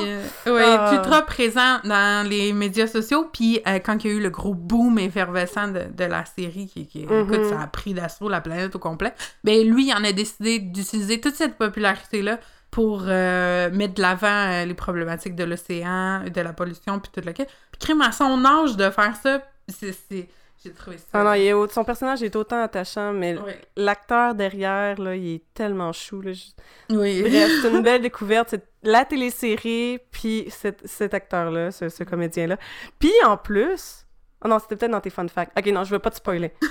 il 0.00 0.08
est 0.08 0.48
euh, 0.48 0.54
ouais, 0.54 0.62
Ah. 0.78 0.92
ultra 0.94 1.22
présent 1.22 1.78
dans 1.84 2.28
les 2.28 2.52
médias 2.52 2.86
sociaux. 2.86 3.28
Puis 3.32 3.60
euh, 3.66 3.78
quand 3.84 4.04
il 4.04 4.10
y 4.10 4.14
a 4.14 4.16
eu 4.16 4.20
le 4.20 4.30
gros 4.30 4.54
boom 4.54 4.98
effervescent 4.98 5.68
de, 5.68 5.82
de 5.96 6.04
la 6.04 6.24
série, 6.24 6.68
qui, 6.68 6.86
qui- 6.86 7.06
Mhm. 7.06 7.22
écoute, 7.34 7.44
ça 7.50 7.60
a 7.62 7.66
pris 7.66 7.92
d'assaut 7.94 8.28
la 8.28 8.40
planète 8.40 8.74
au 8.76 8.78
complet, 8.78 9.12
ben 9.42 9.66
lui, 9.68 9.88
il 9.88 9.92
en 9.94 10.04
a 10.04 10.12
décidé 10.12 10.58
d'utiliser 10.60 11.20
toute 11.20 11.34
cette 11.34 11.56
popularité-là 11.58 12.38
pour 12.70 13.04
euh, 13.06 13.70
mettre 13.72 13.94
de 13.94 14.02
l'avant 14.02 14.26
euh, 14.28 14.64
les 14.64 14.74
problématiques 14.74 15.36
de 15.36 15.44
l'océan, 15.44 16.22
de 16.24 16.40
la 16.40 16.52
pollution, 16.52 16.98
puis 16.98 17.10
tout 17.14 17.20
le 17.24 17.32
Puis 17.32 17.46
crime 17.78 18.00
à 18.02 18.10
son 18.12 18.44
âge 18.44 18.76
de 18.76 18.90
faire 18.90 19.14
ça, 19.22 19.40
c'est... 19.68 20.28
J'ai 20.64 20.72
trouvé 20.72 20.96
ça... 20.98 21.04
Ah 21.12 21.22
non, 21.22 21.34
il 21.34 21.42
est 21.46 21.72
son 21.72 21.84
personnage 21.84 22.22
est 22.22 22.34
autant 22.36 22.62
attachant, 22.62 23.12
mais 23.12 23.36
l'acteur 23.76 24.34
derrière, 24.34 24.98
là, 25.00 25.14
il 25.14 25.34
est 25.36 25.42
tellement 25.54 25.92
chou. 25.92 26.20
Là. 26.22 26.32
Je- 26.32 26.94
Oui. 26.94 27.20
Bref, 27.28 27.50
c'est 27.62 27.70
une 27.70 27.82
belle 27.82 28.02
découverte. 28.02 28.48
C'est 28.50 28.64
la 28.82 29.04
télésérie, 29.04 29.98
puis 30.10 30.46
cet, 30.50 30.80
cet 30.86 31.14
acteur-là, 31.14 31.70
ce, 31.70 31.88
ce 31.88 32.02
comédien-là. 32.04 32.56
Puis 32.98 33.12
en 33.26 33.36
plus... 33.36 34.00
Oh 34.46 34.48
non, 34.48 34.58
c'était 34.58 34.76
peut-être 34.76 34.92
dans 34.92 35.00
tes 35.00 35.08
fun 35.08 35.26
facts. 35.26 35.58
Ok, 35.58 35.64
non, 35.72 35.84
je 35.84 35.90
veux 35.90 35.98
pas 35.98 36.10
te 36.10 36.16
spoiler. 36.16 36.52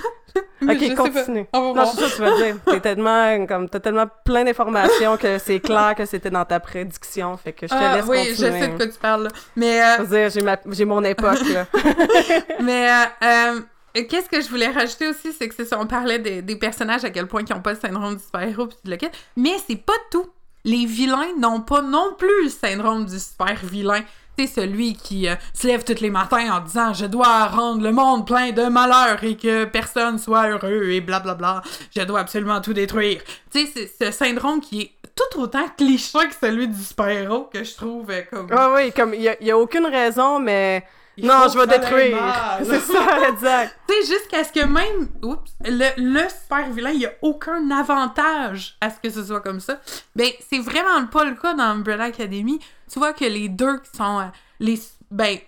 Je 0.62 0.66
Ok, 0.66 0.96
continue. 0.96 1.46
Non, 1.52 1.72
voir. 1.74 1.86
c'est 1.88 2.00
ça 2.02 2.08
que 2.08 2.14
tu 2.16 2.22
vas 2.22 2.36
dire. 2.36 2.56
T'es 2.64 2.80
tellement, 2.80 3.46
comme, 3.46 3.68
t'as 3.68 3.80
tellement 3.80 4.06
plein 4.24 4.44
d'informations 4.44 5.16
que 5.16 5.38
c'est 5.38 5.58
clair 5.60 5.94
que 5.96 6.06
c'était 6.06 6.30
dans 6.30 6.44
ta 6.44 6.60
prédiction. 6.60 7.36
Fait 7.36 7.52
que 7.52 7.66
je 7.66 7.72
te 7.72 7.76
Ah, 7.78 7.96
laisse 7.96 8.06
oui, 8.06 8.28
continuer. 8.28 8.34
je 8.52 8.58
sais 8.64 8.68
de 8.68 8.76
quoi 8.76 8.86
tu 8.86 8.98
parles, 8.98 9.22
là. 9.24 9.28
Mais... 9.56 9.82
euh, 9.82 10.28
Je 10.30 10.30
j'ai, 10.32 10.42
ma- 10.42 10.86
mon 10.86 11.02
époque, 11.04 11.40
là. 11.52 11.66
Mais 12.62 12.88
euh, 12.90 13.04
euh, 13.24 13.60
qu'est-ce 14.02 14.28
que 14.28 14.40
je 14.40 14.48
voulais 14.48 14.68
rajouter 14.68 15.08
aussi, 15.08 15.32
c'est 15.32 15.48
que 15.48 15.54
c'est 15.54 15.64
ça, 15.64 15.78
on 15.80 15.86
parlait 15.86 16.18
des, 16.18 16.56
personnages 16.56 17.04
à 17.04 17.10
quel 17.10 17.26
point 17.26 17.42
ils 17.48 17.52
n'ont 17.52 17.62
pas 17.62 17.72
le 17.72 17.78
syndrome 17.78 18.16
du 18.16 18.22
super-héros 18.22 18.66
tout 18.66 18.76
le. 18.84 18.96
Mais 19.36 19.54
c'est 19.66 19.76
pas 19.76 19.92
tout. 20.10 20.26
Les 20.64 20.86
vilains 20.86 21.34
n'ont 21.38 21.60
pas 21.60 21.82
non 21.82 22.14
plus 22.18 22.44
le 22.44 22.50
syndrome 22.50 23.04
du 23.04 23.18
super 23.18 23.56
vilain. 23.64 24.02
C'est 24.36 24.46
celui 24.48 24.94
qui 24.94 25.28
euh, 25.28 25.36
se 25.52 25.68
lève 25.68 25.84
tous 25.84 26.00
les 26.00 26.10
matins 26.10 26.52
en 26.52 26.60
disant 26.60 26.92
je 26.92 27.06
dois 27.06 27.46
rendre 27.46 27.82
le 27.82 27.92
monde 27.92 28.26
plein 28.26 28.50
de 28.50 28.64
malheur 28.64 29.22
et 29.22 29.36
que 29.36 29.64
personne 29.64 30.18
soit 30.18 30.48
heureux 30.48 30.90
et 30.90 31.00
blablabla. 31.00 31.62
Je 31.94 32.02
dois 32.02 32.20
absolument 32.20 32.60
tout 32.60 32.72
détruire. 32.72 33.22
Tu 33.52 33.66
sais, 33.66 33.88
c'est 33.98 34.06
ce 34.06 34.10
syndrome 34.10 34.60
qui 34.60 34.80
est 34.80 34.92
tout 35.14 35.40
autant 35.40 35.68
cliché 35.76 36.18
que 36.18 36.34
celui 36.40 36.66
du 36.66 36.82
super-héros 36.82 37.48
que 37.52 37.62
je 37.62 37.76
trouve 37.76 38.10
euh, 38.10 38.22
comme. 38.28 38.48
Ah 38.50 38.72
oui, 38.74 38.90
comme, 38.90 39.14
il 39.14 39.22
y 39.22 39.28
a, 39.28 39.36
il 39.40 39.46
y 39.46 39.50
a 39.52 39.58
aucune 39.58 39.86
raison, 39.86 40.40
mais... 40.40 40.84
Il 41.16 41.26
non, 41.26 41.48
je 41.52 41.58
vais 41.58 41.66
détruire. 41.66 42.18
C'est 42.64 42.80
ça, 42.80 43.28
exact. 43.28 43.78
Tu 43.88 43.94
sais, 43.94 44.12
jusqu'à 44.12 44.44
ce 44.44 44.52
que 44.52 44.64
même, 44.64 45.08
oups, 45.22 45.52
le, 45.64 45.88
le 45.96 46.28
super 46.28 46.70
vilain, 46.70 46.90
il 46.90 46.98
n'y 46.98 47.06
a 47.06 47.12
aucun 47.22 47.70
avantage 47.70 48.76
à 48.80 48.90
ce 48.90 48.96
que 49.00 49.10
ce 49.10 49.24
soit 49.24 49.40
comme 49.40 49.60
ça. 49.60 49.80
Ben, 50.16 50.28
c'est 50.50 50.58
vraiment 50.58 51.06
pas 51.06 51.24
le 51.24 51.34
cas 51.34 51.54
dans 51.54 51.64
Umbrella 51.64 52.04
Academy. 52.04 52.58
Tu 52.90 52.98
vois 52.98 53.12
que 53.12 53.24
les 53.24 53.48
deux 53.48 53.78
qui 53.78 53.96
sont 53.96 54.20
euh, 54.20 54.24
les, 54.58 54.80
ben, 55.10 55.38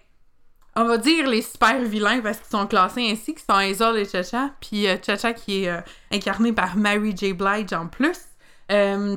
on 0.76 0.84
va 0.84 0.98
dire 0.98 1.26
les 1.26 1.42
super 1.42 1.80
vilains 1.82 2.20
parce 2.20 2.38
qu'ils 2.38 2.50
sont 2.50 2.66
classés 2.66 3.10
ainsi, 3.10 3.34
qui 3.34 3.42
sont 3.42 3.56
Hazel 3.56 3.96
et 3.96 4.04
Chacha, 4.04 4.50
puis 4.60 4.86
euh, 4.86 4.96
Chacha 5.04 5.32
qui 5.32 5.64
est 5.64 5.70
euh, 5.70 5.80
incarné 6.12 6.52
par 6.52 6.76
Mary 6.76 7.16
J. 7.16 7.32
Blige 7.32 7.72
en 7.72 7.88
plus. 7.88 8.18
Euh, 8.70 9.16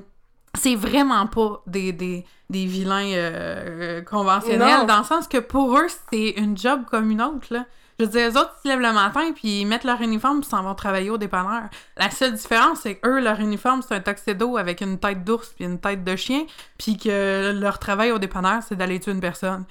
c'est 0.58 0.76
vraiment 0.76 1.28
pas 1.28 1.62
des, 1.68 1.92
des, 1.92 2.26
des 2.50 2.66
vilains 2.66 3.12
euh, 3.14 4.00
euh, 4.00 4.02
conventionnels, 4.02 4.80
Non. 4.80 4.86
dans 4.86 5.00
le 5.00 5.04
sens 5.04 5.28
que 5.28 5.38
pour 5.38 5.78
eux, 5.78 5.88
c'est 6.12 6.30
une 6.32 6.58
job 6.58 6.82
comme 6.90 7.12
une 7.12 7.22
autre, 7.22 7.48
là. 7.52 7.66
Je 8.00 8.06
veux 8.06 8.12
dire, 8.12 8.30
les 8.30 8.38
autres, 8.38 8.56
ils 8.64 8.70
se 8.70 8.74
lèvent 8.74 8.80
le 8.88 8.94
matin, 8.94 9.32
puis 9.36 9.60
ils 9.62 9.66
mettent 9.66 9.84
leur 9.84 10.00
uniforme, 10.02 10.40
puis 10.40 10.50
s'en 10.50 10.64
vont 10.64 10.74
travailler 10.74 11.10
au 11.10 11.18
dépanneur. 11.18 11.64
La 11.98 12.10
seule 12.10 12.34
différence, 12.34 12.80
c'est 12.84 12.96
que 12.96 13.08
eux, 13.08 13.20
leur 13.20 13.40
uniforme, 13.42 13.82
c'est 13.82 13.94
un 13.94 14.00
tuxedo 14.00 14.56
avec 14.56 14.80
une 14.80 14.98
tête 14.98 15.26
d'ours 15.26 15.50
puis 15.50 15.66
une 15.66 15.80
tête 15.80 16.06
de 16.06 16.16
chien, 16.16 16.46
puis 16.78 16.98
que 16.98 17.52
leur 17.60 17.78
travail 17.78 18.12
au 18.14 18.18
dépanneur, 18.18 18.62
c'est 18.66 18.76
d'aller 18.76 19.02
tuer 19.02 19.12
une 19.12 19.20
personne. 19.20 19.66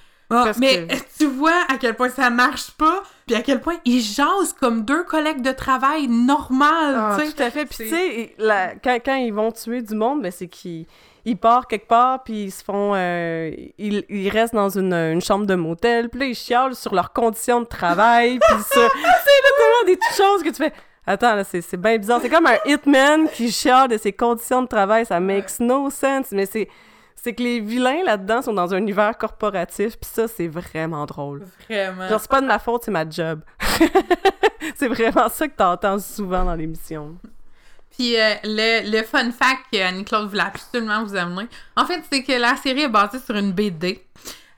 Mais 0.59 0.85
que- 0.85 0.93
tu 1.17 1.25
vois 1.25 1.63
à 1.69 1.77
quel 1.79 1.95
point 1.95 2.09
ça 2.09 2.29
marche 2.29 2.69
pas, 2.77 3.01
puis 3.25 3.35
à 3.35 3.41
quel 3.41 3.61
point 3.61 3.77
ils 3.83 3.99
jasent 3.99 4.53
comme 4.59 4.85
deux 4.85 5.03
collègues 5.05 5.41
de 5.41 5.51
travail 5.51 6.07
normal, 6.07 6.93
Ah, 6.95 7.17
tu 7.19 7.25
sais. 7.25 7.33
tout 7.33 7.41
à 7.41 7.49
fait. 7.49 7.65
Puis 7.65 7.77
tu 7.79 7.89
sais, 7.89 8.35
la- 8.37 8.75
quand, 8.75 8.99
quand 9.03 9.15
ils 9.15 9.33
vont 9.33 9.51
tuer 9.51 9.81
du 9.81 9.95
monde, 9.95 10.21
ben, 10.21 10.31
c'est 10.31 10.47
qu'ils 10.47 10.85
ils 11.25 11.37
partent 11.37 11.69
quelque 11.69 11.87
part, 11.87 12.23
puis 12.23 12.45
ils 12.45 12.51
se 12.51 12.63
font... 12.63 12.93
euh, 12.95 13.51
ils, 13.77 14.03
ils 14.09 14.29
restent 14.29 14.55
dans 14.55 14.69
une, 14.69 14.93
une 14.93 15.21
chambre 15.21 15.45
de 15.45 15.55
motel, 15.55 16.09
puis 16.09 16.19
là, 16.19 16.25
ils 16.27 16.35
chialent 16.35 16.75
sur 16.75 16.93
leurs 16.93 17.13
conditions 17.13 17.61
de 17.61 17.65
travail, 17.65 18.39
puis 18.39 18.57
là, 18.81 18.87
tellement 18.97 19.85
des 19.85 19.97
petites 19.97 20.17
choses 20.17 20.43
que 20.43 20.49
tu 20.49 20.55
fais... 20.55 20.73
Attends, 21.05 21.35
là, 21.35 21.43
c'est 21.43 21.61
c'est 21.61 21.77
bien 21.77 21.97
bizarre. 21.97 22.19
C'est 22.21 22.29
comme 22.29 22.45
un 22.45 22.57
hitman 22.65 23.27
qui 23.29 23.51
chiale 23.51 23.87
de 23.87 23.97
ses 23.97 24.13
conditions 24.13 24.61
de 24.61 24.67
travail. 24.67 25.07
Ça 25.07 25.19
makes 25.19 25.59
no 25.59 25.89
sense, 25.89 26.31
mais 26.31 26.45
c'est... 26.45 26.67
C'est 27.21 27.33
que 27.33 27.43
les 27.43 27.59
vilains 27.59 28.03
là-dedans 28.05 28.41
sont 28.41 28.53
dans 28.53 28.73
un 28.73 28.77
univers 28.77 29.17
corporatif, 29.17 29.97
puis 29.99 30.09
ça, 30.09 30.29
c'est 30.29 30.47
vraiment 30.47 31.05
drôle. 31.05 31.45
Vraiment. 31.67 32.07
Genre, 32.07 32.19
c'est 32.21 32.29
pas 32.29 32.39
de 32.39 32.45
ma 32.45 32.59
faute, 32.59 32.83
c'est 32.85 32.91
ma 32.91 33.09
job. 33.09 33.41
c'est 34.75 34.87
vraiment 34.87 35.27
ça 35.27 35.47
que 35.49 35.55
t'entends 35.55 35.99
souvent 35.99 36.45
dans 36.45 36.55
l'émission. 36.55 37.17
Puis 37.91 38.17
euh, 38.17 38.35
le, 38.43 38.89
le 38.89 39.03
fun 39.03 39.31
fact 39.31 39.65
que 39.71 39.81
Annie-Claude 39.81 40.29
voulait 40.29 40.41
absolument 40.41 41.03
vous 41.03 41.15
amener, 41.15 41.47
en 41.75 41.85
fait, 41.85 42.01
c'est 42.11 42.23
que 42.23 42.33
la 42.33 42.55
série 42.55 42.83
est 42.83 42.89
basée 42.89 43.19
sur 43.19 43.35
une 43.35 43.51
BD. 43.51 44.03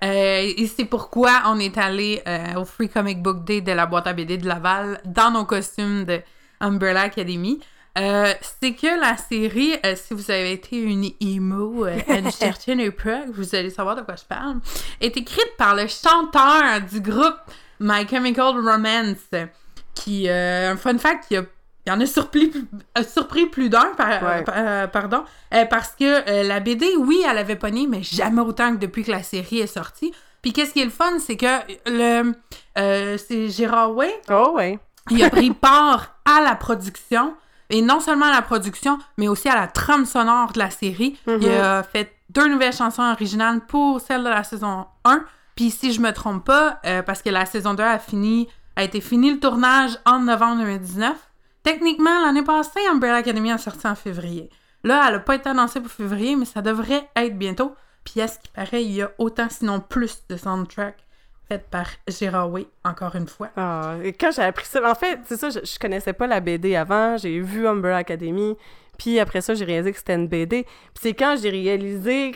Euh, 0.03 0.53
et 0.57 0.67
c'est 0.67 0.85
pourquoi 0.85 1.43
on 1.45 1.59
est 1.59 1.77
allé 1.77 2.21
euh, 2.27 2.55
au 2.55 2.65
Free 2.65 2.89
Comic 2.89 3.21
Book 3.21 3.43
Day 3.43 3.61
de 3.61 3.71
la 3.71 3.85
boîte 3.85 4.07
à 4.07 4.13
BD 4.13 4.37
de 4.37 4.47
Laval 4.47 4.99
dans 5.05 5.31
nos 5.31 5.45
costumes 5.45 6.05
de 6.05 6.21
Umbrella 6.59 7.01
Academy. 7.01 7.59
C'est 7.95 8.73
que 8.73 8.99
la 8.99 9.17
série, 9.17 9.75
si 9.95 10.13
vous 10.13 10.31
avez 10.31 10.53
été 10.53 10.77
une 10.77 11.11
emo 11.19 11.83
à 11.83 12.15
une 12.17 12.31
certaine 12.31 12.79
époque, 12.79 13.29
vous 13.33 13.53
allez 13.53 13.69
savoir 13.69 13.97
de 13.97 14.01
quoi 14.01 14.15
je 14.15 14.23
parle, 14.23 14.59
est 15.01 15.17
écrite 15.17 15.57
par 15.57 15.75
le 15.75 15.87
chanteur 15.87 16.81
du 16.89 17.01
groupe 17.01 17.35
My 17.81 18.07
Chemical 18.07 18.53
Romance, 18.59 19.47
qui, 19.95 20.29
euh, 20.29 20.73
un 20.73 20.77
fun 20.77 20.99
fact, 20.99 21.27
qui 21.27 21.35
a 21.35 21.43
il 21.85 21.89
y 21.89 21.91
en 21.93 21.99
a 21.99 22.05
surpris, 22.05 22.51
a 22.95 23.03
surpris 23.03 23.45
plus 23.47 23.69
d'un, 23.69 23.87
par- 23.97 24.21
Ouais. 24.23 24.43
par- 24.43 24.55
euh, 24.57 24.87
pardon, 24.87 25.23
euh, 25.53 25.65
parce 25.65 25.91
que 25.91 26.03
euh, 26.29 26.43
la 26.43 26.59
BD, 26.59 26.85
oui, 26.97 27.23
elle 27.27 27.37
avait 27.37 27.55
pogné, 27.55 27.87
mais 27.87 28.03
jamais 28.03 28.41
autant 28.41 28.71
que 28.73 28.77
depuis 28.77 29.03
que 29.03 29.11
la 29.11 29.23
série 29.23 29.59
est 29.59 29.67
sortie. 29.67 30.13
Puis 30.41 30.53
qu'est-ce 30.53 30.73
qui 30.73 30.81
est 30.81 30.85
le 30.85 30.91
fun, 30.91 31.19
c'est 31.19 31.37
que 31.37 31.45
le 31.87 32.33
euh, 32.77 33.17
c'est 33.17 33.49
Gérard 33.49 33.95
Way, 33.95 34.11
Oh, 34.29 34.53
ouais. 34.55 34.79
il 35.09 35.23
a 35.23 35.29
pris 35.29 35.51
part 35.51 36.15
à 36.25 36.41
la 36.41 36.55
production, 36.55 37.35
et 37.69 37.81
non 37.81 37.99
seulement 37.99 38.25
à 38.25 38.31
la 38.31 38.41
production, 38.41 38.97
mais 39.17 39.27
aussi 39.27 39.47
à 39.49 39.55
la 39.55 39.67
trame 39.67 40.05
sonore 40.05 40.51
de 40.53 40.59
la 40.59 40.69
série. 40.69 41.17
Il 41.27 41.47
a 41.49 41.83
fait 41.83 42.11
deux 42.29 42.47
nouvelles 42.47 42.73
chansons 42.73 43.03
originales 43.03 43.61
pour 43.61 44.01
celle 44.01 44.23
de 44.23 44.29
la 44.29 44.43
saison 44.43 44.85
1. 45.05 45.23
Puis 45.55 45.69
si 45.71 45.93
je 45.93 46.01
me 46.01 46.11
trompe 46.11 46.45
pas, 46.45 46.79
euh, 46.85 47.01
parce 47.01 47.21
que 47.21 47.29
la 47.29 47.45
saison 47.45 47.73
2 47.73 47.83
a 47.83 47.99
fini, 47.99 48.47
a 48.75 48.83
été 48.83 48.99
fini 49.01 49.31
le 49.31 49.39
tournage 49.39 49.97
en 50.05 50.19
novembre 50.19 50.57
2019, 50.63 51.15
techniquement, 51.63 52.25
l'année 52.25 52.43
passée, 52.43 52.79
Umbrella 52.91 53.17
Academy 53.17 53.51
a 53.51 53.57
sorti 53.57 53.87
en 53.87 53.95
février. 53.95 54.49
Là, 54.83 55.05
elle 55.07 55.15
a 55.15 55.19
pas 55.19 55.35
été 55.35 55.49
annoncée 55.49 55.79
pour 55.79 55.91
février, 55.91 56.35
mais 56.35 56.45
ça 56.45 56.61
devrait 56.61 57.07
être 57.15 57.37
bientôt. 57.37 57.75
Puis 58.03 58.21
à 58.21 58.27
ce 58.27 58.39
qui 58.39 58.49
paraît, 58.49 58.83
il 58.83 58.91
y 58.91 59.01
a 59.01 59.11
autant, 59.17 59.47
sinon 59.49 59.79
plus, 59.79 60.23
de 60.27 60.37
soundtracks 60.37 61.05
faits 61.47 61.69
par 61.69 61.87
Gérard 62.07 62.51
Way, 62.51 62.65
encore 62.83 63.15
une 63.15 63.27
fois. 63.27 63.49
Ah, 63.55 63.95
et 64.03 64.13
quand 64.13 64.31
j'ai 64.31 64.41
appris 64.41 64.65
ça, 64.65 64.89
en 64.89 64.95
fait, 64.95 65.19
c'est 65.25 65.37
ça, 65.37 65.49
je, 65.49 65.59
je 65.63 65.79
connaissais 65.79 66.13
pas 66.13 66.25
la 66.27 66.39
BD 66.39 66.75
avant, 66.75 67.17
j'ai 67.17 67.39
vu 67.39 67.67
Umbrella 67.67 67.97
Academy, 67.97 68.55
puis 68.97 69.19
après 69.19 69.41
ça, 69.41 69.53
j'ai 69.53 69.65
réalisé 69.65 69.91
que 69.91 69.97
c'était 69.97 70.15
une 70.15 70.27
BD. 70.27 70.63
Puis 70.63 71.01
c'est 71.01 71.13
quand 71.13 71.35
j'ai 71.39 71.49
réalisé, 71.49 72.35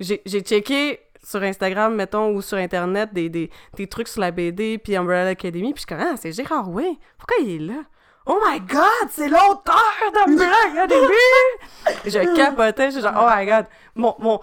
j'ai 0.00 0.22
j'ai 0.24 0.40
checké 0.40 1.00
sur 1.22 1.42
Instagram, 1.42 1.94
mettons, 1.94 2.34
ou 2.34 2.42
sur 2.42 2.58
Internet, 2.58 3.12
des, 3.12 3.28
des, 3.28 3.50
des 3.76 3.86
trucs 3.86 4.08
sur 4.08 4.20
la 4.20 4.30
BD, 4.30 4.78
puis 4.78 4.96
Umbrella 4.96 5.30
Academy, 5.30 5.72
puis 5.72 5.82
je 5.82 5.86
suis 5.86 5.86
comme, 5.86 6.06
ah, 6.06 6.16
c'est 6.16 6.32
Gérard 6.32 6.70
Way, 6.70 6.96
pourquoi 7.18 7.36
il 7.44 7.50
est 7.54 7.66
là? 7.66 7.82
Oh 8.26 8.40
my 8.46 8.58
god, 8.60 9.08
c'est 9.10 9.28
l'auteur 9.28 10.12
d'Umbrella 10.14 10.56
Academy! 10.72 11.14
Et 12.04 12.10
je 12.10 12.34
capotais, 12.34 12.90
je 12.90 13.00
genre, 13.00 13.12
oh 13.16 13.30
my 13.36 13.44
god, 13.44 13.66
mon, 13.94 14.14
mon, 14.18 14.40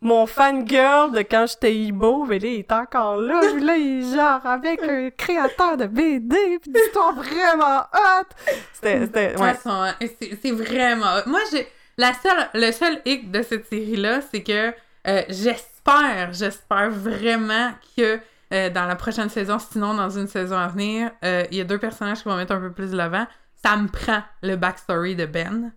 mon 0.00 0.26
fangirl 0.26 1.12
de 1.12 1.20
quand 1.20 1.46
j'étais 1.46 1.74
Ibo, 1.74 2.24
mais 2.24 2.38
là, 2.40 2.48
il 2.48 2.58
est 2.58 2.72
encore 2.72 3.16
là. 3.16 3.40
Puis 3.40 3.62
là, 3.64 3.76
il 3.76 4.02
est 4.02 4.16
genre 4.16 4.44
avec 4.44 4.82
un 4.82 5.10
créateur 5.10 5.76
de 5.76 5.86
BD, 5.86 6.58
puis 6.60 6.72
d'histoires 6.72 7.14
vraiment 7.14 7.80
hot. 7.92 8.26
C'était, 8.72 9.36
ouais. 9.36 9.54
C'est 10.00 10.38
c'est 10.42 10.50
vraiment. 10.50 11.14
Moi, 11.26 11.40
j'ai. 11.52 11.68
La 11.96 12.12
seule, 12.12 12.48
le 12.54 12.72
seul 12.72 13.00
hic 13.04 13.30
de 13.30 13.42
cette 13.42 13.68
série-là, 13.68 14.20
c'est 14.20 14.42
que 14.42 14.74
euh, 15.06 15.22
j'espère, 15.28 16.32
j'espère 16.32 16.90
vraiment 16.90 17.70
que 17.96 18.18
euh, 18.54 18.70
dans 18.70 18.86
la 18.86 18.96
prochaine 18.96 19.28
saison, 19.28 19.58
sinon 19.58 19.94
dans 19.94 20.10
une 20.10 20.28
saison 20.28 20.56
à 20.56 20.68
venir, 20.68 21.10
euh, 21.24 21.44
il 21.50 21.58
y 21.58 21.60
a 21.60 21.64
deux 21.64 21.78
personnages 21.78 22.22
qui 22.22 22.28
vont 22.28 22.36
mettre 22.36 22.52
un 22.52 22.60
peu 22.60 22.72
plus 22.72 22.92
de 22.92 22.96
l'avant. 22.96 23.26
Ça 23.62 23.76
me 23.76 23.88
prend 23.88 24.22
le 24.42 24.56
backstory 24.56 25.16
de 25.16 25.26
Ben 25.26 25.72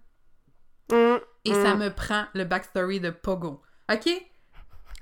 Mm, 0.92 1.18
et 1.46 1.52
mm. 1.52 1.64
ça 1.64 1.76
me 1.76 1.90
prend 1.90 2.26
le 2.34 2.46
backstory 2.46 3.00
de 3.00 3.10
Pogo. 3.10 3.62
OK? 3.92 4.10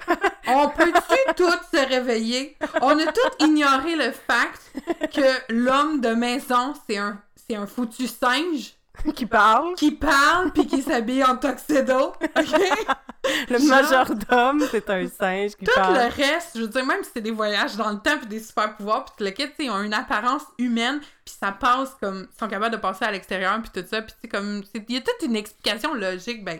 On 0.47 0.69
peut-tu 0.69 1.35
toutes 1.35 1.63
se 1.73 1.87
réveiller? 1.87 2.57
On 2.81 2.99
a 2.99 3.05
toutes 3.05 3.41
ignoré 3.41 3.95
le 3.95 4.11
fait 4.11 5.09
que 5.09 5.53
l'homme 5.53 6.01
de 6.01 6.09
maison, 6.09 6.73
c'est 6.87 6.97
un, 6.97 7.21
c'est 7.35 7.55
un 7.55 7.65
foutu 7.65 8.07
singe 8.07 8.74
qui 9.13 9.25
parle. 9.25 9.75
qui 9.75 9.91
parle 9.91 10.51
puis 10.51 10.65
qui 10.67 10.81
s'habille 10.81 11.23
en 11.23 11.37
tuxedo. 11.37 12.13
OK? 12.23 12.35
Le 13.49 13.57
Genre- 13.57 13.67
majordome, 13.69 14.61
c'est 14.69 14.87
un 14.89 15.07
singe 15.07 15.55
qui 15.55 15.65
Tout 15.65 15.71
parle. 15.75 15.95
le 15.95 16.01
reste, 16.23 16.51
je 16.55 16.61
veux 16.61 16.67
dire, 16.67 16.85
même 16.85 17.03
si 17.03 17.09
c'est 17.15 17.21
des 17.21 17.31
voyages 17.31 17.75
dans 17.75 17.89
le 17.89 17.97
temps 17.97 18.17
puis 18.19 18.27
des 18.27 18.39
super 18.39 18.75
pouvoirs 18.77 19.03
puis 19.05 19.13
tout 19.17 19.23
le 19.23 19.31
kit, 19.31 19.51
ils 19.57 19.71
ont 19.71 19.81
une 19.81 19.95
apparence 19.95 20.43
humaine 20.59 20.99
puis 21.25 21.33
ça 21.39 21.51
passe 21.51 21.95
comme... 21.99 22.27
Ils 22.31 22.37
sont 22.39 22.47
capables 22.47 22.75
de 22.75 22.79
passer 22.79 23.03
à 23.05 23.11
l'extérieur 23.11 23.59
puis 23.63 23.81
tout 23.81 23.87
ça 23.89 24.03
puis 24.03 24.13
tu 24.21 24.29
comme... 24.29 24.61
Il 24.75 24.93
y 24.93 24.97
a 24.97 25.01
toute 25.01 25.23
une 25.27 25.35
explication 25.35 25.95
logique, 25.95 26.43
ben, 26.45 26.59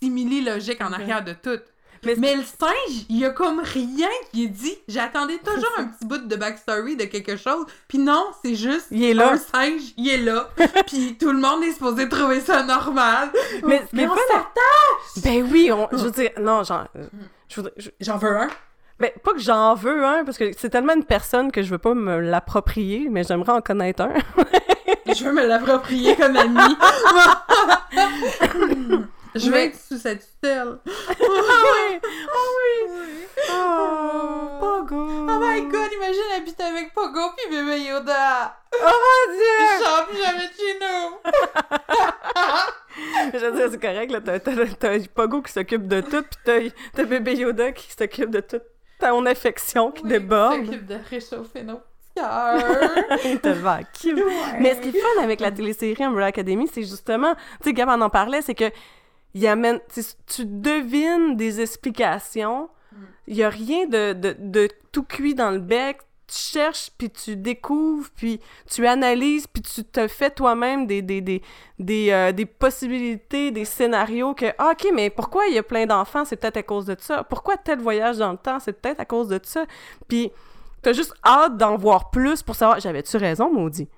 simili-logique 0.00 0.80
en 0.82 0.92
arrière 0.92 1.24
de 1.24 1.32
tout. 1.32 1.58
Mais, 2.04 2.14
Mais 2.18 2.36
le 2.36 2.42
singe, 2.42 3.06
il 3.08 3.18
y 3.18 3.24
a 3.24 3.30
comme 3.30 3.60
rien 3.60 4.08
qui 4.32 4.44
est 4.44 4.48
dit. 4.48 4.74
J'attendais 4.88 5.38
toujours 5.38 5.72
un 5.78 5.84
petit 5.86 6.04
bout 6.06 6.18
de 6.26 6.36
backstory 6.36 6.96
de 6.96 7.04
quelque 7.04 7.36
chose. 7.36 7.66
Puis 7.88 7.98
non, 7.98 8.24
c'est 8.44 8.54
juste 8.54 8.86
Il 8.90 9.04
est 9.04 9.14
là. 9.14 9.32
un 9.32 9.36
singe, 9.36 9.82
il 9.96 10.08
est 10.08 10.18
là. 10.18 10.48
Puis 10.86 11.16
tout 11.18 11.32
le 11.32 11.38
monde 11.38 11.62
est 11.64 11.72
supposé 11.72 12.08
trouver 12.08 12.40
ça 12.40 12.62
normal. 12.62 13.30
mais, 13.64 13.82
Mais 13.92 14.02
mais 14.04 14.08
on 14.08 14.14
la- 14.14 14.46
Ben 15.22 15.46
oui, 15.50 15.70
on, 15.72 15.88
je 15.92 16.04
veux 16.04 16.10
dire, 16.10 16.30
non, 16.40 16.62
genre, 16.64 16.86
euh, 16.96 17.04
je 17.48 17.56
voudrais, 17.56 17.72
je- 17.76 17.90
J'en 18.00 18.16
veux 18.18 18.36
un. 18.36 18.48
ben, 18.98 19.10
pas 19.22 19.32
que 19.32 19.40
j'en 19.40 19.74
veux 19.74 20.04
un, 20.04 20.24
parce 20.24 20.38
que 20.38 20.50
c'est 20.58 20.70
tellement 20.70 20.94
une 20.94 21.04
personne 21.04 21.50
que 21.52 21.62
je 21.62 21.70
veux 21.70 21.78
pas 21.78 21.94
me 21.94 22.20
l'approprier, 22.20 23.08
mais 23.10 23.22
j'aimerais 23.24 23.52
en 23.52 23.60
connaître 23.60 24.02
un. 24.02 24.14
Je 25.06 25.22
veux 25.24 25.32
me 25.32 25.46
l'approprier 25.46 26.16
comme 26.16 26.36
ami. 26.36 26.58
Je 29.34 29.50
vais 29.50 29.66
être 29.66 29.78
sous 29.80 29.98
sa 29.98 30.14
tutelle. 30.14 30.78
Ah 30.86 31.14
oui! 31.18 32.00
Ah 32.02 32.48
oui! 32.56 33.26
Oh, 33.50 34.58
Pogo! 34.60 34.96
Oh 34.96 35.38
my 35.40 35.62
god, 35.62 35.90
imagine 35.92 36.22
habiter 36.36 36.62
avec 36.62 36.92
Pogo 36.94 37.20
puis 37.36 37.50
bébé 37.50 37.80
Yoda. 37.82 38.56
Oh 38.74 38.86
mon 38.86 39.32
dieu! 39.34 39.58
Je 39.78 39.84
chante 39.84 40.06
plus 40.08 40.18
jamais 40.22 40.48
de 40.48 40.54
chez 40.56 40.78
nous. 40.80 41.16
Je 43.32 43.38
veux 43.46 43.52
dire, 43.56 43.68
c'est 43.70 43.80
correct, 43.80 44.10
là, 44.12 44.20
t'as, 44.20 44.38
t'as, 44.38 44.66
t'as 44.78 44.98
Pogo 45.14 45.42
qui 45.42 45.52
s'occupe 45.52 45.88
de 45.88 46.00
tout, 46.00 46.22
pis 46.22 46.38
t'as, 46.44 46.60
t'as 46.94 47.04
bébé 47.04 47.34
Yoda 47.36 47.72
qui 47.72 47.90
s'occupe 47.92 48.30
de 48.30 48.40
toute 48.40 48.62
ton 49.00 49.26
affection 49.26 49.90
qui 49.90 50.02
Oui, 50.04 50.10
déborde. 50.10 50.64
s'occupe 50.66 50.86
de 50.86 50.96
réchauffer 51.10 51.62
nos. 51.62 51.80
Il 53.24 53.40
tellement 53.40 53.80
cute. 54.00 54.22
Mais 54.60 54.76
ce 54.76 54.80
qui 54.80 54.88
est 54.96 55.00
fun 55.00 55.22
avec 55.22 55.40
la 55.40 55.50
télésérie 55.50 56.04
Umbrella 56.04 56.26
Academy, 56.26 56.68
c'est 56.72 56.82
justement, 56.82 57.34
tu 57.34 57.40
sais, 57.64 57.72
Gab 57.72 57.88
en 57.88 58.00
en 58.00 58.10
parlait, 58.10 58.40
c'est 58.42 58.54
que 58.54 58.70
il 59.34 59.46
amène, 59.46 59.80
tu 60.26 60.46
devines 60.46 61.36
des 61.36 61.60
explications. 61.60 62.68
Il 63.26 63.36
y 63.36 63.42
a 63.42 63.48
rien 63.48 63.86
de, 63.86 64.12
de, 64.12 64.36
de 64.38 64.68
tout 64.92 65.02
cuit 65.02 65.34
dans 65.34 65.50
le 65.50 65.58
bec. 65.58 65.98
Tu 66.26 66.36
cherches, 66.36 66.90
puis 66.96 67.10
tu 67.10 67.36
découvres, 67.36 68.08
puis 68.16 68.40
tu 68.70 68.86
analyses, 68.86 69.46
puis 69.46 69.62
tu 69.62 69.84
te 69.84 70.08
fais 70.08 70.30
toi-même 70.30 70.86
des, 70.86 71.02
des, 71.02 71.20
des, 71.20 71.42
des, 71.78 72.10
euh, 72.10 72.32
des 72.32 72.46
possibilités, 72.46 73.50
des 73.50 73.66
scénarios 73.66 74.32
que, 74.32 74.46
ah, 74.56 74.70
OK, 74.72 74.88
mais 74.94 75.10
pourquoi 75.10 75.46
il 75.48 75.54
y 75.54 75.58
a 75.58 75.62
plein 75.62 75.84
d'enfants? 75.84 76.24
C'est 76.24 76.36
peut-être 76.36 76.56
à 76.56 76.62
cause 76.62 76.86
de 76.86 76.96
ça. 76.98 77.24
Pourquoi 77.24 77.58
tel 77.58 77.78
voyage 77.78 78.16
dans 78.16 78.32
le 78.32 78.38
temps? 78.38 78.58
C'est 78.58 78.72
peut-être 78.72 79.00
à 79.00 79.04
cause 79.04 79.28
de 79.28 79.38
ça. 79.42 79.66
Puis 80.08 80.30
t'as 80.80 80.94
juste 80.94 81.12
hâte 81.24 81.58
d'en 81.58 81.76
voir 81.76 82.10
plus 82.10 82.42
pour 82.42 82.56
savoir, 82.56 82.80
j'avais-tu 82.80 83.18
raison, 83.18 83.52
maudit? 83.52 83.88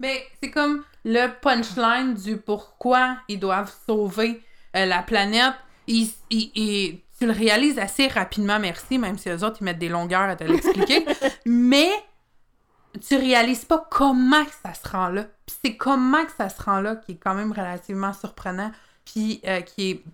Mais 0.00 0.24
c'est 0.42 0.50
comme 0.50 0.82
le 1.04 1.28
punchline 1.40 2.14
du 2.14 2.36
pourquoi 2.36 3.18
ils 3.28 3.38
doivent 3.38 3.72
sauver 3.86 4.42
euh, 4.76 4.86
la 4.86 5.02
planète. 5.02 5.54
Ils- 5.86 6.10
ils- 6.30 6.50
ils- 6.54 7.00
tu 7.18 7.26
le 7.26 7.32
réalises 7.32 7.78
assez 7.78 8.08
rapidement, 8.08 8.58
merci, 8.58 8.98
même 8.98 9.16
si 9.18 9.28
les 9.28 9.42
autres 9.42 9.56
ils 9.60 9.64
mettent 9.64 9.78
des 9.78 9.88
longueurs 9.88 10.28
à 10.28 10.36
te 10.36 10.44
l'expliquer. 10.44 11.04
mais 11.46 11.88
tu 13.06 13.16
réalises 13.16 13.64
pas 13.64 13.86
comment 13.90 14.44
que 14.44 14.50
ça 14.62 14.74
se 14.74 14.88
rend 14.88 15.08
là. 15.08 15.24
Puis 15.46 15.56
c'est 15.64 15.76
comment 15.76 16.24
que 16.24 16.32
ça 16.36 16.48
se 16.48 16.62
rend 16.62 16.80
là 16.80 16.96
qui 16.96 17.12
est 17.12 17.16
quand 17.16 17.34
même 17.34 17.52
relativement 17.52 18.12
surprenant. 18.12 18.70
Puis 19.04 19.40
euh, 19.46 19.60
qui 19.60 19.90
est. 19.90 20.04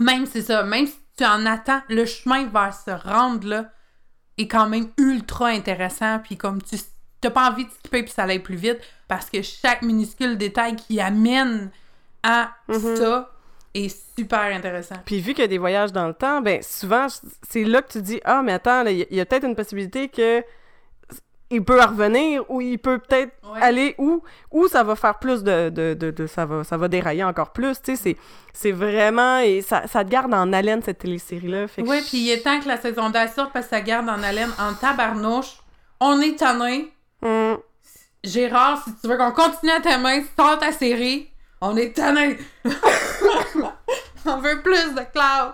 Même 0.00 0.26
c'est 0.26 0.42
ça, 0.42 0.62
même 0.62 0.86
si 0.86 0.98
tu 1.16 1.24
en 1.24 1.44
attends, 1.46 1.82
le 1.88 2.06
chemin 2.06 2.46
vers 2.46 2.74
se 2.74 2.90
rendre 2.90 3.46
là 3.48 3.70
est 4.38 4.48
quand 4.48 4.68
même 4.68 4.88
ultra 4.96 5.48
intéressant. 5.48 6.20
Puis 6.20 6.36
comme 6.36 6.62
tu 6.62 6.76
t'as 7.20 7.30
pas 7.30 7.50
envie 7.50 7.66
de 7.66 7.70
skipper 7.70 8.02
puis 8.04 8.12
ça 8.12 8.22
aille 8.22 8.38
plus 8.38 8.56
vite 8.56 8.78
parce 9.08 9.28
que 9.28 9.42
chaque 9.42 9.82
minuscule 9.82 10.38
détail 10.38 10.76
qui 10.76 11.00
amène 11.02 11.70
à 12.22 12.50
Mhm. 12.68 12.96
ça 12.96 13.30
est 13.74 13.94
super 14.18 14.40
intéressant. 14.54 14.96
Puis 15.04 15.20
vu 15.20 15.32
qu'il 15.32 15.42
y 15.42 15.44
a 15.44 15.48
des 15.48 15.58
voyages 15.58 15.92
dans 15.92 16.06
le 16.08 16.14
temps, 16.14 16.40
ben 16.40 16.62
souvent, 16.62 17.06
c'est 17.48 17.64
là 17.64 17.82
que 17.82 17.92
tu 17.92 18.02
dis 18.02 18.20
Ah, 18.24 18.42
mais 18.42 18.52
attends, 18.52 18.84
il 18.86 19.06
y 19.10 19.20
a- 19.20 19.26
peut-être 19.26 19.44
une 19.46 19.54
possibilité 19.56 20.08
que 20.08 20.42
il 21.52 21.64
peut 21.64 21.80
revenir 21.80 22.44
ou 22.48 22.60
il 22.60 22.78
peut 22.78 22.98
peut-être 23.00 23.32
Ouais. 23.52 23.60
aller 23.60 23.94
où 23.98 24.22
où 24.52 24.68
ça 24.68 24.84
va 24.84 24.94
faire 24.94 25.18
plus 25.18 25.42
de, 25.42 25.68
de, 25.68 25.94
de, 25.94 26.12
de- 26.12 26.26
ça 26.28 26.46
va 26.46 26.62
ça 26.62 26.76
va 26.76 26.86
dérailler 26.86 27.24
encore 27.24 27.50
plus 27.52 27.82
tu 27.82 27.96
sais 27.96 27.96
c'est 27.96 28.16
c'est 28.52 28.70
vraiment 28.70 29.38
et 29.40 29.60
ça, 29.60 29.84
ça 29.88 30.04
te 30.04 30.10
garde 30.10 30.32
en 30.32 30.52
haleine 30.52 30.80
cette 30.80 30.98
télésérie 30.98 31.48
là 31.48 31.66
fait 31.66 31.82
je- 31.84 32.08
puis 32.08 32.18
il 32.18 32.30
est 32.30 32.42
temps 32.42 32.60
que 32.60 32.68
la 32.68 32.76
saison 32.80 33.12
sorte 33.34 33.52
parce 33.52 33.66
que 33.66 33.70
ça 33.70 33.80
garde 33.80 34.08
en 34.08 34.22
haleine 34.22 34.50
en 34.60 34.74
tabarnouche. 34.74 35.56
On 35.98 36.20
est 36.20 36.38
tanné. 36.38 36.92
Hum, 37.22 37.58
Gérard, 38.22 38.84
si 38.84 38.90
tu 39.02 39.08
veux 39.08 39.16
qu'on 39.16 39.32
continue 39.32 39.72
à 39.72 39.80
t'aimer, 39.80 40.24
sors 40.38 40.56
ta 40.58 40.70
série. 40.72 41.30
On 41.60 41.76
est 41.76 41.94
tanné. 41.96 42.38
On 44.26 44.38
veut 44.38 44.60
plus 44.62 44.94
de 44.94 45.00
Cloud. 45.12 45.52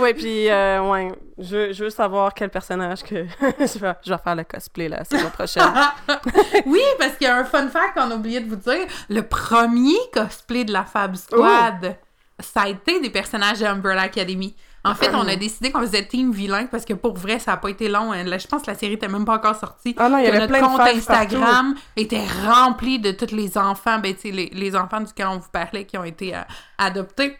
ouais 0.00 0.12
puis 0.14 0.50
euh, 0.50 0.82
ouais 0.82 1.12
je, 1.38 1.56
veux- 1.56 1.72
je 1.72 1.84
veux 1.84 1.90
savoir 1.90 2.34
quel 2.34 2.50
personnage 2.50 3.02
que 3.02 3.24
je, 3.40 3.78
vais, 3.78 3.94
je 4.04 4.10
vais 4.12 4.18
faire 4.22 4.34
le 4.34 4.44
cosplay 4.44 4.88
la 4.88 5.04
saison 5.04 5.30
prochaine 5.30 5.62
oui, 6.66 6.80
parce 6.98 7.16
qu'il 7.16 7.26
y 7.26 7.30
a 7.30 7.36
un 7.36 7.44
fun 7.44 7.68
fact 7.68 7.94
qu'on 7.94 8.10
a 8.10 8.14
oublié 8.16 8.40
de 8.40 8.48
vous 8.48 8.56
dire. 8.56 8.86
Le 9.08 9.22
premier 9.22 9.96
cosplay 10.12 10.64
de 10.64 10.72
la 10.72 10.84
Fab 10.84 11.14
Squad, 11.16 11.96
ça 12.40 12.62
a 12.62 12.68
été 12.68 13.00
des 13.00 13.10
personnages 13.10 13.60
de 13.60 13.66
Umbrella 13.66 14.02
Academy. 14.02 14.54
En 14.84 14.94
fait, 14.94 15.10
on 15.14 15.26
a 15.28 15.36
décidé 15.36 15.70
qu'on 15.70 15.80
faisait 15.80 16.06
Team 16.06 16.32
Vilain 16.32 16.66
parce 16.66 16.84
que 16.84 16.94
pour 16.94 17.14
vrai, 17.14 17.38
ça 17.38 17.50
n'a 17.50 17.56
pas 17.58 17.68
été 17.68 17.88
long. 17.88 18.12
hein. 18.12 18.24
Là, 18.24 18.38
je 18.38 18.46
pense 18.46 18.62
que 18.62 18.70
la 18.70 18.76
série 18.76 18.92
n'était 18.92 19.08
même 19.08 19.24
pas 19.24 19.34
encore 19.34 19.56
sortie. 19.56 19.94
ah 19.98 20.08
non 20.08 20.18
il 20.18 20.24
y 20.24 20.28
avait 20.28 20.38
notre 20.38 20.52
plein 20.52 20.66
compte 20.66 20.80
Instagram 20.80 21.74
était 21.96 22.24
rempli 22.46 22.98
de 22.98 23.10
tous 23.10 23.34
les 23.34 23.58
enfants, 23.58 23.98
ben, 23.98 24.14
tu 24.14 24.20
sais, 24.20 24.30
les, 24.30 24.50
les 24.52 24.76
enfants 24.76 25.00
duquel 25.00 25.26
on 25.26 25.38
vous 25.38 25.48
parlait 25.52 25.84
qui 25.84 25.98
ont 25.98 26.04
été 26.04 26.34
euh, 26.34 26.40
adoptés. 26.78 27.36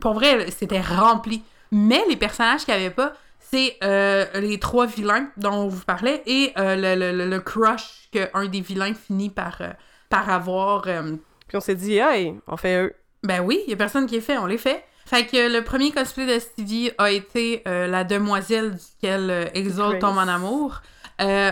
Pour 0.00 0.14
vrai, 0.14 0.50
c'était 0.50 0.80
rempli. 0.80 1.42
Mais 1.70 2.02
les 2.08 2.16
personnages 2.16 2.64
qu'il 2.64 2.74
n'y 2.74 2.80
avait 2.80 2.90
pas, 2.94 3.12
c'est 3.40 3.76
euh, 3.82 4.24
les 4.40 4.58
trois 4.58 4.86
vilains 4.86 5.28
dont 5.36 5.52
on 5.52 5.68
vous 5.68 5.84
parlait 5.84 6.22
et 6.26 6.52
euh, 6.58 6.76
le, 6.76 7.12
le- 7.12 7.26
le- 7.28 7.40
crush 7.40 8.08
qu'un 8.12 8.46
des 8.46 8.60
vilains 8.60 8.94
finit 8.94 9.30
par, 9.30 9.58
euh, 9.60 9.68
par 10.08 10.28
avoir. 10.30 10.82
puis 10.82 11.56
on 11.56 11.60
s'est 11.60 11.74
dit 11.74 11.96
hey 11.98 12.34
on 12.46 12.56
fait 12.56 12.82
eux 12.82 12.94
ben 13.22 13.40
oui, 13.40 13.60
il 13.66 13.70
y 13.70 13.74
a 13.74 13.76
personne 13.76 14.06
qui 14.06 14.16
est 14.16 14.20
fait, 14.20 14.36
on 14.38 14.46
les 14.46 14.58
fait. 14.58 14.84
Fait 15.06 15.26
que 15.26 15.52
le 15.52 15.62
premier 15.62 15.92
cosplay 15.92 16.26
de 16.26 16.38
Stevie 16.40 16.90
a 16.98 17.10
été 17.10 17.62
la 17.66 18.02
demoiselle 18.04 18.72
duquel 18.76 19.50
Hazel 19.54 19.98
tombe 20.00 20.18
en 20.18 20.26
amour. 20.28 20.80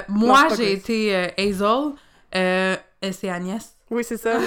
Moi, 0.08 0.48
j'ai 0.56 0.72
été 0.72 1.14
Hazel. 1.38 1.92
C'est 3.12 3.28
Agnès. 3.30 3.76
Oui, 3.90 4.04
c'est 4.04 4.16
ça. 4.16 4.38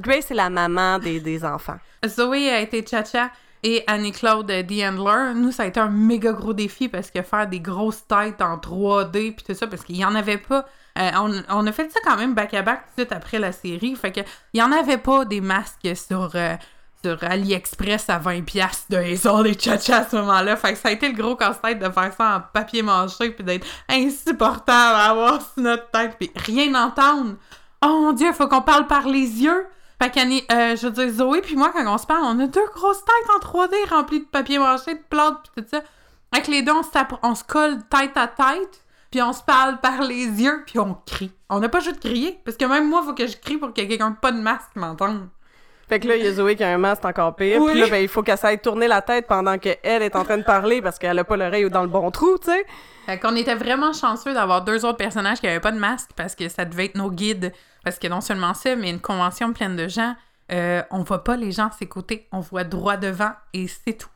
Grace, 0.00 0.24
c'est 0.28 0.34
la 0.34 0.48
maman 0.48 0.98
des, 0.98 1.20
des 1.20 1.44
enfants. 1.44 1.76
Zoé 2.06 2.50
a 2.50 2.60
été 2.60 2.84
Chacha 2.84 3.30
et 3.62 3.84
Annie-Claude 3.86 4.50
euh, 4.50 4.88
Handler. 4.88 5.34
Nous, 5.34 5.52
ça 5.52 5.64
a 5.64 5.66
été 5.66 5.78
un 5.78 5.88
méga 5.88 6.32
gros 6.32 6.52
défi 6.52 6.88
parce 6.88 7.10
que 7.10 7.22
faire 7.22 7.46
des 7.46 7.60
grosses 7.60 8.06
têtes 8.06 8.40
en 8.40 8.56
3D 8.56 9.34
puis 9.34 9.44
tout 9.46 9.54
ça, 9.54 9.66
parce 9.66 9.84
qu'il 9.84 9.96
y 9.96 10.04
en 10.04 10.14
avait 10.14 10.38
pas. 10.38 10.66
Euh, 10.98 11.10
on, 11.16 11.42
on 11.48 11.66
a 11.66 11.72
fait 11.72 11.90
ça 11.90 12.00
quand 12.04 12.16
même 12.16 12.34
back-à-back 12.34 12.80
tout 12.80 12.90
de 12.96 13.02
suite 13.02 13.12
après 13.12 13.38
la 13.38 13.52
série. 13.52 13.94
Fait 13.94 14.12
que 14.12 14.20
il 14.52 14.60
y 14.60 14.62
en 14.62 14.72
avait 14.72 14.98
pas 14.98 15.24
des 15.24 15.40
masques 15.40 15.96
sur, 15.96 16.30
euh, 16.34 16.54
sur 17.04 17.22
AliExpress 17.22 18.10
à 18.10 18.18
20$ 18.18 18.86
de 18.90 18.96
Hazel 18.96 19.46
et 19.46 19.58
Chacha 19.58 19.98
à 19.98 20.08
ce 20.08 20.16
moment-là. 20.16 20.56
Fait 20.56 20.72
que 20.72 20.78
ça 20.78 20.88
a 20.88 20.92
été 20.92 21.08
le 21.08 21.14
gros 21.14 21.36
casse-tête 21.36 21.78
de 21.78 21.90
faire 21.90 22.12
ça 22.16 22.36
en 22.36 22.40
papier 22.52 22.82
mâché 22.82 23.30
puis 23.30 23.44
d'être 23.44 23.66
insupportable 23.88 24.96
à 24.96 25.10
avoir 25.10 25.40
sur 25.40 25.62
notre 25.62 25.90
tête 25.90 26.16
puis 26.18 26.30
rien 26.36 26.74
entendre. 26.74 27.36
Oh 27.84 28.00
mon 28.00 28.12
dieu, 28.12 28.32
faut 28.32 28.48
qu'on 28.48 28.62
parle 28.62 28.86
par 28.86 29.06
les 29.06 29.42
yeux. 29.42 29.66
Fait 30.00 30.10
qu'Annie, 30.10 30.44
euh, 30.52 30.76
je 30.76 30.86
veux 30.86 30.92
dire, 30.92 31.10
Zoé 31.10 31.40
puis 31.42 31.56
moi, 31.56 31.70
quand 31.72 31.86
on 31.86 31.98
se 31.98 32.06
parle, 32.06 32.24
on 32.24 32.38
a 32.40 32.46
deux 32.46 32.66
grosses 32.74 33.04
têtes 33.04 33.30
en 33.36 33.38
3D 33.38 33.88
remplies 33.90 34.20
de 34.20 34.24
papier 34.24 34.58
mâché, 34.58 34.94
de 34.94 35.02
plantes 35.08 35.42
pis 35.42 35.62
tout 35.62 35.68
ça. 35.70 35.82
Avec 36.32 36.48
les 36.48 36.62
deux, 36.62 36.72
on 36.72 36.82
se, 36.82 36.88
on 37.22 37.34
se 37.34 37.44
colle 37.44 37.78
tête 37.88 38.16
à 38.16 38.26
tête, 38.26 38.84
puis 39.10 39.20
on 39.20 39.32
se 39.32 39.42
parle 39.42 39.78
par 39.80 40.02
les 40.02 40.24
yeux, 40.26 40.62
puis 40.66 40.78
on 40.78 40.96
crie. 41.06 41.30
On 41.50 41.60
n'a 41.60 41.68
pas 41.68 41.80
juste 41.80 42.00
crier, 42.00 42.40
parce 42.44 42.56
que 42.56 42.64
même 42.64 42.88
moi, 42.88 43.02
faut 43.02 43.14
que 43.14 43.26
je 43.26 43.36
crie 43.36 43.58
pour 43.58 43.68
que 43.68 43.74
quelqu'un 43.74 44.12
pas 44.12 44.32
de 44.32 44.40
masque 44.40 44.74
m'entende. 44.74 45.28
Fait 45.92 46.00
que 46.00 46.08
là, 46.08 46.16
il 46.16 46.24
y 46.24 46.26
a 46.26 46.32
Zoé 46.32 46.56
qui 46.56 46.64
a 46.64 46.70
un 46.70 46.78
masque 46.78 47.04
encore 47.04 47.36
pire. 47.36 47.60
Oui. 47.60 47.72
Puis 47.72 47.80
là, 47.82 47.86
ben, 47.90 47.98
il 47.98 48.08
faut 48.08 48.22
qu'elle 48.22 48.38
s'aille 48.38 48.58
tourner 48.58 48.88
la 48.88 49.02
tête 49.02 49.26
pendant 49.26 49.58
qu'elle 49.58 49.76
est 49.82 50.16
en 50.16 50.24
train 50.24 50.38
de 50.38 50.42
parler 50.42 50.80
parce 50.80 50.98
qu'elle 50.98 51.18
a 51.18 51.22
pas 51.22 51.36
l'oreille 51.36 51.68
dans 51.68 51.82
le 51.82 51.88
bon 51.88 52.10
trou, 52.10 52.38
tu 52.38 52.50
sais. 52.50 52.64
Fait 53.04 53.18
qu'on 53.18 53.36
était 53.36 53.54
vraiment 53.54 53.92
chanceux 53.92 54.32
d'avoir 54.32 54.64
deux 54.64 54.86
autres 54.86 54.96
personnages 54.96 55.38
qui 55.38 55.48
avaient 55.48 55.60
pas 55.60 55.70
de 55.70 55.78
masque, 55.78 56.08
parce 56.16 56.34
que 56.34 56.48
ça 56.48 56.64
devait 56.64 56.86
être 56.86 56.94
nos 56.94 57.10
guides. 57.10 57.52
Parce 57.84 57.98
que 57.98 58.08
non 58.08 58.22
seulement 58.22 58.54
ça, 58.54 58.74
mais 58.74 58.88
une 58.88 59.00
convention 59.00 59.52
pleine 59.52 59.76
de 59.76 59.86
gens, 59.86 60.14
euh, 60.50 60.82
on 60.90 61.02
voit 61.02 61.24
pas 61.24 61.36
les 61.36 61.52
gens 61.52 61.68
ses 61.78 61.84
côtés, 61.84 62.26
on 62.32 62.40
voit 62.40 62.64
droit 62.64 62.96
devant, 62.96 63.32
et 63.52 63.68
c'est 63.68 63.92
tout. 63.92 64.08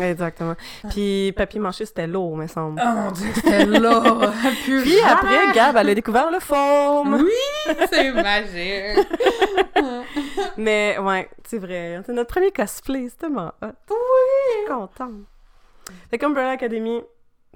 Exactement. 0.00 0.54
Puis 0.90 1.32
papier 1.32 1.58
mâché, 1.58 1.84
c'était 1.84 2.06
lourd, 2.06 2.36
me 2.36 2.46
semble. 2.46 2.80
Oh 2.80 2.92
mon 2.94 3.10
dieu, 3.10 3.26
c'était 3.34 3.66
là! 3.66 4.02
Puis 4.64 5.00
après, 5.00 5.52
Gab, 5.52 5.76
elle 5.76 5.90
a 5.90 5.94
découvert 5.96 6.30
le 6.30 6.38
foam. 6.38 7.14
Oui, 7.14 7.74
c'est 7.90 8.12
magique! 8.12 9.04
Mais 10.56 10.98
ouais, 10.98 11.28
c'est 11.46 11.58
vrai. 11.58 12.00
C'est 12.06 12.12
notre 12.12 12.30
premier 12.32 12.50
cosplay, 12.50 13.08
c'est 13.08 13.18
tellement 13.18 13.52
hot. 13.62 13.66
Oui! 13.90 13.94
Je 14.52 14.58
suis 14.58 14.68
contente. 14.68 15.12
Fait 16.10 16.18
qu'Umbrella 16.18 16.50
Academy, 16.50 17.00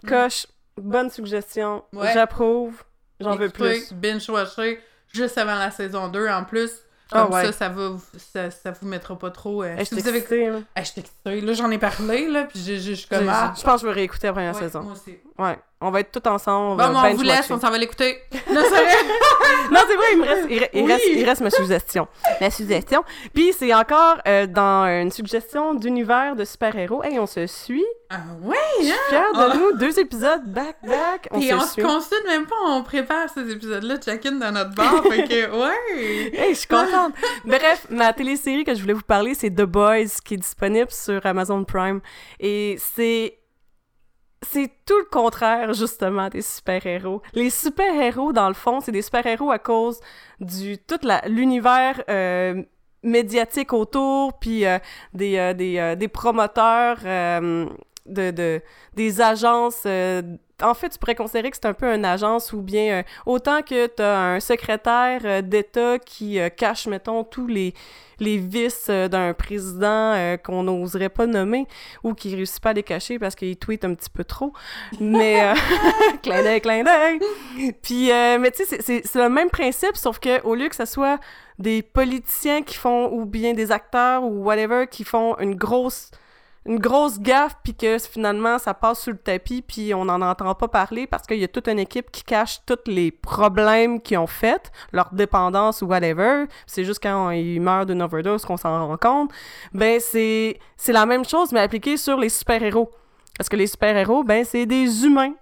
coche, 0.06 0.46
bonne 0.76 1.10
suggestion, 1.10 1.84
Ouais. 1.92 2.10
j'approuve, 2.14 2.82
j'en 3.20 3.36
veux 3.36 3.50
plus. 3.50 3.92
binge-watcher 3.92 4.80
juste 5.12 5.36
avant 5.38 5.56
la 5.56 5.70
saison 5.70 6.08
2 6.08 6.28
en 6.28 6.44
plus. 6.44 6.70
Ah 7.14 7.24
Comme 7.24 7.34
ouais. 7.34 7.44
ça, 7.44 7.52
ça, 7.52 7.68
va, 7.68 7.88
vous- 7.90 8.00
ça, 8.16 8.50
ça 8.50 8.70
vous 8.70 8.86
mettra 8.88 9.18
pas 9.18 9.30
trop. 9.30 9.62
euh, 9.62 9.76
si 9.84 9.94
je 9.94 10.00
vous 10.00 10.08
avez... 10.08 10.16
excitée, 10.18 10.48
là. 10.48 10.60
Je 10.78 10.82
suis 10.84 11.00
excitée. 11.02 11.40
Là, 11.42 11.52
j'en 11.52 11.70
ai 11.70 11.76
parlé, 11.76 12.26
là, 12.26 12.44
puis 12.44 12.58
je, 12.58 12.72
suis 12.80 12.94
Je 12.96 13.06
comme. 13.06 13.28
ah, 13.28 13.52
je 13.54 13.62
pense 13.62 13.74
que 13.74 13.80
je 13.82 13.86
vais 13.88 13.92
réécouter 13.92 14.28
la 14.28 14.32
première 14.32 14.54
ouais, 14.54 14.60
saison. 14.62 14.80
Moi 14.82 14.92
aussi. 14.94 15.18
Ouais. 15.38 15.58
On 15.84 15.90
va 15.90 15.98
être 15.98 16.12
tous 16.12 16.28
ensemble. 16.28 16.80
Bon, 16.80 16.94
on 16.96 17.14
vous 17.14 17.22
laisse, 17.22 17.50
on 17.50 17.58
s'en 17.58 17.70
va 17.70 17.76
l'écouter. 17.78 18.18
Non, 18.52 18.60
c'est 18.62 18.68
vrai. 18.70 18.94
Non, 19.72 19.80
c'est 19.88 19.96
vrai, 19.96 20.06
il 20.12 20.18
me 20.18 20.24
reste, 20.26 20.46
il, 20.50 20.58
re- 20.60 20.68
il 20.74 20.82
Oui. 20.84 20.92
reste, 20.92 21.04
il 21.08 21.24
reste 21.24 21.40
ma 21.40 21.50
suggestion. 21.50 22.06
Ma 22.40 22.50
suggestion. 22.50 23.02
Puis 23.34 23.52
c'est 23.58 23.72
encore 23.74 24.18
euh, 24.28 24.46
dans 24.46 24.84
une 24.86 25.10
suggestion 25.10 25.74
d'univers 25.74 26.36
de 26.36 26.44
super-héros. 26.44 27.02
Hey, 27.02 27.18
on 27.18 27.26
se 27.26 27.46
suit. 27.48 27.84
Ah, 28.10 28.18
ouais, 28.42 28.56
Je 28.78 28.84
suis 28.84 28.92
hein? 28.92 28.96
fière 29.08 29.32
de 29.32 29.38
Ah. 29.52 29.54
nous. 29.56 29.72
Deux 29.78 29.98
épisodes 29.98 30.44
back-back. 30.46 31.28
On 31.32 31.40
se 31.40 31.54
on 31.54 31.60
se 31.60 31.80
consulte 31.80 32.26
même 32.28 32.46
pas, 32.46 32.54
on 32.68 32.82
prépare 32.84 33.28
ces 33.34 33.50
épisodes-là 33.50 33.96
chacune 34.04 34.38
dans 34.38 34.52
notre 34.52 34.74
bar. 34.74 35.02
fait 35.04 35.24
que, 35.26 35.50
ouais. 35.64 36.30
Hey, 36.38 36.54
je 36.54 36.58
suis 36.60 36.68
contente. 36.68 37.14
Bref, 37.44 37.86
ma 37.90 38.12
télésérie 38.12 38.62
que 38.64 38.74
je 38.74 38.80
voulais 38.82 38.92
vous 38.92 39.00
parler, 39.02 39.34
c'est 39.34 39.50
The 39.50 39.62
Boys, 39.62 40.20
qui 40.24 40.34
est 40.34 40.38
disponible 40.38 40.90
sur 40.90 41.24
Amazon 41.26 41.64
Prime. 41.64 42.00
Et 42.38 42.76
c'est. 42.78 43.38
C'est 44.45 44.70
tout 44.86 44.99
le 44.99 45.05
contraire, 45.11 45.72
justement, 45.72 46.28
des 46.28 46.43
super-héros. 46.43 47.22
Les 47.34 47.51
super-héros, 47.51 48.32
dans 48.32 48.49
le 48.49 48.55
fond, 48.55 48.80
c'est 48.80 48.93
des 48.93 49.03
super-héros 49.03 49.51
à 49.51 49.59
cause 49.59 50.01
du 50.40 50.78
tout 50.78 50.99
l'univers 51.26 52.03
euh, 52.09 52.62
médiatique 53.05 53.72
autour, 53.72 54.38
puis 54.38 54.66
euh, 54.66 54.78
des, 55.14 55.38
euh, 55.38 55.55
des, 55.55 55.78
euh, 55.78 55.95
des 55.95 56.09
promoteurs, 56.09 56.99
euh, 57.05 57.66
de, 58.07 58.30
de, 58.32 58.61
des 58.95 59.20
agences. 59.20 59.86
En 60.61 60.74
fait, 60.74 60.90
tu 60.90 60.98
pourrais 60.98 61.14
considérer 61.14 61.50
que 61.50 61.57
c'est 61.57 61.68
un 61.68 61.74
peu 61.74 61.86
une 61.86 62.05
agence 62.05 62.53
ou 62.53 62.61
bien 62.61 63.00
euh, 63.00 63.03
autant 63.26 63.62
que 63.62 63.86
tu 63.86 64.03
as 64.03 64.34
un 64.34 64.40
secrétaire 64.40 65.20
euh, 65.24 65.42
d'État 65.42 65.98
qui 65.98 66.38
euh, 66.38 66.48
cache, 66.48 66.86
mettons, 66.86 67.24
tous 67.24 67.46
les, 67.46 67.74
vices 68.20 68.88
d'un 68.88 69.32
président 69.34 70.36
qu'on 70.44 70.62
n'oserait 70.62 71.09
pas 71.09 71.26
nommer 71.26 71.66
ou 72.05 72.14
qui 72.14 72.36
réussit 72.36 72.62
pas 72.62 72.70
à 72.70 72.72
les 72.72 72.84
cacher 72.84 73.18
parce 73.18 73.34
qu'il 73.34 73.57
tweet 73.57 73.84
un 73.84 73.94
petit 73.94 74.11
peu 74.11 74.22
trop. 74.22 74.53
Mais, 75.00 75.53
clin 76.22 76.40
d'œil, 76.40 76.61
clin 76.61 76.84
d'œil. 76.84 77.18
Puis, 77.82 78.11
mais 78.12 78.53
tu 78.53 78.64
sais, 78.64 78.80
c'est 78.80 79.14
le 79.16 79.28
même 79.28 79.50
principe, 79.50 79.96
sauf 79.96 80.20
que 80.20 80.40
au 80.42 80.55
lieu 80.55 80.68
que 80.68 80.76
ce 80.76 80.84
soit 80.84 81.18
des 81.59 81.82
politiciens 81.82 82.62
qui 82.62 82.76
font, 82.76 83.11
ou 83.12 83.24
bien 83.24 83.55
des 83.55 83.72
acteurs 83.72 84.22
ou 84.22 84.44
whatever, 84.44 84.86
qui 84.88 85.03
font 85.03 85.36
une 85.40 85.57
grosse 85.57 86.12
une 86.64 86.78
grosse 86.78 87.18
gaffe 87.18 87.56
puis 87.64 87.74
que 87.74 87.98
finalement 87.98 88.58
ça 88.58 88.72
passe 88.72 89.02
sous 89.02 89.10
le 89.10 89.16
tapis 89.16 89.62
puis 89.62 89.94
on 89.94 90.04
n'en 90.04 90.20
entend 90.22 90.54
pas 90.54 90.68
parler 90.68 91.06
parce 91.06 91.26
qu'il 91.26 91.38
y 91.38 91.44
a 91.44 91.48
toute 91.48 91.66
une 91.66 91.78
équipe 91.78 92.10
qui 92.10 92.22
cache 92.22 92.60
tous 92.66 92.78
les 92.86 93.10
problèmes 93.10 94.00
qu'ils 94.00 94.18
ont 94.18 94.28
fait, 94.28 94.70
leur 94.92 95.12
dépendance 95.12 95.82
ou 95.82 95.86
whatever, 95.86 96.44
c'est 96.66 96.84
juste 96.84 97.02
quand 97.02 97.30
ils 97.30 97.60
meurent 97.60 97.86
d'une 97.86 98.02
overdose 98.02 98.44
qu'on 98.44 98.56
s'en 98.56 98.86
rend 98.86 98.96
compte. 98.96 99.32
Ben 99.72 99.98
c'est 100.00 100.58
c'est 100.76 100.92
la 100.92 101.06
même 101.06 101.24
chose 101.24 101.52
mais 101.52 101.60
appliquée 101.60 101.96
sur 101.96 102.18
les 102.18 102.28
super-héros. 102.28 102.90
Parce 103.36 103.48
que 103.48 103.56
les 103.56 103.66
super-héros 103.66 104.22
ben 104.22 104.44
c'est 104.44 104.66
des 104.66 105.04
humains 105.04 105.34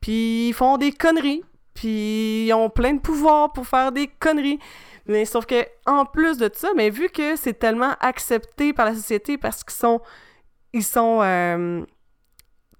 puis 0.00 0.48
ils 0.48 0.54
font 0.54 0.76
des 0.76 0.92
conneries 0.92 1.42
puis 1.74 2.46
ils 2.46 2.52
ont 2.52 2.70
plein 2.70 2.94
de 2.94 3.00
pouvoirs 3.00 3.52
pour 3.52 3.66
faire 3.66 3.90
des 3.90 4.06
conneries. 4.06 4.60
Mais 5.06 5.24
sauf 5.24 5.46
que 5.46 5.66
en 5.86 6.04
plus 6.04 6.36
de 6.36 6.50
ça, 6.52 6.68
mais 6.76 6.90
vu 6.90 7.08
que 7.08 7.34
c'est 7.34 7.58
tellement 7.58 7.94
accepté 8.00 8.72
par 8.72 8.86
la 8.86 8.94
société 8.94 9.38
parce 9.38 9.64
qu'ils 9.64 9.74
sont 9.74 10.00
ils 10.72 10.84
sont 10.84 11.20
euh, 11.22 11.84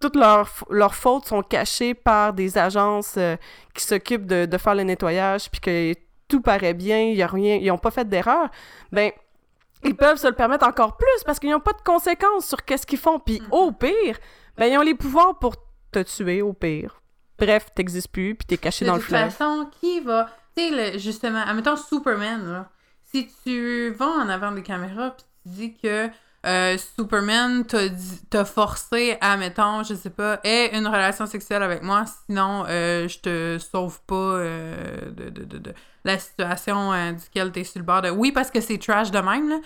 toutes 0.00 0.16
leurs, 0.16 0.50
leurs 0.70 0.94
fautes 0.94 1.26
sont 1.26 1.42
cachées 1.42 1.94
par 1.94 2.32
des 2.32 2.56
agences 2.58 3.14
euh, 3.16 3.36
qui 3.74 3.84
s'occupent 3.84 4.26
de, 4.26 4.46
de 4.46 4.58
faire 4.58 4.74
le 4.74 4.82
nettoyage 4.84 5.50
puis 5.50 5.60
que 5.60 5.94
tout 6.28 6.40
paraît 6.40 6.74
bien, 6.74 7.00
y 7.10 7.22
a 7.22 7.26
rien, 7.26 7.56
ils 7.56 7.70
ont 7.70 7.78
pas 7.78 7.90
fait 7.90 8.08
d'erreur. 8.08 8.48
Ben 8.92 9.10
ils 9.84 9.96
peuvent 9.96 10.18
se 10.18 10.26
le 10.26 10.34
permettre 10.34 10.66
encore 10.66 10.96
plus 10.96 11.22
parce 11.24 11.38
qu'ils 11.38 11.50
n'ont 11.50 11.60
pas 11.60 11.72
de 11.72 11.82
conséquences 11.84 12.46
sur 12.46 12.64
qu'est-ce 12.64 12.86
qu'ils 12.86 12.98
font. 12.98 13.18
Puis 13.20 13.40
au 13.50 13.72
pire, 13.72 14.18
ben 14.56 14.66
ils 14.66 14.76
ont 14.76 14.82
les 14.82 14.94
pouvoirs 14.94 15.38
pour 15.38 15.54
te 15.92 16.00
tuer 16.00 16.42
au 16.42 16.52
pire. 16.52 17.00
Bref, 17.38 17.66
t'existes 17.74 18.10
plus 18.10 18.34
puis 18.34 18.46
t'es 18.46 18.56
caché 18.58 18.84
De 18.84 18.90
dans 18.90 18.96
le 18.96 19.00
toute 19.00 19.08
fleuve. 19.10 19.30
façon, 19.30 19.70
qui 19.80 20.00
va. 20.00 20.28
Tu 20.56 20.68
sais, 20.68 20.98
justement, 20.98 21.40
admettons 21.46 21.76
Superman, 21.76 22.44
là. 22.52 22.68
Si 23.04 23.28
tu 23.44 23.90
vas 23.90 24.06
en 24.08 24.28
avant 24.28 24.52
des 24.52 24.62
caméras 24.62 25.12
pis 25.12 25.24
tu 25.44 25.48
dis 25.48 25.74
que 25.78 26.10
euh, 26.46 26.76
Superman 26.96 27.64
t'a 28.30 28.44
forcé 28.44 29.16
à, 29.20 29.36
mettons, 29.36 29.82
je 29.82 29.94
sais 29.94 30.10
pas, 30.10 30.40
aie 30.44 30.70
une 30.76 30.86
relation 30.86 31.26
sexuelle 31.26 31.62
avec 31.62 31.82
moi, 31.82 32.04
sinon 32.26 32.64
euh, 32.68 33.08
je 33.08 33.18
te 33.18 33.58
sauve 33.58 34.00
pas 34.06 34.14
euh, 34.14 35.10
de, 35.10 35.30
de, 35.30 35.44
de, 35.44 35.58
de 35.58 35.74
la 36.04 36.18
situation 36.18 36.92
duquel 37.12 37.50
t'es 37.52 37.64
sur 37.64 37.80
le 37.80 37.84
bord 37.84 38.02
de. 38.02 38.10
Oui, 38.10 38.32
parce 38.32 38.50
que 38.50 38.60
c'est 38.60 38.78
trash 38.78 39.10
de 39.10 39.18
même, 39.18 39.48
là. 39.48 39.58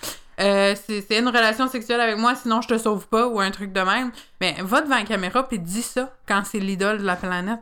C'est 0.74 1.18
une 1.18 1.28
relation 1.28 1.68
sexuelle 1.68 2.00
avec 2.00 2.16
moi, 2.16 2.34
sinon 2.34 2.60
je 2.62 2.68
te 2.68 2.78
sauve 2.78 3.06
pas, 3.06 3.28
ou 3.28 3.38
un 3.38 3.50
truc 3.50 3.72
de 3.72 3.80
même. 3.82 4.10
Mais 4.40 4.56
va 4.60 4.80
devant 4.80 4.96
la 4.96 5.04
caméra 5.04 5.46
pis 5.46 5.58
dis 5.58 5.82
ça 5.82 6.12
quand 6.26 6.42
c'est 6.44 6.58
l'idole 6.58 6.98
de 6.98 7.04
la 7.04 7.16
planète. 7.16 7.60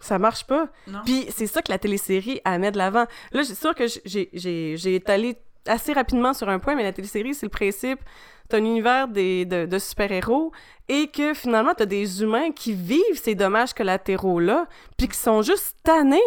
Ça 0.00 0.18
marche 0.18 0.44
pas. 0.44 0.68
Non? 0.86 1.00
Puis 1.04 1.26
c'est 1.34 1.46
ça 1.46 1.62
que 1.62 1.70
la 1.72 1.78
télésérie 1.78 2.40
elle 2.44 2.60
met 2.60 2.70
de 2.70 2.78
l'avant. 2.78 3.06
Là, 3.32 3.44
c'est 3.44 3.54
sûr 3.54 3.74
que 3.74 3.84
j'ai- 4.04 4.28
j'ai 4.32 4.76
j'ai 4.76 4.94
étalé 4.96 5.38
assez 5.66 5.92
rapidement 5.92 6.34
sur 6.34 6.48
un 6.48 6.58
point, 6.58 6.74
mais 6.76 6.82
la 6.84 6.92
télésérie, 6.92 7.34
c'est 7.34 7.46
le 7.46 7.50
principe. 7.50 8.00
T'as 8.48 8.58
un 8.58 8.64
univers 8.64 9.08
des, 9.08 9.44
de, 9.44 9.66
de 9.66 9.78
super-héros 9.78 10.52
et 10.88 11.08
que 11.08 11.34
finalement, 11.34 11.74
t'as 11.76 11.86
des 11.86 12.22
humains 12.22 12.50
qui 12.50 12.72
vivent 12.72 13.02
ces 13.22 13.34
dommages 13.34 13.74
collatéraux-là, 13.74 14.66
puis 14.96 15.08
qui 15.08 15.18
sont 15.18 15.42
juste 15.42 15.76
tannés 15.82 16.20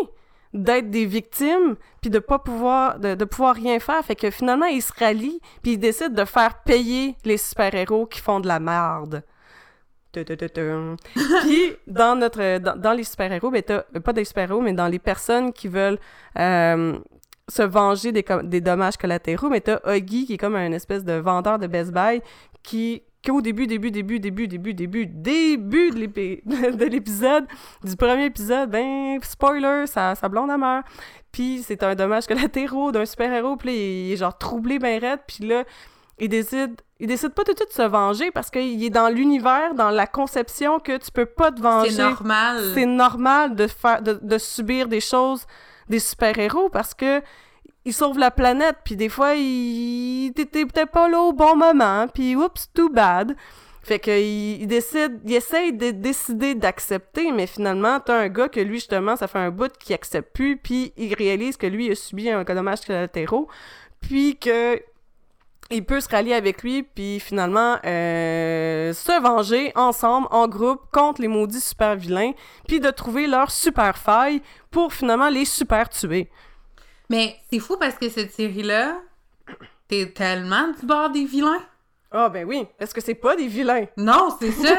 d'être 0.53 0.89
des 0.89 1.05
victimes, 1.05 1.75
puis 2.01 2.09
de 2.11 2.19
pas 2.19 2.37
pouvoir, 2.37 2.99
de, 2.99 3.15
de 3.15 3.25
pouvoir 3.25 3.55
rien 3.55 3.79
faire. 3.79 4.03
Fait 4.03 4.15
que 4.15 4.29
finalement, 4.29 4.65
ils 4.65 4.81
se 4.81 4.91
rallient, 4.99 5.39
puis 5.63 5.73
ils 5.73 5.77
décident 5.77 6.13
de 6.13 6.25
faire 6.25 6.61
payer 6.63 7.15
les 7.23 7.37
super-héros 7.37 8.05
qui 8.05 8.19
font 8.19 8.39
de 8.39 8.47
la 8.47 8.59
merde. 8.59 9.23
Puis, 11.43 11.73
dans, 11.87 12.17
notre, 12.17 12.57
dans, 12.57 12.75
dans 12.75 12.91
les 12.91 13.05
super-héros, 13.05 13.49
ben, 13.49 13.61
t'as- 13.63 13.83
pas 14.01 14.11
des 14.11 14.25
super-héros, 14.25 14.59
mais 14.59 14.73
dans 14.73 14.87
les 14.87 14.99
personnes 14.99 15.53
qui 15.53 15.69
veulent 15.69 15.97
euh, 16.37 16.99
se 17.51 17.61
venger 17.61 18.11
des, 18.11 18.61
dommages 18.61 18.97
collatéraux, 18.97 19.49
mais 19.49 19.61
t'as 19.61 19.79
Huggy, 19.85 20.25
qui 20.25 20.33
est 20.33 20.37
comme 20.37 20.55
un 20.55 20.71
espèce 20.71 21.03
de 21.03 21.13
vendeur 21.13 21.59
de 21.59 21.67
Best 21.67 21.91
Buy, 21.91 22.21
qui 22.63 23.03
qu'au 23.25 23.41
début, 23.41 23.67
début, 23.67 23.91
début, 23.91 24.19
début, 24.19 24.47
début, 24.47 24.73
début, 24.73 25.05
début 25.05 25.91
de 25.91 25.95
l'épi- 25.95 26.41
de 26.45 26.85
l'épisode, 26.85 27.45
du 27.83 27.95
premier 27.95 28.25
épisode, 28.25 28.71
ben, 28.71 29.19
spoiler, 29.21 29.85
sa, 29.85 30.15
sa 30.15 30.27
blonde 30.27 30.49
meurt. 30.57 30.85
Puis 31.31 31.63
c'est 31.65 31.83
un 31.83 31.93
dommage 31.93 32.25
collatéraux 32.25 32.91
d'un 32.91 33.05
super-héros, 33.05 33.57
puis 33.57 33.69
là, 33.69 33.75
il 33.75 34.11
est 34.13 34.17
genre 34.17 34.35
troublé 34.37 34.79
ben 34.79 34.99
raide, 34.99 35.19
puis 35.27 35.45
là, 35.45 35.63
il 36.19 36.29
décide... 36.29 36.81
Il 36.99 37.07
décide 37.07 37.29
pas 37.29 37.43
tout 37.43 37.53
de 37.53 37.57
suite 37.57 37.69
de 37.69 37.73
se 37.73 37.81
venger 37.81 38.29
parce 38.29 38.51
qu'il 38.51 38.83
est 38.83 38.91
dans 38.91 39.09
l'univers, 39.09 39.73
dans 39.73 39.89
la 39.89 40.05
conception 40.05 40.79
que 40.79 40.97
tu 40.97 41.09
peux 41.09 41.25
pas 41.25 41.51
te 41.51 41.59
venger. 41.59 41.89
C'est 41.89 42.03
normal. 42.03 42.61
C'est 42.75 42.85
normal 42.85 43.55
de 43.55 43.65
faire 43.65 44.03
de, 44.03 44.19
de 44.21 44.37
subir 44.37 44.87
des 44.87 44.99
choses 44.99 45.47
des 45.89 45.99
super-héros 45.99 46.69
parce 46.69 46.93
que 46.93 47.21
ils 47.85 47.93
sauvent 47.93 48.19
la 48.19 48.31
planète 48.31 48.77
puis 48.83 48.95
des 48.95 49.09
fois 49.09 49.33
ils 49.33 50.31
t'étais 50.35 50.65
peut-être 50.65 50.91
pas 50.91 51.09
là 51.09 51.19
au 51.19 51.33
bon 51.33 51.55
moment 51.55 52.07
puis 52.07 52.35
oups 52.35 52.69
too 52.73 52.89
bad. 52.89 53.35
Fait 53.83 53.97
que 53.97 54.11
il, 54.11 54.61
il 54.61 54.67
décide 54.67 55.19
il 55.25 55.33
essaye 55.33 55.73
de 55.73 55.91
décider 55.91 56.53
d'accepter 56.53 57.31
mais 57.31 57.47
finalement 57.47 57.99
t'as 57.99 58.19
un 58.19 58.27
gars 58.27 58.49
que 58.49 58.59
lui 58.59 58.75
justement 58.75 59.15
ça 59.15 59.27
fait 59.27 59.39
un 59.39 59.49
bout 59.49 59.71
qui 59.79 59.93
accepte 59.93 60.33
plus 60.33 60.57
puis 60.57 60.93
il 60.97 61.13
réalise 61.15 61.57
que 61.57 61.67
lui 61.67 61.87
il 61.87 61.91
a 61.91 61.95
subi 61.95 62.29
un 62.29 62.43
dommage 62.43 62.81
collatéraux 62.81 63.47
puis 64.01 64.37
que 64.37 64.79
il 65.71 65.85
peut 65.85 66.01
se 66.01 66.09
rallier 66.09 66.33
avec 66.33 66.63
lui, 66.63 66.83
puis 66.83 67.19
finalement 67.19 67.77
euh, 67.85 68.93
se 68.93 69.21
venger 69.21 69.71
ensemble, 69.75 70.27
en 70.31 70.47
groupe, 70.47 70.81
contre 70.91 71.21
les 71.21 71.27
maudits 71.27 71.61
super 71.61 71.95
vilains, 71.95 72.31
puis 72.67 72.79
de 72.79 72.89
trouver 72.89 73.27
leur 73.27 73.51
super 73.51 73.97
faille 73.97 74.41
pour 74.71 74.93
finalement 74.93 75.29
les 75.29 75.45
super 75.45 75.89
tuer. 75.89 76.29
Mais 77.09 77.35
c'est 77.51 77.59
fou 77.59 77.77
parce 77.77 77.95
que 77.95 78.09
cette 78.09 78.31
série-là, 78.33 78.99
t'es 79.87 80.07
tellement 80.13 80.69
du 80.69 80.85
bord 80.85 81.09
des 81.09 81.25
vilains. 81.25 81.61
Ah 82.11 82.29
ben 82.29 82.45
oui, 82.47 82.65
est-ce 82.79 82.93
que 82.93 83.01
c'est 83.01 83.15
pas 83.15 83.35
des 83.35 83.47
vilains? 83.47 83.85
Non, 83.97 84.35
c'est 84.39 84.51
ça. 84.51 84.75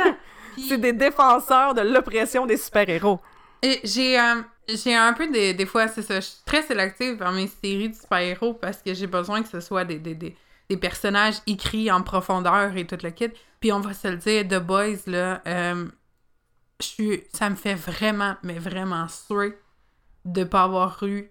Puis- 0.55 0.65
C'est 0.69 0.77
des 0.77 0.93
défenseurs 0.93 1.73
de 1.73 1.81
l'oppression 1.81 2.45
des 2.45 2.59
super-héros. 2.59 3.19
Et 3.63 3.81
j'ai 3.85 4.21
euh, 4.21 4.43
j'ai 4.69 4.95
un 4.95 5.15
peu 5.15 5.27
des, 5.29 5.55
des 5.55 5.65
fois, 5.65 5.89
c'est 5.89 6.03
ça, 6.03 6.17
je 6.17 6.27
suis 6.27 6.43
très 6.45 6.61
sélective 6.63 7.17
par 7.17 7.33
mes 7.33 7.47
séries 7.47 7.89
de 7.89 7.95
super-héros 7.95 8.53
parce 8.53 8.83
que 8.83 8.93
j'ai 8.93 9.07
besoin 9.07 9.43
que 9.43 9.49
ce 9.49 9.61
soit 9.61 9.85
des, 9.87 9.99
des, 9.99 10.15
des, 10.15 10.37
des 10.69 10.77
personnages 10.77 11.37
écrits 11.47 11.91
en 11.91 12.03
profondeur 12.03 12.77
et 12.77 12.87
tout 12.87 12.99
le 13.03 13.09
kit. 13.11 13.31
Puis 13.61 13.73
on 13.73 13.81
va 13.81 13.95
se 13.95 14.09
le 14.09 14.17
dire, 14.19 14.47
The 14.47 14.63
Boys, 14.63 14.99
là, 15.07 15.41
euh, 15.47 15.87
je 16.81 16.87
suis, 16.87 17.25
ça 17.33 17.49
me 17.49 17.55
fait 17.57 17.75
vraiment, 17.75 18.37
mais 18.43 18.59
vraiment 18.59 19.09
suer 19.09 19.57
de 20.25 20.45
pas 20.45 20.63
avoir 20.65 21.03
eu 21.03 21.31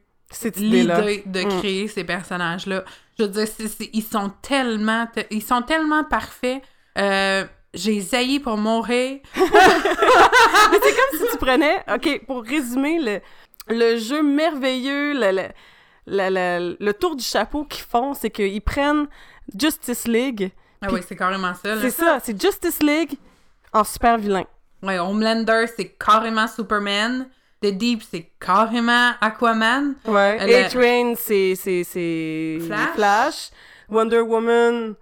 l'idée 0.58 1.24
de 1.26 1.42
Mm. 1.44 1.60
créer 1.60 1.88
ces 1.88 2.04
personnages-là. 2.04 2.84
Je 3.20 3.24
veux 3.24 3.30
dire, 3.30 3.48
ils 3.94 4.04
sont 4.04 4.32
tellement, 4.42 5.06
te- 5.08 5.26
ils 5.30 5.44
sont 5.44 5.62
tellement 5.62 6.04
parfaits. 6.04 6.62
Euh, 6.98 7.46
j'ai 7.74 8.00
zaillé 8.02 8.40
pour 8.40 8.58
mourir. 8.58 9.20
Mais 9.36 10.80
c'est 10.84 10.96
comme 10.96 11.20
si 11.20 11.32
tu 11.32 11.38
prenais, 11.38 11.84
ok, 11.94 12.26
pour 12.26 12.44
résumer 12.44 13.00
le, 13.00 13.20
le 13.68 13.98
jeu 13.98 14.24
merveilleux, 14.24 15.14
le, 15.14 15.32
le, 15.32 15.48
le, 16.08 16.78
le- 16.80 16.94
tour 16.94 17.16
du 17.16 17.24
chapeau 17.24 17.66
qu'ils 17.66 17.84
font, 17.86 18.14
c'est 18.14 18.30
qu'ils 18.30 18.62
prennent 18.62 19.08
Justice 19.58 20.08
League. 20.08 20.52
Ah 20.82 20.88
oui, 20.92 21.02
c'est 21.08 21.16
carrément 21.16 21.54
ça. 21.54 21.80
C'est 21.80 21.92
ça, 21.92 22.20
c'est 22.24 22.42
Justice 22.42 22.82
League 22.82 23.14
en 23.74 23.84
super 23.84 24.18
vilain. 24.18 24.46
Ouais, 24.82 24.98
Homelander, 24.98 25.66
c'est 25.76 25.90
carrément 25.90 26.48
Superman. 26.48 27.28
The 27.62 27.68
Deep, 27.68 28.02
c'est 28.10 28.30
carrément 28.40 29.12
Aquaman. 29.22 29.94
Ouais. 30.06 30.46
Le- 30.48 30.66
A-Train, 30.66 31.14
c'est, 31.16 31.54
c'est, 31.56 31.84
c'est 31.84 32.60
Flash? 32.96 33.50
Wonder 33.90 34.22
Woman, 34.22 34.96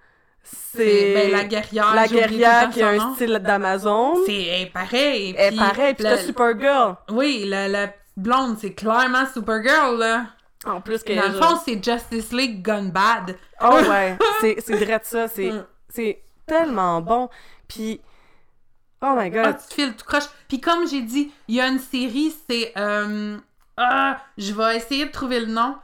C'est 0.44 1.14
ben, 1.14 1.32
la 1.32 1.44
guerrière. 1.46 1.94
la 1.96 2.08
guerrière 2.08 2.70
qui 2.72 2.82
a 2.82 2.90
un 2.90 3.14
style 3.16 3.40
d'Amazon. 3.40 4.16
C'est 4.26 4.70
pareil. 4.74 5.36
Elle 5.38 5.54
est 5.54 5.58
pareil, 5.58 5.94
puis 5.94 6.04
la- 6.04 6.18
t'as 6.18 6.24
Supergirl. 6.24 6.96
Oui, 7.12 7.46
la, 7.48 7.68
la 7.68 7.94
blonde, 8.18 8.58
c'est 8.60 8.74
clairement 8.74 9.26
Supergirl, 9.34 9.98
là. 9.98 10.26
En 10.66 10.82
plus 10.82 11.02
que... 11.04 11.14
Dans 11.14 11.32
le 11.32 11.40
fond, 11.42 11.58
c'est 11.64 11.82
Justice 11.82 12.34
League 12.34 12.62
Gone 12.66 12.92
Bad. 12.92 13.38
Oh 13.62 13.78
ouais, 13.90 14.18
c'est, 14.42 14.58
c'est 14.60 14.78
direct 14.78 15.06
ça, 15.06 15.28
c'est, 15.30 15.52
Mm. 15.52 15.66
c'est 15.88 16.22
tellement 16.46 17.00
bon. 17.02 17.30
Puis, 17.68 18.02
oh 19.02 19.14
my 19.16 19.26
Ah, 19.26 19.30
god. 19.30 19.58
tu 19.70 19.76
files 19.76 19.96
tout 19.96 20.06
croche. 20.06 20.26
Puis 20.48 20.60
comme 20.62 20.88
j'ai 20.88 21.02
dit, 21.02 21.32
il 21.48 21.56
y 21.56 21.62
a 21.62 21.68
une 21.68 21.80
série, 21.80 22.34
c'est... 22.50 22.74
euh, 22.78 23.38
Ah, 23.78 24.20
je 24.38 24.54
vais 24.54 24.78
essayer 24.78 25.06
de 25.06 25.12
trouver 25.12 25.40
le 25.40 25.48
nom. 25.48 25.76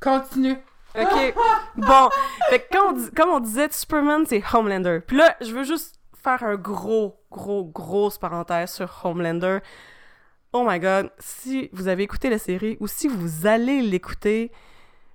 Continue. 0.00 0.56
OK. 0.98 1.34
Bon, 1.76 2.08
fait 2.50 2.60
que 2.60 2.76
comme 2.76 2.86
on, 2.88 2.92
dis- 2.92 3.10
comme 3.12 3.30
on 3.30 3.40
disait, 3.40 3.68
Superman, 3.70 4.24
c'est 4.26 4.42
Homelander. 4.52 5.00
Puis 5.06 5.16
là, 5.16 5.36
je 5.40 5.52
veux 5.52 5.62
juste 5.64 5.96
faire 6.22 6.42
un 6.42 6.56
gros, 6.56 7.20
gros, 7.30 7.64
grosse 7.64 8.18
parenthèse 8.18 8.72
sur 8.72 8.88
Homelander. 9.04 9.58
Oh 10.52 10.64
my 10.66 10.80
god, 10.80 11.10
si 11.18 11.68
vous 11.72 11.88
avez 11.88 12.04
écouté 12.04 12.30
la 12.30 12.38
série 12.38 12.76
ou 12.80 12.86
si 12.86 13.06
vous 13.06 13.46
allez 13.46 13.82
l'écouter, 13.82 14.50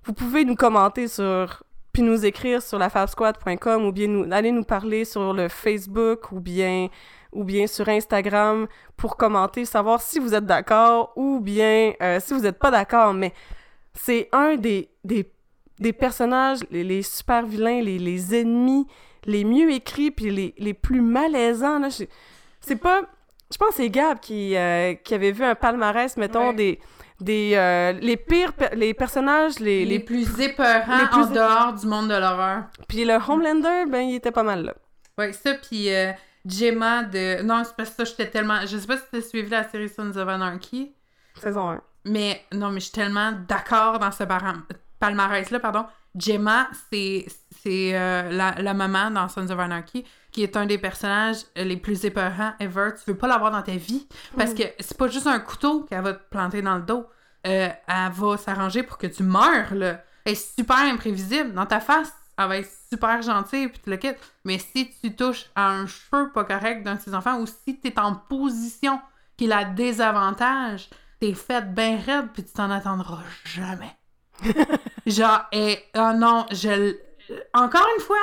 vous 0.04 0.12
pouvez 0.12 0.44
nous 0.44 0.54
commenter 0.54 1.08
sur 1.08 1.62
puis 1.92 2.02
nous 2.02 2.24
écrire 2.24 2.60
sur 2.62 2.78
lafabsquad.com 2.78 3.84
ou 3.84 3.92
bien 3.92 4.08
nous 4.08 4.32
aller 4.32 4.50
nous 4.52 4.64
parler 4.64 5.04
sur 5.04 5.32
le 5.32 5.48
Facebook 5.48 6.32
ou 6.32 6.40
bien 6.40 6.88
ou 7.34 7.44
bien 7.44 7.66
sur 7.66 7.88
Instagram 7.88 8.66
pour 8.96 9.16
commenter, 9.16 9.64
savoir 9.64 10.00
si 10.00 10.18
vous 10.18 10.34
êtes 10.34 10.46
d'accord 10.46 11.12
ou 11.16 11.40
bien 11.40 11.92
euh, 12.02 12.18
si 12.20 12.32
vous 12.34 12.40
n'êtes 12.40 12.58
pas 12.58 12.70
d'accord, 12.70 13.12
mais 13.14 13.32
c'est 13.92 14.28
un 14.32 14.56
des, 14.56 14.88
des, 15.04 15.30
des 15.78 15.92
personnages, 15.92 16.60
les, 16.70 16.84
les 16.84 17.02
super 17.02 17.44
vilains, 17.44 17.80
les, 17.82 17.98
les 17.98 18.34
ennemis 18.40 18.86
les 19.26 19.44
mieux 19.44 19.70
écrits 19.72 20.10
puis 20.10 20.30
les, 20.30 20.54
les 20.58 20.74
plus 20.74 21.00
malaisants. 21.00 21.78
là. 21.78 21.88
Je- 21.88 22.04
C'est 22.60 22.76
pas... 22.76 23.00
Je 23.50 23.56
pense 23.56 23.70
que 23.70 23.74
c'est 23.76 23.88
Gab 23.90 24.18
qui, 24.20 24.54
euh, 24.56 24.94
qui 24.94 25.14
avait 25.14 25.32
vu 25.32 25.44
un 25.44 25.54
palmarès, 25.54 26.14
mettons, 26.18 26.48
Ouais. 26.48 26.54
des... 26.54 26.78
des 27.20 27.52
euh, 27.54 27.92
les 27.92 28.18
pires... 28.18 28.52
les 28.74 28.92
personnages, 28.92 29.60
les... 29.60 29.86
Les, 29.86 29.92
les 29.92 29.98
plus 30.00 30.28
épeurants 30.40 30.98
les 30.98 31.06
plus 31.06 31.22
en 31.22 31.30
dehors 31.30 31.72
du 31.72 31.86
monde 31.86 32.08
de 32.08 32.16
l'horreur. 32.16 32.64
Puis 32.86 33.04
le 33.06 33.14
Homelander, 33.14 33.84
ben, 33.88 34.00
il 34.02 34.16
était 34.16 34.30
pas 34.32 34.42
mal 34.42 34.64
là. 34.64 34.74
Ouais, 35.16 35.32
ça, 35.32 35.54
puis 35.54 35.88
euh, 35.94 36.12
Gemma 36.46 37.04
de... 37.04 37.42
Non, 37.42 37.62
c'est 37.64 37.74
parce 37.76 37.90
que 37.90 37.96
ça, 37.96 38.04
j'étais 38.04 38.30
tellement... 38.30 38.60
Je 38.66 38.76
sais 38.76 38.86
pas 38.86 38.96
si 38.96 39.04
t'as 39.10 39.20
suivi 39.20 39.48
la 39.48 39.68
série 39.68 39.88
Sons 39.88 40.16
of 40.16 40.28
Anarchy, 40.28 40.94
Saison 41.40 41.70
1. 41.70 41.80
mais 42.04 42.44
non, 42.52 42.70
mais 42.70 42.80
je 42.80 42.86
suis 42.86 42.92
tellement 42.92 43.32
d'accord 43.48 43.98
dans 43.98 44.12
ce 44.12 44.24
palmarès-là, 45.00 45.60
pardon. 45.60 45.86
Gemma, 46.16 46.68
c'est 46.90 47.26
c'est 47.62 47.96
euh, 47.96 48.30
la, 48.30 48.54
la 48.60 48.74
maman 48.74 49.10
dans 49.10 49.28
Sons 49.28 49.50
of 49.50 49.58
Anarchy, 49.58 50.04
qui 50.30 50.42
est 50.42 50.56
un 50.56 50.66
des 50.66 50.78
personnages 50.78 51.38
les 51.56 51.76
plus 51.76 52.04
épeurants 52.04 52.52
ever. 52.60 52.90
Tu 53.02 53.10
veux 53.10 53.16
pas 53.16 53.26
l'avoir 53.26 53.50
dans 53.50 53.62
ta 53.62 53.76
vie, 53.76 54.06
parce 54.36 54.52
que 54.52 54.62
c'est 54.78 54.98
pas 54.98 55.08
juste 55.08 55.26
un 55.26 55.40
couteau 55.40 55.84
qu'elle 55.84 56.02
va 56.02 56.12
te 56.12 56.28
planter 56.30 56.60
dans 56.62 56.76
le 56.76 56.82
dos. 56.82 57.06
Euh, 57.46 57.68
elle 57.88 58.12
va 58.12 58.36
s'arranger 58.36 58.82
pour 58.82 58.98
que 58.98 59.06
tu 59.06 59.22
meurs, 59.22 59.74
là. 59.74 60.02
Elle 60.24 60.32
est 60.32 60.54
super 60.56 60.78
imprévisible. 60.78 61.52
Dans 61.52 61.66
ta 61.66 61.80
face, 61.80 62.12
elle 62.38 62.48
va 62.48 62.58
être 62.58 62.70
super 62.94 63.22
gentille, 63.22 63.68
puis 63.68 63.80
tu 63.82 63.90
le 63.90 63.96
quittes. 63.96 64.18
Mais 64.44 64.58
si 64.58 64.90
tu 65.00 65.14
touches 65.14 65.46
à 65.54 65.70
un 65.70 65.86
cheveu 65.86 66.30
pas 66.32 66.44
correct 66.44 66.82
d'un 66.84 66.94
de 66.94 67.00
ses 67.00 67.14
enfants, 67.14 67.38
ou 67.40 67.46
si 67.46 67.78
t'es 67.78 67.98
en 67.98 68.14
position 68.14 69.00
qui 69.36 69.46
la 69.46 69.64
désavantage, 69.64 70.88
t'es 71.20 71.34
faite 71.34 71.74
bien 71.74 71.98
raide, 71.98 72.28
puis 72.32 72.44
tu 72.44 72.52
t'en 72.52 72.70
attendras 72.70 73.22
jamais. 73.44 73.96
Genre, 75.06 75.44
et, 75.52 75.78
oh 75.96 76.12
non, 76.14 76.46
je. 76.50 76.96
Encore 77.52 77.86
une 77.96 78.02
fois, 78.02 78.16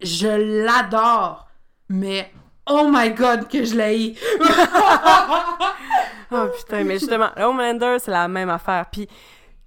je 0.00 0.64
l'adore, 0.64 1.48
mais 1.88 2.32
oh 2.66 2.88
my 2.90 3.10
god, 3.10 3.48
que 3.48 3.64
je 3.64 3.74
l'ai. 3.74 4.14
Oh 6.30 6.46
putain, 6.56 6.84
mais 6.84 6.98
justement, 6.98 7.30
Homelander, 7.36 7.96
c'est 7.98 8.10
la 8.10 8.28
même 8.28 8.50
affaire. 8.50 8.86
Puis, 8.90 9.08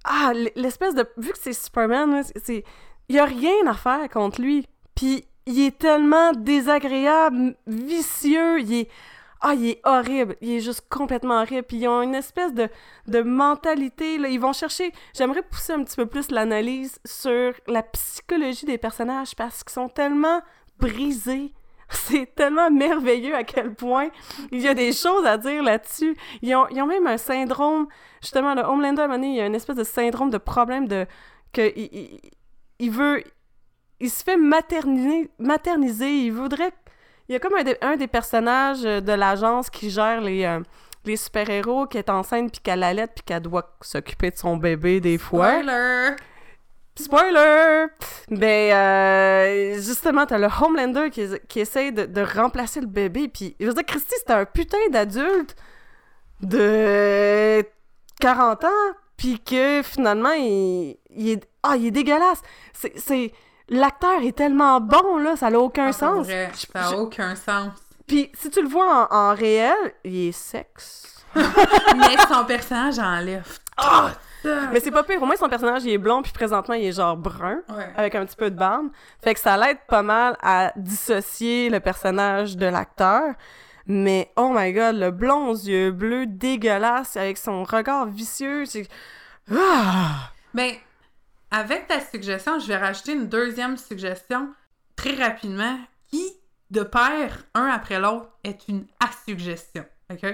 ah, 0.04 0.32
l'espèce 0.56 0.94
de. 0.94 1.06
Vu 1.16 1.32
que 1.32 1.38
c'est 1.38 1.52
Superman, 1.52 2.22
c'est. 2.42 2.64
Il 3.08 3.16
y 3.16 3.18
a 3.18 3.24
rien 3.24 3.66
à 3.66 3.74
faire 3.74 4.08
contre 4.08 4.40
lui. 4.40 4.66
Puis, 4.94 5.24
il 5.46 5.60
est 5.60 5.78
tellement 5.78 6.32
désagréable, 6.32 7.56
vicieux, 7.66 8.60
il 8.60 8.74
est. 8.74 8.88
Ah, 9.46 9.52
il 9.54 9.70
est 9.70 9.80
horrible. 9.84 10.36
Il 10.40 10.52
est 10.52 10.60
juste 10.60 10.86
complètement 10.88 11.42
horrible. 11.42 11.64
Puis, 11.64 11.76
ils 11.78 11.88
ont 11.88 12.00
une 12.00 12.14
espèce 12.14 12.54
de, 12.54 12.68
de 13.08 13.20
mentalité, 13.20 14.16
là. 14.16 14.28
Ils 14.28 14.40
vont 14.40 14.54
chercher. 14.54 14.92
J'aimerais 15.14 15.42
pousser 15.42 15.74
un 15.74 15.84
petit 15.84 15.96
peu 15.96 16.06
plus 16.06 16.30
l'analyse 16.30 16.98
sur 17.04 17.52
la 17.66 17.82
psychologie 17.82 18.64
des 18.64 18.78
personnages 18.78 19.36
parce 19.36 19.62
qu'ils 19.62 19.74
sont 19.74 19.90
tellement 19.90 20.40
brisés. 20.78 21.52
C'est 21.90 22.34
tellement 22.34 22.70
merveilleux 22.70 23.34
à 23.34 23.44
quel 23.44 23.74
point 23.74 24.08
il 24.50 24.60
y 24.60 24.68
a 24.68 24.74
des 24.74 24.92
choses 24.92 25.26
à 25.26 25.36
dire 25.36 25.62
là-dessus. 25.62 26.16
Ils 26.40 26.54
ont, 26.54 26.66
ils 26.70 26.80
ont 26.80 26.86
même 26.86 27.06
un 27.06 27.18
syndrome, 27.18 27.86
justement, 28.22 28.54
le 28.54 28.62
Homelander, 28.62 29.02
à 29.02 29.10
un 29.10 29.22
il 29.22 29.34
y 29.34 29.40
a 29.40 29.46
une 29.46 29.54
espèce 29.54 29.76
de 29.76 29.84
syndrome 29.84 30.30
de 30.30 30.38
problème 30.38 30.88
de... 30.88 31.06
que 31.52 31.70
il 32.78 32.90
veut... 32.90 33.22
Il 34.00 34.10
se 34.10 34.22
fait 34.24 34.36
materniser, 34.36 35.30
materniser. 35.38 36.10
Il 36.10 36.32
voudrait... 36.32 36.72
Il 37.28 37.32
y 37.32 37.36
a 37.36 37.38
comme 37.38 37.54
un, 37.54 37.62
des- 37.62 37.78
un 37.80 37.96
des 37.96 38.06
personnages 38.08 38.82
de 38.82 39.12
l'agence 39.12 39.70
qui 39.70 39.88
gère 39.88 40.20
les, 40.20 40.44
euh, 40.44 40.60
les 41.06 41.16
super-héros 41.16 41.86
qui 41.86 41.96
est 41.98 42.10
enceinte 42.10 42.52
puis 42.52 42.60
qu'elle 42.60 42.82
allait 42.82 43.06
puis 43.06 43.22
qu'elle 43.24 43.40
doit 43.42 43.76
s'occuper 43.80 44.30
de 44.30 44.36
son 44.36 44.56
bébé 44.58 45.00
des 45.00 45.16
fois. 45.16 45.62
Spoiler! 45.62 46.16
Spoiler! 46.96 47.86
Ben, 48.30 48.72
euh, 48.72 49.74
justement, 49.80 50.26
t'as 50.26 50.38
le 50.38 50.48
Homelander 50.48 51.08
qui, 51.10 51.26
qui 51.48 51.60
essaye 51.60 51.92
de, 51.92 52.04
de 52.04 52.20
remplacer 52.20 52.80
le 52.80 52.86
bébé, 52.86 53.28
puis 53.28 53.56
je 53.58 53.66
veux 53.66 53.74
dire, 53.74 53.84
Christy, 53.86 54.14
c'était 54.18 54.32
un 54.34 54.44
putain 54.44 54.76
d'adulte 54.90 55.56
de 56.40 57.64
40 58.20 58.64
ans, 58.64 58.68
puis 59.16 59.40
que 59.40 59.82
finalement, 59.82 60.32
il, 60.32 60.96
il 61.10 61.30
est... 61.30 61.48
Ah, 61.64 61.76
il 61.76 61.86
est 61.86 61.90
dégueulasse! 61.90 62.42
C'est... 62.72 62.98
c'est- 62.98 63.32
L'acteur 63.70 64.20
est 64.22 64.36
tellement 64.36 64.78
bon, 64.78 65.16
là, 65.16 65.36
ça 65.36 65.48
n'a 65.48 65.58
aucun 65.58 65.84
Ah, 65.86 65.90
pour 65.90 65.94
sens. 65.98 66.26
vrai, 66.26 66.50
Je- 66.54 66.66
ça 66.70 66.90
n'a 66.90 66.98
aucun 66.98 67.34
sens. 67.34 67.70
Puis 68.06 68.30
si 68.34 68.50
tu 68.50 68.60
le 68.60 68.68
vois 68.68 69.08
en, 69.10 69.16
en 69.16 69.34
réel, 69.34 69.74
il 70.04 70.28
est 70.28 70.32
sexe. 70.32 71.24
Mais 71.34 72.16
son 72.30 72.44
personnage 72.44 72.98
enlève 72.98 73.58
Ah! 73.78 74.10
tout 74.42 74.48
ça. 74.50 74.68
Mais 74.70 74.80
c'est 74.80 74.90
pas 74.90 75.02
pire, 75.02 75.22
au 75.22 75.24
moins 75.24 75.36
son 75.36 75.48
personnage, 75.48 75.82
il 75.84 75.92
est 75.92 75.98
blond, 75.98 76.20
puis 76.20 76.30
présentement, 76.32 76.74
il 76.74 76.84
est 76.84 76.92
genre 76.92 77.16
brun. 77.16 77.60
Ouais. 77.70 77.90
avec 77.96 78.14
un 78.14 78.26
petit 78.26 78.36
peu 78.36 78.50
de 78.50 78.56
barbe. 78.56 78.88
Fait 79.22 79.32
que 79.32 79.40
ça 79.40 79.56
l'aide 79.56 79.78
pas 79.88 80.02
mal 80.02 80.36
à 80.42 80.70
dissocier 80.76 81.70
le 81.70 81.80
personnage 81.80 82.58
de 82.58 82.66
l'acteur. 82.66 83.32
Mais 83.86 84.30
oh 84.36 84.50
my 84.54 84.74
god, 84.74 84.96
le 84.96 85.10
blond 85.10 85.48
aux 85.48 85.54
yeux 85.56 85.90
bleus 85.90 86.26
dégueulasse 86.26 87.16
avec 87.16 87.38
son 87.38 87.64
regard 87.64 88.04
vicieux, 88.06 88.66
c'est 88.66 88.86
ah! 89.50 90.30
Ben, 90.52 90.72
avec 91.50 91.86
ta 91.86 92.00
suggestion, 92.00 92.58
je 92.58 92.66
vais 92.66 92.76
rajouter 92.76 93.12
une 93.12 93.28
deuxième 93.28 93.76
suggestion 93.76 94.48
très 94.96 95.14
rapidement 95.14 95.78
qui, 96.10 96.22
de 96.70 96.82
pair, 96.82 97.44
un 97.54 97.66
après 97.66 98.00
l'autre, 98.00 98.28
est 98.44 98.68
une 98.68 98.86
assuggestion. 99.00 99.84
OK? 100.10 100.26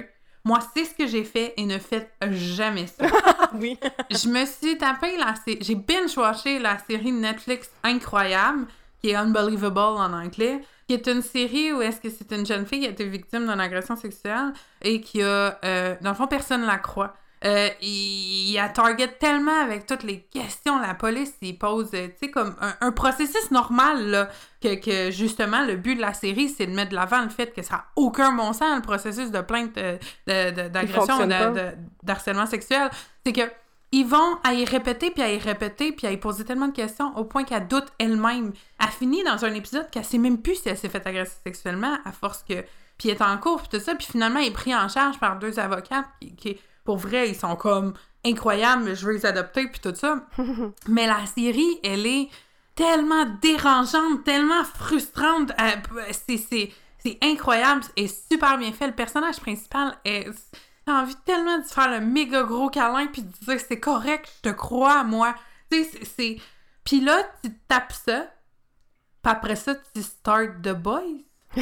Moi, 0.45 0.59
c'est 0.75 0.85
ce 0.87 0.95
que 0.95 1.07
j'ai 1.07 1.25
fait 1.25 1.53
et 1.59 1.67
ne 1.67 1.79
faites 1.79 2.11
jamais 2.31 2.87
ça. 2.87 3.05
oui. 3.55 3.79
je 4.11 4.29
me 4.29 4.47
suis 4.47 4.79
tapé 4.79 5.17
la 5.19 5.35
sé- 5.35 5.59
J'ai 5.61 5.75
binge-watché 5.75 6.59
la 6.59 6.79
série 6.79 7.13
Netflix 7.13 7.71
incroyable, 7.83 8.67
qui 9.03 9.11
est 9.11 9.15
Unbelievable 9.17 9.79
en 9.79 10.13
anglais, 10.15 10.61
qui 10.89 10.95
est 10.95 11.07
une 11.09 11.21
série 11.23 11.73
où 11.73 11.83
est-ce 11.83 12.01
que 12.01 12.09
c'est 12.09 12.33
une 12.33 12.47
jeune 12.47 12.65
fille 12.67 12.81
qui 12.81 12.87
a 12.87 12.91
été 12.91 13.05
victime 13.05 13.47
d'une 13.47 13.61
agression 13.61 13.97
sexuelle 13.97 14.53
et 14.83 15.01
qui 15.03 15.23
a... 15.23 15.59
euh, 15.63 15.95
dans 16.01 16.11
le 16.11 16.17
fond, 16.17 16.27
personne 16.27 16.63
ne 16.63 16.67
la 16.67 16.79
croit. 16.79 17.15
Euh, 17.45 17.68
il, 17.80 18.51
il 18.51 18.59
a 18.59 18.68
target 18.68 19.09
tellement 19.18 19.62
avec 19.62 19.86
toutes 19.86 20.03
les 20.03 20.20
questions, 20.20 20.78
la 20.78 20.95
police, 20.95 21.32
il 21.41 21.59
pose, 21.59 21.88
euh, 21.95 22.09
tu 22.09 22.26
sais, 22.26 22.30
comme 22.30 22.55
un, 22.61 22.74
un 22.82 22.93
processus 22.93 23.51
normal, 23.51 24.11
là, 24.11 24.28
que, 24.61 24.74
que 24.74 25.11
justement, 25.11 25.64
le 25.64 25.76
but 25.76 25.97
de 25.97 26.03
la 26.03 26.12
série, 26.12 26.51
c'est 26.51 26.66
de 26.66 26.72
mettre 26.72 26.91
de 26.91 26.97
l'avant 26.97 27.22
le 27.22 27.30
fait 27.30 27.55
que 27.55 27.62
ça 27.62 27.76
n'a 27.76 27.84
aucun 27.97 28.32
bon 28.32 28.53
sens, 28.53 28.76
le 28.76 28.82
processus 28.82 29.30
de 29.30 29.41
plainte 29.41 29.78
euh, 29.78 29.99
d'agression, 30.26 31.26
d'harcèlement 32.03 32.47
sexuel. 32.47 32.91
C'est 33.24 33.32
que 33.32 33.51
ils 33.93 34.07
vont 34.07 34.38
à 34.45 34.53
y 34.55 34.64
répéter, 34.64 35.11
puis 35.11 35.22
à 35.22 35.32
y 35.32 35.38
répéter, 35.38 35.93
puis 35.93 36.07
à 36.07 36.12
y 36.12 36.16
poser 36.16 36.45
tellement 36.45 36.68
de 36.68 36.72
questions 36.72 37.16
au 37.16 37.24
point 37.24 37.45
qu'elle 37.45 37.66
doute 37.66 37.86
elle-même. 37.99 38.53
Elle 38.78 38.88
finit 38.88 39.24
dans 39.24 39.45
un 39.45 39.53
épisode 39.55 39.91
qu'elle 39.91 40.05
sait 40.05 40.18
même 40.18 40.41
plus 40.43 40.57
si 40.57 40.68
elle 40.68 40.76
s'est 40.78 40.88
fait 40.88 41.05
agresser 41.07 41.36
sexuellement 41.45 41.97
à 42.05 42.12
force 42.12 42.45
que... 42.49 42.64
Puis 42.99 43.09
elle 43.09 43.16
est 43.16 43.22
en 43.22 43.38
cours, 43.38 43.62
puis 43.62 43.78
tout 43.78 43.84
ça, 43.84 43.95
puis 43.95 44.07
finalement, 44.07 44.41
elle 44.41 44.49
est 44.49 44.53
pris 44.53 44.74
en 44.74 44.86
charge 44.86 45.18
par 45.18 45.38
deux 45.38 45.59
avocats 45.59 46.05
qui, 46.20 46.36
qui, 46.36 46.61
pour 46.91 46.97
vrai, 46.97 47.28
ils 47.28 47.36
sont 47.36 47.55
comme 47.55 47.95
incroyables, 48.24 48.82
mais 48.82 48.97
je 48.97 49.07
veux 49.07 49.12
les 49.12 49.24
adopter, 49.24 49.68
puis 49.68 49.78
tout 49.78 49.95
ça. 49.95 50.26
mais 50.88 51.07
la 51.07 51.24
série, 51.24 51.78
elle 51.84 52.05
est 52.05 52.28
tellement 52.74 53.26
dérangeante, 53.41 54.24
tellement 54.24 54.64
frustrante. 54.64 55.53
euh, 55.61 56.12
C'est... 56.99 57.18
incroyable 57.22 57.84
et 57.95 58.09
super 58.09 58.59
bien 58.59 58.72
fait. 58.72 58.88
Le 58.88 58.93
personnage 58.93 59.38
principal 59.38 59.95
est. 60.05 60.26
J'ai 60.84 60.93
envie 60.93 61.14
tellement 61.24 61.59
de 61.59 61.62
faire 61.64 61.93
le 61.93 62.05
méga 62.05 62.43
gros 62.43 62.70
câlin 62.70 63.07
puis 63.07 63.22
de 63.22 63.28
dire 63.28 63.61
c'est 63.61 63.78
correct, 63.78 64.28
je 64.43 64.51
te 64.51 64.55
crois, 64.57 65.05
moi. 65.05 65.32
Tu 65.70 65.84
sais, 65.84 65.91
c'est-. 66.03 66.36
Puis 66.82 67.01
là, 67.03 67.22
tu 67.45 67.53
tapes 67.68 67.93
ça, 67.93 68.22
puis 69.22 69.32
après 69.32 69.55
ça, 69.55 69.76
tu 69.95 70.03
start 70.03 70.61
The 70.61 70.72
Boys. 70.72 71.22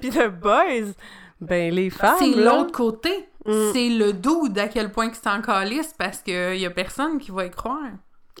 Puis 0.00 0.10
The 0.10 0.28
Boys, 0.28 0.92
ben 1.40 1.74
les 1.74 1.90
femmes. 1.90 2.16
c'est 2.20 2.30
l'autre 2.30 2.70
côté. 2.70 3.28
Mm. 3.46 3.72
C'est 3.72 3.88
le 3.88 4.12
dude 4.12 4.58
à 4.58 4.68
quel 4.68 4.90
point 4.92 5.08
que 5.10 5.16
c'est 5.16 5.28
en 5.28 5.40
calice 5.42 5.94
parce 5.96 6.18
qu'il 6.18 6.56
y 6.56 6.66
a 6.66 6.70
personne 6.70 7.18
qui 7.18 7.30
va 7.30 7.44
y 7.46 7.50
croire. 7.50 7.90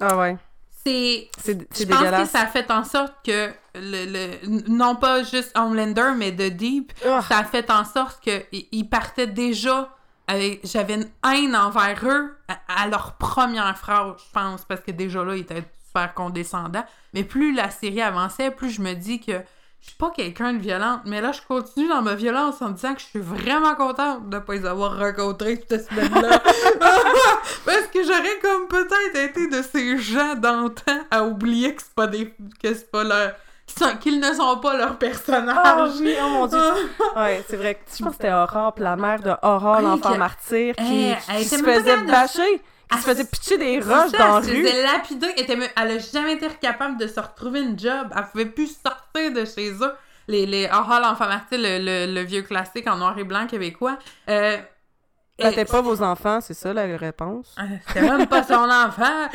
Ah 0.00 0.16
ouais. 0.16 0.36
C'est. 0.84 1.28
C'est 1.42 1.58
Je 1.78 1.84
pense 1.86 1.98
que 2.22 2.24
ça 2.26 2.40
a 2.42 2.46
fait 2.46 2.70
en 2.70 2.84
sorte 2.84 3.14
que 3.24 3.50
le, 3.74 4.04
le- 4.06 4.68
non 4.68 4.94
pas 4.96 5.22
juste 5.24 5.56
Homelander, 5.58 6.12
mais 6.16 6.30
The 6.32 6.54
Deep, 6.54 6.92
Ah. 7.04 7.22
ça 7.28 7.38
a 7.38 7.44
fait 7.44 7.70
en 7.70 7.84
sorte 7.84 8.20
qu'ils 8.22 8.88
partaient 8.88 9.26
déjà 9.26 9.90
avec. 10.28 10.60
J'avais 10.64 10.94
une 10.94 11.08
haine 11.28 11.56
envers 11.56 11.98
eux 12.04 12.36
à, 12.48 12.82
à 12.84 12.88
leur 12.88 13.14
première 13.14 13.76
phrase, 13.76 14.14
je 14.18 14.32
pense, 14.32 14.64
parce 14.64 14.80
que 14.80 14.92
déjà 14.92 15.24
là, 15.24 15.34
ils 15.34 15.40
étaient 15.40 15.64
super 15.86 16.14
condescendants. 16.14 16.84
Mais 17.14 17.24
plus 17.24 17.52
la 17.54 17.70
série 17.70 18.02
avançait, 18.02 18.50
plus 18.50 18.70
je 18.70 18.80
me 18.82 18.92
dis 18.94 19.18
que 19.20 19.40
je 19.80 19.88
suis 19.90 19.98
pas 19.98 20.10
quelqu'un 20.10 20.52
de 20.54 20.58
violente, 20.58 21.02
mais 21.04 21.20
là, 21.20 21.30
je 21.32 21.40
continue 21.46 21.88
dans 21.88 22.02
ma 22.02 22.14
violence 22.14 22.60
en 22.60 22.70
disant 22.70 22.94
que 22.94 23.00
je 23.00 23.06
suis 23.06 23.20
vraiment 23.20 23.74
contente 23.76 24.28
de 24.28 24.38
pas 24.40 24.54
les 24.54 24.66
avoir 24.66 24.98
rencontrés 24.98 25.64
cette 25.68 25.88
semaine-là. 25.88 26.40
Parce 27.64 27.86
que 27.92 28.02
j'aurais 28.02 28.38
comme 28.42 28.66
peut-être 28.68 29.16
été 29.16 29.46
de 29.48 29.62
ces 29.62 29.98
gens 29.98 30.34
d'antan 30.34 30.98
à 31.10 31.22
oublier 31.24 31.74
que 31.74 31.82
c'est 31.82 31.94
pas 31.94 32.06
des. 32.06 32.34
que 32.62 32.74
c'est 32.74 32.90
pas 32.90 33.04
leur. 33.04 33.32
qu'ils 34.00 34.18
ne 34.20 34.32
sont 34.34 34.58
pas 34.58 34.76
leurs 34.76 34.92
Ah 34.92 34.94
personnages. 34.94 35.90
oui, 36.00 36.14
oh 36.22 36.28
mon 36.30 36.46
dieu. 36.46 36.58
Ouais, 37.16 37.44
c'est 37.48 37.56
vrai. 37.56 37.74
Que 37.76 37.80
c'était 38.12 38.32
Aurore, 38.32 38.72
puis 38.74 38.84
la 38.84 38.96
mère 38.96 39.20
de 39.20 39.30
Aurore, 39.42 39.80
l'enfant 39.82 40.16
martyr, 40.16 40.74
qui, 40.76 41.12
qui 41.38 41.44
se 41.44 41.56
faisait 41.62 41.98
bâcher, 41.98 42.62
Elle 42.92 42.98
se 42.98 43.02
faisait 43.04 43.24
pitcher 43.24 43.58
des 43.58 43.80
roches 43.80 44.10
ça, 44.12 44.18
dans 44.18 44.28
la 44.28 44.38
elle 44.38 44.44
se 44.44 44.50
rue. 44.50 44.82
lapider. 44.84 45.26
Elle, 45.36 45.42
était- 45.42 45.72
elle 45.76 45.90
a 45.90 45.98
jamais 45.98 46.34
été 46.34 46.48
capable 46.60 46.96
de 46.98 47.06
se 47.08 47.18
retrouver 47.18 47.62
une 47.62 47.78
job. 47.78 48.08
Elle 48.16 48.26
pouvait 48.30 48.46
plus 48.46 48.76
sortir 48.80 49.32
de 49.32 49.44
chez 49.44 49.72
eux. 49.72 49.92
Les, 50.28 50.46
les 50.46 50.66
Ah, 50.70 51.00
l'enfant 51.02 51.26
martyr, 51.26 51.58
le, 51.58 51.78
le, 51.78 52.12
le 52.12 52.20
vieux 52.22 52.42
classique 52.42 52.86
en 52.88 52.96
noir 52.96 53.18
et 53.18 53.24
blanc 53.24 53.46
québécois. 53.46 53.98
Euh, 54.28 54.56
Battez 55.38 55.64
pas 55.66 55.82
vos 55.82 56.02
enfants, 56.02 56.40
c'est 56.40 56.54
ça 56.54 56.72
la 56.72 56.84
réponse? 56.96 57.54
Ah, 57.58 57.64
C'était 57.86 58.00
même 58.02 58.26
pas 58.26 58.42
son 58.42 58.54
enfant. 58.70 59.28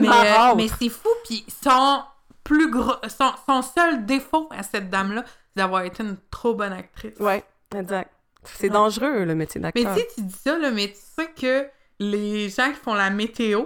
mais 0.00 0.08
euh, 0.08 0.54
mais 0.56 0.68
c'est 0.78 0.88
fou. 0.88 1.08
Puis 1.24 1.44
son 1.62 2.02
plus 2.42 2.70
gros, 2.70 2.94
son, 3.08 3.32
son 3.46 3.62
seul 3.62 4.04
défaut 4.06 4.48
à 4.56 4.62
cette 4.62 4.90
dame-là, 4.90 5.24
c'est 5.26 5.60
d'avoir 5.62 5.82
été 5.82 6.02
une 6.02 6.16
trop 6.30 6.54
bonne 6.54 6.72
actrice. 6.72 7.18
Ouais, 7.20 7.44
exact. 7.76 8.10
C'est 8.44 8.68
dangereux, 8.68 9.24
le 9.24 9.34
métier 9.34 9.60
Mais 9.60 9.70
d'acteur. 9.72 9.94
tu 9.94 10.00
sais, 10.00 10.08
tu 10.16 10.20
dis 10.22 10.36
ça, 10.44 10.58
là, 10.58 10.70
mais 10.70 10.88
tu 10.88 10.98
sais 11.16 11.30
que 11.30 11.66
les 12.00 12.48
gens 12.48 12.70
qui 12.70 12.80
font 12.80 12.94
la 12.94 13.10
météo, 13.10 13.64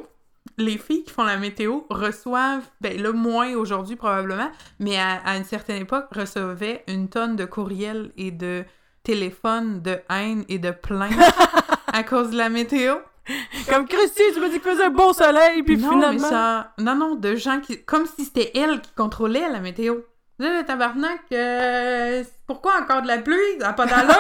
les 0.57 0.79
filles 0.79 1.05
qui 1.05 1.13
font 1.13 1.25
la 1.25 1.37
météo 1.37 1.81
reçoivent, 1.91 2.69
ben 2.81 3.01
là, 3.01 3.13
moins 3.13 3.55
aujourd'hui 3.55 3.97
probablement, 3.97 4.51
mais 4.79 4.99
à, 4.99 5.17
à 5.25 5.37
une 5.37 5.45
certaine 5.45 5.83
époque, 5.83 6.07
recevaient 6.13 6.85
une 6.89 7.09
tonne 7.09 7.37
de 7.37 7.45
courriels 7.45 8.13
et 8.17 8.31
de 8.31 8.65
téléphones 9.03 9.81
de 9.81 9.99
haine 10.11 10.45
et 10.49 10.59
de 10.59 10.71
plaintes 10.71 11.13
à 11.93 12.03
cause 12.03 12.31
de 12.31 12.37
la 12.37 12.49
météo. 12.49 12.97
Comme 13.69 13.87
Christy, 13.87 14.23
tu 14.35 14.41
m'as 14.41 14.49
dit 14.49 14.61
qu'il 14.61 14.71
faisait 14.71 14.85
un 14.85 14.91
beau 14.91 15.13
soleil, 15.13 15.63
puis 15.63 15.77
non, 15.77 15.91
finalement... 15.91 16.13
mais 16.13 16.29
ça... 16.29 16.73
Non, 16.79 16.95
non, 16.95 17.15
de 17.15 17.37
gens 17.37 17.61
qui... 17.61 17.83
Comme 17.85 18.07
si 18.07 18.25
c'était 18.25 18.53
elle 18.55 18.81
qui 18.81 18.91
contrôlait 18.95 19.49
la 19.51 19.61
météo. 19.61 19.97
Là, 20.39 20.59
le 20.59 20.65
tabarnak, 20.65 21.21
euh, 21.33 22.23
pourquoi 22.47 22.81
encore 22.81 23.03
de 23.03 23.09
la 23.09 23.19
pluie? 23.19 23.61
Ça 23.61 23.73
pas 23.73 23.87
d'allure! 23.87 24.15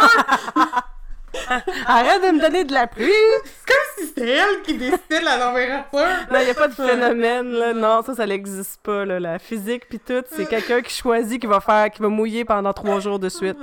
Arrête 1.86 2.22
de 2.22 2.36
me 2.36 2.40
donner 2.40 2.64
de 2.64 2.72
la 2.72 2.86
pluie! 2.86 3.10
si 3.98 4.06
c'était 4.06 4.30
elle 4.30 4.62
qui 4.62 4.74
décidait 4.74 5.20
la 5.20 5.38
température! 5.38 6.26
Non, 6.32 6.40
y 6.40 6.50
a 6.50 6.54
pas 6.54 6.68
de 6.68 6.72
phénomène, 6.74 7.50
là. 7.52 7.72
Non, 7.72 8.02
ça, 8.02 8.14
ça 8.14 8.26
n'existe 8.26 8.80
pas, 8.82 9.04
là. 9.04 9.18
La 9.20 9.38
physique, 9.38 9.88
puis 9.88 9.98
tout, 9.98 10.22
c'est 10.30 10.46
quelqu'un 10.46 10.80
qui 10.82 10.94
choisit 10.94 11.40
qui 11.40 11.46
va 11.46 11.60
faire... 11.60 11.90
qui 11.90 12.00
va 12.02 12.08
mouiller 12.08 12.44
pendant 12.44 12.72
trois 12.72 13.00
jours 13.00 13.18
de 13.18 13.28
suite. 13.28 13.56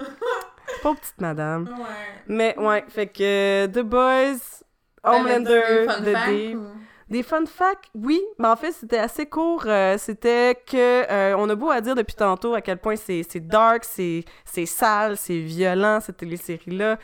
Pauvre 0.82 1.00
petite 1.00 1.20
madame. 1.22 1.64
Ouais. 1.64 1.86
Mais, 2.28 2.58
ouais, 2.58 2.84
fait 2.90 3.08
que... 3.08 3.66
The 3.68 3.80
Boys... 3.80 4.64
Homelander, 5.04 5.62
des 5.80 5.86
fun 5.86 6.02
The 6.02 6.30
Deep... 6.30 6.58
ou- 6.58 6.62
Des 7.10 7.24
fun 7.24 7.46
facts, 7.46 7.86
oui, 7.94 8.20
mais 8.40 8.48
en 8.48 8.56
fait, 8.56 8.72
c'était 8.72 8.98
assez 8.98 9.28
court. 9.28 9.64
euh, 9.68 9.98
c'était 10.00 10.56
que 10.70 10.76
euh, 11.12 11.36
on 11.38 11.48
a 11.50 11.56
beau 11.56 11.70
à 11.70 11.80
dire 11.80 11.94
depuis 11.94 12.16
tantôt 12.16 12.56
à 12.56 12.62
quel 12.62 12.80
point 12.80 12.96
c'est 12.96 13.22
c'est 13.30 13.46
dark, 13.48 13.84
c'est 13.86 14.26
c'est 14.44 14.66
sale, 14.66 15.16
c'est 15.16 15.38
violent, 15.38 16.00
cette 16.02 16.18
télésérie-là. 16.18 16.98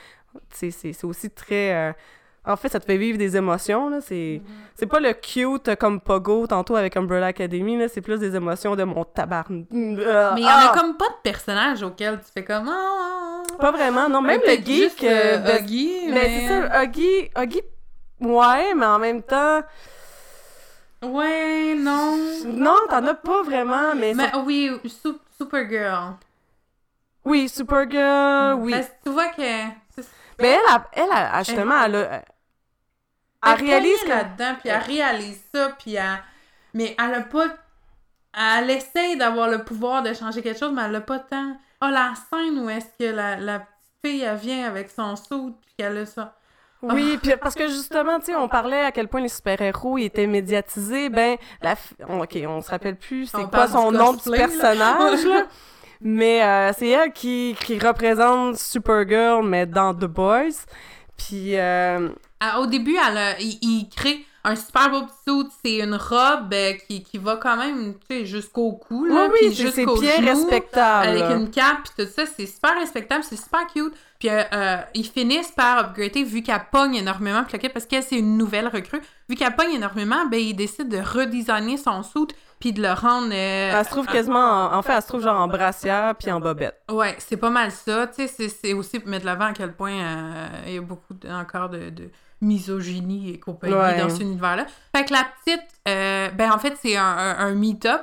C'est 0.51 1.03
aussi 1.03 1.29
très... 1.29 1.73
euh, 1.73 1.93
en 2.43 2.55
fait, 2.55 2.69
ça 2.69 2.79
te 2.79 2.85
fait 2.85 2.97
vivre 2.97 3.17
des 3.19 3.37
émotions. 3.37 3.99
C'est 4.01 4.41
c'est 4.75 4.87
pas 4.87 4.99
le 4.99 5.13
cute 5.13 5.75
comme 5.75 6.01
Pogo 6.01 6.47
tantôt 6.47 6.75
avec 6.75 6.97
Umbrella 6.97 7.27
Academy. 7.27 7.77
C'est 7.87 8.01
plus 8.01 8.19
des 8.19 8.35
émotions 8.35 8.75
de 8.75 8.83
mon 8.83 9.03
tabarn... 9.03 9.65
Euh, 9.71 10.31
Mais 10.33 10.41
il 10.41 10.43
y 10.43 10.47
en 10.47 10.49
a 10.49 10.71
ah! 10.71 10.75
comme 10.75 10.97
pas 10.97 11.09
de 11.09 11.21
personnage 11.21 11.83
auquel 11.83 12.19
tu 12.19 12.31
fais 12.33 12.43
comme... 12.43 12.67
Ah, 12.67 13.43
Pas 13.59 13.71
vraiment, 13.71 14.09
non. 14.09 14.21
Même 14.21 14.41
le 14.45 14.53
geek... 14.55 15.03
euh, 15.03 15.07
euh, 15.07 15.37
ben, 15.37 15.63
Huggy, 15.63 16.07
mais 16.07 16.13
mais... 16.13 16.39
c'est 16.39 16.47
ça, 16.47 16.83
Huggy... 16.83 17.29
Huggy... 17.37 17.61
Ouais, 18.21 18.73
mais 18.75 18.85
en 18.87 18.99
même 18.99 19.21
temps... 19.21 19.61
Ouais, 21.03 21.75
non... 21.75 22.17
Non, 22.45 22.75
t'en 22.89 23.05
as 23.05 23.13
pas 23.15 23.43
vraiment, 23.43 23.93
mais... 23.95 24.13
Mais 24.15 24.31
oui, 24.45 24.71
Sup- 24.85 25.21
Supergirl. 25.37 26.15
Oui, 27.25 27.49
Supergirl, 27.49 28.55
oui. 28.61 28.71
Parce 28.71 28.87
que 28.87 28.93
tu 29.03 29.09
vois 29.11 29.27
que... 29.29 29.80
Mais 30.41 30.49
elle, 30.51 30.73
a- 30.75 30.87
elle, 30.93 31.11
a- 31.11 31.43
justement, 31.43 31.83
elle, 31.83 31.95
a- 31.95 32.13
elle 32.15 32.23
Elle 33.43 33.59
réalise 33.65 34.05
là-dedans, 34.07 34.55
puis 34.59 34.69
elle 34.69 34.81
réalise 34.81 35.41
ça, 35.53 35.69
puis 35.79 35.95
elle, 35.95 36.19
mais 36.73 36.95
elle 36.99 37.15
a 37.15 37.21
pas. 37.21 37.47
Elle 38.37 38.69
essaye 38.69 39.17
d'avoir 39.17 39.49
le 39.49 39.63
pouvoir 39.63 40.03
de 40.03 40.13
changer 40.13 40.41
quelque 40.41 40.59
chose, 40.59 40.71
mais 40.73 40.83
elle 40.83 40.95
a 40.95 41.01
pas 41.01 41.19
tant. 41.19 41.57
Ah, 41.81 41.91
la 41.91 42.13
scène 42.29 42.59
où 42.59 42.69
est-ce 42.69 42.85
que 42.99 43.11
la, 43.11 43.37
la 43.37 43.59
petite 43.59 43.69
fille, 44.05 44.21
elle 44.21 44.37
vient 44.37 44.67
avec 44.67 44.89
son 44.89 45.15
saut, 45.15 45.57
puis 45.65 45.73
qu'elle 45.77 45.97
a 45.97 46.05
ça. 46.05 46.37
Oui, 46.83 47.19
puis 47.21 47.33
parce 47.39 47.53
que 47.53 47.67
justement, 47.67 48.19
tu 48.19 48.27
sais, 48.27 48.35
on 48.35 48.47
parlait 48.47 48.81
à 48.85 48.91
quel 48.91 49.07
point 49.07 49.21
les 49.21 49.29
super-héros 49.29 49.97
étaient 49.99 50.25
médiatisés. 50.27 51.09
Ben, 51.09 51.37
la 51.61 51.75
OK, 52.09 52.37
on 52.47 52.61
se 52.61 52.69
rappelle 52.71 52.95
plus 52.95 53.27
c'est 53.27 53.37
quoi 53.49 53.67
son 53.67 53.91
nom 53.91 54.13
du 54.13 54.29
personnage, 54.31 55.23
là. 55.25 55.45
Mais 56.03 56.41
euh, 56.43 56.71
c'est 56.77 56.89
elle 56.89 57.11
qui, 57.13 57.55
qui 57.63 57.77
représente 57.77 58.57
Supergirl, 58.57 59.45
mais 59.45 59.65
dans 59.65 59.93
The 59.93 60.05
Boys. 60.05 60.65
Puis, 61.17 61.55
euh, 61.57 62.09
au 62.59 62.65
début, 62.65 62.95
elle 63.07 63.17
a- 63.17 63.39
il, 63.39 63.59
il 63.61 63.89
crée 63.95 64.25
un 64.43 64.55
super 64.55 64.89
beau 64.89 65.01
petit 65.03 65.13
suit. 65.27 65.51
C'est 65.63 65.77
une 65.85 65.93
robe 65.93 66.51
euh, 66.51 66.73
qui, 66.87 67.03
qui 67.03 67.19
va 67.19 67.35
quand 67.35 67.55
même, 67.55 67.93
jusqu'au 68.23 68.71
cou, 68.71 69.03
oui, 69.03 69.13
là. 69.13 69.27
oui, 69.31 69.37
puis 69.49 69.55
c'est 69.55 69.63
jusqu'au 69.65 69.99
bien 69.99 70.15
genou, 70.15 70.27
respectable. 70.27 71.07
Avec 71.07 71.37
une 71.37 71.51
cape 71.51 71.83
puis 71.83 72.03
tout 72.05 72.11
ça, 72.11 72.23
c'est 72.25 72.47
super 72.47 72.73
respectable, 72.79 73.23
c'est 73.23 73.35
super 73.39 73.67
cute. 73.67 73.93
Puis 74.17 74.29
euh, 74.31 74.77
ils 74.95 75.05
finissent 75.05 75.51
par 75.51 75.77
upgrader 75.79 76.23
vu 76.23 76.41
qu'elle 76.41 76.65
pogne 76.71 76.95
énormément, 76.95 77.43
parce 77.73 77.85
qu'elle 77.85 78.03
c'est 78.03 78.17
une 78.17 78.37
nouvelle 78.37 78.67
recrue. 78.67 79.01
Vu 79.29 79.35
qu'elle 79.35 79.55
pogne 79.55 79.73
énormément, 79.75 80.25
ben 80.25 80.39
ils 80.39 80.55
décident 80.55 80.89
de 80.89 80.97
redesigner 81.03 81.77
son 81.77 82.01
suit 82.01 82.27
puis 82.61 82.71
de 82.71 82.81
le 82.81 82.93
rendre. 82.93 83.27
euh, 83.33 83.71
Elle 83.77 83.83
se 83.85 83.89
trouve 83.89 84.05
quasiment, 84.07 84.39
en, 84.71 84.77
en 84.77 84.81
fait, 84.81 84.93
elle 84.93 85.01
se 85.01 85.07
trouve 85.09 85.21
genre 85.23 85.41
en 85.41 85.47
brassière 85.49 86.15
puis 86.15 86.31
en 86.31 86.39
bobette. 86.39 86.79
Ouais, 86.89 87.15
c'est 87.17 87.35
pas 87.35 87.49
mal 87.49 87.71
ça. 87.71 88.07
Tu 88.07 88.27
sais, 88.29 88.47
c'est- 88.47 88.71
aussi 88.73 88.99
pour 88.99 89.09
mettre 89.09 89.25
l'avant 89.25 89.47
à 89.47 89.51
quel 89.53 89.73
point 89.73 89.91
euh, 89.91 90.47
il 90.67 90.73
y 90.75 90.77
a 90.77 90.81
beaucoup 90.81 91.13
de- 91.13 91.27
encore 91.29 91.67
de, 91.67 91.89
de 91.89 92.09
misogynie 92.39 93.31
et 93.31 93.39
compagnie 93.39 93.73
Ouais. 93.73 93.99
dans 93.99 94.09
cet 94.09 94.21
univers-là. 94.21 94.65
Fait 94.95 95.05
que 95.05 95.13
la 95.13 95.25
petite, 95.43 95.67
euh, 95.87 96.29
ben 96.31 96.51
en 96.51 96.57
fait, 96.59 96.75
c'est 96.81 96.95
un, 96.97 97.03
un, 97.03 97.37
un 97.39 97.53
meet-up. 97.53 98.01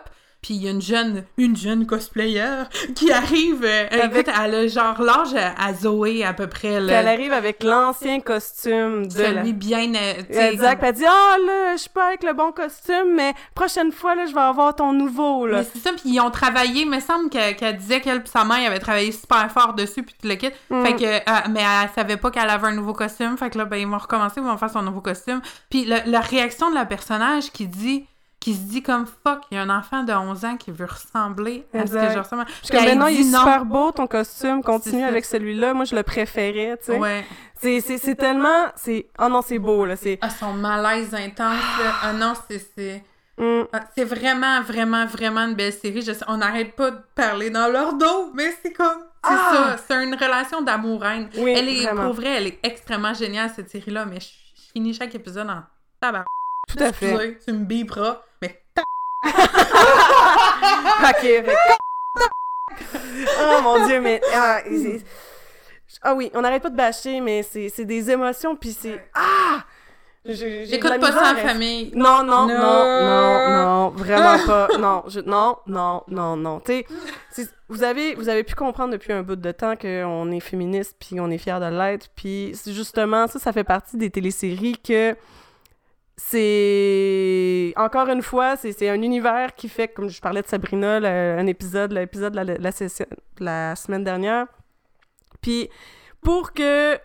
Puis 0.49 0.55
il 0.57 0.63
y 0.65 0.69
a 0.69 0.71
une 0.71 0.81
jeune, 0.81 1.25
une 1.37 1.55
jeune 1.55 1.85
cosplayer 1.85 2.63
qui 2.95 3.13
arrive. 3.13 3.63
euh, 3.67 3.87
Avec- 3.91 4.17
écoute, 4.29 4.35
elle 4.43 4.55
a 4.55 4.67
genre 4.67 5.03
l'âge 5.03 5.35
à, 5.35 5.75
Zoé 5.75 6.25
à 6.25 6.33
peu 6.33 6.47
près. 6.47 6.81
Là, 6.81 7.01
elle 7.03 7.09
arrive 7.09 7.35
avec 7.35 7.63
l'ancien 7.63 8.21
costume 8.21 9.09
de 9.09 9.21
la... 9.21 9.29
celui 9.43 9.53
bien. 9.53 9.93
euh, 9.95 10.49
Exact. 10.51 10.81
Elle 10.83 10.95
dit 10.95 11.05
Ah 11.07 11.37
là, 11.47 11.73
je 11.77 11.81
suis 11.83 11.91
pas 11.91 12.07
avec 12.07 12.23
le 12.23 12.33
bon 12.33 12.51
costume, 12.53 13.15
mais 13.15 13.35
prochaine 13.55 13.93
fois, 13.93 14.15
là, 14.15 14.25
je 14.25 14.33
vais 14.33 14.41
avoir 14.41 14.75
ton 14.75 14.95
nouveau. 14.95 15.47
Là. 15.47 15.65
C'est 15.65 15.81
ça, 15.81 15.91
puis 15.91 16.05
ils 16.15 16.21
ont 16.21 16.31
travaillé, 16.31 16.81
il 16.85 16.89
me 16.89 17.01
semble 17.01 17.29
que- 17.29 17.53
qu'elle 17.53 17.77
disait 17.77 18.01
qu'elle 18.01 18.21
et 18.21 18.23
sa 18.25 18.47
mère 18.47 18.67
avaient 18.71 18.79
travaillé 18.79 19.13
super 19.13 19.53
fort 19.53 19.75
dessus, 19.75 20.03
puis 20.03 20.15
tout 20.19 20.27
le 20.27 20.37
kit. 20.37 20.49
Mm. 20.71 20.83
Fait 20.83 20.95
que, 20.97 21.05
euh, 21.05 21.49
mais 21.51 21.61
elle 21.61 21.91
savait 21.95 22.17
pas 22.17 22.31
qu'elle 22.31 22.49
avait 22.49 22.69
un 22.69 22.75
nouveau 22.75 22.95
costume, 22.95 23.37
fait 23.37 23.51
que 23.51 23.59
là, 23.59 23.67
ben, 23.67 23.77
ils 23.77 23.87
vont 23.87 23.99
recommencer, 23.99 24.37
ils 24.41 24.43
vont 24.47 24.57
faire 24.57 24.71
son 24.71 24.81
nouveau 24.81 25.03
costume. 25.03 25.43
Puis 25.69 25.85
la 25.85 26.21
réaction 26.21 26.71
de 26.71 26.75
la 26.75 26.87
personnage 26.87 27.53
qui 27.53 27.67
dit, 27.67 28.07
qui 28.49 28.55
se 28.55 28.63
dit 28.63 28.83
comme 28.83 29.05
fuck, 29.05 29.43
il 29.51 29.57
y 29.57 29.59
a 29.59 29.63
un 29.63 29.69
enfant 29.69 30.05
de 30.05 30.13
11 30.13 30.45
ans 30.47 30.57
qui 30.57 30.71
veut 30.71 30.87
ressembler 30.87 31.67
à 31.75 31.87
ce 31.87 31.93
que 31.93 32.13
je 32.15 32.19
ressemble. 32.19 32.47
Elle 32.71 32.83
mais 32.83 32.95
non, 32.95 33.09
il 33.09 33.21
est 33.21 33.25
super 33.25 33.67
beau 33.67 33.93
ton 33.93 34.07
costume, 34.07 34.63
continue 34.63 35.05
avec 35.05 35.27
celui-là. 35.27 35.75
Moi, 35.75 35.85
je 35.85 35.95
le 35.95 36.03
préférais, 36.03 36.79
tu 36.79 36.93
sais. 36.93 36.99
Ouais. 36.99 37.27
C'est, 37.57 38.15
tellement. 38.15 38.69
Oh 39.19 39.29
non, 39.29 39.43
c'est 39.43 39.59
beau, 39.59 39.85
là. 39.85 39.97
Ah, 40.23 40.31
son 40.31 40.55
malaise 40.55 41.15
intense, 41.15 41.61
là. 41.79 41.93
Ah 42.03 42.13
non, 42.15 42.33
c'est. 42.49 42.59
c'est... 42.75 43.05
Hum. 43.37 43.67
Ah, 43.71 43.81
C'est 43.95 44.05
vraiment, 44.05 44.63
vraiment, 44.63 45.05
vraiment 45.05 45.43
une 45.43 45.55
belle 45.55 45.73
série. 45.75 46.01
Je 46.01 46.13
sais- 46.13 46.25
on 46.27 46.39
n'arrête 46.39 46.75
pas 46.75 46.91
de 46.91 46.99
parler 47.15 47.51
dans 47.51 47.69
leur 47.71 47.93
dos, 47.95 48.31
mais 48.35 48.51
c'est 48.63 48.73
comme. 48.73 49.03
C'est 49.25 49.31
Ah! 49.35 49.77
ça. 49.77 49.77
C'est 49.87 50.05
une 50.05 50.15
relation 50.15 50.63
d'amour-haine. 50.63 51.29
Oui, 51.37 51.53
elle 51.55 51.69
est, 51.69 51.83
vraiment. 51.83 52.05
pour 52.07 52.15
vrai, 52.15 52.31
elle 52.39 52.47
est 52.47 52.59
extrêmement 52.63 53.13
géniale, 53.13 53.51
cette 53.55 53.69
série-là, 53.69 54.07
mais 54.07 54.21
je, 54.21 54.29
je 54.29 54.73
finis 54.73 54.95
chaque 54.95 55.15
épisode 55.15 55.51
en 55.51 55.63
tabac. 56.01 56.25
Tout 56.69 56.79
à 56.83 56.93
fait. 56.93 57.11
Excusez, 57.13 57.39
tu 57.47 57.53
me 57.53 57.65
biperas, 57.65 58.23
mais 58.43 58.61
ta- 58.75 58.83
ok, 61.11 61.45
Oh 63.41 63.61
mon 63.63 63.87
dieu, 63.87 64.01
mais. 64.01 64.21
Ah, 64.35 64.61
c'est- 64.65 65.03
ah 66.03 66.15
oui, 66.15 66.31
on 66.35 66.43
n'arrête 66.43 66.63
pas 66.63 66.71
de 66.71 66.77
bâcher, 66.77 67.21
mais 67.21 67.43
c'est, 67.43 67.85
des 67.85 68.11
émotions, 68.11 68.55
puis 68.57 68.73
c'est. 68.79 69.03
Ah! 69.15 69.65
J'écoute 70.25 71.01
pas 71.01 71.13
ça 71.13 71.33
en 71.33 71.37
famille. 71.37 71.91
Non, 71.95 72.23
non, 72.23 72.47
non, 72.47 72.49
Non. 72.49 72.85
non, 72.99 73.65
non, 73.65 73.89
vraiment 73.91 74.39
pas. 74.47 74.69
Non, 74.79 75.05
je, 75.09 75.21
non, 75.21 75.57
non, 75.67 76.03
non, 76.09 76.37
non. 76.37 76.61
Vous 77.71 77.83
avez, 77.83 78.15
vous 78.15 78.29
avez 78.29 78.45
pu 78.45 78.55
comprendre 78.55 78.93
depuis 78.93 79.13
un 79.13 79.23
bout 79.23 79.37
de 79.37 79.53
temps 79.53 79.75
qu'on 79.77 80.31
est 80.31 80.41
féministe 80.41 80.97
puis 80.99 81.19
on 81.21 81.31
est 81.31 81.39
fiers 81.39 81.61
de 81.61 81.67
l'être. 81.75 82.09
Puis 82.15 82.53
justement, 82.67 83.27
ça, 83.27 83.39
ça 83.39 83.53
fait 83.53 83.65
partie 83.65 83.97
des 83.97 84.11
téléséries 84.11 84.77
que 84.87 85.17
c'est 86.19 87.73
encore 87.77 88.09
une 88.09 88.23
fois, 88.23 88.57
c'est 88.57 88.89
un 88.89 89.01
univers 89.03 89.55
qui 89.55 89.69
fait, 89.69 89.89
comme 89.89 90.09
je 90.09 90.21
parlais 90.21 90.43
de 90.43 90.47
Sabrina, 90.47 91.01
le- 91.01 91.39
un 91.39 91.47
épisode, 91.47 91.93
l'épisode 91.93 92.33
de 92.35 92.59
la, 92.61 92.71
la 93.41 93.77
semaine 93.77 94.05
dernière. 94.05 94.47
Puis 95.41 95.69
pour 96.23 96.53
que 96.53 96.99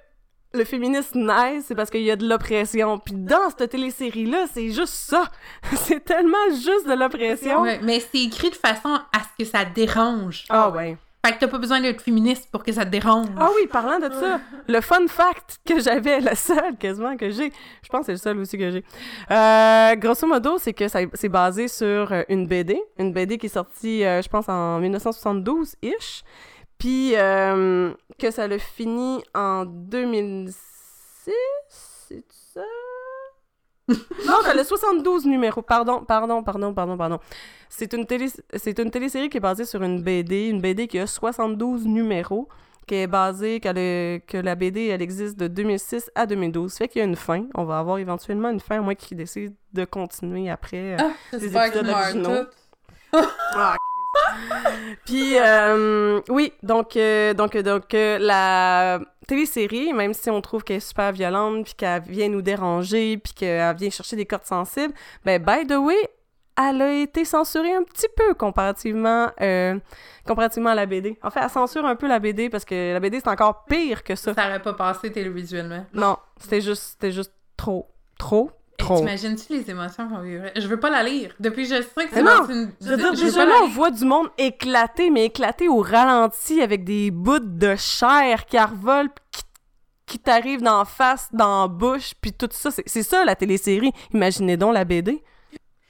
le 0.56 0.64
féminisme 0.66 1.20
naisse, 1.26 1.66
c'est 1.68 1.76
parce 1.76 1.90
qu'il 1.90 2.02
y 2.04 2.12
a 2.12 2.16
de 2.16 2.28
l'oppression. 2.28 3.00
Puis 3.00 3.16
dans 3.16 3.50
cette 3.58 3.72
télésérie-là, 3.72 4.46
c'est 4.52 4.70
juste 4.70 4.94
ça. 4.94 5.26
c'est 5.76 6.04
tellement 6.04 6.50
juste 6.50 6.88
de 6.88 6.94
l'oppression. 6.94 7.62
Ouais, 7.62 7.80
mais 7.82 8.00
c'est 8.00 8.20
écrit 8.24 8.50
de 8.52 8.56
façon 8.56 8.90
à 9.12 9.20
ce 9.20 9.44
que 9.44 9.50
ça 9.50 9.66
dérange. 9.66 10.46
Ah 10.50 10.70
ouais. 10.70 10.98
Fait 11.26 11.32
que 11.36 11.40
t'as 11.40 11.48
pas 11.48 11.58
besoin 11.58 11.80
d'être 11.80 12.02
féministe 12.02 12.50
pour 12.52 12.64
que 12.64 12.74
ça 12.74 12.84
te 12.84 12.90
dérange. 12.90 13.28
Ah 13.40 13.50
oui, 13.56 13.66
parlant 13.68 13.98
de 13.98 14.14
ça, 14.14 14.42
le 14.68 14.82
fun 14.82 15.08
fact 15.08 15.60
que 15.66 15.80
j'avais, 15.80 16.20
le 16.20 16.36
seul 16.36 16.76
quasiment 16.78 17.16
que 17.16 17.30
j'ai, 17.30 17.50
je 17.82 17.88
pense 17.90 18.02
que 18.02 18.06
c'est 18.08 18.12
le 18.12 18.18
seul 18.18 18.38
aussi 18.40 18.58
que 18.58 18.70
j'ai. 18.70 18.84
Euh, 19.32 19.96
grosso 19.96 20.28
modo, 20.28 20.58
c'est 20.58 20.74
que 20.74 20.86
c'est 20.90 21.30
basé 21.30 21.70
sur 21.70 22.12
euh, 22.12 22.24
une 22.28 22.46
BD, 22.46 22.78
une 23.00 23.14
BD 23.14 23.38
qui 23.38 23.46
est 23.46 23.50
sortie, 23.50 24.04
euh, 24.04 24.22
je 24.22 24.28
pense, 24.28 24.50
en 24.50 24.82
1972-ish, 24.82 26.24
puis 26.78 27.14
euh, 27.16 27.94
que 28.20 28.30
ça 28.30 28.46
l'a 28.46 28.60
fini 28.60 29.24
en 29.34 29.64
2006, 29.64 30.58
c'est 31.24 31.32
ça? 31.70 31.93
non, 33.90 34.36
ça 34.44 34.52
a 34.52 34.64
72 34.64 35.26
numéros. 35.26 35.62
Pardon, 35.62 36.04
pardon, 36.06 36.42
pardon, 36.44 36.74
pardon, 36.74 36.98
pardon. 36.98 37.20
C'est 37.70 37.92
une, 37.94 38.06
télé... 38.06 38.28
c'est 38.56 38.80
une 38.80 38.92
télésérie 38.92 39.30
qui 39.30 39.38
est 39.38 39.42
basée 39.42 39.66
sur 39.66 39.84
une 39.84 40.02
BD, 40.02 40.48
une 40.50 40.62
BD 40.62 40.88
qui 40.88 41.00
a 41.00 41.08
72 41.08 41.86
numéros, 41.86 42.48
qui 42.88 42.96
est 42.96 43.08
basée, 43.08 43.60
qu'elle 43.60 43.78
est- 43.78 44.26
que 44.26 44.38
la 44.38 44.56
BD, 44.56 44.88
elle 44.88 45.02
existe 45.02 45.38
de 45.38 45.48
2006 45.48 46.10
à 46.16 46.26
2012. 46.26 46.74
Fait 46.76 46.88
qu'il 46.88 47.00
y 47.00 47.02
a 47.02 47.06
une 47.06 47.16
fin. 47.16 47.46
On 47.56 47.66
va 47.66 47.80
avoir 47.80 47.98
éventuellement 47.98 48.50
une 48.50 48.60
fin, 48.60 48.78
à 48.78 48.82
moins 48.82 48.96
qu'ils 48.96 49.18
décident 49.18 49.54
de 49.74 49.86
continuer 49.86 50.50
après. 50.50 50.94
euh, 50.94 50.98
Ah, 51.00 51.12
qu'ils 51.32 51.56
épisodes 51.56 51.88
originaux. 51.90 52.44
ah, 53.14 53.76
Puis, 55.06 55.38
euh, 55.38 56.22
oui, 56.30 56.54
donc, 56.62 56.96
euh, 56.96 57.34
donc, 57.34 57.58
donc 57.58 57.94
euh, 57.94 58.18
la 58.20 59.00
télésérie, 59.28 59.94
même 59.94 60.14
si 60.14 60.30
on 60.30 60.42
trouve 60.42 60.64
qu'elle 60.64 60.78
est 60.78 60.88
super 60.88 61.12
violente, 61.12 61.66
puis 61.66 61.74
qu'elle 61.76 62.02
vient 62.04 62.30
nous 62.30 62.42
déranger, 62.42 63.18
puis 63.18 63.34
qu'elle 63.34 63.76
vient 63.76 63.90
chercher 63.90 64.16
des 64.16 64.26
cordes 64.26 64.46
sensibles, 64.46 64.94
ben, 65.26 65.44
by 65.44 65.66
the 65.68 65.78
way, 65.78 66.10
elle 66.58 66.82
a 66.82 66.94
été 66.94 67.26
censurée 67.26 67.74
un 67.74 67.84
petit 67.84 68.08
peu 68.16 68.34
comparativement, 68.36 69.32
euh, 69.42 69.80
comparativement 70.26 70.70
à 70.70 70.76
la 70.76 70.86
BD. 70.86 71.18
En 71.24 71.30
fait, 71.32 71.40
elle 71.42 71.50
censure 71.50 71.86
un 71.86 71.96
peu 71.96 72.08
la 72.08 72.20
BD 72.20 72.50
parce 72.50 72.66
que 72.66 72.94
la 72.94 73.00
BD, 73.00 73.20
c'est 73.20 73.30
encore 73.30 73.66
pire 73.66 74.04
que 74.04 74.16
ça. 74.16 74.34
Ça 74.34 74.48
aurait 74.48 74.62
pas 74.62 74.74
passé 74.74 75.12
télévisuellement. 75.12 75.86
Non, 75.94 76.18
c'était 76.38 76.62
juste, 76.62 76.84
c'était 76.94 77.12
juste 77.12 77.34
trop, 77.58 77.90
trop, 78.20 78.52
trop. 78.78 78.98
T'imagines-tu 78.98 79.54
les 79.54 79.70
émotions 79.70 80.08
qu'on 80.08 80.22
vivrait? 80.22 80.54
Je 80.56 80.68
veux 80.68 80.80
pas 80.80 80.90
la 80.90 81.04
lire. 81.04 81.34
Depuis, 81.40 81.66
je 81.66 81.82
sais 81.82 82.08
que 82.08 82.14
c'est 82.14 82.22
une... 82.22 82.72
Je 82.82 82.90
veux 82.90 82.98
dire, 82.98 83.14
déjà 83.14 83.46
là, 83.46 83.56
on 83.64 83.68
voit 83.68 83.92
du 83.92 84.06
monde 84.06 84.28
éclater, 84.38 85.10
mais 85.10 85.26
éclater 85.26 85.68
au 85.68 85.82
ralenti 85.82 86.62
avec 86.62 86.84
des 86.84 87.12
bouts 87.12 87.40
de 87.40 87.76
chair 87.76 88.46
qui 88.46 88.60
revolent, 88.60 89.10
pis 89.10 89.22
qui, 89.32 89.44
qui 90.06 90.20
t'arrivent 90.20 90.62
d'en 90.62 90.86
face, 90.86 91.30
dans 91.34 91.64
la 91.64 91.68
bouche, 91.68 92.14
puis 92.22 92.34
tout 92.34 92.50
ça. 92.52 92.70
C'est 92.72 93.04
ça, 93.04 93.26
la 93.26 93.36
télésérie. 93.36 93.92
Imaginez 94.14 94.58
donc 94.58 94.74
la 94.74 94.86
BD. 94.86 95.24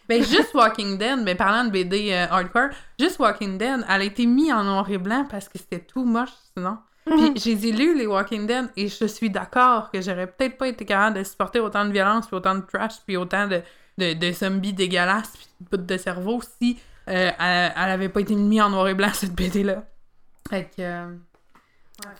Ben, 0.10 0.22
juste 0.22 0.54
Walking 0.54 0.98
Dead, 0.98 1.20
mais 1.24 1.36
parlant 1.36 1.64
de 1.64 1.70
BD 1.70 2.12
euh, 2.12 2.28
hardcore, 2.30 2.70
juste 3.00 3.20
Walking 3.20 3.58
Dead, 3.58 3.86
elle 3.88 4.02
a 4.02 4.04
été 4.04 4.26
mise 4.26 4.52
en 4.52 4.64
noir 4.64 4.90
et 4.92 4.98
blanc 4.98 5.26
parce 5.30 5.48
que 5.48 5.58
c'était 5.58 5.80
tout 5.80 6.04
moche 6.04 6.30
sinon. 6.56 6.78
Puis 7.06 7.34
j'ai 7.36 7.72
lu 7.72 7.98
les 7.98 8.08
Walking 8.08 8.48
Dead 8.48 8.70
et 8.78 8.88
je 8.88 9.06
suis 9.06 9.30
d'accord 9.30 9.92
que 9.92 10.02
j'aurais 10.02 10.28
peut-être 10.28 10.58
pas 10.58 10.68
été 10.68 10.86
capable 10.86 11.18
de 11.18 11.24
supporter 11.24 11.60
autant 11.60 11.86
de 11.86 11.92
violence, 11.92 12.28
puis 12.28 12.36
autant 12.36 12.56
de 12.56 12.62
trash, 12.62 12.94
puis 13.06 13.18
autant 13.18 13.48
de, 13.48 13.62
de, 13.98 14.14
de 14.14 14.32
zombies 14.32 14.74
dégueulasses, 14.74 15.34
puis 15.36 15.48
de 15.60 15.78
bouts 15.78 15.86
de 15.86 15.98
cerveau 15.98 16.42
si 16.60 16.80
euh, 17.10 17.32
elle, 17.38 17.74
elle 17.76 17.92
avait 17.92 18.10
pas 18.10 18.22
été 18.22 18.36
mise 18.36 18.62
en 18.62 18.70
noir 18.70 18.88
et 18.88 18.94
blanc, 18.94 19.10
cette 19.14 19.34
BD-là. 19.34 19.84
Fait 20.50 20.70
que... 20.76 21.33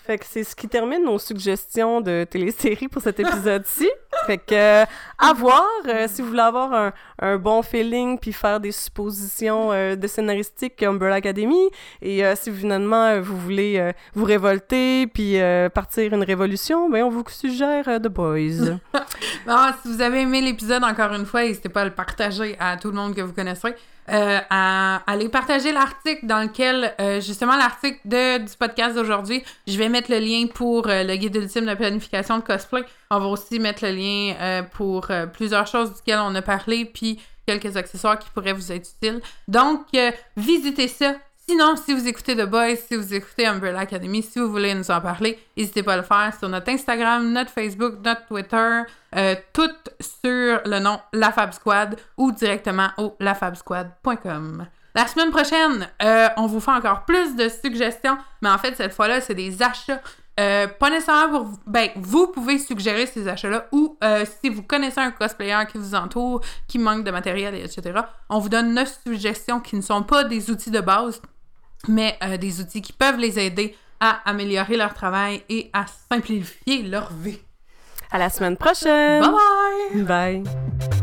Fait 0.06 0.20
que 0.20 0.26
c'est 0.26 0.44
ce 0.44 0.56
qui 0.56 0.68
termine 0.68 1.04
nos 1.04 1.18
suggestions 1.18 2.00
de 2.00 2.26
téléséries 2.30 2.88
pour 2.88 3.02
cet 3.02 3.20
épisode-ci. 3.20 3.90
Fait 4.28 4.38
que, 4.38 4.54
euh, 4.54 4.86
à 5.18 5.34
voir, 5.34 5.66
euh, 5.88 6.08
si 6.08 6.22
vous 6.22 6.30
voulez 6.30 6.42
avoir 6.42 6.72
un, 6.74 6.94
un 7.20 7.38
bon 7.38 7.62
feeling 7.64 8.20
puis 8.20 8.32
faire 8.34 8.60
des 8.60 8.72
suppositions 8.72 9.72
euh, 9.72 9.96
de 9.96 10.08
scénaristiques 10.08 10.82
Umbrella 10.84 11.16
Academy, 11.16 11.70
et 12.02 12.24
si 12.36 12.52
finalement 12.52 13.20
vous 13.20 13.38
voulez 13.38 13.92
vous 14.14 14.26
révolter 14.26 15.08
puis 15.08 15.38
partir 15.74 16.14
une 16.14 16.24
révolution, 16.24 16.90
ben 16.90 17.04
on 17.04 17.10
vous 17.10 17.24
suggère 17.28 17.86
The 17.86 18.08
Boys. 18.08 18.78
Bon, 19.46 19.58
si 19.82 19.94
vous 19.94 20.02
avez 20.02 20.22
aimé 20.22 20.42
l'épisode, 20.42 20.84
encore 20.84 21.12
une 21.14 21.26
fois, 21.26 21.44
n'hésitez 21.44 21.68
pas 21.68 21.82
à 21.82 21.86
le 21.86 21.92
partager 21.92 22.56
à 22.60 22.78
tout 22.78 22.90
le 22.90 22.96
monde 22.96 23.14
que 23.14 23.22
vous 23.22 23.34
connaissez. 23.34 23.76
Euh, 24.12 24.40
à 24.50 25.02
aller 25.08 25.30
partager 25.30 25.72
l'article 25.72 26.26
dans 26.26 26.42
lequel, 26.42 26.94
euh, 27.00 27.22
justement, 27.22 27.56
l'article 27.56 28.00
du 28.06 28.58
podcast 28.60 28.96
d'aujourd'hui, 28.96 29.44
je 29.66 29.78
vais 29.78 29.88
mettre 29.88 30.12
le 30.12 30.20
lien 30.20 30.48
pour 30.54 30.88
euh, 30.88 31.04
le 31.04 31.16
guide 31.16 31.36
ultime 31.36 31.66
de 31.66 31.74
planification 31.74 32.38
de 32.38 32.44
cosplay. 32.44 32.84
On 33.10 33.20
va 33.20 33.28
aussi 33.28 33.60
mettre 33.60 33.86
le 33.86 33.92
lien 33.92 34.36
euh, 34.42 34.62
pour 34.64 35.10
euh, 35.10 35.26
plusieurs 35.26 35.68
choses 35.68 35.94
duquel 35.96 36.20
on 36.20 36.36
a 36.36 36.42
parlé, 36.42 36.84
puis 36.84 37.20
quelques 37.46 37.78
accessoires 37.78 38.20
qui 38.20 38.30
pourraient 38.32 38.54
vous 38.54 38.72
être 38.72 38.90
utiles. 38.98 39.22
Donc, 39.48 39.86
visitez 40.36 40.88
ça. 40.88 41.16
Sinon, 41.46 41.76
si 41.76 41.94
vous 41.94 42.08
écoutez 42.08 42.38
The 42.38 42.46
Boys, 42.46 42.78
si 42.88 42.96
vous 42.96 43.14
écoutez 43.14 43.46
Umbrella 43.46 43.82
Academy, 43.82 44.24
si 44.24 44.40
vous 44.40 44.50
voulez 44.50 44.74
nous 44.74 44.90
en 44.90 45.02
parler, 45.02 45.38
n'hésitez 45.58 45.84
pas 45.84 45.96
à 45.96 45.98
le 45.98 46.04
faire 46.04 46.34
sur 46.40 46.48
notre 46.48 46.70
Instagram, 46.70 47.34
notre 47.34 47.52
Facebook, 47.52 47.96
notre 48.04 48.26
Twitter, 48.28 48.84
euh, 49.18 49.36
tout 49.52 49.70
sur 50.00 50.62
le 50.66 50.80
nom 50.80 51.02
La 51.12 51.34
Fab 51.34 51.52
Squad 51.52 52.00
ou 52.16 52.32
directement 52.32 52.92
au 52.98 53.16
lafabsquad.com. 53.20 54.68
La 54.96 55.06
semaine 55.08 55.32
prochaine, 55.32 55.90
euh, 56.02 56.30
on 56.38 56.48
vous 56.48 56.62
fait 56.62 56.72
encore 56.72 57.04
plus 57.04 57.36
de 57.36 57.50
suggestions, 57.50 58.18
mais 58.42 58.50
en 58.50 58.58
fait, 58.58 58.76
cette 58.78 58.94
fois-là, 58.94 59.20
c'est 59.20 59.36
des 59.36 59.62
achats. 59.62 60.02
Euh, 60.40 60.68
pas 60.68 60.90
nécessairement 60.90 61.40
pour 61.40 61.48
vous. 61.48 61.60
Ben, 61.68 61.90
vous 61.96 62.28
pouvez 62.28 62.58
suggérer 62.58 63.06
ces 63.06 63.28
achats-là 63.28 63.68
ou 63.72 63.98
euh, 64.04 64.26
si 64.42 64.50
vous 64.50 64.64
connaissez 64.64 65.00
un 65.00 65.12
cosplayer 65.12 65.60
qui 65.72 65.78
vous 65.78 65.94
entoure, 65.94 66.42
qui 66.68 66.80
manque 66.80 67.04
de 67.04 67.12
matériel, 67.12 67.54
etc., 67.54 68.00
on 68.30 68.40
vous 68.40 68.50
donne 68.50 68.74
neuf 68.74 69.00
suggestions 69.06 69.60
qui 69.60 69.76
ne 69.76 69.82
sont 69.82 70.02
pas 70.02 70.24
des 70.24 70.50
outils 70.50 70.72
de 70.72 70.80
base, 70.80 71.22
mais 71.88 72.18
euh, 72.24 72.38
des 72.38 72.62
outils 72.62 72.82
qui 72.82 72.94
peuvent 72.94 73.20
les 73.20 73.40
aider 73.40 73.76
à 74.00 74.22
améliorer 74.30 74.78
leur 74.78 74.94
travail 74.94 75.44
et 75.50 75.70
à 75.74 75.86
simplifier 76.12 76.84
leur 76.84 77.12
vie. 77.14 77.40
À 78.12 78.18
la 78.18 78.30
semaine 78.30 78.58
prochaine! 78.58 79.22
Bye 79.22 80.04
bye! 80.04 80.44
Bye! 80.44 81.03